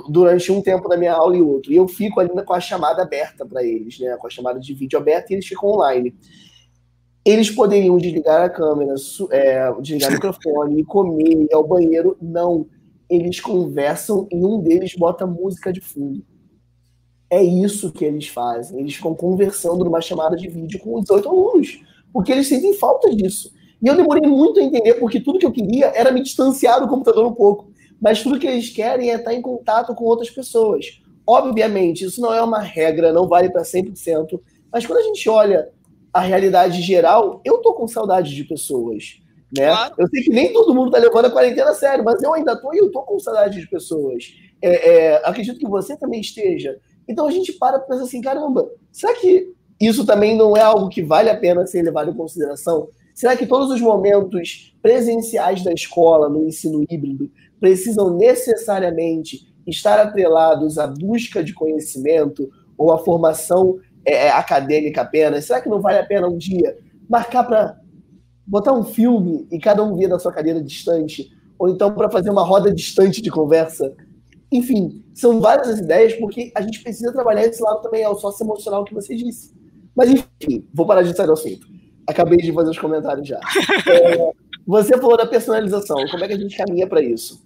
durante 0.09 0.51
um 0.51 0.59
tempo 0.59 0.89
da 0.89 0.97
minha 0.97 1.13
aula 1.13 1.37
e 1.37 1.41
outro. 1.41 1.71
E 1.71 1.75
eu 1.75 1.87
fico 1.87 2.19
ali 2.19 2.29
com 2.43 2.53
a 2.53 2.59
chamada 2.59 3.03
aberta 3.03 3.45
para 3.45 3.63
eles, 3.63 3.99
né? 3.99 4.17
com 4.17 4.25
a 4.25 4.31
chamada 4.31 4.59
de 4.59 4.73
vídeo 4.73 4.97
aberta, 4.97 5.31
e 5.31 5.35
eles 5.35 5.45
ficam 5.45 5.69
online. 5.69 6.15
Eles 7.23 7.51
poderiam 7.51 7.97
desligar 7.97 8.41
a 8.41 8.49
câmera, 8.49 8.95
é, 9.29 9.71
desligar 9.79 10.09
o 10.09 10.13
microfone, 10.13 10.83
comer, 10.85 11.43
ir 11.43 11.53
ao 11.53 11.67
banheiro. 11.67 12.17
Não 12.19 12.65
eles 13.09 13.39
conversam 13.39 14.27
e 14.31 14.37
um 14.37 14.59
deles 14.59 14.95
bota 14.95 15.25
música 15.25 15.71
de 15.71 15.81
fundo. 15.81 16.23
É 17.29 17.41
isso 17.43 17.91
que 17.91 18.05
eles 18.05 18.27
fazem. 18.27 18.79
Eles 18.79 18.95
ficam 18.95 19.15
conversando 19.15 19.83
numa 19.83 20.01
chamada 20.01 20.35
de 20.35 20.47
vídeo 20.47 20.79
com 20.79 20.99
os 20.99 21.09
oito 21.09 21.27
alunos, 21.27 21.81
porque 22.11 22.31
eles 22.31 22.47
sentem 22.47 22.73
falta 22.75 23.13
disso. 23.15 23.51
E 23.81 23.87
eu 23.87 23.97
demorei 23.97 24.29
muito 24.29 24.59
a 24.59 24.63
entender, 24.63 24.93
porque 24.95 25.19
tudo 25.19 25.39
que 25.39 25.45
eu 25.45 25.51
queria 25.51 25.87
era 25.95 26.11
me 26.11 26.21
distanciar 26.21 26.79
do 26.79 26.87
computador 26.87 27.25
um 27.25 27.33
pouco. 27.33 27.71
Mas 27.99 28.21
tudo 28.21 28.39
que 28.39 28.47
eles 28.47 28.69
querem 28.69 29.11
é 29.11 29.15
estar 29.15 29.33
em 29.33 29.41
contato 29.41 29.95
com 29.95 30.05
outras 30.05 30.29
pessoas. 30.29 31.01
Obviamente, 31.25 32.05
isso 32.05 32.21
não 32.21 32.33
é 32.33 32.41
uma 32.41 32.59
regra, 32.59 33.11
não 33.11 33.27
vale 33.27 33.49
para 33.49 33.63
100%. 33.63 34.39
Mas 34.71 34.85
quando 34.85 34.99
a 34.99 35.03
gente 35.03 35.27
olha 35.29 35.69
a 36.13 36.21
realidade 36.21 36.81
geral, 36.81 37.41
eu 37.43 37.57
tô 37.59 37.73
com 37.73 37.87
saudade 37.87 38.35
de 38.35 38.43
pessoas. 38.43 39.22
Né? 39.57 39.67
Claro. 39.67 39.93
Eu 39.97 40.07
sei 40.07 40.23
que 40.23 40.29
nem 40.31 40.51
todo 40.51 40.73
mundo 40.73 40.87
está 40.87 40.97
levando 40.97 41.25
a 41.25 41.31
quarentena 41.31 41.69
a 41.69 41.75
sério, 41.75 42.03
mas 42.03 42.21
eu 42.23 42.33
ainda 42.33 42.53
estou 42.53 42.73
e 42.73 42.79
eu 42.79 42.87
estou 42.87 43.03
com 43.03 43.19
saudade 43.19 43.59
de 43.59 43.67
pessoas. 43.67 44.33
É, 44.61 44.89
é, 44.89 45.21
acredito 45.23 45.59
que 45.59 45.67
você 45.67 45.95
também 45.95 46.21
esteja. 46.21 46.79
Então 47.07 47.27
a 47.27 47.31
gente 47.31 47.53
para 47.53 47.77
e 47.77 47.81
pensa 47.81 48.03
assim: 48.03 48.21
caramba, 48.21 48.67
será 48.91 49.13
que 49.15 49.53
isso 49.79 50.05
também 50.05 50.35
não 50.35 50.57
é 50.57 50.61
algo 50.61 50.89
que 50.89 51.03
vale 51.03 51.29
a 51.29 51.37
pena 51.37 51.67
ser 51.67 51.83
levado 51.83 52.09
em 52.09 52.15
consideração? 52.15 52.87
Será 53.13 53.37
que 53.37 53.45
todos 53.45 53.69
os 53.69 53.79
momentos 53.79 54.75
presenciais 54.81 55.63
da 55.63 55.71
escola, 55.71 56.27
no 56.27 56.47
ensino 56.47 56.83
híbrido, 56.89 57.29
precisam 57.59 58.17
necessariamente 58.17 59.53
estar 59.67 59.99
atrelados 59.99 60.79
à 60.79 60.87
busca 60.87 61.43
de 61.43 61.53
conhecimento 61.53 62.49
ou 62.75 62.91
à 62.91 62.97
formação 62.97 63.77
é, 64.03 64.29
acadêmica 64.29 65.01
apenas? 65.01 65.45
Será 65.45 65.61
que 65.61 65.69
não 65.69 65.79
vale 65.79 65.99
a 65.99 66.05
pena 66.05 66.27
um 66.27 66.37
dia 66.37 66.75
marcar 67.07 67.43
para 67.43 67.82
botar 68.45 68.73
um 68.73 68.83
filme 68.83 69.47
e 69.51 69.59
cada 69.59 69.83
um 69.83 69.95
via 69.95 70.09
da 70.09 70.19
sua 70.19 70.31
cadeira 70.31 70.61
distante, 70.61 71.31
ou 71.57 71.69
então 71.69 71.93
para 71.93 72.09
fazer 72.09 72.29
uma 72.29 72.43
roda 72.43 72.73
distante 72.73 73.21
de 73.21 73.29
conversa. 73.29 73.93
Enfim, 74.51 75.03
são 75.13 75.39
várias 75.39 75.69
as 75.69 75.79
ideias, 75.79 76.13
porque 76.13 76.51
a 76.55 76.61
gente 76.61 76.83
precisa 76.83 77.11
trabalhar 77.11 77.45
esse 77.45 77.61
lado 77.61 77.81
também, 77.81 78.03
é 78.03 78.09
o 78.09 78.15
sócio 78.15 78.43
emocional 78.43 78.83
que 78.83 78.93
você 78.93 79.15
disse. 79.15 79.53
Mas 79.95 80.09
enfim, 80.09 80.67
vou 80.73 80.85
parar 80.85 81.03
de 81.03 81.15
sair 81.15 81.27
do 81.27 81.33
assunto. 81.33 81.67
Acabei 82.07 82.37
de 82.37 82.51
fazer 82.51 82.69
os 82.69 82.79
comentários 82.79 83.27
já. 83.27 83.39
É, 83.89 84.31
você 84.65 84.97
falou 84.97 85.17
da 85.17 85.25
personalização. 85.25 85.97
Como 86.09 86.23
é 86.23 86.27
que 86.27 86.33
a 86.33 86.37
gente 86.37 86.55
caminha 86.57 86.87
para 86.87 87.01
isso? 87.01 87.43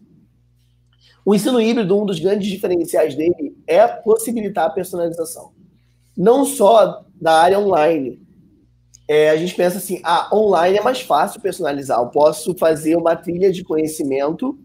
O 1.25 1.35
ensino 1.35 1.59
híbrido, 1.59 1.99
um 1.99 2.05
dos 2.05 2.19
grandes 2.19 2.47
diferenciais 2.47 3.15
dele 3.15 3.57
é 3.67 3.85
possibilitar 3.87 4.67
a 4.67 4.69
personalização. 4.69 5.51
Não 6.15 6.45
só 6.45 7.03
da 7.19 7.33
área 7.33 7.59
online. 7.59 8.21
É, 9.07 9.29
a 9.29 9.37
gente 9.37 9.55
pensa 9.55 9.77
assim, 9.77 10.01
ah, 10.03 10.29
online 10.33 10.77
é 10.77 10.81
mais 10.81 11.01
fácil 11.01 11.39
personalizar. 11.39 11.99
Eu 11.99 12.07
posso 12.07 12.53
fazer 12.55 12.97
uma 12.97 13.15
trilha 13.15 13.51
de 13.51 13.63
conhecimento 13.63 14.57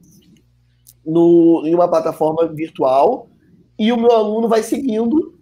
no, 1.06 1.62
em 1.64 1.74
uma 1.74 1.88
plataforma 1.88 2.46
virtual 2.48 3.28
e 3.78 3.92
o 3.92 3.96
meu 3.96 4.10
aluno 4.10 4.48
vai 4.48 4.62
seguindo 4.62 5.38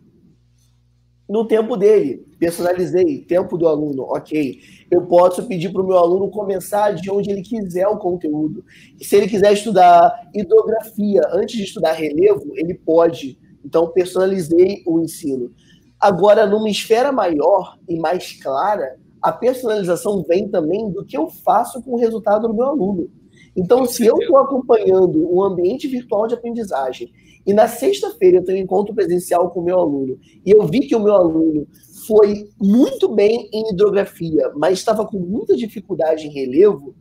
no 1.28 1.46
tempo 1.46 1.76
dele. 1.76 2.26
Personalizei, 2.38 3.20
tempo 3.20 3.56
do 3.56 3.68
aluno, 3.68 4.02
ok. 4.02 4.60
Eu 4.90 5.06
posso 5.06 5.46
pedir 5.46 5.70
para 5.70 5.82
o 5.82 5.86
meu 5.86 5.96
aluno 5.96 6.30
começar 6.30 6.92
de 6.92 7.10
onde 7.10 7.30
ele 7.30 7.42
quiser 7.42 7.86
o 7.86 7.98
conteúdo. 7.98 8.64
Se 9.00 9.16
ele 9.16 9.28
quiser 9.28 9.52
estudar 9.52 10.28
hidrografia 10.34 11.22
antes 11.32 11.56
de 11.56 11.64
estudar 11.64 11.92
relevo, 11.92 12.52
ele 12.56 12.74
pode. 12.74 13.38
Então, 13.64 13.88
personalizei 13.92 14.82
o 14.86 15.00
ensino. 15.00 15.52
Agora, 16.00 16.46
numa 16.46 16.70
esfera 16.70 17.12
maior 17.12 17.76
e 17.88 17.98
mais 17.98 18.32
clara, 18.40 18.96
a 19.20 19.30
personalização 19.30 20.24
vem 20.26 20.48
também 20.48 20.90
do 20.90 21.04
que 21.04 21.16
eu 21.16 21.28
faço 21.28 21.82
com 21.82 21.92
o 21.92 21.98
resultado 21.98 22.48
do 22.48 22.54
meu 22.54 22.66
aluno. 22.66 23.10
Então, 23.54 23.84
se 23.84 24.06
eu 24.06 24.16
estou 24.18 24.38
acompanhando 24.38 25.28
um 25.30 25.42
ambiente 25.42 25.86
virtual 25.88 26.26
de 26.26 26.34
aprendizagem 26.34 27.12
e 27.46 27.52
na 27.52 27.68
sexta-feira 27.68 28.38
eu 28.38 28.44
tenho 28.44 28.58
um 28.58 28.62
encontro 28.62 28.94
presencial 28.94 29.50
com 29.50 29.60
o 29.60 29.64
meu 29.64 29.78
aluno 29.78 30.18
e 30.44 30.50
eu 30.50 30.66
vi 30.66 30.80
que 30.80 30.94
o 30.94 31.00
meu 31.00 31.14
aluno 31.14 31.66
foi 32.06 32.48
muito 32.58 33.08
bem 33.08 33.48
em 33.52 33.70
hidrografia, 33.70 34.50
mas 34.56 34.78
estava 34.78 35.06
com 35.06 35.18
muita 35.18 35.56
dificuldade 35.56 36.26
em 36.26 36.32
relevo, 36.32 36.94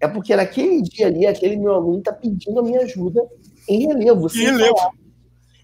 é 0.00 0.08
porque 0.08 0.36
naquele 0.36 0.82
dia 0.82 1.06
ali, 1.06 1.26
aquele 1.26 1.56
meu 1.56 1.72
aluno 1.72 1.98
está 1.98 2.12
pedindo 2.12 2.60
a 2.60 2.62
minha 2.62 2.80
ajuda 2.80 3.26
em 3.68 3.86
relevo. 3.86 4.26
Em 4.26 4.44
relevo. 4.44 5.03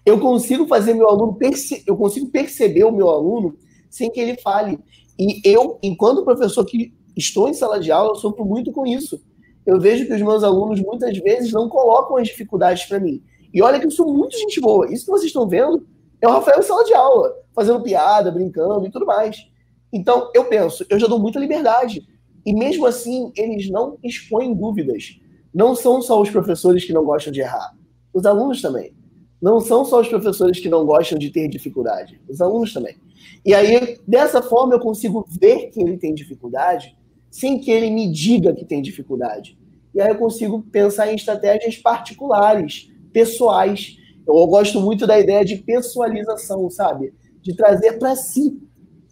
Eu 0.05 0.19
consigo 0.19 0.65
fazer 0.65 0.93
meu 0.93 1.07
aluno, 1.09 1.35
perce... 1.35 1.83
eu 1.85 1.95
consigo 1.95 2.27
perceber 2.29 2.83
o 2.83 2.91
meu 2.91 3.09
aluno 3.09 3.55
sem 3.89 4.09
que 4.09 4.19
ele 4.19 4.37
fale. 4.37 4.79
E 5.19 5.41
eu, 5.43 5.77
enquanto 5.83 6.23
professor 6.23 6.65
que 6.65 6.93
estou 7.15 7.47
em 7.47 7.53
sala 7.53 7.79
de 7.79 7.91
aula, 7.91 8.15
sofro 8.15 8.45
muito 8.45 8.71
com 8.71 8.85
isso. 8.85 9.21
Eu 9.65 9.79
vejo 9.79 10.07
que 10.07 10.13
os 10.13 10.21
meus 10.21 10.43
alunos 10.43 10.79
muitas 10.81 11.15
vezes 11.19 11.51
não 11.51 11.69
colocam 11.69 12.17
as 12.17 12.27
dificuldades 12.27 12.85
para 12.85 12.99
mim. 12.99 13.21
E 13.53 13.61
olha 13.61 13.79
que 13.79 13.85
eu 13.85 13.91
sou 13.91 14.11
muito 14.11 14.37
gente 14.37 14.59
boa. 14.59 14.91
Isso 14.91 15.05
que 15.05 15.11
vocês 15.11 15.27
estão 15.27 15.47
vendo 15.47 15.85
é 16.21 16.27
o 16.27 16.31
Rafael 16.31 16.59
em 16.59 16.63
sala 16.63 16.83
de 16.83 16.93
aula, 16.93 17.33
fazendo 17.53 17.81
piada, 17.81 18.31
brincando 18.31 18.87
e 18.87 18.91
tudo 18.91 19.05
mais. 19.05 19.47
Então, 19.93 20.31
eu 20.33 20.45
penso, 20.45 20.85
eu 20.89 20.97
já 20.97 21.05
dou 21.05 21.19
muita 21.19 21.39
liberdade. 21.39 22.07
E 22.45 22.53
mesmo 22.53 22.85
assim, 22.85 23.31
eles 23.35 23.69
não 23.69 23.97
expõem 24.03 24.53
dúvidas. 24.55 25.19
Não 25.53 25.75
são 25.75 26.01
só 26.01 26.19
os 26.19 26.29
professores 26.29 26.85
que 26.85 26.93
não 26.93 27.03
gostam 27.03 27.31
de 27.31 27.41
errar. 27.41 27.75
Os 28.13 28.25
alunos 28.25 28.61
também. 28.61 28.95
Não 29.41 29.59
são 29.59 29.83
só 29.83 30.01
os 30.01 30.07
professores 30.07 30.59
que 30.59 30.69
não 30.69 30.85
gostam 30.85 31.17
de 31.17 31.29
ter 31.29 31.47
dificuldade. 31.47 32.21
Os 32.29 32.39
alunos 32.39 32.73
também. 32.73 32.95
E 33.43 33.53
aí, 33.53 33.99
dessa 34.07 34.41
forma, 34.41 34.75
eu 34.75 34.79
consigo 34.79 35.25
ver 35.27 35.69
que 35.69 35.81
ele 35.81 35.97
tem 35.97 36.13
dificuldade 36.13 36.95
sem 37.29 37.57
que 37.59 37.71
ele 37.71 37.89
me 37.89 38.11
diga 38.11 38.53
que 38.53 38.65
tem 38.65 38.81
dificuldade. 38.81 39.57
E 39.95 40.01
aí 40.01 40.09
eu 40.09 40.17
consigo 40.17 40.61
pensar 40.61 41.11
em 41.11 41.15
estratégias 41.15 41.77
particulares 41.77 42.91
pessoais. 43.11 43.97
Eu 44.27 44.45
gosto 44.47 44.79
muito 44.79 45.07
da 45.07 45.19
ideia 45.19 45.43
de 45.43 45.55
pessoalização, 45.57 46.69
sabe? 46.69 47.13
De 47.41 47.55
trazer 47.55 47.93
para 47.93 48.15
si 48.15 48.61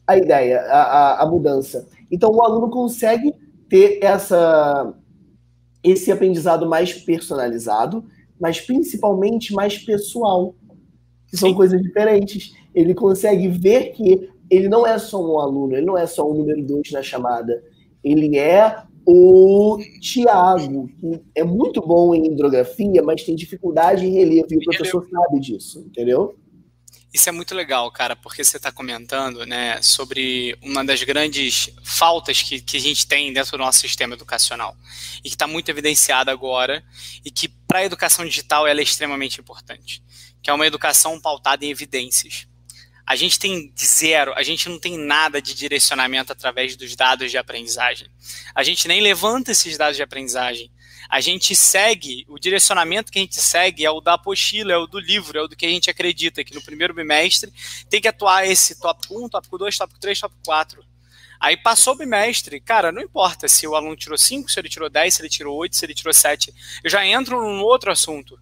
a 0.05 0.17
ideia, 0.17 0.61
a, 0.61 0.81
a, 0.81 1.23
a, 1.23 1.25
mudança. 1.29 1.87
Então, 2.11 2.31
o 2.31 2.43
aluno 2.43 2.69
consegue 2.69 3.33
ter 3.69 3.99
essa, 4.01 4.93
esse 5.83 6.11
aprendizado 6.11 6.67
mais 6.67 6.93
personalizado, 6.93 8.03
mas 8.39 8.61
principalmente 8.61 9.53
mais 9.53 9.77
pessoal, 9.77 10.55
que 11.27 11.37
são 11.37 11.49
Sim. 11.49 11.55
coisas 11.55 11.81
diferentes. 11.81 12.53
Ele 12.73 12.93
consegue 12.93 13.47
ver 13.47 13.91
que 13.91 14.29
ele 14.49 14.67
não 14.67 14.85
é 14.85 14.97
só 14.97 15.23
um 15.23 15.39
aluno, 15.39 15.75
ele 15.75 15.85
não 15.85 15.97
é 15.97 16.07
só 16.07 16.29
um 16.29 16.33
número 16.33 16.63
dois 16.63 16.91
na 16.91 17.03
chamada. 17.03 17.63
Ele 18.03 18.37
é 18.37 18.83
o 19.05 19.77
Tiago, 19.99 20.87
que 20.99 21.21
é 21.35 21.43
muito 21.43 21.81
bom 21.81 22.13
em 22.13 22.27
hidrografia, 22.27 23.01
mas 23.01 23.23
tem 23.23 23.35
dificuldade 23.35 24.05
em 24.05 24.11
relevo, 24.11 24.47
e 24.51 24.57
o 24.57 24.63
professor 24.63 25.07
sabe 25.09 25.39
disso, 25.39 25.83
entendeu? 25.85 26.35
Isso 27.11 27.27
é 27.27 27.31
muito 27.31 27.55
legal, 27.55 27.91
cara, 27.91 28.15
porque 28.15 28.43
você 28.43 28.57
está 28.57 28.71
comentando 28.71 29.43
né, 29.43 29.81
sobre 29.81 30.55
uma 30.61 30.85
das 30.85 31.01
grandes 31.01 31.71
faltas 31.83 32.43
que, 32.43 32.61
que 32.61 32.77
a 32.77 32.79
gente 32.79 33.07
tem 33.07 33.33
dentro 33.33 33.53
do 33.53 33.57
nosso 33.57 33.79
sistema 33.79 34.13
educacional 34.13 34.77
e 35.23 35.29
que 35.29 35.35
está 35.35 35.47
muito 35.47 35.69
evidenciada 35.69 36.31
agora 36.31 36.83
e 37.25 37.31
que 37.31 37.47
para 37.47 37.79
a 37.79 37.85
educação 37.85 38.23
digital 38.23 38.67
ela 38.67 38.79
é 38.79 38.83
extremamente 38.83 39.41
importante, 39.41 40.03
que 40.41 40.51
é 40.51 40.53
uma 40.53 40.67
educação 40.67 41.19
pautada 41.19 41.65
em 41.65 41.71
evidências. 41.71 42.47
A 43.07 43.15
gente 43.15 43.39
tem 43.39 43.73
zero, 43.75 44.31
a 44.35 44.43
gente 44.43 44.69
não 44.69 44.77
tem 44.77 44.95
nada 44.95 45.41
de 45.41 45.55
direcionamento 45.55 46.31
através 46.31 46.75
dos 46.75 46.95
dados 46.95 47.31
de 47.31 47.39
aprendizagem. 47.39 48.07
A 48.53 48.61
gente 48.61 48.87
nem 48.87 49.01
levanta 49.01 49.51
esses 49.51 49.75
dados 49.79 49.97
de 49.97 50.03
aprendizagem. 50.03 50.71
A 51.07 51.21
gente 51.21 51.55
segue, 51.55 52.25
o 52.27 52.39
direcionamento 52.39 53.11
que 53.11 53.19
a 53.19 53.21
gente 53.21 53.39
segue 53.39 53.85
é 53.85 53.91
o 53.91 54.01
da 54.01 54.13
apostila, 54.13 54.73
é 54.73 54.77
o 54.77 54.87
do 54.87 54.99
livro, 54.99 55.37
é 55.37 55.41
o 55.41 55.47
do 55.47 55.55
que 55.55 55.65
a 55.65 55.69
gente 55.69 55.89
acredita, 55.89 56.43
que 56.43 56.53
no 56.53 56.61
primeiro 56.61 56.93
bimestre 56.93 57.53
tem 57.89 58.01
que 58.01 58.07
atuar 58.07 58.47
esse 58.47 58.79
tópico 58.79 59.25
1, 59.25 59.29
tópico 59.29 59.57
2, 59.57 59.77
tópico 59.77 59.99
3, 59.99 60.19
tópico 60.19 60.41
4. 60.45 60.83
Aí 61.39 61.55
passou 61.55 61.93
o 61.93 61.97
bimestre, 61.97 62.59
cara, 62.59 62.91
não 62.91 63.01
importa 63.01 63.47
se 63.47 63.65
o 63.65 63.75
aluno 63.75 63.95
tirou 63.95 64.17
5, 64.17 64.51
se 64.51 64.59
ele 64.59 64.67
tirou 64.67 64.89
10, 64.89 65.13
se 65.13 65.21
ele 65.21 65.29
tirou 65.29 65.55
8, 65.55 65.75
se 65.75 65.85
ele 65.85 65.93
tirou 65.93 66.13
7. 66.13 66.53
Eu 66.83 66.89
já 66.89 67.05
entro 67.05 67.41
num 67.41 67.61
outro 67.61 67.91
assunto. 67.91 68.37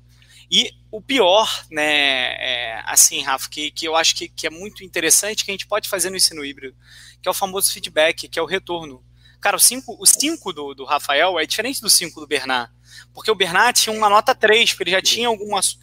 E 0.49 0.71
o 0.89 1.01
pior, 1.01 1.47
né, 1.69 2.33
é, 2.39 2.83
assim, 2.85 3.21
Rafa, 3.21 3.49
que, 3.49 3.69
que 3.69 3.87
eu 3.87 3.95
acho 3.95 4.15
que, 4.15 4.29
que 4.29 4.47
é 4.47 4.49
muito 4.49 4.83
interessante, 4.83 5.43
que 5.43 5.51
a 5.51 5.53
gente 5.53 5.67
pode 5.67 5.89
fazer 5.89 6.09
no 6.09 6.15
ensino 6.15 6.43
híbrido, 6.43 6.75
que 7.21 7.27
é 7.27 7.31
o 7.31 7.35
famoso 7.35 7.71
feedback, 7.71 8.27
que 8.27 8.39
é 8.39 8.41
o 8.41 8.45
retorno. 8.45 9.03
Cara, 9.39 9.55
o 9.55 9.59
5 9.59 9.97
o 9.99 10.05
cinco 10.05 10.51
do, 10.51 10.73
do 10.73 10.85
Rafael 10.85 11.39
é 11.39 11.45
diferente 11.45 11.81
do 11.81 11.89
5 11.89 12.19
do 12.19 12.27
Bernard. 12.27 12.71
Porque 13.13 13.31
o 13.31 13.35
Bernard 13.35 13.79
tinha 13.79 13.95
uma 13.95 14.09
nota 14.09 14.33
3, 14.33 14.71
porque 14.71 14.83
ele 14.83 14.91
já 14.91 15.01
tinha 15.01 15.27
algumas. 15.27 15.77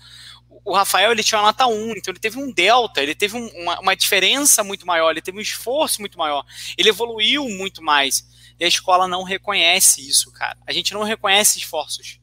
O 0.65 0.75
Rafael 0.75 1.13
ele 1.13 1.23
tinha 1.23 1.39
uma 1.39 1.49
nota 1.49 1.67
1, 1.67 1.91
então 1.93 2.13
ele 2.13 2.21
teve 2.21 2.39
um 2.39 2.53
delta, 2.53 3.03
ele 3.03 3.15
teve 3.15 3.37
um, 3.37 3.47
uma, 3.49 3.81
uma 3.81 3.97
diferença 3.97 4.65
muito 4.65 4.87
maior, 4.87 5.11
ele 5.11 5.21
teve 5.21 5.37
um 5.37 5.41
esforço 5.41 6.01
muito 6.01 6.17
maior, 6.17 6.45
ele 6.77 6.89
evoluiu 6.89 7.49
muito 7.49 7.83
mais. 7.83 8.25
E 8.59 8.65
a 8.65 8.69
escola 8.69 9.07
não 9.07 9.23
reconhece 9.23 10.07
isso, 10.07 10.33
cara. 10.33 10.57
A 10.67 10.73
gente 10.73 10.95
não 10.95 11.03
reconhece 11.03 11.59
esforços. 11.59 12.21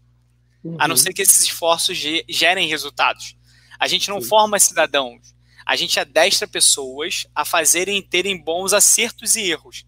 Uhum. 0.63 0.75
A 0.79 0.88
não 0.88 0.95
uhum. 0.95 1.01
ser 1.01 1.13
que 1.13 1.21
esses 1.21 1.43
esforços 1.43 1.97
gerem 2.29 2.67
resultados. 2.67 3.36
A 3.79 3.88
gente 3.88 4.09
não 4.09 4.21
Sim. 4.21 4.27
forma 4.27 4.59
cidadãos. 4.59 5.36
A 5.65 5.75
gente 5.75 5.99
adestra 5.99 6.47
pessoas 6.47 7.27
a 7.36 7.45
fazerem 7.45 8.01
terem 8.01 8.38
bons 8.38 8.73
acertos 8.73 9.36
e 9.36 9.49
erros. 9.49 9.86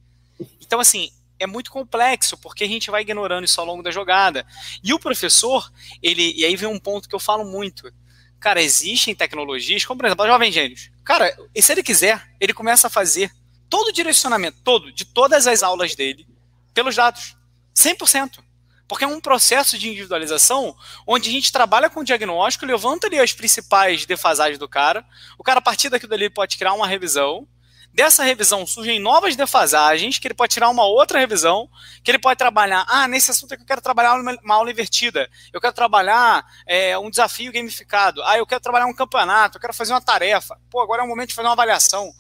Então, 0.60 0.80
assim, 0.80 1.12
é 1.44 1.48
muito 1.48 1.72
complexo, 1.72 2.38
porque 2.38 2.64
a 2.64 2.68
gente 2.68 2.90
vai 2.90 3.02
ignorando 3.02 3.46
isso 3.46 3.60
ao 3.60 3.68
longo 3.68 3.84
da 3.84 3.92
jogada. 3.92 4.46
E 4.84 4.94
o 4.94 5.00
professor, 5.00 5.72
ele. 6.02 6.34
E 6.36 6.46
aí 6.46 6.56
vem 6.56 6.70
um 6.70 6.80
ponto 6.80 7.08
que 7.08 7.16
eu 7.16 7.20
falo 7.20 7.46
muito. 7.46 7.92
Cara, 8.40 8.62
existem 8.62 9.16
tecnologias, 9.16 9.86
como 9.86 10.00
por 10.00 10.06
exemplo, 10.06 10.26
a 10.26 10.28
Jovem 10.28 10.52
Gênios. 10.52 10.92
Cara, 11.04 11.36
e 11.56 11.62
se 11.62 11.72
ele 11.72 11.84
quiser, 11.84 12.22
ele 12.40 12.54
começa 12.54 12.88
a 12.88 12.90
fazer 12.90 13.32
todo 13.70 13.88
o 13.88 13.94
direcionamento, 13.94 14.62
todo, 14.64 14.92
de 14.92 15.06
todas 15.06 15.48
as 15.48 15.64
aulas 15.64 15.96
dele, 15.96 16.28
pelos 16.74 16.96
dados. 16.96 17.38
100%. 17.76 18.40
Porque 18.88 19.06
é 19.06 19.08
um 19.08 19.22
processo 19.22 19.78
de 19.78 19.90
individualização 19.90 20.76
onde 21.08 21.30
a 21.30 21.32
gente 21.32 21.52
trabalha 21.52 21.90
com 21.90 22.02
o 22.02 22.04
diagnóstico, 22.04 22.66
levanta 22.66 23.08
ali 23.08 23.20
as 23.20 23.34
principais 23.34 24.06
defasagens 24.06 24.60
do 24.60 24.68
cara, 24.68 25.06
o 25.38 25.44
cara 25.44 25.60
a 25.60 25.62
partir 25.62 25.90
daquilo 25.90 26.10
dali 26.10 26.30
pode 26.30 26.58
criar 26.58 26.74
uma 26.74 26.86
revisão, 26.86 27.48
dessa 27.94 28.24
revisão 28.24 28.66
surgem 28.66 29.00
novas 29.00 29.36
defasagens, 29.36 30.18
que 30.18 30.28
ele 30.28 30.34
pode 30.34 30.54
tirar 30.54 30.70
uma 30.70 30.86
outra 30.86 31.20
revisão, 31.20 31.70
que 32.04 32.10
ele 32.10 32.20
pode 32.20 32.38
trabalhar, 32.38 32.86
ah, 32.90 33.08
nesse 33.08 33.30
assunto 33.30 33.54
aqui 33.54 33.62
eu 33.62 33.68
quero 33.68 33.82
trabalhar 33.82 34.16
uma 34.16 34.56
aula 34.56 34.72
invertida, 34.72 35.30
eu 35.54 35.62
quero 35.62 35.74
trabalhar 35.74 36.44
é, 36.66 36.98
um 36.98 37.10
desafio 37.10 37.52
gamificado, 37.52 38.24
ah, 38.24 38.38
eu 38.38 38.48
quero 38.48 38.62
trabalhar 38.62 38.88
um 38.88 38.94
campeonato, 38.94 39.58
eu 39.58 39.62
quero 39.62 39.74
fazer 39.74 39.94
uma 39.94 40.02
tarefa, 40.02 40.60
pô, 40.72 40.82
agora 40.82 41.04
é 41.04 41.06
o 41.06 41.08
momento 41.08 41.30
de 41.30 41.36
fazer 41.36 41.48
uma 41.48 41.54
avaliação. 41.54 42.12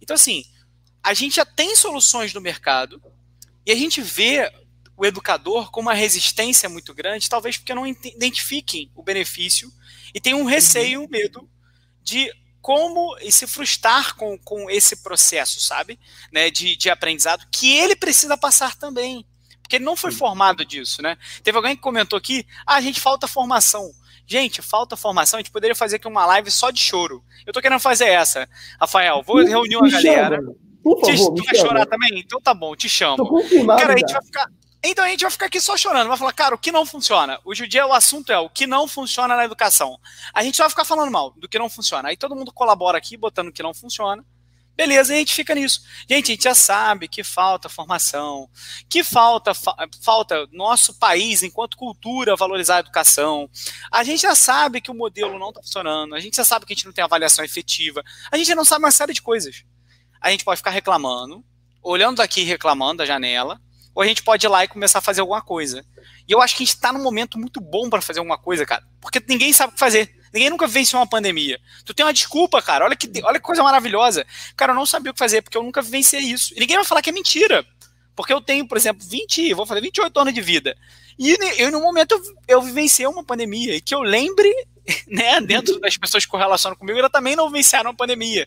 Então, 0.00 0.14
assim, 0.14 0.44
a 1.02 1.14
gente 1.14 1.36
já 1.36 1.46
tem 1.46 1.74
soluções 1.74 2.34
no 2.34 2.40
mercado, 2.40 3.02
e 3.64 3.72
a 3.72 3.74
gente 3.74 4.02
vê 4.02 4.52
o 4.96 5.06
educador 5.06 5.70
com 5.70 5.80
uma 5.80 5.94
resistência 5.94 6.68
muito 6.68 6.94
grande, 6.94 7.28
talvez 7.28 7.56
porque 7.56 7.74
não 7.74 7.86
identifiquem 7.86 8.90
o 8.94 9.02
benefício 9.02 9.72
e 10.14 10.20
tem 10.20 10.34
um 10.34 10.44
receio, 10.44 11.02
um 11.02 11.08
medo 11.08 11.48
de 12.02 12.30
como 12.62 13.16
se 13.28 13.46
frustrar 13.46 14.14
com, 14.14 14.38
com 14.38 14.70
esse 14.70 15.02
processo, 15.02 15.60
sabe? 15.60 15.98
Né, 16.32 16.48
de, 16.48 16.76
de 16.76 16.88
aprendizado, 16.88 17.44
que 17.50 17.76
ele 17.76 17.96
precisa 17.96 18.38
passar 18.38 18.76
também. 18.76 19.26
Porque 19.60 19.76
ele 19.76 19.84
não 19.84 19.96
foi 19.96 20.12
formado 20.12 20.64
disso, 20.64 21.02
né? 21.02 21.16
Teve 21.42 21.56
alguém 21.56 21.74
que 21.74 21.82
comentou 21.82 22.16
aqui, 22.16 22.46
ah, 22.66 22.76
a 22.76 22.80
gente 22.80 23.00
falta 23.00 23.26
formação. 23.26 23.90
Gente, 24.26 24.62
falta 24.62 24.96
formação, 24.96 25.38
a 25.38 25.42
gente 25.42 25.50
poderia 25.50 25.74
fazer 25.74 25.96
aqui 25.96 26.06
uma 26.06 26.24
live 26.24 26.50
só 26.50 26.70
de 26.70 26.80
choro. 26.80 27.24
Eu 27.44 27.52
tô 27.52 27.60
querendo 27.60 27.80
fazer 27.80 28.06
essa. 28.06 28.48
Rafael, 28.80 29.22
vou 29.22 29.44
reunir 29.44 29.76
uma 29.76 29.90
galera. 29.90 30.40
Por 30.82 31.00
favor, 31.00 31.14
te, 31.14 31.42
tu 31.42 31.44
vai 31.44 31.54
chorar 31.54 31.86
também? 31.86 32.18
Então 32.18 32.40
tá 32.40 32.54
bom, 32.54 32.74
te 32.76 32.88
chamo. 32.88 33.16
Cara, 33.66 33.94
a 33.94 33.98
gente 33.98 34.12
vai 34.12 34.22
ficar. 34.22 34.48
Então 34.84 35.04
a 35.04 35.08
gente 35.08 35.20
vai 35.20 35.30
ficar 35.30 35.46
aqui 35.46 35.60
só 35.60 35.76
chorando. 35.76 36.08
Vai 36.08 36.16
falar, 36.16 36.32
cara, 36.32 36.54
o 36.54 36.58
que 36.58 36.72
não 36.72 36.84
funciona? 36.84 37.38
Hoje 37.44 37.64
em 37.64 37.68
dia 37.68 37.86
o 37.86 37.92
assunto 37.92 38.32
é 38.32 38.38
o 38.38 38.50
que 38.50 38.66
não 38.66 38.88
funciona 38.88 39.36
na 39.36 39.44
educação. 39.44 39.98
A 40.34 40.42
gente 40.42 40.56
só 40.56 40.64
vai 40.64 40.70
ficar 40.70 40.84
falando 40.84 41.12
mal 41.12 41.30
do 41.36 41.48
que 41.48 41.58
não 41.58 41.70
funciona. 41.70 42.08
Aí 42.08 42.16
todo 42.16 42.34
mundo 42.34 42.52
colabora 42.52 42.98
aqui, 42.98 43.16
botando 43.16 43.48
o 43.48 43.52
que 43.52 43.62
não 43.62 43.72
funciona. 43.72 44.24
Beleza, 44.74 45.12
a 45.12 45.16
gente 45.16 45.34
fica 45.34 45.54
nisso. 45.54 45.82
Gente, 46.08 46.32
a 46.32 46.34
gente 46.34 46.44
já 46.44 46.54
sabe 46.54 47.06
que 47.06 47.22
falta 47.22 47.68
formação, 47.68 48.48
que 48.88 49.04
falta, 49.04 49.52
fa 49.52 49.76
falta 50.02 50.48
nosso 50.50 50.94
país, 50.94 51.42
enquanto 51.42 51.76
cultura, 51.76 52.34
valorizar 52.34 52.76
a 52.76 52.80
educação. 52.80 53.50
A 53.90 54.02
gente 54.02 54.22
já 54.22 54.34
sabe 54.34 54.80
que 54.80 54.90
o 54.90 54.94
modelo 54.94 55.38
não 55.38 55.50
está 55.50 55.62
funcionando, 55.62 56.14
a 56.14 56.20
gente 56.20 56.36
já 56.36 56.44
sabe 56.44 56.64
que 56.64 56.72
a 56.72 56.76
gente 56.76 56.86
não 56.86 56.92
tem 56.92 57.04
avaliação 57.04 57.44
efetiva, 57.44 58.02
a 58.30 58.36
gente 58.38 58.54
não 58.54 58.64
sabe 58.64 58.84
uma 58.84 58.90
série 58.90 59.12
de 59.12 59.20
coisas. 59.20 59.62
A 60.20 60.30
gente 60.30 60.44
pode 60.44 60.58
ficar 60.58 60.70
reclamando, 60.70 61.44
olhando 61.82 62.16
daqui 62.16 62.42
reclamando 62.42 62.98
da 62.98 63.06
janela, 63.06 63.60
ou 63.94 64.02
a 64.02 64.06
gente 64.06 64.22
pode 64.22 64.46
ir 64.46 64.48
lá 64.48 64.64
e 64.64 64.68
começar 64.68 64.98
a 64.98 65.02
fazer 65.02 65.20
alguma 65.20 65.42
coisa. 65.42 65.84
E 66.26 66.32
eu 66.32 66.40
acho 66.40 66.56
que 66.56 66.62
a 66.62 66.66
gente 66.66 66.74
está 66.74 66.92
num 66.92 67.02
momento 67.02 67.38
muito 67.38 67.60
bom 67.60 67.90
para 67.90 68.00
fazer 68.00 68.20
alguma 68.20 68.38
coisa, 68.38 68.64
cara, 68.64 68.82
porque 69.00 69.22
ninguém 69.28 69.52
sabe 69.52 69.70
o 69.70 69.74
que 69.74 69.80
fazer. 69.80 70.14
Ninguém 70.32 70.48
nunca 70.48 70.66
vivenciou 70.66 71.00
uma 71.00 71.06
pandemia. 71.06 71.60
Tu 71.84 71.92
tem 71.92 72.06
uma 72.06 72.12
desculpa, 72.12 72.62
cara. 72.62 72.86
Olha 72.86 72.96
que, 72.96 73.10
olha 73.22 73.38
que 73.38 73.44
coisa 73.44 73.62
maravilhosa. 73.62 74.26
Cara, 74.56 74.72
eu 74.72 74.76
não 74.76 74.86
sabia 74.86 75.10
o 75.10 75.14
que 75.14 75.18
fazer, 75.18 75.42
porque 75.42 75.58
eu 75.58 75.62
nunca 75.62 75.82
vivenciei 75.82 76.22
isso. 76.22 76.54
E 76.56 76.60
ninguém 76.60 76.76
vai 76.76 76.86
falar 76.86 77.02
que 77.02 77.10
é 77.10 77.12
mentira. 77.12 77.66
Porque 78.16 78.32
eu 78.32 78.40
tenho, 78.40 78.66
por 78.66 78.78
exemplo, 78.78 79.06
20, 79.06 79.52
vou 79.52 79.66
fazer 79.66 79.82
28 79.82 80.18
anos 80.18 80.32
de 80.32 80.40
vida. 80.40 80.74
E 81.18 81.36
eu, 81.58 81.70
no 81.70 81.80
momento, 81.80 82.12
eu, 82.12 82.22
eu 82.48 82.62
vivenciei 82.62 83.06
uma 83.06 83.22
pandemia. 83.22 83.74
E 83.76 83.80
que 83.82 83.94
eu 83.94 84.00
lembre, 84.00 84.50
né, 85.06 85.38
dentro 85.42 85.78
das 85.80 85.98
pessoas 85.98 86.24
que 86.24 86.30
correlacionam 86.30 86.78
comigo, 86.78 86.98
elas 86.98 87.12
também 87.12 87.36
não 87.36 87.48
vivenciaram 87.48 87.90
uma 87.90 87.96
pandemia. 87.96 88.46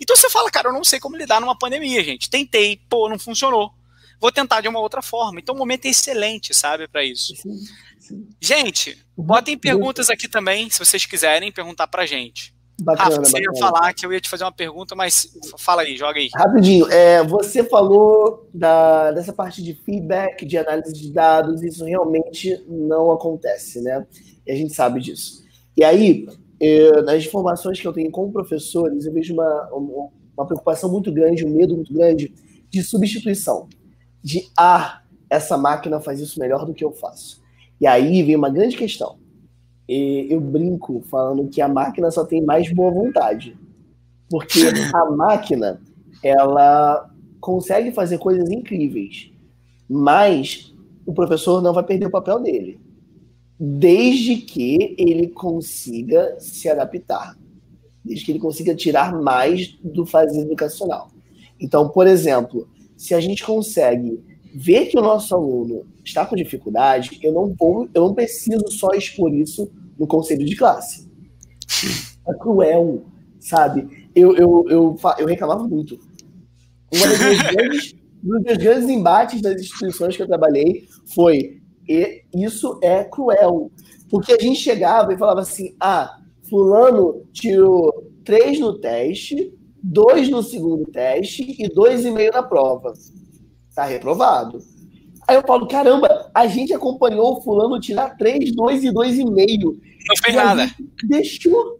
Então 0.00 0.16
você 0.16 0.28
fala, 0.30 0.50
cara, 0.50 0.68
eu 0.68 0.72
não 0.72 0.82
sei 0.82 0.98
como 0.98 1.16
lidar 1.16 1.40
numa 1.40 1.56
pandemia, 1.56 2.02
gente. 2.02 2.28
Tentei, 2.28 2.80
pô, 2.88 3.08
não 3.08 3.18
funcionou. 3.18 3.72
Vou 4.20 4.30
tentar 4.30 4.60
de 4.60 4.68
uma 4.68 4.80
outra 4.80 5.00
forma. 5.00 5.40
Então 5.40 5.54
o 5.54 5.58
momento 5.58 5.86
é 5.86 5.88
excelente, 5.88 6.54
sabe, 6.54 6.86
para 6.86 7.02
isso. 7.04 7.34
Sim. 7.36 8.28
Gente, 8.40 8.98
botem 9.16 9.56
perguntas 9.56 10.10
aqui 10.10 10.28
também, 10.28 10.68
se 10.68 10.78
vocês 10.78 11.06
quiserem 11.06 11.52
perguntar 11.52 11.86
pra 11.86 12.06
gente. 12.06 12.54
Bacana, 12.80 13.10
Rafa, 13.10 13.24
você 13.24 13.32
bacana. 13.32 13.54
ia 13.54 13.60
falar 13.60 13.94
que 13.94 14.06
eu 14.06 14.12
ia 14.12 14.20
te 14.20 14.28
fazer 14.28 14.44
uma 14.44 14.52
pergunta, 14.52 14.94
mas 14.94 15.28
fala 15.58 15.82
aí, 15.82 15.96
joga 15.96 16.18
aí. 16.18 16.28
Rapidinho, 16.34 16.90
é, 16.90 17.22
você 17.22 17.62
falou 17.62 18.48
da, 18.54 19.12
dessa 19.12 19.32
parte 19.32 19.62
de 19.62 19.74
feedback, 19.74 20.46
de 20.46 20.56
análise 20.56 20.92
de 20.94 21.12
dados, 21.12 21.62
isso 21.62 21.84
realmente 21.84 22.64
não 22.66 23.12
acontece, 23.12 23.80
né? 23.82 24.06
E 24.46 24.52
a 24.52 24.56
gente 24.56 24.74
sabe 24.74 25.00
disso. 25.00 25.44
E 25.76 25.84
aí, 25.84 26.26
eu, 26.58 27.02
nas 27.04 27.24
informações 27.24 27.78
que 27.78 27.86
eu 27.86 27.92
tenho 27.92 28.10
com 28.10 28.32
professores, 28.32 29.04
eu 29.04 29.12
vejo 29.12 29.34
uma, 29.34 30.10
uma 30.36 30.46
preocupação 30.46 30.90
muito 30.90 31.12
grande, 31.12 31.44
um 31.44 31.50
medo 31.50 31.76
muito 31.76 31.92
grande 31.92 32.32
de 32.70 32.82
substituição. 32.82 33.68
De, 34.22 34.50
ah, 34.56 35.02
essa 35.28 35.56
máquina 35.56 36.00
faz 36.00 36.20
isso 36.20 36.40
melhor 36.40 36.66
do 36.66 36.74
que 36.74 36.84
eu 36.84 36.92
faço. 36.92 37.40
E 37.80 37.86
aí 37.86 38.22
vem 38.22 38.36
uma 38.36 38.50
grande 38.50 38.76
questão. 38.76 39.18
Eu 39.88 40.40
brinco 40.40 41.00
falando 41.10 41.48
que 41.48 41.60
a 41.60 41.68
máquina 41.68 42.10
só 42.10 42.24
tem 42.24 42.42
mais 42.42 42.72
boa 42.72 42.90
vontade. 42.90 43.56
Porque 44.28 44.60
a 44.94 45.10
máquina, 45.10 45.80
ela 46.22 47.10
consegue 47.40 47.90
fazer 47.90 48.18
coisas 48.18 48.50
incríveis, 48.50 49.32
mas 49.88 50.74
o 51.06 51.12
professor 51.12 51.62
não 51.62 51.72
vai 51.72 51.82
perder 51.82 52.06
o 52.06 52.10
papel 52.10 52.38
dele, 52.38 52.78
desde 53.58 54.36
que 54.36 54.94
ele 54.98 55.28
consiga 55.28 56.36
se 56.38 56.68
adaptar, 56.68 57.36
desde 58.04 58.24
que 58.24 58.32
ele 58.32 58.38
consiga 58.38 58.74
tirar 58.74 59.12
mais 59.20 59.78
do 59.82 60.04
fazer 60.06 60.42
educacional. 60.42 61.10
Então, 61.58 61.88
por 61.88 62.06
exemplo, 62.06 62.68
se 63.00 63.14
a 63.14 63.20
gente 63.20 63.42
consegue 63.42 64.22
ver 64.54 64.84
que 64.86 64.98
o 64.98 65.00
nosso 65.00 65.34
aluno 65.34 65.86
está 66.04 66.26
com 66.26 66.36
dificuldade, 66.36 67.18
eu 67.22 67.32
não 67.32 67.54
vou, 67.58 67.88
eu 67.94 68.02
não 68.02 68.14
preciso 68.14 68.68
só 68.68 68.90
expor 68.90 69.32
isso 69.32 69.72
no 69.98 70.06
conselho 70.06 70.44
de 70.44 70.54
classe. 70.54 71.08
É 72.28 72.34
cruel, 72.34 73.02
sabe? 73.38 74.06
Eu, 74.14 74.36
eu, 74.36 74.66
eu, 74.68 74.96
eu 75.18 75.26
reclamava 75.26 75.66
muito. 75.66 75.98
Uma 76.92 77.06
das 77.06 77.18
minhas 77.20 77.40
grandes, 77.50 77.94
um 78.22 78.42
dos 78.42 78.56
grandes 78.58 78.88
embates 78.90 79.40
das 79.40 79.62
instituições 79.62 80.14
que 80.14 80.22
eu 80.22 80.26
trabalhei 80.26 80.86
foi 81.14 81.58
e 81.88 82.22
isso 82.34 82.78
é 82.82 83.02
cruel. 83.02 83.72
Porque 84.10 84.34
a 84.34 84.38
gente 84.38 84.60
chegava 84.60 85.14
e 85.14 85.18
falava 85.18 85.40
assim: 85.40 85.74
ah, 85.80 86.20
fulano 86.50 87.24
tirou 87.32 88.12
três 88.26 88.60
no 88.60 88.78
teste, 88.78 89.54
dois 89.82 90.28
no 90.28 90.42
segundo 90.42 90.90
teste 90.90 91.56
e 91.58 91.68
dois 91.68 92.04
e 92.04 92.10
meio 92.10 92.32
na 92.32 92.42
prova. 92.42 92.92
Tá 93.74 93.84
reprovado. 93.84 94.58
Aí 95.26 95.36
eu 95.36 95.42
falo, 95.46 95.68
caramba, 95.68 96.30
a 96.34 96.46
gente 96.46 96.74
acompanhou 96.74 97.36
o 97.36 97.40
fulano 97.40 97.78
tirar 97.78 98.16
3, 98.16 98.52
2 98.52 98.84
e 98.84 98.88
2,5. 98.88 99.78
Não 100.08 100.16
fez 100.24 100.34
nada. 100.34 100.68
Deixou. 101.04 101.78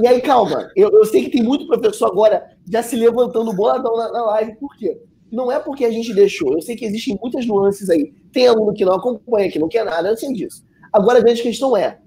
E 0.00 0.06
aí, 0.06 0.20
calma, 0.20 0.70
eu, 0.76 0.90
eu, 0.90 1.04
sei 1.06 1.24
que 1.24 1.30
tem 1.30 1.42
muito 1.42 1.66
professor 1.66 2.06
agora 2.06 2.46
já 2.70 2.82
se 2.82 2.94
levantando 2.94 3.54
boladão 3.54 3.96
na, 3.96 4.12
na 4.12 4.22
live. 4.26 4.56
Por 4.56 4.76
quê? 4.76 5.00
Não 5.32 5.50
é 5.50 5.58
porque 5.58 5.84
a 5.84 5.90
gente 5.90 6.14
deixou. 6.14 6.52
Eu 6.52 6.62
sei 6.62 6.76
que 6.76 6.84
existem 6.84 7.18
muitas 7.20 7.46
nuances 7.46 7.90
aí. 7.90 8.12
Tem 8.32 8.46
aluno 8.46 8.74
que 8.74 8.84
não 8.84 8.92
acompanha, 8.92 9.50
que 9.50 9.58
não 9.58 9.68
quer 9.68 9.84
nada, 9.84 10.08
eu 10.08 10.16
sei 10.16 10.32
disso. 10.32 10.62
Agora, 10.92 11.18
a 11.18 11.22
grande 11.22 11.42
questão 11.42 11.76
é: 11.76 11.98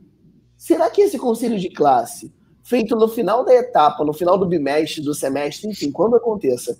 será 0.56 0.90
que 0.90 1.02
esse 1.02 1.18
conselho 1.18 1.60
de 1.60 1.70
classe, 1.70 2.32
feito 2.72 2.96
no 2.96 3.10
final 3.10 3.44
da 3.44 3.54
etapa, 3.54 4.06
no 4.06 4.14
final 4.14 4.38
do 4.38 4.46
bimestre, 4.46 5.02
do 5.02 5.14
semestre, 5.14 5.70
enfim, 5.70 5.92
quando 5.92 6.16
aconteça, 6.16 6.80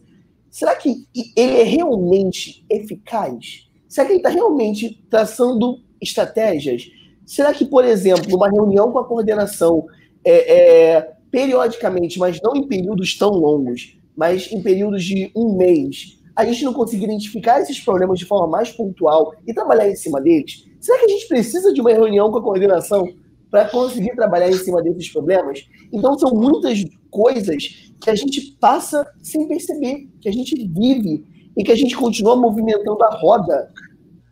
será 0.50 0.74
que 0.74 1.06
ele 1.36 1.60
é 1.60 1.64
realmente 1.64 2.66
eficaz? 2.70 3.70
Será 3.90 4.08
que 4.08 4.14
ele 4.14 4.20
está 4.20 4.30
realmente 4.30 5.06
traçando 5.10 5.82
estratégias? 6.02 6.90
Será 7.26 7.54
que, 7.54 7.66
por 7.66 7.84
exemplo, 7.84 8.34
uma 8.38 8.50
reunião 8.50 8.90
com 8.90 9.00
a 9.00 9.04
coordenação 9.04 9.86
é, 10.24 10.94
é, 10.94 11.12
periodicamente, 11.30 12.18
mas 12.18 12.40
não 12.42 12.56
em 12.56 12.66
períodos 12.66 13.18
tão 13.18 13.32
longos, 13.32 13.98
mas 14.16 14.50
em 14.50 14.62
períodos 14.62 15.04
de 15.04 15.30
um 15.36 15.58
mês, 15.58 16.18
a 16.34 16.46
gente 16.46 16.64
não 16.64 16.74
conseguir 16.74 17.04
identificar 17.04 17.60
esses 17.60 17.82
problemas 17.82 18.18
de 18.18 18.26
forma 18.26 18.48
mais 18.48 18.72
pontual 18.72 19.34
e 19.46 19.54
trabalhar 19.54 19.90
em 19.90 19.96
cima 19.98 20.22
deles? 20.22 20.66
Será 20.80 21.00
que 21.00 21.06
a 21.06 21.10
gente 21.10 21.28
precisa 21.28 21.74
de 21.74 21.82
uma 21.82 21.92
reunião 21.92 22.32
com 22.32 22.38
a 22.38 22.42
coordenação 22.42 23.14
para 23.52 23.70
conseguir 23.70 24.16
trabalhar 24.16 24.50
em 24.50 24.58
cima 24.58 24.82
desses 24.82 25.12
problemas? 25.12 25.68
Então, 25.92 26.18
são 26.18 26.32
muitas 26.32 26.84
coisas 27.12 27.92
que 28.02 28.10
a 28.10 28.16
gente 28.16 28.58
passa 28.60 29.06
sem 29.22 29.48
perceber, 29.48 30.10
que 30.22 30.30
a 30.30 30.32
gente 30.32 30.56
vive 30.56 31.26
e 31.56 31.64
que 31.64 31.72
a 31.72 31.76
gente 31.76 31.96
continua 31.96 32.36
movimentando 32.36 33.04
a 33.04 33.16
roda, 33.18 33.70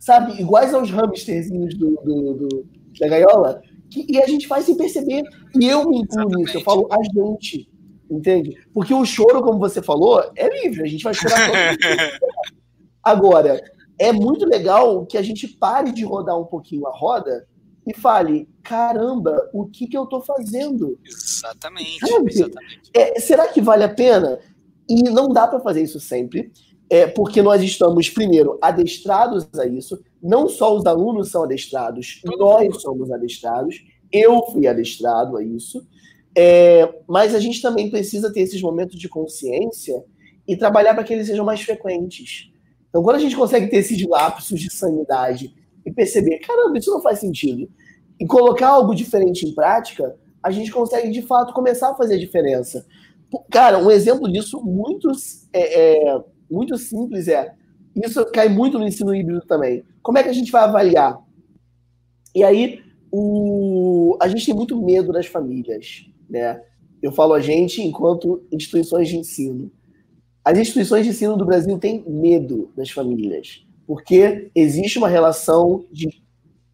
sabe? 0.00 0.40
Iguais 0.40 0.72
aos 0.72 0.90
hamsterzinhos 0.90 1.76
do, 1.76 1.90
do, 2.02 2.34
do 2.34 2.66
da 2.98 3.08
gaiola, 3.08 3.62
que, 3.90 4.06
e 4.08 4.20
a 4.20 4.26
gente 4.26 4.48
faz 4.48 4.64
sem 4.64 4.76
perceber. 4.76 5.22
E 5.58 5.66
eu 5.66 5.88
me 5.88 5.98
incluo 5.98 6.30
nisso, 6.30 6.56
eu 6.56 6.62
falo 6.62 6.88
a 6.90 6.98
gente, 7.02 7.68
entende? 8.10 8.56
Porque 8.72 8.94
o 8.94 9.04
choro, 9.04 9.42
como 9.42 9.58
você 9.58 9.82
falou, 9.82 10.22
é 10.34 10.62
livre, 10.62 10.82
a 10.82 10.86
gente 10.86 11.04
vai 11.04 11.14
chorar 11.14 11.46
todo 11.46 12.20
Agora, 13.02 13.60
é 13.98 14.12
muito 14.12 14.46
legal 14.46 15.06
que 15.06 15.16
a 15.16 15.22
gente 15.22 15.46
pare 15.46 15.92
de 15.92 16.04
rodar 16.04 16.38
um 16.38 16.44
pouquinho 16.44 16.86
a 16.86 16.96
roda 16.96 17.46
e 17.86 17.94
fale: 17.94 18.48
caramba, 18.62 19.48
o 19.52 19.66
que, 19.66 19.86
que 19.86 19.96
eu 19.96 20.06
tô 20.06 20.20
fazendo? 20.20 20.98
Exatamente. 21.04 21.98
exatamente. 22.02 22.90
É, 22.94 23.18
será 23.20 23.48
que 23.48 23.60
vale 23.60 23.84
a 23.84 23.88
pena? 23.88 24.38
E 24.88 25.04
não 25.04 25.28
dá 25.28 25.46
para 25.46 25.60
fazer 25.60 25.82
isso 25.82 26.00
sempre 26.00 26.52
é 26.90 27.06
porque 27.06 27.40
nós 27.40 27.62
estamos, 27.62 28.10
primeiro, 28.10 28.58
adestrados 28.60 29.48
a 29.56 29.64
isso. 29.64 30.02
Não 30.20 30.48
só 30.48 30.76
os 30.76 30.84
alunos 30.84 31.30
são 31.30 31.44
adestrados, 31.44 32.20
nós 32.24 32.82
somos 32.82 33.12
adestrados. 33.12 33.80
Eu 34.12 34.44
fui 34.46 34.66
adestrado 34.66 35.36
a 35.36 35.44
isso. 35.44 35.86
É, 36.36 36.92
mas 37.08 37.32
a 37.32 37.38
gente 37.38 37.62
também 37.62 37.88
precisa 37.88 38.32
ter 38.32 38.40
esses 38.40 38.60
momentos 38.60 38.98
de 38.98 39.08
consciência 39.08 40.04
e 40.46 40.56
trabalhar 40.56 40.94
para 40.94 41.04
que 41.04 41.12
eles 41.12 41.28
sejam 41.28 41.44
mais 41.44 41.60
frequentes. 41.60 42.50
Então, 42.88 43.04
quando 43.04 43.16
a 43.16 43.20
gente 43.20 43.36
consegue 43.36 43.68
ter 43.68 43.76
esses 43.76 44.04
lapsos 44.04 44.58
de 44.58 44.72
sanidade 44.72 45.54
e 45.84 45.92
perceber, 45.92 46.38
caramba, 46.38 46.78
isso 46.78 46.90
não 46.90 47.02
faz 47.02 47.18
sentido, 47.18 47.68
e 48.18 48.26
colocar 48.26 48.68
algo 48.68 48.94
diferente 48.94 49.46
em 49.46 49.54
prática, 49.54 50.14
a 50.42 50.50
gente 50.50 50.70
consegue, 50.70 51.10
de 51.10 51.22
fato, 51.22 51.52
começar 51.52 51.90
a 51.90 51.94
fazer 51.94 52.14
a 52.14 52.18
diferença. 52.18 52.86
Cara, 53.50 53.78
um 53.78 53.90
exemplo 53.90 54.30
disso 54.30 54.60
muito 54.62 55.10
é, 55.52 56.08
é, 56.12 56.24
muito 56.50 56.76
simples 56.76 57.28
é. 57.28 57.54
Isso 57.94 58.24
cai 58.26 58.48
muito 58.48 58.78
no 58.78 58.86
ensino 58.86 59.14
híbrido 59.14 59.40
também. 59.46 59.84
Como 60.02 60.18
é 60.18 60.22
que 60.22 60.28
a 60.28 60.32
gente 60.32 60.50
vai 60.50 60.62
avaliar? 60.62 61.18
E 62.34 62.42
aí, 62.44 62.80
o, 63.10 64.16
a 64.20 64.28
gente 64.28 64.46
tem 64.46 64.54
muito 64.54 64.80
medo 64.80 65.12
das 65.12 65.26
famílias, 65.26 66.06
né? 66.28 66.62
Eu 67.02 67.12
falo 67.12 67.32
a 67.32 67.40
gente 67.40 67.82
enquanto 67.82 68.42
instituições 68.52 69.08
de 69.08 69.16
ensino. 69.16 69.70
As 70.44 70.58
instituições 70.58 71.04
de 71.04 71.10
ensino 71.10 71.36
do 71.36 71.44
Brasil 71.44 71.78
têm 71.78 72.04
medo 72.06 72.70
das 72.76 72.90
famílias, 72.90 73.64
porque 73.90 74.52
existe 74.54 74.98
uma 74.98 75.08
relação 75.08 75.84
de 75.90 76.22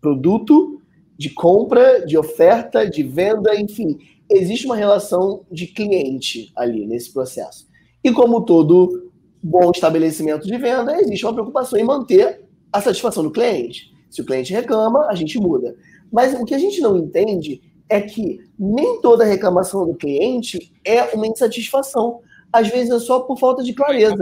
produto, 0.02 0.82
de 1.16 1.30
compra, 1.30 2.04
de 2.04 2.18
oferta, 2.18 2.86
de 2.86 3.02
venda, 3.02 3.58
enfim, 3.58 3.98
existe 4.28 4.66
uma 4.66 4.76
relação 4.76 5.46
de 5.50 5.66
cliente 5.66 6.52
ali 6.54 6.86
nesse 6.86 7.10
processo. 7.10 7.66
E 8.04 8.12
como 8.12 8.42
todo 8.42 9.10
bom 9.42 9.70
estabelecimento 9.70 10.46
de 10.46 10.58
venda, 10.58 11.00
existe 11.00 11.24
uma 11.24 11.32
preocupação 11.32 11.78
em 11.78 11.84
manter 11.84 12.42
a 12.70 12.82
satisfação 12.82 13.22
do 13.22 13.30
cliente. 13.30 13.94
Se 14.10 14.20
o 14.20 14.26
cliente 14.26 14.52
reclama, 14.52 15.06
a 15.06 15.14
gente 15.14 15.38
muda. 15.38 15.74
Mas 16.12 16.38
o 16.38 16.44
que 16.44 16.54
a 16.54 16.58
gente 16.58 16.82
não 16.82 16.98
entende 16.98 17.62
é 17.88 17.98
que 17.98 18.40
nem 18.58 19.00
toda 19.00 19.24
reclamação 19.24 19.86
do 19.86 19.94
cliente 19.94 20.70
é 20.84 21.04
uma 21.14 21.26
insatisfação. 21.26 22.20
Às 22.52 22.68
vezes 22.68 22.90
é 22.90 22.98
só 22.98 23.20
por 23.20 23.38
falta 23.38 23.64
de 23.64 23.72
clareza. 23.72 24.18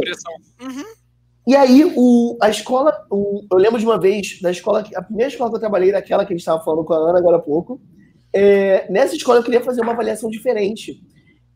Uhum. 0.63 1.04
E 1.47 1.55
aí, 1.55 1.93
o, 1.97 2.39
a 2.41 2.49
escola, 2.49 3.07
o, 3.11 3.45
eu 3.51 3.59
lembro 3.59 3.79
de 3.79 3.85
uma 3.85 4.01
vez, 4.01 4.41
da 4.41 4.51
escola, 4.51 4.83
a 4.95 5.03
primeira 5.03 5.31
escola 5.31 5.51
que 5.51 5.57
eu 5.57 5.61
trabalhei, 5.61 5.93
daquela 5.93 6.25
que 6.25 6.33
a 6.33 6.37
gente 6.37 6.41
estava 6.41 6.65
falando 6.65 6.85
com 6.85 6.95
a 6.95 6.97
Ana 6.97 7.19
agora 7.19 7.37
há 7.37 7.41
pouco, 7.41 7.81
é, 8.33 8.91
nessa 8.91 9.15
escola 9.15 9.39
eu 9.39 9.45
queria 9.45 9.63
fazer 9.63 9.83
uma 9.83 9.93
avaliação 9.93 10.31
diferente, 10.31 11.03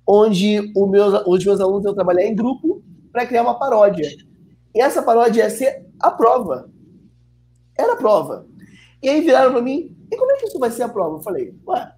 onde 0.06 0.60
meus, 0.76 1.22
os 1.26 1.44
meus 1.44 1.60
alunos 1.60 1.84
iam 1.84 1.94
trabalhar 1.94 2.24
em 2.24 2.34
grupo 2.34 2.82
para 3.10 3.26
criar 3.26 3.42
uma 3.42 3.58
paródia. 3.58 4.10
E 4.74 4.80
essa 4.80 5.02
paródia 5.02 5.42
ia 5.42 5.50
ser 5.50 5.86
a 5.98 6.10
prova. 6.10 6.70
Era 7.76 7.94
a 7.94 7.96
prova. 7.96 8.46
E 9.02 9.08
aí 9.08 9.22
viraram 9.22 9.52
para 9.52 9.62
mim, 9.62 9.96
e 10.10 10.16
como 10.16 10.32
é 10.32 10.36
que 10.36 10.46
isso 10.46 10.58
vai 10.58 10.70
ser 10.70 10.82
a 10.82 10.88
prova? 10.88 11.16
Eu 11.16 11.22
falei, 11.22 11.54
ué, 11.66 11.92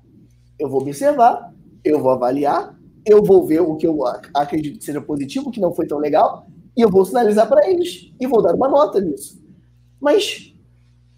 eu 0.58 0.68
vou 0.68 0.80
observar, 0.80 1.52
eu 1.84 2.00
vou 2.00 2.12
avaliar, 2.12 2.78
eu 3.04 3.22
vou 3.22 3.46
ver 3.46 3.60
o 3.60 3.76
que 3.76 3.86
eu 3.86 3.98
acredito 4.34 4.78
que 4.78 4.84
seja 4.84 5.00
positivo, 5.00 5.48
o 5.48 5.52
que 5.52 5.60
não 5.60 5.74
foi 5.74 5.86
tão 5.86 5.98
legal, 5.98 6.46
e 6.76 6.80
eu 6.80 6.90
vou 6.90 7.04
sinalizar 7.04 7.48
para 7.48 7.68
eles 7.68 8.12
e 8.20 8.26
vou 8.26 8.42
dar 8.42 8.54
uma 8.54 8.68
nota 8.68 9.00
nisso. 9.00 9.40
Mas, 10.00 10.54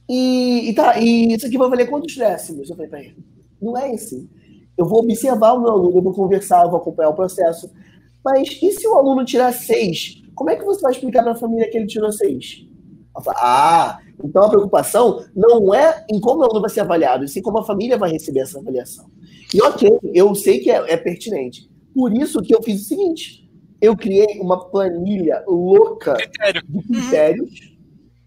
e, 0.09 0.71
e, 0.71 0.75
tá, 0.75 0.99
e 0.99 1.35
isso 1.35 1.47
aqui 1.47 1.57
vai 1.57 1.69
valer 1.69 1.89
quantos 1.89 2.17
décimos? 2.17 2.69
Eu 2.69 2.77
falei 2.77 2.91
para 2.91 3.01
ele, 3.01 3.17
não 3.61 3.77
é 3.77 3.93
assim. 3.93 4.29
Eu 4.77 4.87
vou 4.87 5.01
observar 5.01 5.53
o 5.53 5.61
meu 5.61 5.71
aluno, 5.71 5.99
eu 5.99 6.03
vou 6.03 6.15
conversar, 6.15 6.65
eu 6.65 6.71
vou 6.71 6.81
acompanhar 6.81 7.11
o 7.11 7.15
processo. 7.15 7.71
Mas 8.25 8.59
e 8.63 8.73
se 8.73 8.87
o 8.87 8.95
aluno 8.95 9.25
tirar 9.25 9.53
seis? 9.53 10.23
Como 10.35 10.51
é 10.51 10.57
que 10.57 10.65
você 10.65 10.81
vai 10.81 10.93
explicar 10.93 11.23
para 11.23 11.33
a 11.33 11.37
família 11.37 11.69
que 11.71 11.77
ele 11.77 11.87
tirou 11.87 12.11
seis? 12.11 12.67
Falo, 13.23 13.37
ah, 13.39 13.99
então 14.25 14.43
a 14.43 14.49
preocupação 14.49 15.25
não 15.37 15.75
é 15.75 16.05
em 16.09 16.19
como 16.19 16.41
o 16.41 16.45
aluno 16.45 16.63
vai 16.63 16.71
ser 16.71 16.81
avaliado, 16.81 17.25
e 17.25 17.29
sim 17.29 17.43
como 17.43 17.59
a 17.59 17.65
família 17.65 17.99
vai 17.99 18.11
receber 18.11 18.41
essa 18.41 18.59
avaliação. 18.59 19.07
E 19.53 19.61
ok, 19.61 19.99
eu 20.15 20.35
sei 20.35 20.61
que 20.61 20.71
é, 20.71 20.93
é 20.93 20.97
pertinente. 20.97 21.71
Por 21.95 22.13
isso 22.13 22.41
que 22.41 22.55
eu 22.55 22.63
fiz 22.63 22.81
o 22.81 22.85
seguinte: 22.85 23.42
eu 23.83 23.97
criei 23.97 24.39
uma 24.41 24.71
planilha 24.71 25.43
louca 25.47 26.15
Critério. 26.15 26.63
de 26.67 26.83
critérios 26.87 27.77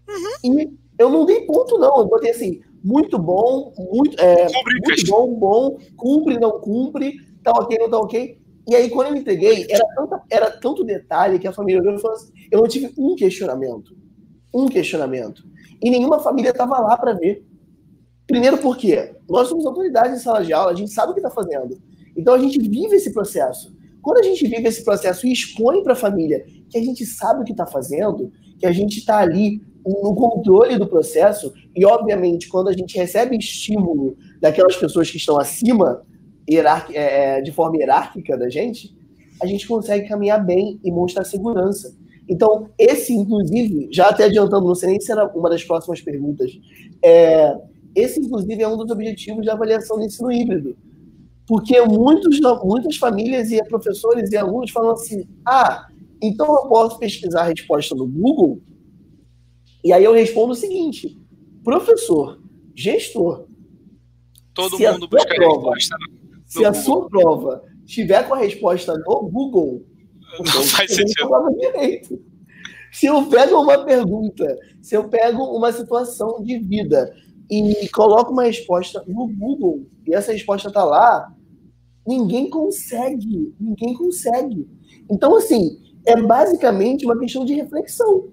uhum. 0.06 0.58
e 0.60 0.70
eu 0.98 1.10
não 1.10 1.24
dei 1.24 1.46
ponto, 1.46 1.78
não. 1.78 1.98
Eu 1.98 2.06
botei 2.06 2.30
assim, 2.30 2.60
muito 2.84 3.18
bom, 3.18 3.72
muito, 3.90 4.20
é, 4.20 4.46
muito 4.52 5.06
bom, 5.10 5.34
bom, 5.34 5.78
cumpre, 5.96 6.38
não 6.38 6.60
cumpre, 6.60 7.16
tá 7.42 7.52
ok, 7.52 7.78
não 7.78 7.90
tá 7.90 7.98
ok. 7.98 8.38
E 8.68 8.74
aí, 8.74 8.90
quando 8.90 9.08
eu 9.08 9.16
entreguei, 9.16 9.66
era, 9.70 9.86
tanta, 9.94 10.22
era 10.30 10.50
tanto 10.50 10.84
detalhe 10.84 11.38
que 11.38 11.46
a 11.46 11.52
família 11.52 11.80
olhou 11.80 11.94
e 11.94 12.00
falou 12.00 12.16
assim: 12.16 12.32
eu 12.50 12.60
não 12.60 12.68
tive 12.68 12.92
um 12.98 13.14
questionamento. 13.14 13.96
Um 14.52 14.66
questionamento. 14.66 15.44
E 15.82 15.90
nenhuma 15.90 16.18
família 16.18 16.50
estava 16.50 16.78
lá 16.80 16.96
para 16.96 17.12
ver. 17.12 17.46
Primeiro 18.26 18.58
porque 18.58 19.14
nós 19.28 19.48
somos 19.48 19.64
autoridades 19.66 20.18
em 20.18 20.22
sala 20.22 20.44
de 20.44 20.52
aula, 20.52 20.72
a 20.72 20.74
gente 20.74 20.90
sabe 20.90 21.12
o 21.12 21.14
que 21.14 21.20
está 21.20 21.30
fazendo. 21.30 21.80
Então 22.16 22.34
a 22.34 22.38
gente 22.38 22.58
vive 22.58 22.96
esse 22.96 23.12
processo. 23.12 23.75
Quando 24.06 24.18
a 24.18 24.22
gente 24.22 24.46
vive 24.46 24.68
esse 24.68 24.84
processo 24.84 25.26
e 25.26 25.32
expõe 25.32 25.82
para 25.82 25.94
a 25.94 25.96
família 25.96 26.46
que 26.70 26.78
a 26.78 26.80
gente 26.80 27.04
sabe 27.04 27.40
o 27.40 27.44
que 27.44 27.50
está 27.50 27.66
fazendo, 27.66 28.30
que 28.56 28.64
a 28.64 28.70
gente 28.70 29.00
está 29.00 29.18
ali 29.18 29.60
no 29.84 30.14
controle 30.14 30.78
do 30.78 30.86
processo, 30.86 31.52
e 31.74 31.84
obviamente 31.84 32.48
quando 32.48 32.68
a 32.68 32.72
gente 32.72 32.96
recebe 32.96 33.36
estímulo 33.36 34.16
daquelas 34.40 34.76
pessoas 34.76 35.10
que 35.10 35.16
estão 35.16 35.40
acima, 35.40 36.04
é, 36.48 37.38
é, 37.38 37.40
de 37.40 37.50
forma 37.50 37.78
hierárquica 37.78 38.38
da 38.38 38.48
gente, 38.48 38.96
a 39.42 39.46
gente 39.46 39.66
consegue 39.66 40.06
caminhar 40.06 40.38
bem 40.46 40.78
e 40.84 40.90
mostrar 40.92 41.24
segurança. 41.24 41.92
Então, 42.28 42.70
esse, 42.78 43.12
inclusive, 43.12 43.88
já 43.90 44.10
até 44.10 44.26
adiantando, 44.26 44.68
não 44.68 44.76
sei 44.76 44.90
nem 44.90 45.00
se 45.00 45.10
era 45.10 45.26
uma 45.36 45.50
das 45.50 45.64
próximas 45.64 46.00
perguntas, 46.00 46.52
é, 47.02 47.58
esse, 47.92 48.20
inclusive, 48.20 48.62
é 48.62 48.68
um 48.68 48.76
dos 48.76 48.88
objetivos 48.88 49.44
da 49.44 49.54
avaliação 49.54 49.98
do 49.98 50.04
ensino 50.04 50.30
híbrido. 50.30 50.76
Porque 51.46 51.80
muitos, 51.82 52.40
muitas 52.64 52.96
famílias 52.96 53.50
e 53.52 53.62
professores 53.64 54.30
e 54.30 54.36
alunos 54.36 54.70
falam 54.70 54.90
assim: 54.90 55.28
ah, 55.46 55.86
então 56.20 56.46
eu 56.46 56.68
posso 56.68 56.98
pesquisar 56.98 57.42
a 57.42 57.48
resposta 57.48 57.94
no 57.94 58.06
Google? 58.06 58.60
E 59.84 59.92
aí 59.92 60.02
eu 60.02 60.12
respondo 60.12 60.52
o 60.52 60.56
seguinte: 60.56 61.16
professor, 61.62 62.40
gestor. 62.74 63.46
Todo 64.52 64.78
mundo 64.78 65.08
busca 65.08 65.34
prova, 65.34 65.74
resposta. 65.74 65.96
Se 66.46 66.64
a 66.64 66.72
sua 66.72 67.08
prova 67.08 67.62
tiver 67.84 68.26
com 68.26 68.34
a 68.34 68.38
resposta 68.38 68.94
no 68.94 69.28
Google, 69.28 69.84
não 70.38 70.46
então 70.46 70.62
faz 70.64 70.92
sentido. 70.92 71.28
Direito. 71.58 72.20
Se 72.90 73.06
eu 73.06 73.26
pego 73.26 73.60
uma 73.60 73.84
pergunta, 73.84 74.56
se 74.80 74.96
eu 74.96 75.08
pego 75.08 75.44
uma 75.56 75.70
situação 75.70 76.42
de 76.42 76.58
vida 76.58 77.14
e 77.50 77.88
coloco 77.88 78.32
uma 78.32 78.44
resposta 78.44 79.02
no 79.06 79.28
Google 79.28 79.86
e 80.06 80.14
essa 80.14 80.32
resposta 80.32 80.68
está 80.68 80.84
lá, 80.84 81.32
ninguém 82.06 82.48
consegue, 82.48 83.54
ninguém 83.58 83.94
consegue. 83.94 84.68
Então, 85.10 85.36
assim, 85.36 85.80
é 86.04 86.20
basicamente 86.20 87.04
uma 87.04 87.18
questão 87.18 87.44
de 87.44 87.54
reflexão. 87.54 88.32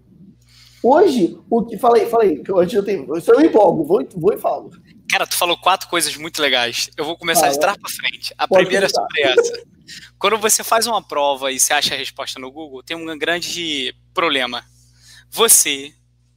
Hoje, 0.83 1.39
o 1.49 1.63
que 1.63 1.77
falei, 1.77 2.05
falei, 2.07 2.43
hoje 2.49 2.75
eu 2.75 2.83
tenho, 2.83 3.07
eu 3.07 3.39
me 3.39 3.47
empolgo, 3.47 3.83
vou, 3.83 4.05
vou 4.15 4.33
e 4.33 4.37
falo. 4.37 4.69
Cara, 5.09 5.25
tu 5.25 5.37
falou 5.37 5.57
quatro 5.57 5.87
coisas 5.87 6.15
muito 6.17 6.41
legais. 6.41 6.89
Eu 6.97 7.05
vou 7.05 7.17
começar 7.17 7.49
de 7.49 7.59
trás 7.59 7.77
para 7.77 7.89
frente. 7.89 8.33
A 8.37 8.47
primeira 8.47 8.87
é 8.87 8.89
sobre 8.89 9.21
essa. 9.21 9.63
Quando 10.19 10.37
você 10.37 10.63
faz 10.63 10.85
uma 10.85 11.01
prova 11.01 11.51
e 11.51 11.59
você 11.59 11.73
acha 11.73 11.93
a 11.93 11.97
resposta 11.97 12.39
no 12.39 12.51
Google, 12.51 12.83
tem 12.83 12.97
um 12.97 13.17
grande 13.17 13.95
problema. 14.13 14.63
Você 15.29 15.93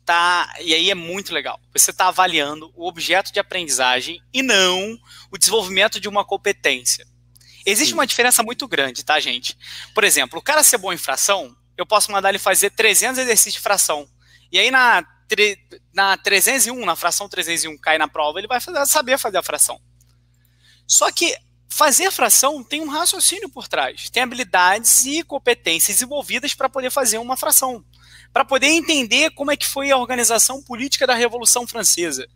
tá, 0.07 0.55
e 0.61 0.73
aí 0.73 0.89
é 0.89 0.95
muito 0.95 1.35
legal. 1.35 1.61
Você 1.75 1.91
está 1.91 2.07
avaliando 2.07 2.73
o 2.77 2.87
objeto 2.87 3.33
de 3.33 3.41
aprendizagem 3.41 4.23
e 4.33 4.41
não 4.41 4.97
o 5.31 5.37
desenvolvimento 5.37 5.99
de 5.99 6.09
uma 6.09 6.25
competência. 6.25 7.05
Existe 7.67 7.91
Sim. 7.91 7.95
uma 7.95 8.07
diferença 8.07 8.43
muito 8.45 8.69
grande, 8.69 9.05
tá, 9.05 9.19
gente? 9.19 9.59
Por 9.93 10.05
exemplo, 10.05 10.39
o 10.39 10.43
cara 10.43 10.63
ser 10.63 10.79
bom 10.79 10.93
em 10.93 10.97
fração, 10.97 11.55
eu 11.77 11.85
posso 11.85 12.13
mandar 12.13 12.29
ele 12.29 12.39
fazer 12.39 12.71
300 12.71 13.19
exercícios 13.19 13.55
de 13.55 13.61
fração. 13.61 14.09
E 14.53 14.59
aí 14.61 14.71
na, 14.71 15.05
na 15.93 16.17
301, 16.17 16.87
na 16.87 16.95
fração 16.95 17.29
301 17.29 17.77
cai 17.79 17.99
na 17.99 18.07
prova, 18.07 18.39
ele 18.39 18.47
vai 18.47 18.61
fazer, 18.61 18.87
saber 18.87 19.19
fazer 19.19 19.39
a 19.39 19.43
fração. 19.43 19.81
Só 20.87 21.11
que 21.11 21.37
fazer 21.69 22.13
fração 22.13 22.63
tem 22.63 22.81
um 22.81 22.89
raciocínio 22.89 23.51
por 23.51 23.67
trás, 23.67 24.09
tem 24.09 24.23
habilidades 24.23 25.05
e 25.05 25.25
competências 25.25 25.97
desenvolvidas 25.97 26.55
para 26.55 26.69
poder 26.69 26.91
fazer 26.91 27.19
uma 27.19 27.37
fração, 27.37 27.85
para 28.33 28.45
poder 28.45 28.68
entender 28.68 29.31
como 29.31 29.51
é 29.51 29.57
que 29.57 29.66
foi 29.66 29.91
a 29.91 29.97
organização 29.97 30.62
política 30.62 31.07
da 31.07 31.14
Revolução 31.14 31.66
Francesa. 31.66 32.27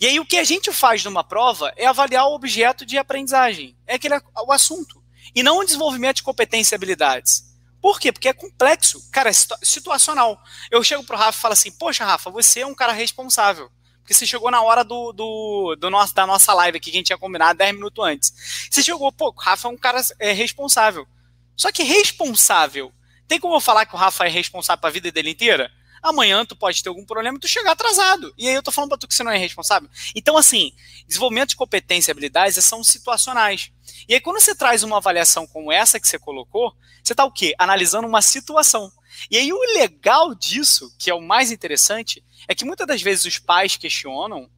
E 0.00 0.06
aí 0.06 0.20
o 0.20 0.26
que 0.26 0.36
a 0.36 0.44
gente 0.44 0.72
faz 0.72 1.02
numa 1.04 1.24
prova 1.24 1.72
é 1.76 1.86
avaliar 1.86 2.26
o 2.26 2.34
objeto 2.34 2.86
de 2.86 2.96
aprendizagem, 2.96 3.76
é 3.86 3.94
aquele 3.96 4.14
o 4.46 4.52
assunto, 4.52 5.02
e 5.34 5.42
não 5.42 5.58
o 5.58 5.64
desenvolvimento 5.64 6.16
de 6.16 6.22
competências 6.22 6.72
e 6.72 6.74
habilidades. 6.74 7.44
Por 7.80 8.00
quê? 8.00 8.12
Porque 8.12 8.28
é 8.28 8.32
complexo, 8.32 9.08
cara, 9.10 9.30
é 9.30 9.32
situacional. 9.32 10.40
Eu 10.70 10.82
chego 10.82 11.04
pro 11.04 11.16
Rafa 11.16 11.38
e 11.38 11.42
falo 11.42 11.52
assim: 11.52 11.70
"Poxa, 11.72 12.04
Rafa, 12.04 12.30
você 12.30 12.60
é 12.60 12.66
um 12.66 12.74
cara 12.74 12.92
responsável 12.92 13.70
porque 14.08 14.14
você 14.14 14.26
chegou 14.26 14.50
na 14.50 14.62
hora 14.62 14.82
do, 14.82 15.12
do, 15.12 15.76
do 15.78 15.90
nosso, 15.90 16.14
da 16.14 16.26
nossa 16.26 16.54
live 16.54 16.78
aqui, 16.78 16.90
que 16.90 16.96
a 16.96 16.98
gente 17.00 17.08
tinha 17.08 17.18
combinado 17.18 17.58
10 17.58 17.74
minutos 17.74 18.02
antes. 18.02 18.32
Você 18.70 18.82
chegou, 18.82 19.12
pô, 19.12 19.34
Rafa 19.36 19.68
é 19.68 19.70
um 19.70 19.76
cara 19.76 20.00
é, 20.18 20.32
responsável. 20.32 21.06
Só 21.54 21.70
que 21.70 21.82
responsável, 21.82 22.90
tem 23.28 23.38
como 23.38 23.54
eu 23.54 23.60
falar 23.60 23.86
que 23.86 23.94
o 23.94 23.98
Rafa 23.98 24.24
é 24.24 24.28
responsável 24.30 24.80
para 24.80 24.88
a 24.88 24.92
vida 24.92 25.12
dele 25.12 25.30
inteira? 25.30 25.70
Amanhã 26.02 26.44
tu 26.44 26.56
pode 26.56 26.82
ter 26.82 26.88
algum 26.88 27.04
problema 27.04 27.36
e 27.36 27.40
tu 27.40 27.48
chegar 27.48 27.72
atrasado. 27.72 28.32
E 28.38 28.48
aí 28.48 28.54
eu 28.54 28.62
tô 28.62 28.70
falando 28.70 28.90
para 28.90 28.98
tu 28.98 29.08
que 29.08 29.14
você 29.14 29.22
não 29.22 29.32
é 29.32 29.36
responsável. 29.36 29.88
Então, 30.14 30.36
assim, 30.36 30.72
desenvolvimento 31.06 31.50
de 31.50 31.56
competência 31.56 32.10
e 32.10 32.12
habilidades 32.12 32.64
são 32.64 32.82
situacionais. 32.82 33.70
E 34.08 34.14
aí, 34.14 34.20
quando 34.20 34.40
você 34.40 34.54
traz 34.54 34.82
uma 34.82 34.96
avaliação 34.96 35.46
como 35.46 35.72
essa 35.72 36.00
que 36.00 36.08
você 36.08 36.18
colocou, 36.18 36.72
você 37.02 37.12
está 37.12 37.24
o 37.24 37.32
quê? 37.32 37.54
Analisando 37.58 38.06
uma 38.06 38.22
situação. 38.22 38.90
E 39.30 39.36
aí, 39.36 39.52
o 39.52 39.60
legal 39.74 40.34
disso, 40.34 40.94
que 40.98 41.10
é 41.10 41.14
o 41.14 41.20
mais 41.20 41.50
interessante, 41.50 42.24
é 42.46 42.54
que 42.54 42.64
muitas 42.64 42.86
das 42.86 43.02
vezes 43.02 43.24
os 43.24 43.38
pais 43.38 43.76
questionam 43.76 44.48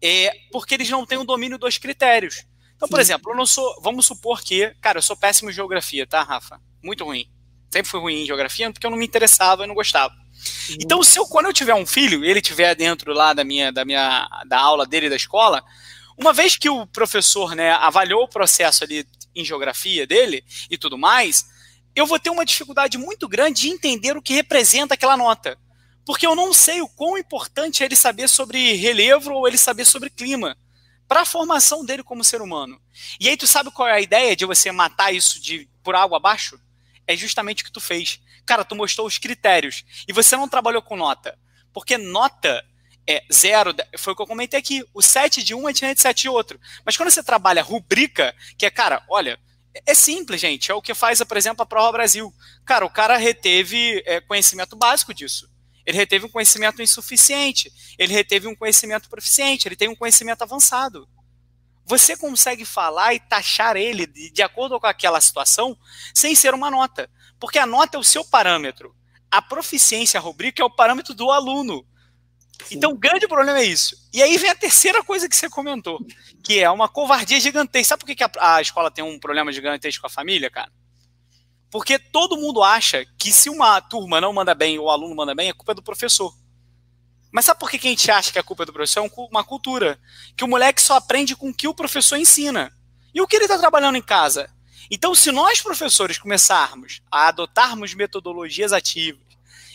é, 0.00 0.32
porque 0.52 0.74
eles 0.74 0.88
não 0.88 1.04
têm 1.04 1.18
o 1.18 1.24
domínio 1.24 1.58
dos 1.58 1.76
critérios. 1.76 2.46
Então, 2.76 2.88
por 2.88 2.96
Sim. 2.96 3.02
exemplo, 3.02 3.32
eu 3.32 3.36
não 3.36 3.46
sou. 3.46 3.80
Vamos 3.80 4.06
supor 4.06 4.42
que. 4.42 4.74
Cara, 4.80 4.98
eu 4.98 5.02
sou 5.02 5.16
péssimo 5.16 5.50
em 5.50 5.52
geografia, 5.52 6.06
tá, 6.06 6.22
Rafa? 6.22 6.60
Muito 6.82 7.04
ruim. 7.04 7.33
Sempre 7.74 7.90
fui 7.90 8.00
ruim 8.00 8.22
em 8.22 8.26
geografia 8.26 8.70
porque 8.72 8.86
eu 8.86 8.90
não 8.90 8.98
me 8.98 9.04
interessava 9.04 9.64
e 9.64 9.66
não 9.66 9.74
gostava. 9.74 10.14
Então, 10.80 11.02
se 11.02 11.18
eu, 11.18 11.26
quando 11.26 11.46
eu 11.46 11.52
tiver 11.52 11.74
um 11.74 11.86
filho, 11.86 12.24
ele 12.24 12.40
tiver 12.40 12.74
dentro 12.74 13.12
lá 13.12 13.32
da 13.32 13.44
minha, 13.44 13.72
da 13.72 13.84
minha 13.84 14.28
da 14.46 14.60
aula 14.60 14.86
dele 14.86 15.08
da 15.08 15.16
escola, 15.16 15.62
uma 16.16 16.32
vez 16.32 16.56
que 16.56 16.68
o 16.68 16.86
professor 16.86 17.54
né, 17.54 17.72
avaliou 17.72 18.24
o 18.24 18.28
processo 18.28 18.84
ali 18.84 19.06
em 19.34 19.44
geografia 19.44 20.06
dele 20.06 20.44
e 20.70 20.78
tudo 20.78 20.96
mais, 20.96 21.44
eu 21.96 22.06
vou 22.06 22.18
ter 22.18 22.30
uma 22.30 22.44
dificuldade 22.44 22.96
muito 22.96 23.28
grande 23.28 23.62
de 23.62 23.68
entender 23.68 24.16
o 24.16 24.22
que 24.22 24.34
representa 24.34 24.94
aquela 24.94 25.16
nota 25.16 25.58
porque 26.04 26.26
eu 26.26 26.34
não 26.34 26.52
sei 26.52 26.82
o 26.82 26.88
quão 26.88 27.16
importante 27.16 27.82
é 27.82 27.86
ele 27.86 27.96
saber 27.96 28.28
sobre 28.28 28.74
relevo 28.74 29.32
ou 29.32 29.48
ele 29.48 29.56
saber 29.56 29.84
sobre 29.84 30.10
clima 30.10 30.56
para 31.08 31.22
a 31.22 31.26
formação 31.26 31.84
dele 31.84 32.02
como 32.02 32.24
ser 32.24 32.42
humano. 32.42 32.80
E 33.20 33.28
aí 33.28 33.36
tu 33.36 33.46
sabe 33.46 33.70
qual 33.70 33.88
é 33.88 33.92
a 33.92 34.00
ideia 34.00 34.36
de 34.36 34.44
você 34.44 34.70
matar 34.70 35.12
isso 35.12 35.40
de 35.40 35.68
por 35.82 35.94
água 35.94 36.16
abaixo? 36.16 36.58
É 37.06 37.16
justamente 37.16 37.62
o 37.62 37.66
que 37.66 37.72
tu 37.72 37.80
fez. 37.80 38.20
Cara, 38.46 38.64
tu 38.64 38.74
mostrou 38.74 39.06
os 39.06 39.18
critérios 39.18 39.84
e 40.06 40.12
você 40.12 40.36
não 40.36 40.48
trabalhou 40.48 40.82
com 40.82 40.96
nota. 40.96 41.38
Porque 41.72 41.98
nota 41.98 42.64
é 43.06 43.22
zero, 43.32 43.74
foi 43.98 44.12
o 44.12 44.16
que 44.16 44.22
eu 44.22 44.26
comentei 44.26 44.58
aqui. 44.58 44.84
O 44.94 45.02
7 45.02 45.42
de 45.42 45.54
um 45.54 45.68
é 45.68 45.72
diferente 45.72 45.96
de 45.96 46.02
7 46.02 46.22
de 46.22 46.28
outro. 46.28 46.60
Mas 46.84 46.96
quando 46.96 47.10
você 47.10 47.22
trabalha 47.22 47.62
rubrica, 47.62 48.34
que 48.56 48.64
é, 48.64 48.70
cara, 48.70 49.04
olha, 49.08 49.38
é 49.86 49.94
simples, 49.94 50.40
gente. 50.40 50.70
É 50.70 50.74
o 50.74 50.82
que 50.82 50.94
faz, 50.94 51.22
por 51.22 51.36
exemplo, 51.36 51.62
a 51.62 51.66
Prova 51.66 51.92
Brasil. 51.92 52.32
Cara, 52.64 52.84
o 52.84 52.90
cara 52.90 53.16
reteve 53.16 54.02
é, 54.06 54.20
conhecimento 54.20 54.76
básico 54.76 55.12
disso. 55.12 55.50
Ele 55.84 55.98
reteve 55.98 56.24
um 56.24 56.30
conhecimento 56.30 56.80
insuficiente. 56.80 57.70
Ele 57.98 58.12
reteve 58.12 58.46
um 58.46 58.54
conhecimento 58.54 59.08
proficiente. 59.08 59.68
Ele 59.68 59.76
tem 59.76 59.88
um 59.88 59.96
conhecimento 59.96 60.42
avançado. 60.42 61.08
Você 61.86 62.16
consegue 62.16 62.64
falar 62.64 63.14
e 63.14 63.20
taxar 63.20 63.76
ele 63.76 64.06
de, 64.06 64.30
de 64.30 64.42
acordo 64.42 64.80
com 64.80 64.86
aquela 64.86 65.20
situação 65.20 65.76
sem 66.14 66.34
ser 66.34 66.54
uma 66.54 66.70
nota. 66.70 67.10
Porque 67.38 67.58
a 67.58 67.66
nota 67.66 67.96
é 67.96 68.00
o 68.00 68.04
seu 68.04 68.24
parâmetro. 68.24 68.94
A 69.30 69.42
proficiência, 69.42 70.18
a 70.18 70.22
rubrica, 70.22 70.62
é 70.62 70.64
o 70.64 70.74
parâmetro 70.74 71.12
do 71.12 71.30
aluno. 71.30 71.84
Sim. 72.64 72.76
Então, 72.76 72.92
o 72.92 72.96
grande 72.98 73.26
problema 73.26 73.58
é 73.58 73.64
isso. 73.64 73.96
E 74.12 74.22
aí 74.22 74.38
vem 74.38 74.50
a 74.50 74.54
terceira 74.54 75.02
coisa 75.02 75.28
que 75.28 75.36
você 75.36 75.50
comentou, 75.50 75.98
que 76.42 76.60
é 76.60 76.70
uma 76.70 76.88
covardia 76.88 77.38
gigantesca. 77.40 77.88
Sabe 77.90 78.00
por 78.00 78.06
que, 78.06 78.14
que 78.14 78.24
a, 78.24 78.30
a 78.40 78.62
escola 78.62 78.90
tem 78.90 79.04
um 79.04 79.18
problema 79.18 79.52
gigantesco 79.52 80.00
com 80.00 80.06
a 80.06 80.10
família, 80.10 80.50
cara? 80.50 80.72
Porque 81.70 81.98
todo 81.98 82.36
mundo 82.36 82.62
acha 82.62 83.04
que 83.18 83.32
se 83.32 83.50
uma 83.50 83.80
turma 83.80 84.20
não 84.20 84.32
manda 84.32 84.54
bem 84.54 84.78
ou 84.78 84.86
o 84.86 84.90
aluno 84.90 85.16
manda 85.16 85.34
bem, 85.34 85.48
é 85.48 85.52
culpa 85.52 85.74
do 85.74 85.82
professor. 85.82 86.32
Mas 87.34 87.46
sabe 87.46 87.58
por 87.58 87.68
que 87.68 87.78
a 87.78 87.90
gente 87.90 88.08
acha 88.12 88.32
que 88.32 88.38
a 88.38 88.44
culpa 88.44 88.62
é 88.62 88.66
do 88.66 88.72
professor? 88.72 89.04
É 89.04 89.10
uma 89.28 89.42
cultura. 89.42 89.98
Que 90.36 90.44
o 90.44 90.48
moleque 90.48 90.80
só 90.80 90.94
aprende 90.94 91.34
com 91.34 91.48
o 91.48 91.54
que 91.54 91.66
o 91.66 91.74
professor 91.74 92.16
ensina. 92.16 92.72
E 93.12 93.20
o 93.20 93.26
que 93.26 93.34
ele 93.34 93.46
está 93.46 93.58
trabalhando 93.58 93.96
em 93.96 94.02
casa? 94.02 94.48
Então, 94.88 95.16
se 95.16 95.32
nós, 95.32 95.60
professores, 95.60 96.16
começarmos 96.16 97.02
a 97.10 97.26
adotarmos 97.26 97.92
metodologias 97.92 98.72
ativas, 98.72 99.26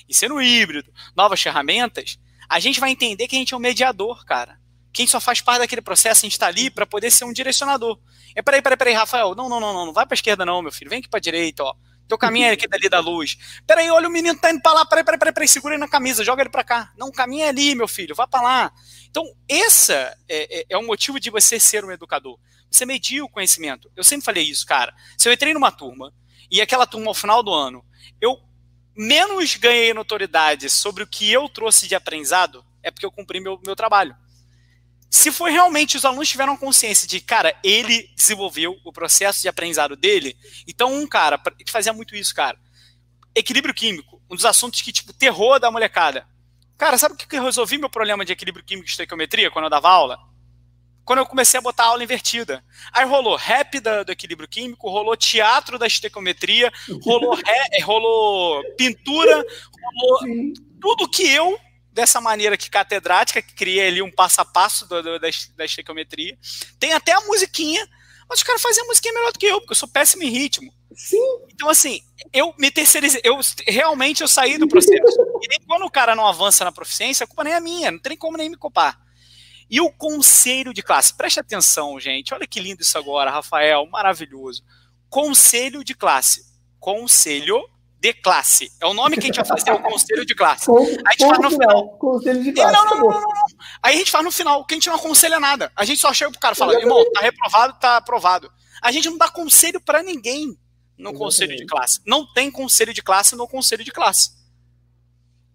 ensino 0.07 0.41
híbrido, 0.41 0.89
novas 1.13 1.41
ferramentas, 1.41 2.17
a 2.47 2.61
gente 2.61 2.79
vai 2.79 2.91
entender 2.91 3.27
que 3.27 3.35
a 3.35 3.39
gente 3.39 3.53
é 3.53 3.57
um 3.57 3.59
mediador, 3.59 4.23
cara. 4.23 4.57
Quem 4.93 5.05
só 5.05 5.19
faz 5.19 5.41
parte 5.41 5.59
daquele 5.59 5.81
processo, 5.81 6.21
a 6.21 6.27
gente 6.27 6.33
está 6.35 6.47
ali 6.47 6.69
para 6.69 6.85
poder 6.85 7.11
ser 7.11 7.25
um 7.25 7.33
direcionador. 7.33 7.99
É, 8.35 8.41
peraí, 8.41 8.61
peraí, 8.61 8.77
peraí, 8.77 8.93
Rafael, 8.93 9.35
não, 9.35 9.49
não, 9.49 9.59
não, 9.59 9.73
não, 9.73 9.85
não 9.87 9.93
vai 9.93 10.05
para 10.05 10.15
esquerda 10.15 10.45
não, 10.45 10.61
meu 10.61 10.71
filho, 10.71 10.89
vem 10.89 10.99
aqui 10.99 11.09
para 11.09 11.19
direita, 11.19 11.61
ó. 11.65 11.75
Teu 12.09 12.17
caminho 12.17 12.47
é 12.47 12.51
aqui 12.53 12.67
dali 12.67 12.89
da 12.89 12.99
luz. 12.99 13.37
Peraí, 13.67 13.91
olha 13.91 14.07
o 14.07 14.11
menino 14.11 14.37
tá 14.39 14.49
indo 14.49 14.59
pra 14.63 14.73
lá. 14.73 14.83
Peraí, 14.83 15.03
peraí, 15.03 15.19
peraí, 15.19 15.33
peraí, 15.33 15.47
segura 15.47 15.75
ele 15.75 15.79
na 15.79 15.87
camisa, 15.87 16.23
joga 16.23 16.41
ele 16.41 16.49
pra 16.49 16.63
cá. 16.63 16.91
Não, 16.97 17.09
o 17.09 17.11
caminho 17.11 17.45
é 17.45 17.49
ali, 17.49 17.75
meu 17.75 17.87
filho, 17.87 18.15
vá 18.15 18.25
pra 18.25 18.41
lá. 18.41 18.73
Então, 19.07 19.23
esse 19.47 19.93
é, 19.93 20.17
é, 20.27 20.65
é 20.71 20.77
o 20.77 20.85
motivo 20.85 21.19
de 21.19 21.29
você 21.29 21.59
ser 21.59 21.85
um 21.85 21.91
educador. 21.91 22.39
Você 22.69 22.83
medir 22.83 23.21
o 23.21 23.29
conhecimento. 23.29 23.91
Eu 23.95 24.03
sempre 24.03 24.25
falei 24.25 24.43
isso, 24.43 24.65
cara. 24.65 24.91
Se 25.19 25.29
eu 25.29 25.33
entrei 25.33 25.53
numa 25.53 25.71
turma 25.71 26.11
e 26.49 26.59
aquela 26.61 26.87
turma 26.87 27.09
ao 27.09 27.13
final 27.13 27.43
do 27.43 27.53
ano, 27.53 27.85
eu 28.19 28.39
menos 28.97 29.55
ganhei 29.55 29.93
notoriedade 29.93 30.67
sobre 30.67 31.03
o 31.03 31.07
que 31.07 31.31
eu 31.31 31.47
trouxe 31.47 31.87
de 31.87 31.93
aprendizado, 31.93 32.65
é 32.81 32.89
porque 32.89 33.05
eu 33.05 33.11
cumpri 33.11 33.39
meu, 33.39 33.61
meu 33.63 33.75
trabalho. 33.75 34.15
Se 35.09 35.31
foi 35.31 35.51
realmente 35.51 35.97
os 35.97 36.05
alunos 36.05 36.29
tiveram 36.29 36.55
consciência 36.55 37.07
de, 37.07 37.19
cara, 37.19 37.57
ele 37.63 38.09
desenvolveu 38.15 38.77
o 38.85 38.93
processo 38.93 39.41
de 39.41 39.47
aprendizado 39.47 39.95
dele, 39.95 40.37
então 40.67 40.93
um 40.93 41.07
cara 41.07 41.37
que 41.37 41.71
fazia 41.71 41.91
muito 41.91 42.15
isso, 42.15 42.33
cara, 42.35 42.57
equilíbrio 43.33 43.73
químico, 43.73 44.21
um 44.29 44.35
dos 44.35 44.45
assuntos 44.45 44.81
que, 44.81 44.91
tipo, 44.91 45.11
terror 45.11 45.59
da 45.59 45.71
molecada. 45.71 46.27
Cara, 46.77 46.97
sabe 46.97 47.15
o 47.15 47.17
que 47.17 47.35
eu 47.35 47.43
resolvi 47.43 47.77
meu 47.77 47.89
problema 47.89 48.23
de 48.23 48.31
equilíbrio 48.31 48.63
químico 48.63 48.87
e 48.87 48.91
estequiometria 48.91 49.49
quando 49.49 49.65
eu 49.65 49.69
dava 49.69 49.89
aula? 49.89 50.17
Quando 51.03 51.19
eu 51.19 51.25
comecei 51.25 51.57
a 51.57 51.61
botar 51.61 51.85
a 51.85 51.87
aula 51.87 52.03
invertida. 52.03 52.63
Aí 52.93 53.03
rolou 53.03 53.35
rap 53.35 53.79
da, 53.79 54.03
do 54.03 54.11
equilíbrio 54.11 54.47
químico, 54.47 54.89
rolou 54.89 55.17
teatro 55.17 55.79
da 55.79 55.87
estequiometria, 55.87 56.71
rolou, 57.03 57.33
ré, 57.33 57.81
rolou 57.83 58.63
pintura, 58.77 59.43
rolou 59.83 60.53
tudo 60.79 61.09
que 61.09 61.27
eu 61.27 61.59
dessa 61.99 62.21
maneira 62.21 62.57
que 62.57 62.69
catedrática, 62.69 63.41
que 63.41 63.53
cria 63.53 63.87
ali 63.87 64.01
um 64.01 64.11
passo 64.11 64.39
a 64.39 64.45
passo 64.45 64.87
do, 64.87 65.03
do, 65.03 65.19
da, 65.19 65.27
da 65.57 65.65
estequiometria. 65.65 66.37
Tem 66.79 66.93
até 66.93 67.11
a 67.11 67.21
musiquinha, 67.21 67.85
mas 68.27 68.39
os 68.39 68.43
caras 68.43 68.61
fazem 68.61 68.83
a 68.83 68.87
musiquinha 68.87 69.13
melhor 69.13 69.33
do 69.33 69.39
que 69.39 69.45
eu, 69.45 69.59
porque 69.59 69.73
eu 69.73 69.77
sou 69.77 69.89
péssimo 69.89 70.23
em 70.23 70.29
ritmo. 70.29 70.71
Sim. 70.95 71.17
Então, 71.53 71.69
assim, 71.69 72.01
eu 72.31 72.53
me 72.57 72.71
terceirizei, 72.71 73.21
eu 73.23 73.37
realmente 73.67 74.21
eu 74.21 74.27
saí 74.27 74.57
do 74.57 74.67
processo. 74.67 75.17
e 75.41 75.47
nem 75.49 75.59
quando 75.67 75.85
o 75.85 75.91
cara 75.91 76.15
não 76.15 76.25
avança 76.25 76.63
na 76.63 76.71
proficiência, 76.71 77.25
a 77.25 77.27
culpa 77.27 77.43
nem 77.43 77.53
é 77.53 77.59
minha, 77.59 77.91
não 77.91 77.99
tem 77.99 78.17
como 78.17 78.37
nem 78.37 78.49
me 78.49 78.57
culpar. 78.57 78.99
E 79.69 79.79
o 79.81 79.91
conselho 79.91 80.73
de 80.73 80.81
classe, 80.81 81.15
preste 81.15 81.39
atenção, 81.39 81.99
gente, 81.99 82.33
olha 82.33 82.47
que 82.47 82.59
lindo 82.59 82.81
isso 82.81 82.97
agora, 82.97 83.29
Rafael, 83.29 83.85
maravilhoso. 83.87 84.63
Conselho 85.09 85.83
de 85.83 85.93
classe. 85.93 86.43
Conselho 86.79 87.61
de 87.99 88.13
classe. 88.13 88.71
É 88.79 88.85
o 88.85 88.93
nome 88.93 89.17
que 89.17 89.23
a 89.23 89.25
gente 89.25 89.35
vai 89.35 89.45
fazer, 89.45 89.69
é 89.69 89.73
o 89.73 89.81
conselho 89.81 90.25
de 90.25 90.33
classe. 90.33 90.65
Com, 90.65 90.77
a 90.77 91.11
gente 91.11 91.27
faz 91.27 91.39
no 91.39 91.51
final. 91.51 91.89
Conselho 91.97 92.43
de 92.43 92.53
classe. 92.53 92.73
Não, 92.73 92.85
não, 92.85 92.97
não, 92.97 93.21
não, 93.21 93.45
Aí 93.83 93.95
a 93.95 93.97
gente 93.97 94.11
faz 94.11 94.23
no 94.23 94.31
final, 94.31 94.65
que 94.65 94.73
a 94.73 94.77
gente 94.77 94.87
não 94.87 94.95
aconselha 94.95 95.39
nada. 95.39 95.71
A 95.75 95.83
gente 95.83 95.99
só 95.99 96.13
chega 96.13 96.31
pro 96.31 96.39
cara 96.39 96.53
e 96.53 96.57
fala, 96.57 96.79
irmão, 96.79 97.03
tá 97.11 97.21
reprovado, 97.21 97.77
tá 97.79 97.97
aprovado. 97.97 98.51
A 98.81 98.91
gente 98.91 99.09
não 99.09 99.17
dá 99.17 99.27
conselho 99.27 99.81
para 99.81 100.01
ninguém 100.01 100.57
no 100.97 101.13
conselho 101.13 101.55
de 101.55 101.65
classe. 101.65 101.99
Não 102.05 102.25
tem 102.33 102.49
conselho 102.49 102.93
de 102.93 103.01
classe 103.01 103.35
no 103.35 103.47
conselho 103.47 103.83
de 103.83 103.91
classe. 103.91 104.31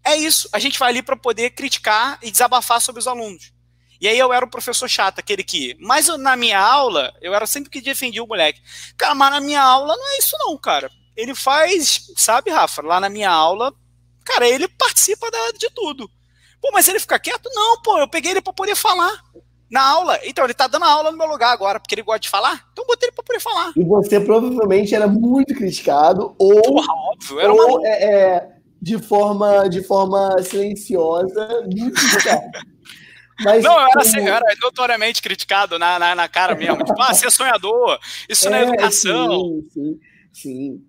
É 0.05 0.15
isso. 0.15 0.49
A 0.53 0.59
gente 0.59 0.79
vai 0.79 0.91
ali 0.91 1.03
para 1.03 1.17
poder 1.17 1.51
criticar 1.51 2.19
e 2.23 2.31
desabafar 2.31 2.81
sobre 2.81 3.01
os 3.01 3.09
alunos. 3.09 3.55
E 3.99 4.07
aí 4.07 4.19
eu 4.19 4.35
era 4.35 4.45
o 4.45 4.51
professor 4.51 4.89
chato, 4.89 5.19
aquele 5.19 5.43
que. 5.43 5.75
Mas 5.81 6.09
na 6.19 6.37
minha 6.37 6.61
aula, 6.61 7.15
eu 7.23 7.35
era 7.35 7.47
sempre 7.47 7.71
que 7.71 7.81
defendia 7.81 8.23
o 8.23 8.27
moleque. 8.27 8.61
Cara, 8.99 9.15
mas 9.15 9.31
na 9.31 9.41
minha 9.41 9.63
aula 9.63 9.97
não 9.97 10.13
é 10.13 10.19
isso, 10.19 10.37
não, 10.39 10.59
cara 10.59 10.91
ele 11.17 11.35
faz, 11.35 12.07
sabe, 12.17 12.51
Rafa, 12.51 12.83
lá 12.83 13.01
na 13.01 13.09
minha 13.09 13.31
aula, 13.31 13.73
cara, 14.25 14.49
ele 14.49 14.69
participa 14.69 15.31
da, 15.31 15.51
de 15.59 15.71
tudo. 15.71 16.09
Pô, 16.61 16.71
mas 16.73 16.89
ele 16.89 16.99
fica 16.99 17.19
quieto? 17.19 17.51
Não, 17.55 17.83
pô, 17.83 17.99
eu 17.99 18.09
peguei 18.09 18.31
ele 18.33 18.41
para 18.41 18.53
poder 18.53 18.75
falar 18.75 19.13
na 19.71 19.83
aula. 19.83 20.19
Então, 20.25 20.45
ele 20.45 20.55
tá 20.55 20.67
dando 20.67 20.85
aula 20.85 21.11
no 21.11 21.19
meu 21.19 21.27
lugar 21.27 21.53
agora, 21.53 21.79
porque 21.81 21.95
ele 21.95 22.03
gosta 22.03 22.21
de 22.21 22.29
falar. 22.29 22.65
Então, 22.73 22.87
botei 22.87 23.09
ele 23.09 23.15
para 23.15 23.25
poder 23.25 23.41
falar. 23.41 23.73
E 23.77 23.85
você 23.85 24.21
provavelmente 24.21 24.95
era 24.95 25.07
muito 25.07 25.55
criticado, 25.55 26.35
ou. 26.39 26.63
Porra, 26.63 26.93
óbvio, 26.93 27.41
era 27.41 27.53
ou, 27.53 27.79
uma... 27.79 27.89
é, 27.89 28.05
é, 28.05 28.49
de, 28.81 28.99
forma, 28.99 29.69
de 29.69 29.83
forma 29.83 30.43
silenciosa, 30.43 31.49
muito 31.63 32.01
criticado. 32.01 32.51
Mas, 33.43 33.65
não, 33.65 33.73
eu 33.73 33.89
era, 33.89 34.01
assim, 34.01 34.21
eu 34.21 34.33
era 34.33 34.57
notoriamente 34.63 35.21
criticado 35.21 35.77
na, 35.77 35.99
na, 35.99 36.15
na 36.15 36.29
cara 36.29 36.55
mesmo. 36.55 36.85
Tipo, 36.85 37.03
ah, 37.03 37.13
você 37.13 37.27
é 37.27 37.31
sonhador, 37.31 37.99
isso 38.29 38.47
é, 38.47 38.51
não 38.51 38.59
é 38.59 38.63
educação. 38.63 39.41
Sim, 39.41 39.69
sim, 39.73 40.01
sim. 40.33 40.85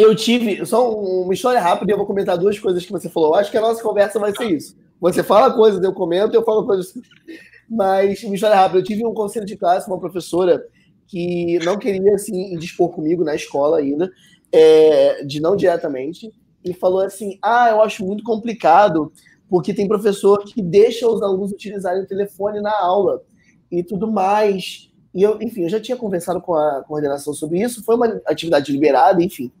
Eu 0.00 0.16
tive, 0.16 0.64
só 0.64 0.90
uma 0.90 1.34
história 1.34 1.60
rápida, 1.60 1.90
e 1.90 1.92
eu 1.92 1.98
vou 1.98 2.06
comentar 2.06 2.38
duas 2.38 2.58
coisas 2.58 2.86
que 2.86 2.90
você 2.90 3.10
falou. 3.10 3.30
Eu 3.30 3.34
acho 3.34 3.50
que 3.50 3.58
a 3.58 3.60
nossa 3.60 3.82
conversa 3.82 4.18
vai 4.18 4.34
ser 4.34 4.50
isso. 4.50 4.74
Você 4.98 5.22
fala 5.22 5.52
coisas, 5.52 5.82
eu 5.84 5.92
comento, 5.92 6.34
eu 6.34 6.42
falo 6.42 6.64
coisas. 6.64 6.94
Mas, 7.68 8.22
uma 8.24 8.34
história 8.34 8.56
rápida, 8.56 8.78
eu 8.78 8.84
tive 8.84 9.04
um 9.04 9.12
conselho 9.12 9.44
de 9.44 9.58
classe, 9.58 9.86
uma 9.86 10.00
professora 10.00 10.64
que 11.06 11.58
não 11.64 11.78
queria 11.78 12.14
assim 12.14 12.56
dispor 12.56 12.88
comigo 12.88 13.22
na 13.22 13.34
escola 13.34 13.76
ainda, 13.76 14.10
é, 14.50 15.22
de 15.22 15.38
não 15.38 15.54
diretamente, 15.54 16.32
e 16.64 16.72
falou 16.72 17.00
assim: 17.00 17.38
Ah, 17.42 17.68
eu 17.68 17.82
acho 17.82 18.02
muito 18.02 18.24
complicado, 18.24 19.12
porque 19.50 19.74
tem 19.74 19.86
professor 19.86 20.42
que 20.44 20.62
deixa 20.62 21.06
os 21.06 21.20
alunos 21.20 21.52
utilizarem 21.52 22.02
o 22.02 22.06
telefone 22.06 22.62
na 22.62 22.72
aula 22.80 23.22
e 23.70 23.82
tudo 23.84 24.10
mais. 24.10 24.90
E 25.14 25.22
eu, 25.22 25.38
enfim, 25.42 25.64
eu 25.64 25.68
já 25.68 25.78
tinha 25.78 25.96
conversado 25.96 26.40
com 26.40 26.54
a 26.54 26.82
coordenação 26.84 27.34
sobre 27.34 27.60
isso, 27.60 27.84
foi 27.84 27.96
uma 27.96 28.20
atividade 28.26 28.72
liberada, 28.72 29.22
enfim. 29.22 29.52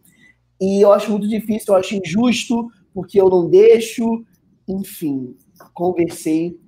E 0.60 0.80
eu 0.80 0.92
acho 0.92 1.10
muito 1.10 1.26
difícil, 1.26 1.72
eu 1.72 1.78
acho 1.78 1.94
injusto, 1.94 2.70
porque 2.92 3.20
eu 3.20 3.28
não 3.28 3.48
deixo. 3.48 4.24
Enfim, 4.68 5.36
conversei 5.72 6.58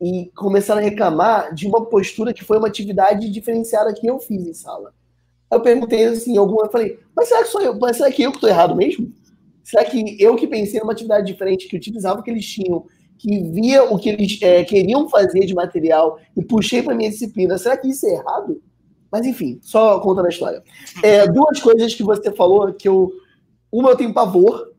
e 0.00 0.30
começaram 0.34 0.80
a 0.80 0.84
reclamar 0.84 1.54
de 1.54 1.66
uma 1.66 1.84
postura 1.86 2.32
que 2.32 2.44
foi 2.44 2.58
uma 2.58 2.66
atividade 2.66 3.30
diferenciada 3.30 3.94
que 3.94 4.06
eu 4.06 4.18
fiz 4.18 4.46
em 4.46 4.54
sala. 4.54 4.92
Eu 5.50 5.60
perguntei 5.60 6.04
assim, 6.04 6.36
alguma, 6.36 6.64
eu 6.64 6.70
falei, 6.70 6.98
mas 7.14 7.28
será 7.28 7.42
que 7.42 7.50
sou 7.50 7.60
eu? 7.60 7.78
Mas 7.78 7.98
será 7.98 8.10
que 8.10 8.22
eu 8.22 8.30
que 8.30 8.38
estou 8.38 8.50
errado 8.50 8.74
mesmo? 8.74 9.12
Será 9.62 9.84
que 9.84 10.16
eu 10.20 10.34
que 10.34 10.46
pensei 10.46 10.80
numa 10.80 10.92
atividade 10.92 11.26
diferente, 11.26 11.68
que 11.68 11.76
utilizava 11.76 12.18
o 12.18 12.22
que 12.22 12.30
eles 12.30 12.44
tinham, 12.44 12.84
que 13.16 13.40
via 13.44 13.84
o 13.84 13.96
que 13.96 14.08
eles 14.08 14.38
é, 14.42 14.64
queriam 14.64 15.08
fazer 15.08 15.46
de 15.46 15.54
material 15.54 16.18
e 16.36 16.42
puxei 16.42 16.82
para 16.82 16.94
minha 16.94 17.10
disciplina, 17.10 17.56
será 17.56 17.76
que 17.76 17.88
isso 17.88 18.04
é 18.06 18.14
errado? 18.14 18.60
Mas 19.10 19.24
enfim, 19.24 19.60
só 19.62 20.00
contando 20.00 20.26
a 20.26 20.30
história. 20.30 20.62
É, 21.02 21.28
duas 21.28 21.60
coisas 21.60 21.94
que 21.94 22.02
você 22.02 22.32
falou 22.32 22.72
que 22.72 22.88
eu 22.88 23.12
uma 23.72 23.90
eu 23.90 23.96
tenho 23.96 24.12
pavor, 24.12 24.72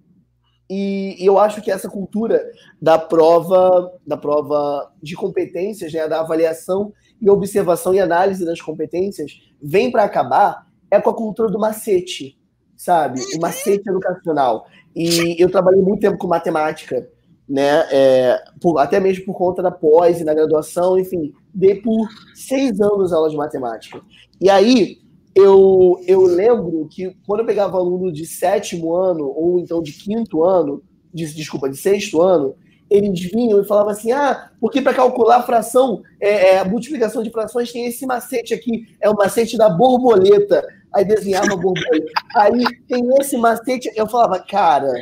e, 0.69 1.21
e, 1.21 1.25
eu 1.25 1.37
acho 1.37 1.61
que 1.61 1.69
essa 1.69 1.89
cultura 1.89 2.43
da 2.81 2.97
prova, 2.97 3.91
da 4.07 4.15
prova 4.15 4.91
de 5.01 5.15
competências, 5.15 5.91
né, 5.91 6.07
da 6.07 6.21
avaliação 6.21 6.93
e 7.21 7.29
observação 7.29 7.93
e 7.93 7.99
análise 7.99 8.45
das 8.45 8.61
competências, 8.61 9.31
vem 9.61 9.91
para 9.91 10.03
acabar 10.03 10.67
é 10.89 11.01
com 11.01 11.09
a 11.09 11.15
cultura 11.15 11.49
do 11.49 11.59
macete, 11.59 12.37
sabe? 12.75 13.19
O 13.35 13.41
macete 13.41 13.89
educacional. 13.89 14.67
E 14.95 15.35
eu 15.41 15.49
trabalhei 15.49 15.81
muito 15.81 16.01
tempo 16.01 16.17
com 16.17 16.27
matemática, 16.27 17.09
né? 17.49 17.85
É, 17.91 18.43
por, 18.61 18.77
até 18.77 18.99
mesmo 18.99 19.25
por 19.25 19.33
conta 19.33 19.61
da 19.61 19.71
pós 19.71 20.21
e 20.21 20.23
na 20.23 20.33
graduação, 20.33 20.97
enfim, 20.97 21.33
dei 21.53 21.81
por 21.81 22.07
seis 22.35 22.79
anos 22.79 23.11
aulas 23.11 23.31
de 23.31 23.37
matemática. 23.37 24.01
E 24.39 24.49
aí 24.49 25.02
eu, 25.36 26.03
eu 26.07 26.21
lembro 26.23 26.88
que 26.89 27.15
quando 27.25 27.39
eu 27.39 27.45
pegava 27.45 27.77
aluno 27.77 28.11
de 28.11 28.25
sétimo 28.25 28.95
ano, 28.95 29.25
ou 29.36 29.59
então 29.59 29.81
de 29.81 29.91
quinto 29.93 30.43
ano, 30.43 30.84
de, 31.13 31.25
desculpa, 31.34 31.69
de 31.69 31.77
sexto 31.77 32.21
ano, 32.21 32.55
eles 32.89 33.19
vinham 33.19 33.59
e 33.59 33.65
falavam 33.65 33.91
assim: 33.91 34.11
ah, 34.11 34.51
porque 34.59 34.81
para 34.81 34.93
calcular 34.93 35.38
a 35.38 35.43
fração, 35.43 36.03
é, 36.19 36.53
é, 36.53 36.59
a 36.59 36.65
multiplicação 36.65 37.23
de 37.23 37.31
frações 37.31 37.71
tem 37.71 37.88
esse 37.88 38.05
macete 38.05 38.53
aqui, 38.53 38.95
é 39.01 39.09
o 39.09 39.15
macete 39.15 39.57
da 39.57 39.69
borboleta. 39.69 40.63
Aí 40.93 41.03
desenhava 41.03 41.53
a 41.53 41.57
borboleta. 41.57 42.11
Aí 42.36 42.63
tem 42.88 43.03
esse 43.19 43.36
macete. 43.36 43.91
Eu 43.95 44.07
falava, 44.07 44.38
cara, 44.38 44.93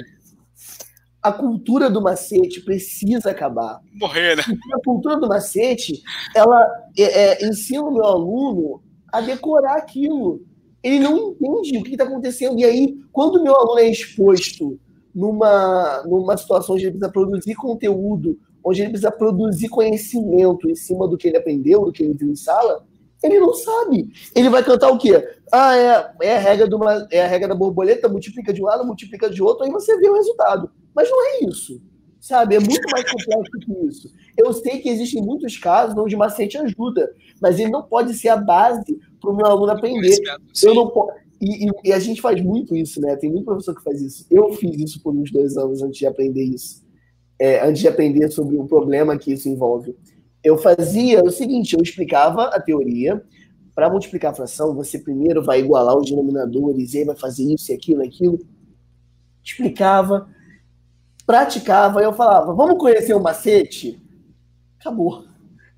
a 1.21 1.33
cultura 1.33 1.89
do 1.89 2.01
macete 2.01 2.61
precisa 2.61 3.31
acabar. 3.31 3.81
Morrer, 3.93 4.37
né? 4.37 4.43
a 4.73 4.79
cultura 4.85 5.17
do 5.17 5.27
macete, 5.27 6.01
ela 6.33 6.65
é, 6.97 7.03
é, 7.03 7.45
ensina 7.45 7.83
o 7.83 7.93
meu 7.93 8.05
aluno 8.05 8.81
a 9.11 9.21
decorar 9.21 9.77
aquilo. 9.77 10.41
Ele 10.83 10.99
não 10.99 11.35
entende 11.39 11.77
o 11.77 11.83
que 11.83 11.91
está 11.91 12.03
acontecendo. 12.03 12.59
E 12.59 12.65
aí, 12.65 12.97
quando 13.11 13.35
o 13.35 13.43
meu 13.43 13.55
aluno 13.55 13.79
é 13.79 13.89
exposto 13.89 14.79
numa, 15.13 16.03
numa 16.03 16.37
situação 16.37 16.75
onde 16.75 16.85
ele 16.85 16.91
precisa 16.91 17.11
produzir 17.11 17.55
conteúdo, 17.55 18.39
onde 18.63 18.81
ele 18.81 18.89
precisa 18.89 19.11
produzir 19.11 19.69
conhecimento 19.69 20.69
em 20.69 20.75
cima 20.75 21.07
do 21.07 21.17
que 21.17 21.27
ele 21.27 21.37
aprendeu, 21.37 21.85
do 21.85 21.91
que 21.91 22.03
ele 22.03 22.13
viu 22.13 22.31
em 22.31 22.35
sala, 22.35 22.85
ele 23.21 23.39
não 23.39 23.53
sabe. 23.53 24.09
Ele 24.35 24.49
vai 24.49 24.63
cantar 24.63 24.89
o 24.89 24.97
quê? 24.97 25.27
Ah, 25.51 25.77
é, 25.77 26.11
é, 26.23 26.35
a, 26.37 26.39
regra 26.39 26.67
do, 26.67 26.79
é 27.11 27.23
a 27.23 27.27
regra 27.27 27.49
da 27.49 27.55
borboleta, 27.55 28.09
multiplica 28.09 28.51
de 28.51 28.61
um 28.61 28.65
lado, 28.65 28.85
multiplica 28.85 29.29
de 29.29 29.43
outro, 29.43 29.63
aí 29.63 29.71
você 29.71 29.97
vê 29.97 30.09
o 30.09 30.15
resultado. 30.15 30.71
Mas 30.95 31.09
não 31.09 31.25
é 31.25 31.45
isso. 31.45 31.79
Sabe? 32.21 32.55
É 32.55 32.59
muito 32.59 32.87
mais 32.91 33.11
complexo 33.11 33.59
que 33.59 33.87
isso. 33.87 34.13
Eu 34.37 34.53
sei 34.53 34.77
que 34.77 34.87
existem 34.89 35.23
muitos 35.23 35.57
casos 35.57 35.97
onde 35.97 36.15
macete 36.15 36.55
ajuda, 36.55 37.11
mas 37.41 37.59
ele 37.59 37.71
não 37.71 37.81
pode 37.81 38.13
ser 38.13 38.29
a 38.29 38.37
base 38.37 38.99
para 39.19 39.31
o 39.31 39.35
meu 39.35 39.47
aluno 39.47 39.71
aprender. 39.71 40.15
Eu 40.63 40.75
não 40.75 40.87
posso. 40.87 41.13
E, 41.41 41.65
e, 41.65 41.71
e, 41.85 41.91
a 41.91 41.97
gente 41.97 42.21
faz 42.21 42.39
muito 42.39 42.75
isso, 42.75 43.01
né? 43.01 43.15
Tem 43.15 43.31
muito 43.31 43.45
professor 43.45 43.75
que 43.75 43.83
faz 43.83 43.99
isso. 43.99 44.27
Eu 44.29 44.53
fiz 44.53 44.79
isso 44.79 45.01
por 45.01 45.15
uns 45.15 45.31
dois 45.31 45.57
anos 45.57 45.81
antes 45.81 45.97
de 45.97 46.05
aprender 46.05 46.43
isso. 46.43 46.85
É, 47.39 47.67
antes 47.67 47.81
de 47.81 47.87
aprender 47.87 48.29
sobre 48.29 48.55
o 48.55 48.67
problema 48.67 49.17
que 49.17 49.33
isso 49.33 49.49
envolve. 49.49 49.95
Eu 50.43 50.59
fazia 50.59 51.23
o 51.23 51.31
seguinte: 51.31 51.75
eu 51.75 51.81
explicava 51.81 52.45
a 52.45 52.61
teoria. 52.61 53.23
Para 53.73 53.89
multiplicar 53.89 54.31
a 54.31 54.35
fração, 54.35 54.75
você 54.75 54.99
primeiro 54.99 55.41
vai 55.41 55.61
igualar 55.61 55.97
os 55.97 56.07
denominadores, 56.07 56.93
e 56.93 56.99
aí 56.99 57.05
vai 57.05 57.15
fazer 57.15 57.45
isso 57.45 57.71
e 57.71 57.73
aquilo, 57.73 58.03
aquilo. 58.03 58.37
Explicava, 59.41 60.29
praticava, 61.31 62.01
e 62.01 62.03
eu 62.03 62.11
falava: 62.11 62.53
vamos 62.53 62.77
conhecer 62.77 63.13
o 63.13 63.21
macete? 63.21 64.01
Acabou. 64.77 65.23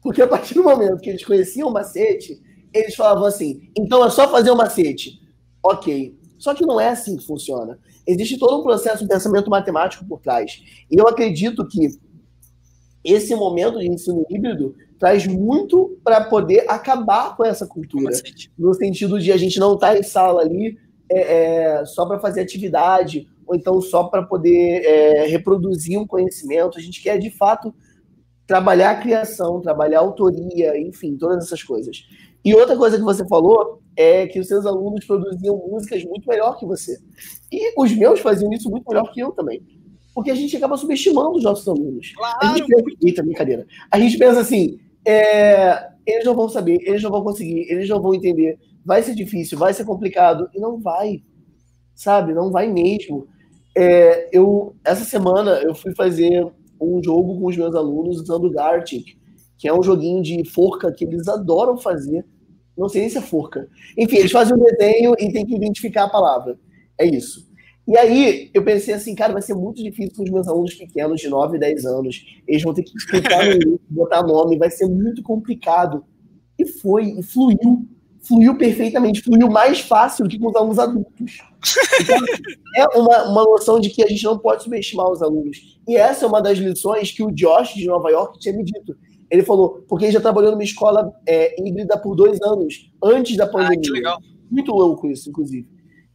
Porque 0.01 0.21
a 0.21 0.27
partir 0.27 0.55
do 0.55 0.63
momento 0.63 0.99
que 0.99 1.11
eles 1.11 1.23
conheciam 1.23 1.69
o 1.69 1.71
macete, 1.71 2.41
eles 2.73 2.95
falavam 2.95 3.25
assim: 3.25 3.69
então 3.77 4.03
é 4.03 4.09
só 4.09 4.27
fazer 4.27 4.49
o 4.49 4.57
macete. 4.57 5.21
Ok. 5.61 6.17
Só 6.39 6.55
que 6.55 6.65
não 6.65 6.81
é 6.81 6.89
assim 6.89 7.15
que 7.15 7.25
funciona. 7.25 7.79
Existe 8.05 8.37
todo 8.37 8.59
um 8.59 8.63
processo 8.63 9.03
de 9.03 9.07
pensamento 9.07 9.49
matemático 9.49 10.05
por 10.05 10.19
trás. 10.19 10.61
E 10.91 10.99
eu 10.99 11.07
acredito 11.07 11.65
que 11.67 11.87
esse 13.03 13.33
momento 13.35 13.79
de 13.79 13.87
ensino 13.87 14.25
híbrido 14.29 14.75
traz 14.99 15.27
muito 15.27 15.97
para 16.03 16.25
poder 16.25 16.65
acabar 16.67 17.37
com 17.37 17.45
essa 17.45 17.67
cultura. 17.67 18.11
No 18.57 18.73
sentido 18.73 19.19
de 19.19 19.31
a 19.31 19.37
gente 19.37 19.59
não 19.59 19.75
estar 19.75 19.93
tá 19.93 19.99
em 19.99 20.03
sala 20.03 20.41
ali 20.41 20.77
é, 21.09 21.77
é, 21.79 21.85
só 21.85 22.05
para 22.05 22.19
fazer 22.19 22.41
atividade, 22.41 23.27
ou 23.45 23.55
então 23.55 23.81
só 23.81 24.05
para 24.05 24.23
poder 24.23 24.83
é, 24.85 25.25
reproduzir 25.27 25.99
um 25.99 26.07
conhecimento. 26.07 26.77
A 26.77 26.81
gente 26.81 27.01
quer, 27.01 27.17
de 27.17 27.29
fato, 27.29 27.73
trabalhar 28.45 28.91
a 28.91 29.01
criação, 29.01 29.61
trabalhar 29.61 29.99
a 29.99 30.01
autoria, 30.01 30.77
enfim, 30.79 31.17
todas 31.17 31.45
essas 31.45 31.63
coisas. 31.63 32.05
E 32.43 32.53
outra 32.53 32.75
coisa 32.75 32.97
que 32.97 33.03
você 33.03 33.25
falou 33.27 33.81
é 33.95 34.27
que 34.27 34.39
os 34.39 34.47
seus 34.47 34.65
alunos 34.65 35.05
produziam 35.05 35.57
músicas 35.57 36.03
muito 36.03 36.27
melhor 36.27 36.57
que 36.57 36.65
você. 36.65 36.97
E 37.51 37.79
os 37.79 37.95
meus 37.95 38.19
faziam 38.19 38.51
isso 38.51 38.69
muito 38.69 38.87
melhor 38.87 39.11
que 39.13 39.21
eu 39.21 39.31
também. 39.31 39.61
Porque 40.13 40.29
a 40.29 40.35
gente 40.35 40.55
acaba 40.55 40.77
subestimando 40.77 41.37
os 41.37 41.43
nossos 41.43 41.67
alunos. 41.67 42.11
Claro. 42.15 42.37
A 42.41 42.57
gente 42.57 42.67
pensa, 42.67 42.83
eita, 43.01 43.23
brincadeira. 43.23 43.65
A 43.89 43.99
gente 43.99 44.17
pensa 44.17 44.41
assim, 44.41 44.77
é, 45.05 45.89
eles 46.05 46.25
não 46.25 46.35
vão 46.35 46.49
saber, 46.49 46.79
eles 46.83 47.01
não 47.01 47.09
vão 47.09 47.23
conseguir, 47.23 47.65
eles 47.71 47.89
não 47.89 48.01
vão 48.01 48.13
entender, 48.13 48.59
vai 48.85 49.01
ser 49.01 49.15
difícil, 49.15 49.57
vai 49.57 49.73
ser 49.73 49.85
complicado. 49.85 50.49
E 50.53 50.59
não 50.59 50.79
vai. 50.79 51.23
Sabe? 51.95 52.33
Não 52.33 52.51
vai 52.51 52.67
mesmo. 52.67 53.27
É, 53.75 54.29
eu, 54.31 54.75
essa 54.83 55.03
semana 55.03 55.61
eu 55.63 55.73
fui 55.73 55.93
fazer 55.95 56.45
um 56.79 57.01
jogo 57.03 57.39
com 57.39 57.47
os 57.47 57.57
meus 57.57 57.75
alunos 57.75 58.21
usando 58.21 58.45
o 58.45 58.51
Gartic, 58.51 59.17
que 59.57 59.67
é 59.67 59.73
um 59.73 59.81
joguinho 59.81 60.21
de 60.21 60.43
forca 60.45 60.91
que 60.91 61.05
eles 61.05 61.27
adoram 61.27 61.77
fazer. 61.77 62.25
Não 62.77 62.89
sei 62.89 63.01
nem 63.01 63.09
se 63.09 63.17
é 63.17 63.21
forca. 63.21 63.67
Enfim, 63.97 64.17
eles 64.17 64.31
fazem 64.31 64.55
um 64.55 64.63
desenho 64.63 65.13
e 65.19 65.31
tem 65.31 65.45
que 65.45 65.55
identificar 65.55 66.05
a 66.05 66.09
palavra. 66.09 66.59
É 66.99 67.05
isso. 67.05 67.47
E 67.87 67.97
aí 67.97 68.49
eu 68.53 68.63
pensei 68.63 68.93
assim, 68.93 69.13
cara, 69.13 69.33
vai 69.33 69.41
ser 69.41 69.53
muito 69.53 69.83
difícil 69.83 70.13
para 70.13 70.23
os 70.23 70.29
meus 70.29 70.47
alunos 70.47 70.73
pequenos 70.73 71.19
de 71.19 71.27
9, 71.27 71.59
10 71.59 71.85
anos. 71.85 72.25
Eles 72.47 72.63
vão 72.63 72.73
ter 72.73 72.83
que 72.83 72.93
clicar 73.07 73.45
no 73.45 73.51
link, 73.59 73.81
botar 73.89 74.23
nome, 74.23 74.57
vai 74.57 74.71
ser 74.71 74.87
muito 74.87 75.21
complicado. 75.21 76.03
E 76.57 76.65
foi, 76.65 77.19
e 77.19 77.23
fluiu. 77.23 77.87
Fluiu 78.25 78.57
perfeitamente, 78.57 79.21
fluiu 79.21 79.49
mais 79.49 79.81
fácil 79.81 80.23
do 80.23 80.29
que 80.29 80.39
com 80.39 80.49
os 80.49 80.55
alunos 80.55 80.79
adultos. 80.79 81.37
Então, 82.01 82.17
é 82.75 82.97
uma, 82.97 83.23
uma 83.29 83.43
noção 83.43 83.79
de 83.79 83.89
que 83.89 84.03
a 84.03 84.07
gente 84.07 84.23
não 84.23 84.37
pode 84.37 84.63
subestimar 84.63 85.09
os 85.09 85.21
alunos. 85.21 85.77
E 85.87 85.97
essa 85.97 86.25
é 86.25 86.27
uma 86.27 86.41
das 86.41 86.57
lições 86.57 87.11
que 87.11 87.21
o 87.21 87.31
Josh 87.31 87.73
de 87.73 87.85
Nova 87.85 88.09
York 88.09 88.39
tinha 88.39 88.55
me 88.55 88.63
dito. 88.63 88.95
Ele 89.29 89.43
falou, 89.43 89.83
porque 89.87 90.05
ele 90.05 90.11
já 90.11 90.21
trabalhou 90.21 90.51
numa 90.51 90.63
escola 90.63 91.11
é, 91.27 91.59
híbrida 91.59 91.97
por 91.97 92.15
dois 92.15 92.41
anos, 92.41 92.91
antes 93.03 93.35
da 93.35 93.47
pandemia. 93.47 93.79
Ah, 93.79 93.81
que 93.81 93.89
legal. 93.89 94.19
Muito 94.49 94.71
louco 94.71 95.07
isso, 95.07 95.29
inclusive. 95.29 95.67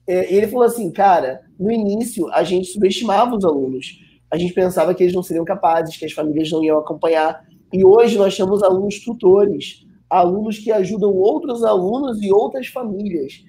É, 0.07 0.33
ele 0.33 0.47
falou 0.47 0.65
assim, 0.65 0.91
cara, 0.91 1.43
no 1.59 1.71
início 1.71 2.29
a 2.33 2.43
gente 2.43 2.69
subestimava 2.69 3.37
os 3.37 3.45
alunos. 3.45 3.99
A 4.31 4.39
gente 4.39 4.55
pensava 4.55 4.95
que 4.95 5.03
eles 5.03 5.15
não 5.15 5.23
seriam 5.23 5.45
capazes, 5.45 5.97
que 5.97 6.05
as 6.05 6.13
famílias 6.13 6.51
não 6.51 6.63
iam 6.63 6.79
acompanhar. 6.79 7.43
E 7.73 7.85
hoje 7.85 8.17
nós 8.17 8.37
temos 8.37 8.63
alunos 8.63 9.01
tutores, 9.01 9.85
alunos 10.09 10.59
que 10.59 10.73
ajudam 10.73 11.13
outros 11.15 11.63
alunos 11.65 12.23
e 12.23 12.33
outras 12.33 12.69
famílias. 12.69 13.45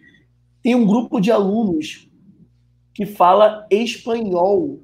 Tem 0.62 0.76
um 0.76 0.86
grupo 0.86 1.20
de 1.20 1.32
alunos 1.32 2.10
que 2.94 3.06
fala 3.06 3.66
espanhol, 3.72 4.82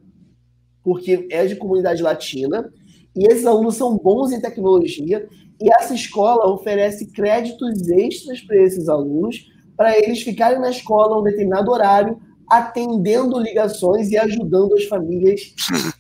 porque 0.84 1.28
é 1.32 1.46
de 1.46 1.56
comunidade 1.56 2.02
latina, 2.02 2.72
e 3.16 3.26
esses 3.28 3.46
alunos 3.46 3.76
são 3.76 3.98
bons 3.98 4.32
em 4.32 4.40
tecnologia, 4.40 5.28
e 5.62 5.74
essa 5.74 5.94
escola 5.94 6.48
oferece 6.48 7.08
créditos 7.08 7.88
extras 7.90 8.42
para 8.42 8.58
esses 8.58 8.88
alunos, 8.88 9.48
para 9.76 9.98
eles 9.98 10.22
ficarem 10.22 10.60
na 10.60 10.70
escola 10.70 11.20
um 11.20 11.24
determinado 11.24 11.72
horário, 11.72 12.20
atendendo 12.50 13.40
ligações 13.40 14.12
e 14.12 14.18
ajudando 14.18 14.76
as 14.76 14.86
famílias 14.86 15.54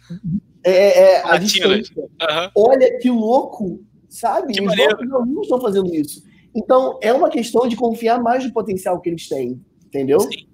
é, 0.63 0.71
é, 0.71 1.13
é 1.13 1.23
à 1.25 1.37
distância. 1.37 1.95
Uhum. 1.97 2.49
Olha 2.55 2.97
que 2.99 3.09
louco, 3.09 3.79
sabe? 4.15 4.53
Que 4.53 4.61
Os 4.61 4.79
alunos 4.79 5.43
estão 5.43 5.61
fazendo 5.61 5.93
isso. 5.93 6.23
Então, 6.55 6.97
é 7.01 7.11
uma 7.11 7.29
questão 7.29 7.67
de 7.67 7.75
confiar 7.75 8.21
mais 8.21 8.45
no 8.45 8.53
potencial 8.53 8.99
que 9.01 9.09
eles 9.09 9.27
têm, 9.27 9.61
entendeu? 9.85 10.19
Sim. 10.21 10.47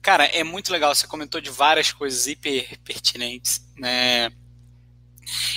Cara, 0.00 0.24
é 0.24 0.42
muito 0.44 0.72
legal. 0.72 0.94
Você 0.94 1.06
comentou 1.06 1.40
de 1.40 1.50
várias 1.50 1.92
coisas 1.92 2.26
hiper 2.26 2.78
pertinentes, 2.84 3.60
né? 3.76 4.30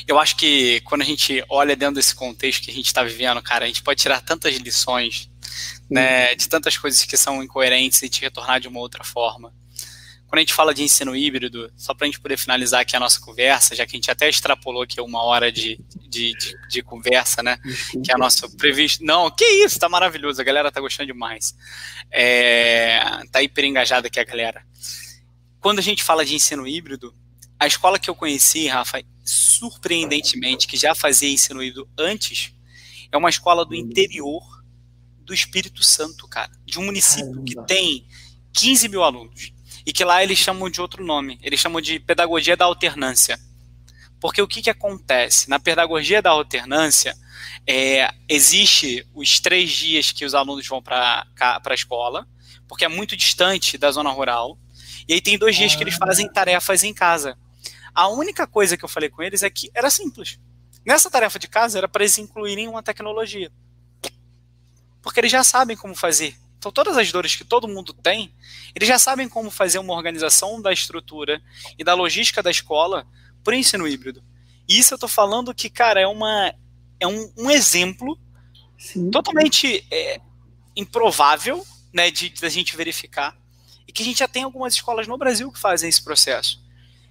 Eu 0.07 0.19
acho 0.19 0.35
que 0.35 0.81
quando 0.81 1.01
a 1.01 1.05
gente 1.05 1.43
olha 1.49 1.75
dentro 1.75 1.95
desse 1.95 2.13
contexto 2.13 2.63
que 2.63 2.71
a 2.71 2.73
gente 2.73 2.87
está 2.87 3.03
vivendo, 3.03 3.41
cara, 3.41 3.65
a 3.65 3.67
gente 3.67 3.81
pode 3.81 4.01
tirar 4.01 4.21
tantas 4.21 4.55
lições, 4.57 5.31
né, 5.89 6.35
de 6.35 6.47
tantas 6.47 6.77
coisas 6.77 7.03
que 7.05 7.17
são 7.17 7.41
incoerentes 7.41 8.01
e 8.01 8.09
te 8.09 8.21
retornar 8.21 8.59
de 8.59 8.67
uma 8.67 8.79
outra 8.79 9.03
forma. 9.03 9.53
Quando 10.33 10.39
a 10.39 10.41
gente 10.41 10.53
fala 10.55 10.73
de 10.73 10.81
ensino 10.81 11.15
híbrido, 11.15 11.71
só 11.77 11.93
para 11.93 12.05
a 12.05 12.09
gente 12.09 12.19
poder 12.19 12.39
finalizar 12.39 12.81
aqui 12.81 12.95
a 12.95 12.99
nossa 12.99 13.19
conversa, 13.19 13.75
já 13.75 13.85
que 13.85 13.95
a 13.95 13.97
gente 13.97 14.09
até 14.09 14.27
extrapolou 14.27 14.81
aqui 14.81 14.99
uma 14.99 15.21
hora 15.21 15.51
de, 15.51 15.79
de, 16.09 16.33
de, 16.33 16.57
de 16.67 16.81
conversa, 16.81 17.43
né? 17.43 17.59
Que 18.03 18.11
é 18.11 18.15
a 18.15 18.17
nossa 18.17 18.49
previsto. 18.49 19.05
Não, 19.05 19.29
que 19.29 19.45
isso, 19.45 19.77
tá 19.77 19.87
maravilhoso, 19.87 20.41
a 20.41 20.43
galera 20.43 20.71
tá 20.71 20.81
gostando 20.81 21.05
demais. 21.05 21.55
É, 22.09 22.99
tá 23.31 23.43
hiper 23.43 23.65
engajada 23.65 24.07
aqui 24.07 24.19
a 24.19 24.23
galera. 24.23 24.65
Quando 25.59 25.77
a 25.77 25.83
gente 25.83 26.03
fala 26.03 26.25
de 26.25 26.33
ensino 26.33 26.67
híbrido, 26.67 27.13
a 27.59 27.67
escola 27.67 27.99
que 27.99 28.09
eu 28.09 28.15
conheci, 28.15 28.65
Rafa, 28.65 29.03
surpreendentemente, 29.23 30.65
que 30.65 30.77
já 30.77 30.95
fazia 30.95 31.29
ensino 31.29 31.61
híbrido 31.61 31.87
antes, 31.95 32.51
é 33.11 33.15
uma 33.15 33.29
escola 33.29 33.63
do 33.63 33.75
interior 33.75 34.41
do 35.19 35.31
Espírito 35.31 35.83
Santo, 35.83 36.27
cara. 36.27 36.49
De 36.65 36.79
um 36.79 36.85
município 36.85 37.43
que 37.43 37.55
tem 37.67 38.07
15 38.51 38.89
mil 38.89 39.03
alunos 39.03 39.53
e 39.85 39.91
que 39.91 40.03
lá 40.03 40.23
eles 40.23 40.37
chamam 40.37 40.69
de 40.69 40.81
outro 40.81 41.03
nome. 41.03 41.39
Eles 41.41 41.59
chamam 41.59 41.81
de 41.81 41.99
pedagogia 41.99 42.55
da 42.55 42.65
alternância. 42.65 43.39
Porque 44.19 44.41
o 44.41 44.47
que, 44.47 44.61
que 44.61 44.69
acontece? 44.69 45.49
Na 45.49 45.59
pedagogia 45.59 46.21
da 46.21 46.29
alternância, 46.29 47.13
é, 47.67 48.09
existe 48.27 49.05
os 49.13 49.39
três 49.39 49.69
dias 49.71 50.11
que 50.11 50.23
os 50.23 50.33
alunos 50.33 50.65
vão 50.67 50.81
para 50.81 51.25
a 51.37 51.73
escola, 51.73 52.25
porque 52.67 52.85
é 52.85 52.87
muito 52.87 53.17
distante 53.17 53.77
da 53.77 53.91
zona 53.91 54.09
rural, 54.09 54.57
e 55.07 55.13
aí 55.13 55.21
tem 55.21 55.37
dois 55.37 55.55
dias 55.55 55.75
que 55.75 55.83
eles 55.83 55.95
fazem 55.95 56.31
tarefas 56.31 56.83
em 56.83 56.93
casa. 56.93 57.37
A 57.93 58.07
única 58.07 58.47
coisa 58.47 58.77
que 58.77 58.85
eu 58.85 58.89
falei 58.89 59.09
com 59.09 59.21
eles 59.21 59.43
é 59.43 59.49
que 59.49 59.69
era 59.73 59.89
simples. 59.89 60.39
Nessa 60.85 61.09
tarefa 61.11 61.37
de 61.37 61.47
casa 61.47 61.77
era 61.77 61.87
para 61.87 62.03
eles 62.03 62.17
incluírem 62.17 62.67
uma 62.67 62.81
tecnologia. 62.81 63.51
Porque 65.01 65.19
eles 65.19 65.31
já 65.31 65.43
sabem 65.43 65.75
como 65.75 65.95
fazer 65.95 66.37
Então, 66.63 66.71
todas 66.71 66.97
as 66.97 67.11
dores 67.11 67.35
que 67.35 67.43
todo 67.43 67.67
mundo 67.67 67.91
tem, 67.91 68.33
eles 68.73 68.87
já 68.87 68.97
sabem 68.97 69.27
como 69.27 69.51
fazer 69.51 69.79
uma 69.79 69.93
organização 69.93 70.61
da 70.61 70.71
estrutura 70.71 71.41
e 71.77 71.83
da 71.83 71.93
logística 71.93 72.41
da 72.41 72.49
escola 72.49 73.05
por 73.43 73.53
ensino 73.53 73.85
híbrido. 73.85 74.23
E 74.65 74.79
isso 74.79 74.93
eu 74.93 74.95
estou 74.95 75.09
falando 75.09 75.53
que, 75.53 75.69
cara, 75.69 75.99
é, 75.99 76.07
uma, 76.07 76.53
é 77.01 77.05
um, 77.05 77.33
um 77.37 77.51
exemplo 77.51 78.17
Sim. 78.77 79.11
totalmente 79.11 79.85
é, 79.91 80.21
improvável 80.73 81.65
né, 81.91 82.09
de, 82.09 82.29
de 82.29 82.45
a 82.45 82.49
gente 82.49 82.77
verificar 82.77 83.37
e 83.85 83.91
que 83.91 84.01
a 84.01 84.05
gente 84.05 84.19
já 84.19 84.27
tem 84.29 84.43
algumas 84.43 84.73
escolas 84.73 85.05
no 85.05 85.17
Brasil 85.17 85.51
que 85.51 85.59
fazem 85.59 85.89
esse 85.89 86.01
processo. 86.01 86.63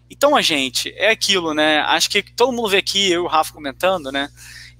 Então, 0.08 0.34
a 0.34 0.40
gente, 0.40 0.90
é 0.96 1.10
aquilo, 1.10 1.52
né? 1.52 1.80
Acho 1.80 2.08
que 2.08 2.22
todo 2.22 2.52
mundo 2.52 2.70
vê 2.70 2.78
aqui, 2.78 3.10
eu 3.10 3.22
e 3.22 3.24
o 3.24 3.28
Rafa 3.28 3.52
comentando, 3.52 4.10
né? 4.10 4.30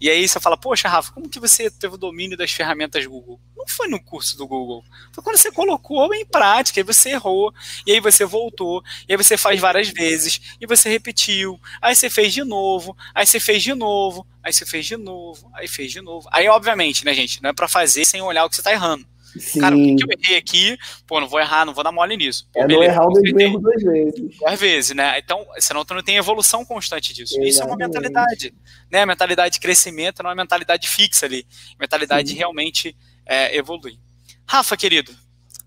E 0.03 0.11
aí 0.11 0.27
você 0.27 0.41
fala, 0.41 0.57
poxa, 0.57 0.89
Rafa, 0.89 1.13
como 1.13 1.29
que 1.29 1.39
você 1.39 1.71
teve 1.71 1.95
o 1.95 1.97
domínio 1.97 2.37
das 2.37 2.51
ferramentas 2.51 3.07
Google? 3.07 3.41
Não 3.57 3.69
foi 3.69 3.87
no 3.87 4.03
curso 4.03 4.37
do 4.37 4.49
Google. 4.49 4.85
Foi 5.13 5.23
quando 5.23 5.37
você 5.37 5.53
colocou 5.53 6.13
em 6.13 6.27
prática, 6.27 6.81
e 6.81 6.83
você 6.83 7.11
errou, 7.11 7.55
e 7.87 7.93
aí 7.93 8.01
você 8.01 8.25
voltou, 8.25 8.83
e 9.09 9.13
aí 9.13 9.17
você 9.17 9.37
faz 9.37 9.61
várias 9.61 9.91
vezes, 9.91 10.57
e 10.61 10.67
você 10.67 10.89
repetiu, 10.89 11.57
aí 11.81 11.95
você 11.95 12.11
fez 12.11 12.35
de 12.35 12.43
novo, 12.43 12.97
aí 13.15 13.25
você 13.25 13.39
fez 13.39 13.63
de 13.63 13.75
novo, 13.75 14.27
aí 14.43 14.53
você 14.53 14.67
fez 14.67 14.87
de 14.87 14.97
novo, 14.97 15.49
aí 15.55 15.69
fez 15.69 15.93
de 15.93 16.01
novo. 16.01 16.29
Aí, 16.33 16.49
obviamente, 16.49 17.05
né, 17.05 17.15
gente, 17.15 17.41
não 17.41 17.51
é 17.51 17.53
para 17.53 17.69
fazer 17.69 18.05
sem 18.05 18.21
olhar 18.21 18.45
o 18.45 18.51
que 18.51 18.57
você 18.57 18.63
tá 18.63 18.73
errando. 18.73 19.07
Sim. 19.39 19.61
Cara, 19.61 19.75
o 19.75 19.79
que, 19.79 19.97
que, 19.97 20.05
eu 20.05 20.19
errei 20.19 20.37
aqui? 20.37 20.79
Pô, 21.07 21.21
não 21.21 21.29
vou 21.29 21.41
errar, 21.41 21.65
não 21.65 21.73
vou 21.73 21.83
dar 21.83 21.93
mole 21.93 22.17
nisso. 22.17 22.49
Pô, 22.53 22.61
é 22.61 22.67
beleza, 22.67 22.87
não 22.87 22.93
errar 22.93 23.07
o 23.09 23.13
mesmo 23.13 23.41
erro 23.41 23.59
duas 23.59 23.83
vezes. 23.83 24.39
Duas 24.39 24.61
vezes, 24.61 24.97
né? 24.97 25.19
Então, 25.19 25.47
senão 25.59 25.85
tu 25.85 25.95
não 25.95 26.03
tem 26.03 26.17
evolução 26.17 26.65
constante 26.65 27.15
disso. 27.15 27.35
Exatamente. 27.35 27.51
Isso 27.51 27.63
é 27.63 27.67
uma 27.67 27.77
mentalidade, 27.77 28.55
né? 28.91 29.03
A 29.03 29.07
mentalidade 29.07 29.55
de 29.55 29.61
crescimento 29.61 30.23
não 30.23 30.31
é 30.31 30.35
uma 30.35 30.43
mentalidade 30.43 30.89
fixa 30.89 31.27
ali. 31.27 31.47
Mentalidade 31.81 32.29
Sim. 32.29 32.35
de 32.35 32.39
realmente 32.39 32.97
é, 33.27 33.57
evoluir. 33.57 33.99
Rafa, 34.47 34.77
querido, 34.77 35.15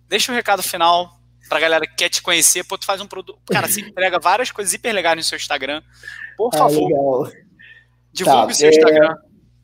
deixa 0.07 0.31
o 0.31 0.35
um 0.35 0.37
recado 0.37 0.61
final 0.61 1.19
pra 1.49 1.59
galera 1.59 1.87
que 1.87 1.95
quer 1.95 2.09
te 2.09 2.21
conhecer. 2.21 2.63
Pô, 2.65 2.77
tu 2.77 2.85
faz 2.85 3.01
um 3.01 3.07
produto... 3.07 3.39
Cara, 3.51 3.67
você 3.67 3.81
entrega 3.81 4.19
várias 4.19 4.51
coisas 4.51 4.73
hiper 4.73 4.93
legais 4.93 5.17
no 5.17 5.23
seu 5.23 5.37
Instagram. 5.37 5.81
Por 6.37 6.51
ah, 6.53 6.57
favor, 6.57 6.87
legal. 6.87 7.45
divulgue 8.11 8.47
tá, 8.47 8.51
o 8.51 8.53
seu 8.53 8.67
é... 8.67 8.71
Instagram. 8.71 9.15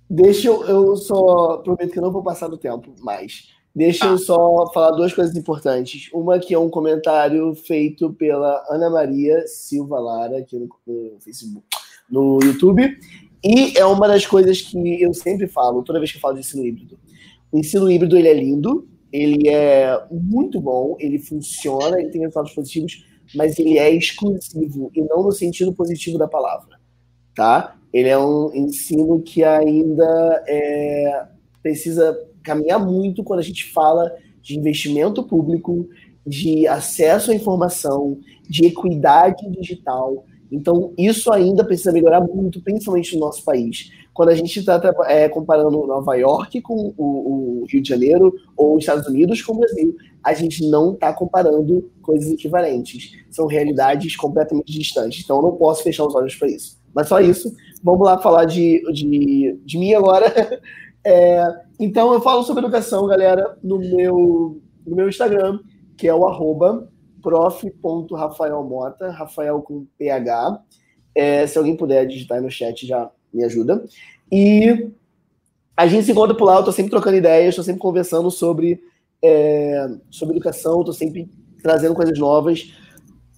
Deixa 0.10 0.48
eu, 0.48 0.66
eu 0.66 0.96
só 0.98 1.58
prometo 1.58 1.92
que 1.92 1.98
eu 1.98 2.04
não 2.04 2.12
vou 2.12 2.22
passar 2.22 2.50
do 2.50 2.58
tempo, 2.58 2.94
mas 3.00 3.48
Deixa 3.74 4.06
eu 4.06 4.18
só 4.18 4.70
falar 4.74 4.92
duas 4.92 5.14
coisas 5.14 5.36
importantes. 5.36 6.10
Uma 6.14 6.40
que 6.40 6.54
é 6.54 6.60
um 6.60 6.70
comentário 6.70 7.56
feito 7.56 8.12
pela 8.14 8.64
Ana 8.70 8.90
Maria 8.90 9.48
Silva 9.48 9.98
Lara 9.98 10.40
aqui 10.40 10.58
no, 10.58 10.70
no 10.86 11.20
Facebook, 11.22 11.66
no 12.10 12.40
YouTube. 12.44 12.98
E 13.44 13.78
é 13.78 13.86
uma 13.86 14.08
das 14.08 14.26
coisas 14.26 14.62
que 14.62 15.02
eu 15.02 15.14
sempre 15.14 15.48
falo, 15.48 15.84
toda 15.84 16.00
vez 16.00 16.12
que 16.12 16.18
eu 16.18 16.22
falo 16.22 16.36
de 16.36 16.42
ensino 16.42 16.66
híbrido. 16.66 17.00
O 17.52 17.58
ensino 17.58 17.90
híbrido 17.90 18.18
ele 18.18 18.28
é 18.28 18.34
lindo, 18.34 18.88
ele 19.12 19.50
é 19.50 20.06
muito 20.12 20.60
bom, 20.60 20.96
ele 21.00 21.18
funciona, 21.18 22.00
ele 22.00 22.10
tem 22.10 22.22
resultados 22.22 22.54
positivos, 22.54 23.06
mas 23.34 23.58
ele 23.58 23.78
é 23.78 23.90
exclusivo 23.90 24.92
e 24.94 25.02
não 25.02 25.24
no 25.24 25.32
sentido 25.32 25.74
positivo 25.74 26.18
da 26.18 26.28
palavra, 26.28 26.80
tá? 27.34 27.76
Ele 27.92 28.10
é 28.10 28.18
um 28.18 28.54
ensino 28.54 29.22
que 29.22 29.44
ainda 29.44 30.44
é, 30.48 31.26
precisa 31.64 32.18
caminhar 32.44 32.80
muito 32.80 33.24
quando 33.24 33.40
a 33.40 33.44
gente 33.44 33.72
fala 33.72 34.12
de 34.42 34.58
investimento 34.58 35.24
público, 35.24 35.88
de 36.26 36.68
acesso 36.68 37.32
à 37.32 37.36
informação, 37.36 38.18
de 38.48 38.66
equidade 38.66 39.50
digital. 39.50 40.26
Então, 40.52 40.94
isso 40.98 41.32
ainda 41.32 41.64
precisa 41.64 41.92
melhorar 41.92 42.22
muito, 42.22 42.62
principalmente 42.62 43.14
no 43.14 43.22
nosso 43.22 43.44
país. 43.44 43.92
Quando 44.14 44.30
a 44.30 44.36
gente 44.36 44.60
está 44.60 44.82
é, 45.08 45.30
comparando 45.30 45.88
Nova 45.88 46.16
York 46.16 46.62
com 46.62 46.94
o, 46.98 47.62
o, 47.62 47.66
Rio 47.70 47.82
de 47.82 47.88
Janeiro 47.88 48.36
ou 48.58 48.76
os 48.76 48.84
Estados 48.84 49.08
Unidos 49.08 49.42
com 49.42 49.54
o 49.54 49.60
Brasil, 49.60 49.96
a 50.22 50.34
gente 50.34 50.68
não 50.70 50.94
está 50.94 51.14
comparando 51.14 51.90
coisas 52.02 52.30
equivalentes. 52.30 53.12
São 53.30 53.48
realidades 53.48 54.18
completamente 54.18 54.72
distantes. 54.72 55.24
Então, 55.24 55.38
eu 55.38 55.44
não 55.44 55.52
posso 55.54 55.84
fechar 55.84 56.06
os 56.06 56.14
olhos 56.14 56.36
para 56.36 56.50
isso. 56.50 56.78
Mas 56.94 57.08
só 57.08 57.22
isso. 57.22 57.56
Vamos 57.82 58.06
lá 58.06 58.18
falar 58.18 58.44
de, 58.44 58.84
de, 58.92 59.58
de 59.64 59.78
mim 59.78 59.94
agora. 59.94 60.26
É, 61.04 61.44
então 61.80 62.14
eu 62.14 62.22
falo 62.22 62.44
sobre 62.44 62.64
educação, 62.64 63.08
galera, 63.08 63.58
no 63.64 63.80
meu, 63.80 64.62
no 64.86 64.96
meu 64.96 65.10
Instagram, 65.10 65.60
que 65.98 66.08
é 66.08 66.14
o 66.14 66.26
arroba 66.28 66.88
prof.rafaelmota, 67.22 69.12
Rafael 69.12 69.62
com 69.62 69.86
PH. 69.98 70.62
É, 71.14 71.46
se 71.46 71.58
alguém 71.58 71.76
puder 71.76 72.06
digitar 72.06 72.38
aí 72.38 72.44
no 72.44 72.50
chat, 72.50 72.86
já 72.86 73.10
me 73.34 73.44
ajuda. 73.44 73.84
E 74.32 74.90
a 75.76 75.88
gente 75.88 76.06
se 76.06 76.12
encontra 76.12 76.36
por 76.36 76.46
lá, 76.46 76.58
eu 76.58 76.64
tô 76.64 76.72
sempre 76.72 76.92
trocando 76.92 77.18
ideias, 77.18 77.50
estou 77.50 77.64
sempre 77.64 77.82
conversando 77.82 78.30
sobre, 78.30 78.82
é, 79.22 79.90
sobre 80.10 80.36
educação, 80.36 80.80
estou 80.80 80.94
sempre 80.94 81.30
trazendo 81.62 81.96
coisas 81.96 82.18
novas. 82.18 82.74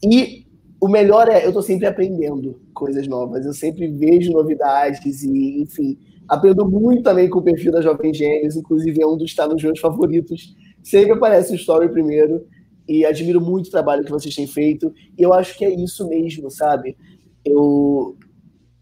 E 0.04 0.46
o 0.80 0.88
melhor 0.88 1.30
é, 1.30 1.44
eu 1.44 1.50
estou 1.50 1.62
sempre 1.62 1.88
aprendendo 1.88 2.60
coisas 2.74 3.08
novas, 3.08 3.46
eu 3.46 3.54
sempre 3.54 3.88
vejo 3.88 4.32
novidades 4.32 5.24
e, 5.24 5.62
enfim, 5.62 5.98
Aprendo 6.28 6.70
muito 6.70 7.04
também 7.04 7.30
com 7.30 7.40
o 7.40 7.44
perfil 7.44 7.72
da 7.72 7.82
Jovem 7.82 8.14
Gênios, 8.14 8.56
inclusive 8.56 9.02
é 9.02 9.08
um 9.08 9.18
dos 9.18 9.34
tá 9.36 9.48
nos 9.48 9.62
meus 9.62 9.80
favoritos. 9.80 10.56
Sempre 10.82 11.14
aparece 11.14 11.54
o 11.54 11.56
story 11.56 11.90
primeiro 11.90 12.46
e 12.88 13.06
admiro 13.06 13.40
muito 13.40 13.68
o 13.68 13.72
trabalho 13.72 14.04
que 14.04 14.12
vocês 14.12 14.36
têm 14.36 14.48
feito. 14.48 14.94
E 15.18 15.22
eu 15.22 15.34
acho 15.34 15.58
que 15.58 15.66
é 15.66 15.70
isso 15.70 16.08
mesmo, 16.08 16.50
sabe? 16.50 16.98
Eu, 17.46 18.16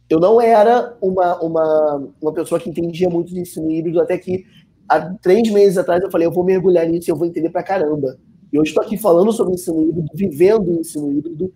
eu 0.09 0.19
não 0.19 0.39
era 0.41 0.95
uma, 1.01 1.41
uma, 1.41 2.13
uma 2.21 2.33
pessoa 2.33 2.59
que 2.59 2.69
entendia 2.69 3.09
muito 3.09 3.33
de 3.33 3.39
ensino 3.39 3.71
híbrido, 3.71 4.01
até 4.01 4.17
que 4.17 4.45
há 4.87 4.99
três 5.15 5.49
meses 5.49 5.77
atrás 5.77 6.03
eu 6.03 6.11
falei, 6.11 6.27
eu 6.27 6.31
vou 6.31 6.43
mergulhar 6.43 6.87
nisso 6.87 7.09
e 7.09 7.11
eu 7.11 7.15
vou 7.15 7.27
entender 7.27 7.49
pra 7.49 7.63
caramba. 7.63 8.17
E 8.51 8.59
hoje 8.59 8.71
estou 8.71 8.83
aqui 8.83 8.97
falando 8.97 9.31
sobre 9.31 9.53
ensino 9.53 9.81
híbrido, 9.81 10.07
vivendo 10.13 10.69
o 10.69 10.79
ensino 10.81 11.11
híbrido, 11.11 11.53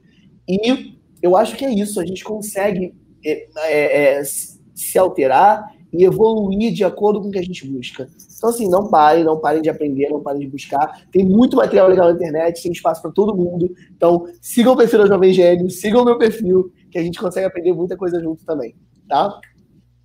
e 0.47 0.95
eu 1.21 1.35
acho 1.35 1.57
que 1.57 1.65
é 1.65 1.71
isso, 1.71 1.99
a 1.99 2.05
gente 2.05 2.23
consegue 2.23 2.93
é, 3.25 3.47
é, 3.57 4.19
é, 4.19 4.23
se 4.23 4.97
alterar 4.97 5.74
e 5.97 6.03
evoluir 6.03 6.73
de 6.73 6.83
acordo 6.83 7.21
com 7.21 7.29
o 7.29 7.31
que 7.31 7.39
a 7.39 7.43
gente 7.43 7.65
busca. 7.67 8.07
Então, 8.37 8.49
assim, 8.49 8.69
não 8.69 8.89
parem, 8.89 9.23
não 9.23 9.39
parem 9.39 9.61
de 9.61 9.69
aprender, 9.69 10.09
não 10.09 10.21
parem 10.21 10.41
de 10.41 10.47
buscar. 10.47 11.05
Tem 11.11 11.25
muito 11.25 11.57
material 11.57 11.87
legal 11.87 12.09
na 12.09 12.15
internet, 12.15 12.61
tem 12.61 12.71
espaço 12.71 13.01
para 13.01 13.11
todo 13.11 13.35
mundo. 13.35 13.73
Então, 13.95 14.27
sigam 14.41 14.73
o 14.73 14.77
perfil 14.77 14.99
da 14.99 15.07
Jovem 15.07 15.33
Gênio, 15.33 15.69
sigam 15.69 16.01
o 16.01 16.05
meu 16.05 16.17
perfil, 16.17 16.71
que 16.91 16.97
a 16.97 17.03
gente 17.03 17.19
consegue 17.19 17.45
aprender 17.45 17.73
muita 17.73 17.95
coisa 17.95 18.19
junto 18.19 18.43
também, 18.45 18.75
tá? 19.07 19.39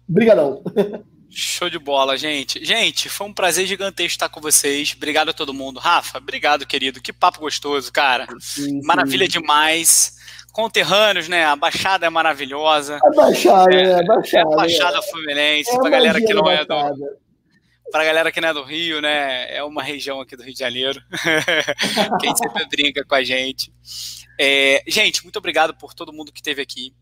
Obrigadão. 0.08 0.62
Show 1.32 1.70
de 1.70 1.78
bola, 1.78 2.18
gente. 2.18 2.64
Gente, 2.64 3.08
foi 3.08 3.28
um 3.28 3.32
prazer 3.32 3.64
gigantesco 3.64 4.14
estar 4.14 4.28
com 4.28 4.40
vocês. 4.40 4.94
Obrigado 4.96 5.28
a 5.28 5.32
todo 5.32 5.54
mundo. 5.54 5.78
Rafa, 5.78 6.18
obrigado, 6.18 6.66
querido. 6.66 7.00
Que 7.00 7.12
papo 7.12 7.38
gostoso, 7.38 7.92
cara. 7.92 8.26
Sim, 8.40 8.62
sim. 8.62 8.80
Maravilha 8.82 9.28
demais 9.28 10.16
conterrâneos, 10.50 11.28
né? 11.28 11.44
A 11.44 11.56
Baixada 11.56 12.06
é 12.06 12.10
maravilhosa. 12.10 12.98
A 13.02 13.10
Baixada, 13.10 13.74
é, 13.74 13.94
a 13.94 14.02
Baixada. 14.02 14.50
É 14.50 14.52
a 14.52 14.56
Baixada 14.56 14.98
é. 14.98 15.02
Fluminense, 15.02 15.70
é 15.70 15.78
pra 15.78 15.90
galera 15.90 16.20
que 16.20 16.34
não 16.34 16.50
é 16.50 16.64
do. 16.64 17.20
Pra 17.90 18.04
galera 18.04 18.30
que 18.30 18.40
não 18.40 18.48
é 18.48 18.54
do 18.54 18.62
Rio, 18.62 19.00
né? 19.00 19.56
É 19.56 19.64
uma 19.64 19.82
região 19.82 20.20
aqui 20.20 20.36
do 20.36 20.44
Rio 20.44 20.52
de 20.52 20.58
Janeiro. 20.58 21.02
Quem 22.20 22.36
sempre 22.36 22.64
brinca 22.66 23.04
com 23.04 23.14
a 23.14 23.24
gente. 23.24 23.72
É, 24.38 24.82
gente, 24.86 25.22
muito 25.24 25.38
obrigado 25.38 25.74
por 25.74 25.92
todo 25.92 26.12
mundo 26.12 26.32
que 26.32 26.38
esteve 26.38 26.62
aqui. 26.62 26.94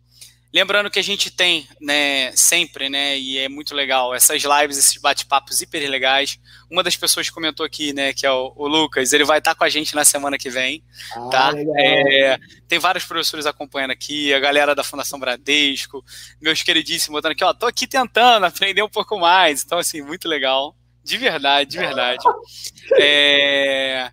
Lembrando 0.53 0.91
que 0.91 0.99
a 0.99 1.03
gente 1.03 1.31
tem, 1.31 1.69
né, 1.79 2.33
sempre, 2.35 2.89
né, 2.89 3.19
e 3.19 3.39
é 3.39 3.49
muito 3.49 3.75
legal, 3.75 4.15
essas 4.15 4.43
lives, 4.43 4.79
esses 4.79 4.97
bate-papos 4.97 5.61
hiper 5.61 5.89
legais. 5.91 6.39
Uma 6.70 6.83
das 6.83 6.97
pessoas 6.97 7.29
comentou 7.29 7.66
aqui, 7.66 7.93
né, 7.93 8.15
que 8.15 8.25
é 8.25 8.31
o, 8.31 8.53
o 8.57 8.66
Lucas, 8.66 9.12
ele 9.12 9.25
vai 9.25 9.39
estar 9.39 9.55
com 9.55 9.65
a 9.65 9.69
gente 9.69 9.95
na 9.95 10.07
semana 10.07 10.39
que 10.39 10.49
vem, 10.49 10.83
ah, 11.15 11.29
tá? 11.31 11.53
É, 11.77 12.39
tem 12.66 12.79
vários 12.79 13.05
professores 13.05 13.45
acompanhando 13.45 13.91
aqui, 13.91 14.33
a 14.33 14.41
galera 14.41 14.75
da 14.75 14.83
Fundação 14.83 15.20
Bradesco, 15.20 16.03
meus 16.41 16.62
queridíssimos 16.62 17.19
botando 17.19 17.33
aqui, 17.33 17.45
ó, 17.45 17.53
tô 17.53 17.66
aqui 17.66 17.87
tentando 17.87 18.47
aprender 18.47 18.83
um 18.83 18.89
pouco 18.89 19.19
mais. 19.19 19.62
Então, 19.62 19.79
assim, 19.79 20.01
muito 20.01 20.27
legal. 20.29 20.75
De 21.05 21.16
verdade, 21.16 21.70
de 21.70 21.79
verdade. 21.79 22.25
É... 23.01 24.11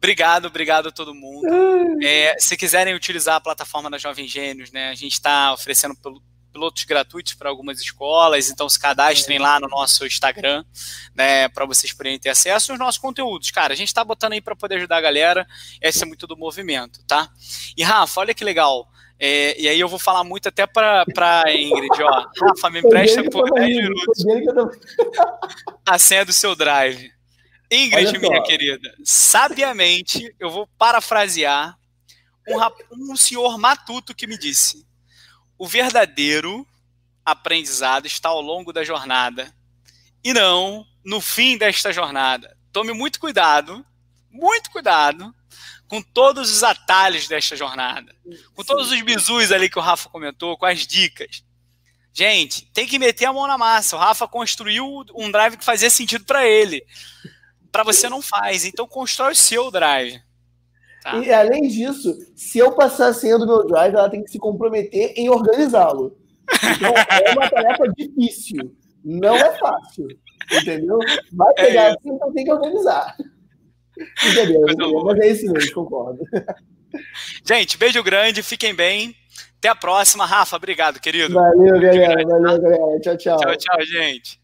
Obrigado, 0.00 0.46
obrigado 0.46 0.88
a 0.88 0.90
todo 0.90 1.14
mundo. 1.14 1.46
É, 2.02 2.34
se 2.38 2.56
quiserem 2.56 2.94
utilizar 2.94 3.36
a 3.36 3.40
plataforma 3.40 3.90
da 3.90 3.98
Jovem 3.98 4.26
Gênios, 4.26 4.72
né, 4.72 4.88
a 4.88 4.94
gente 4.94 5.12
está 5.12 5.52
oferecendo 5.52 5.94
pilotos 6.50 6.84
gratuitos 6.84 7.34
para 7.34 7.50
algumas 7.50 7.78
escolas, 7.82 8.48
então 8.48 8.66
se 8.66 8.80
cadastrem 8.80 9.38
lá 9.38 9.60
no 9.60 9.68
nosso 9.68 10.06
Instagram, 10.06 10.64
né, 11.14 11.50
para 11.50 11.66
vocês 11.66 11.92
poderem 11.92 12.18
ter 12.18 12.30
acesso 12.30 12.72
aos 12.72 12.78
nossos 12.78 12.98
conteúdos. 12.98 13.50
Cara, 13.50 13.74
a 13.74 13.76
gente 13.76 13.88
está 13.88 14.02
botando 14.02 14.32
aí 14.32 14.40
para 14.40 14.56
poder 14.56 14.76
ajudar 14.76 14.96
a 14.96 15.02
galera, 15.02 15.46
esse 15.82 16.02
é 16.02 16.06
muito 16.06 16.26
do 16.26 16.34
movimento, 16.34 17.04
tá? 17.06 17.28
E 17.76 17.82
Rafa, 17.82 18.20
olha 18.20 18.32
que 18.32 18.42
legal. 18.42 18.88
É, 19.18 19.54
e 19.60 19.68
aí 19.68 19.78
eu 19.78 19.86
vou 19.86 19.98
falar 19.98 20.24
muito 20.24 20.48
até 20.48 20.66
para 20.66 21.04
a 21.44 21.52
Ingrid, 21.52 22.02
ó. 22.02 22.26
Rafa, 22.42 22.70
me 22.70 22.78
empresta 22.78 23.22
por 23.24 23.52
10 23.52 23.76
minutos 23.76 24.24
a 25.84 25.98
senha 25.98 26.24
do 26.24 26.32
seu 26.32 26.56
drive. 26.56 27.19
Ingrid, 27.70 28.18
minha 28.18 28.42
querida, 28.42 28.94
sabiamente 29.04 30.34
eu 30.40 30.50
vou 30.50 30.66
parafrasear 30.76 31.78
um, 32.48 33.12
um 33.12 33.16
senhor 33.16 33.56
matuto 33.58 34.14
que 34.14 34.26
me 34.26 34.36
disse: 34.36 34.84
o 35.56 35.66
verdadeiro 35.66 36.66
aprendizado 37.24 38.06
está 38.06 38.28
ao 38.28 38.40
longo 38.40 38.72
da 38.72 38.82
jornada 38.82 39.54
e 40.24 40.32
não 40.32 40.84
no 41.04 41.20
fim 41.20 41.56
desta 41.56 41.92
jornada. 41.92 42.56
tome 42.72 42.92
muito 42.92 43.20
cuidado, 43.20 43.84
muito 44.30 44.70
cuidado 44.70 45.34
com 45.88 46.00
todos 46.00 46.52
os 46.52 46.62
atalhos 46.62 47.26
desta 47.26 47.56
jornada, 47.56 48.14
com 48.54 48.62
todos 48.62 48.92
os 48.92 49.02
bizus 49.02 49.50
ali 49.50 49.68
que 49.68 49.78
o 49.78 49.82
Rafa 49.82 50.08
comentou, 50.08 50.56
com 50.56 50.66
as 50.66 50.86
dicas. 50.86 51.44
Gente, 52.12 52.66
tem 52.72 52.86
que 52.86 52.98
meter 52.98 53.26
a 53.26 53.32
mão 53.32 53.46
na 53.46 53.58
massa. 53.58 53.96
O 53.96 53.98
Rafa 53.98 54.28
construiu 54.28 55.04
um 55.14 55.30
drive 55.30 55.56
que 55.56 55.64
fazia 55.64 55.90
sentido 55.90 56.24
para 56.24 56.46
ele. 56.46 56.84
Para 57.70 57.84
você 57.84 58.08
não 58.08 58.20
faz. 58.20 58.64
Então 58.64 58.86
constrói 58.86 59.32
o 59.32 59.36
seu 59.36 59.70
drive. 59.70 60.20
Tá? 61.02 61.16
E 61.16 61.32
além 61.32 61.66
disso, 61.68 62.16
se 62.34 62.58
eu 62.58 62.72
passar 62.72 63.08
a 63.08 63.14
senha 63.14 63.38
do 63.38 63.46
meu 63.46 63.66
drive, 63.66 63.94
ela 63.94 64.10
tem 64.10 64.22
que 64.22 64.30
se 64.30 64.38
comprometer 64.38 65.14
em 65.16 65.30
organizá-lo. 65.30 66.16
Então 66.52 66.92
é 66.92 67.32
uma 67.32 67.48
tarefa 67.48 67.84
difícil. 67.96 68.76
Não 69.04 69.34
é 69.34 69.56
fácil. 69.58 70.08
Entendeu? 70.52 70.98
Vai 71.32 71.52
é 71.56 71.64
pegar 71.66 71.82
é 71.82 71.90
assim, 71.90 72.10
então 72.10 72.32
tem 72.32 72.44
que 72.44 72.52
organizar. 72.52 73.16
Entendeu? 74.24 74.62
Mas 75.04 75.18
é 75.20 75.28
isso 75.28 75.52
mesmo, 75.52 75.74
concordo. 75.74 76.22
Gente, 77.46 77.78
beijo 77.78 78.02
grande, 78.02 78.42
fiquem 78.42 78.74
bem. 78.74 79.14
Até 79.58 79.68
a 79.68 79.74
próxima. 79.74 80.26
Rafa, 80.26 80.56
obrigado, 80.56 80.98
querido. 80.98 81.34
Valeu, 81.34 81.80
galera. 81.80 82.26
Valeu, 82.26 82.60
galera. 82.60 83.00
Tchau, 83.00 83.16
tchau. 83.16 83.38
Tchau, 83.38 83.56
tchau, 83.56 83.82
gente. 83.86 84.39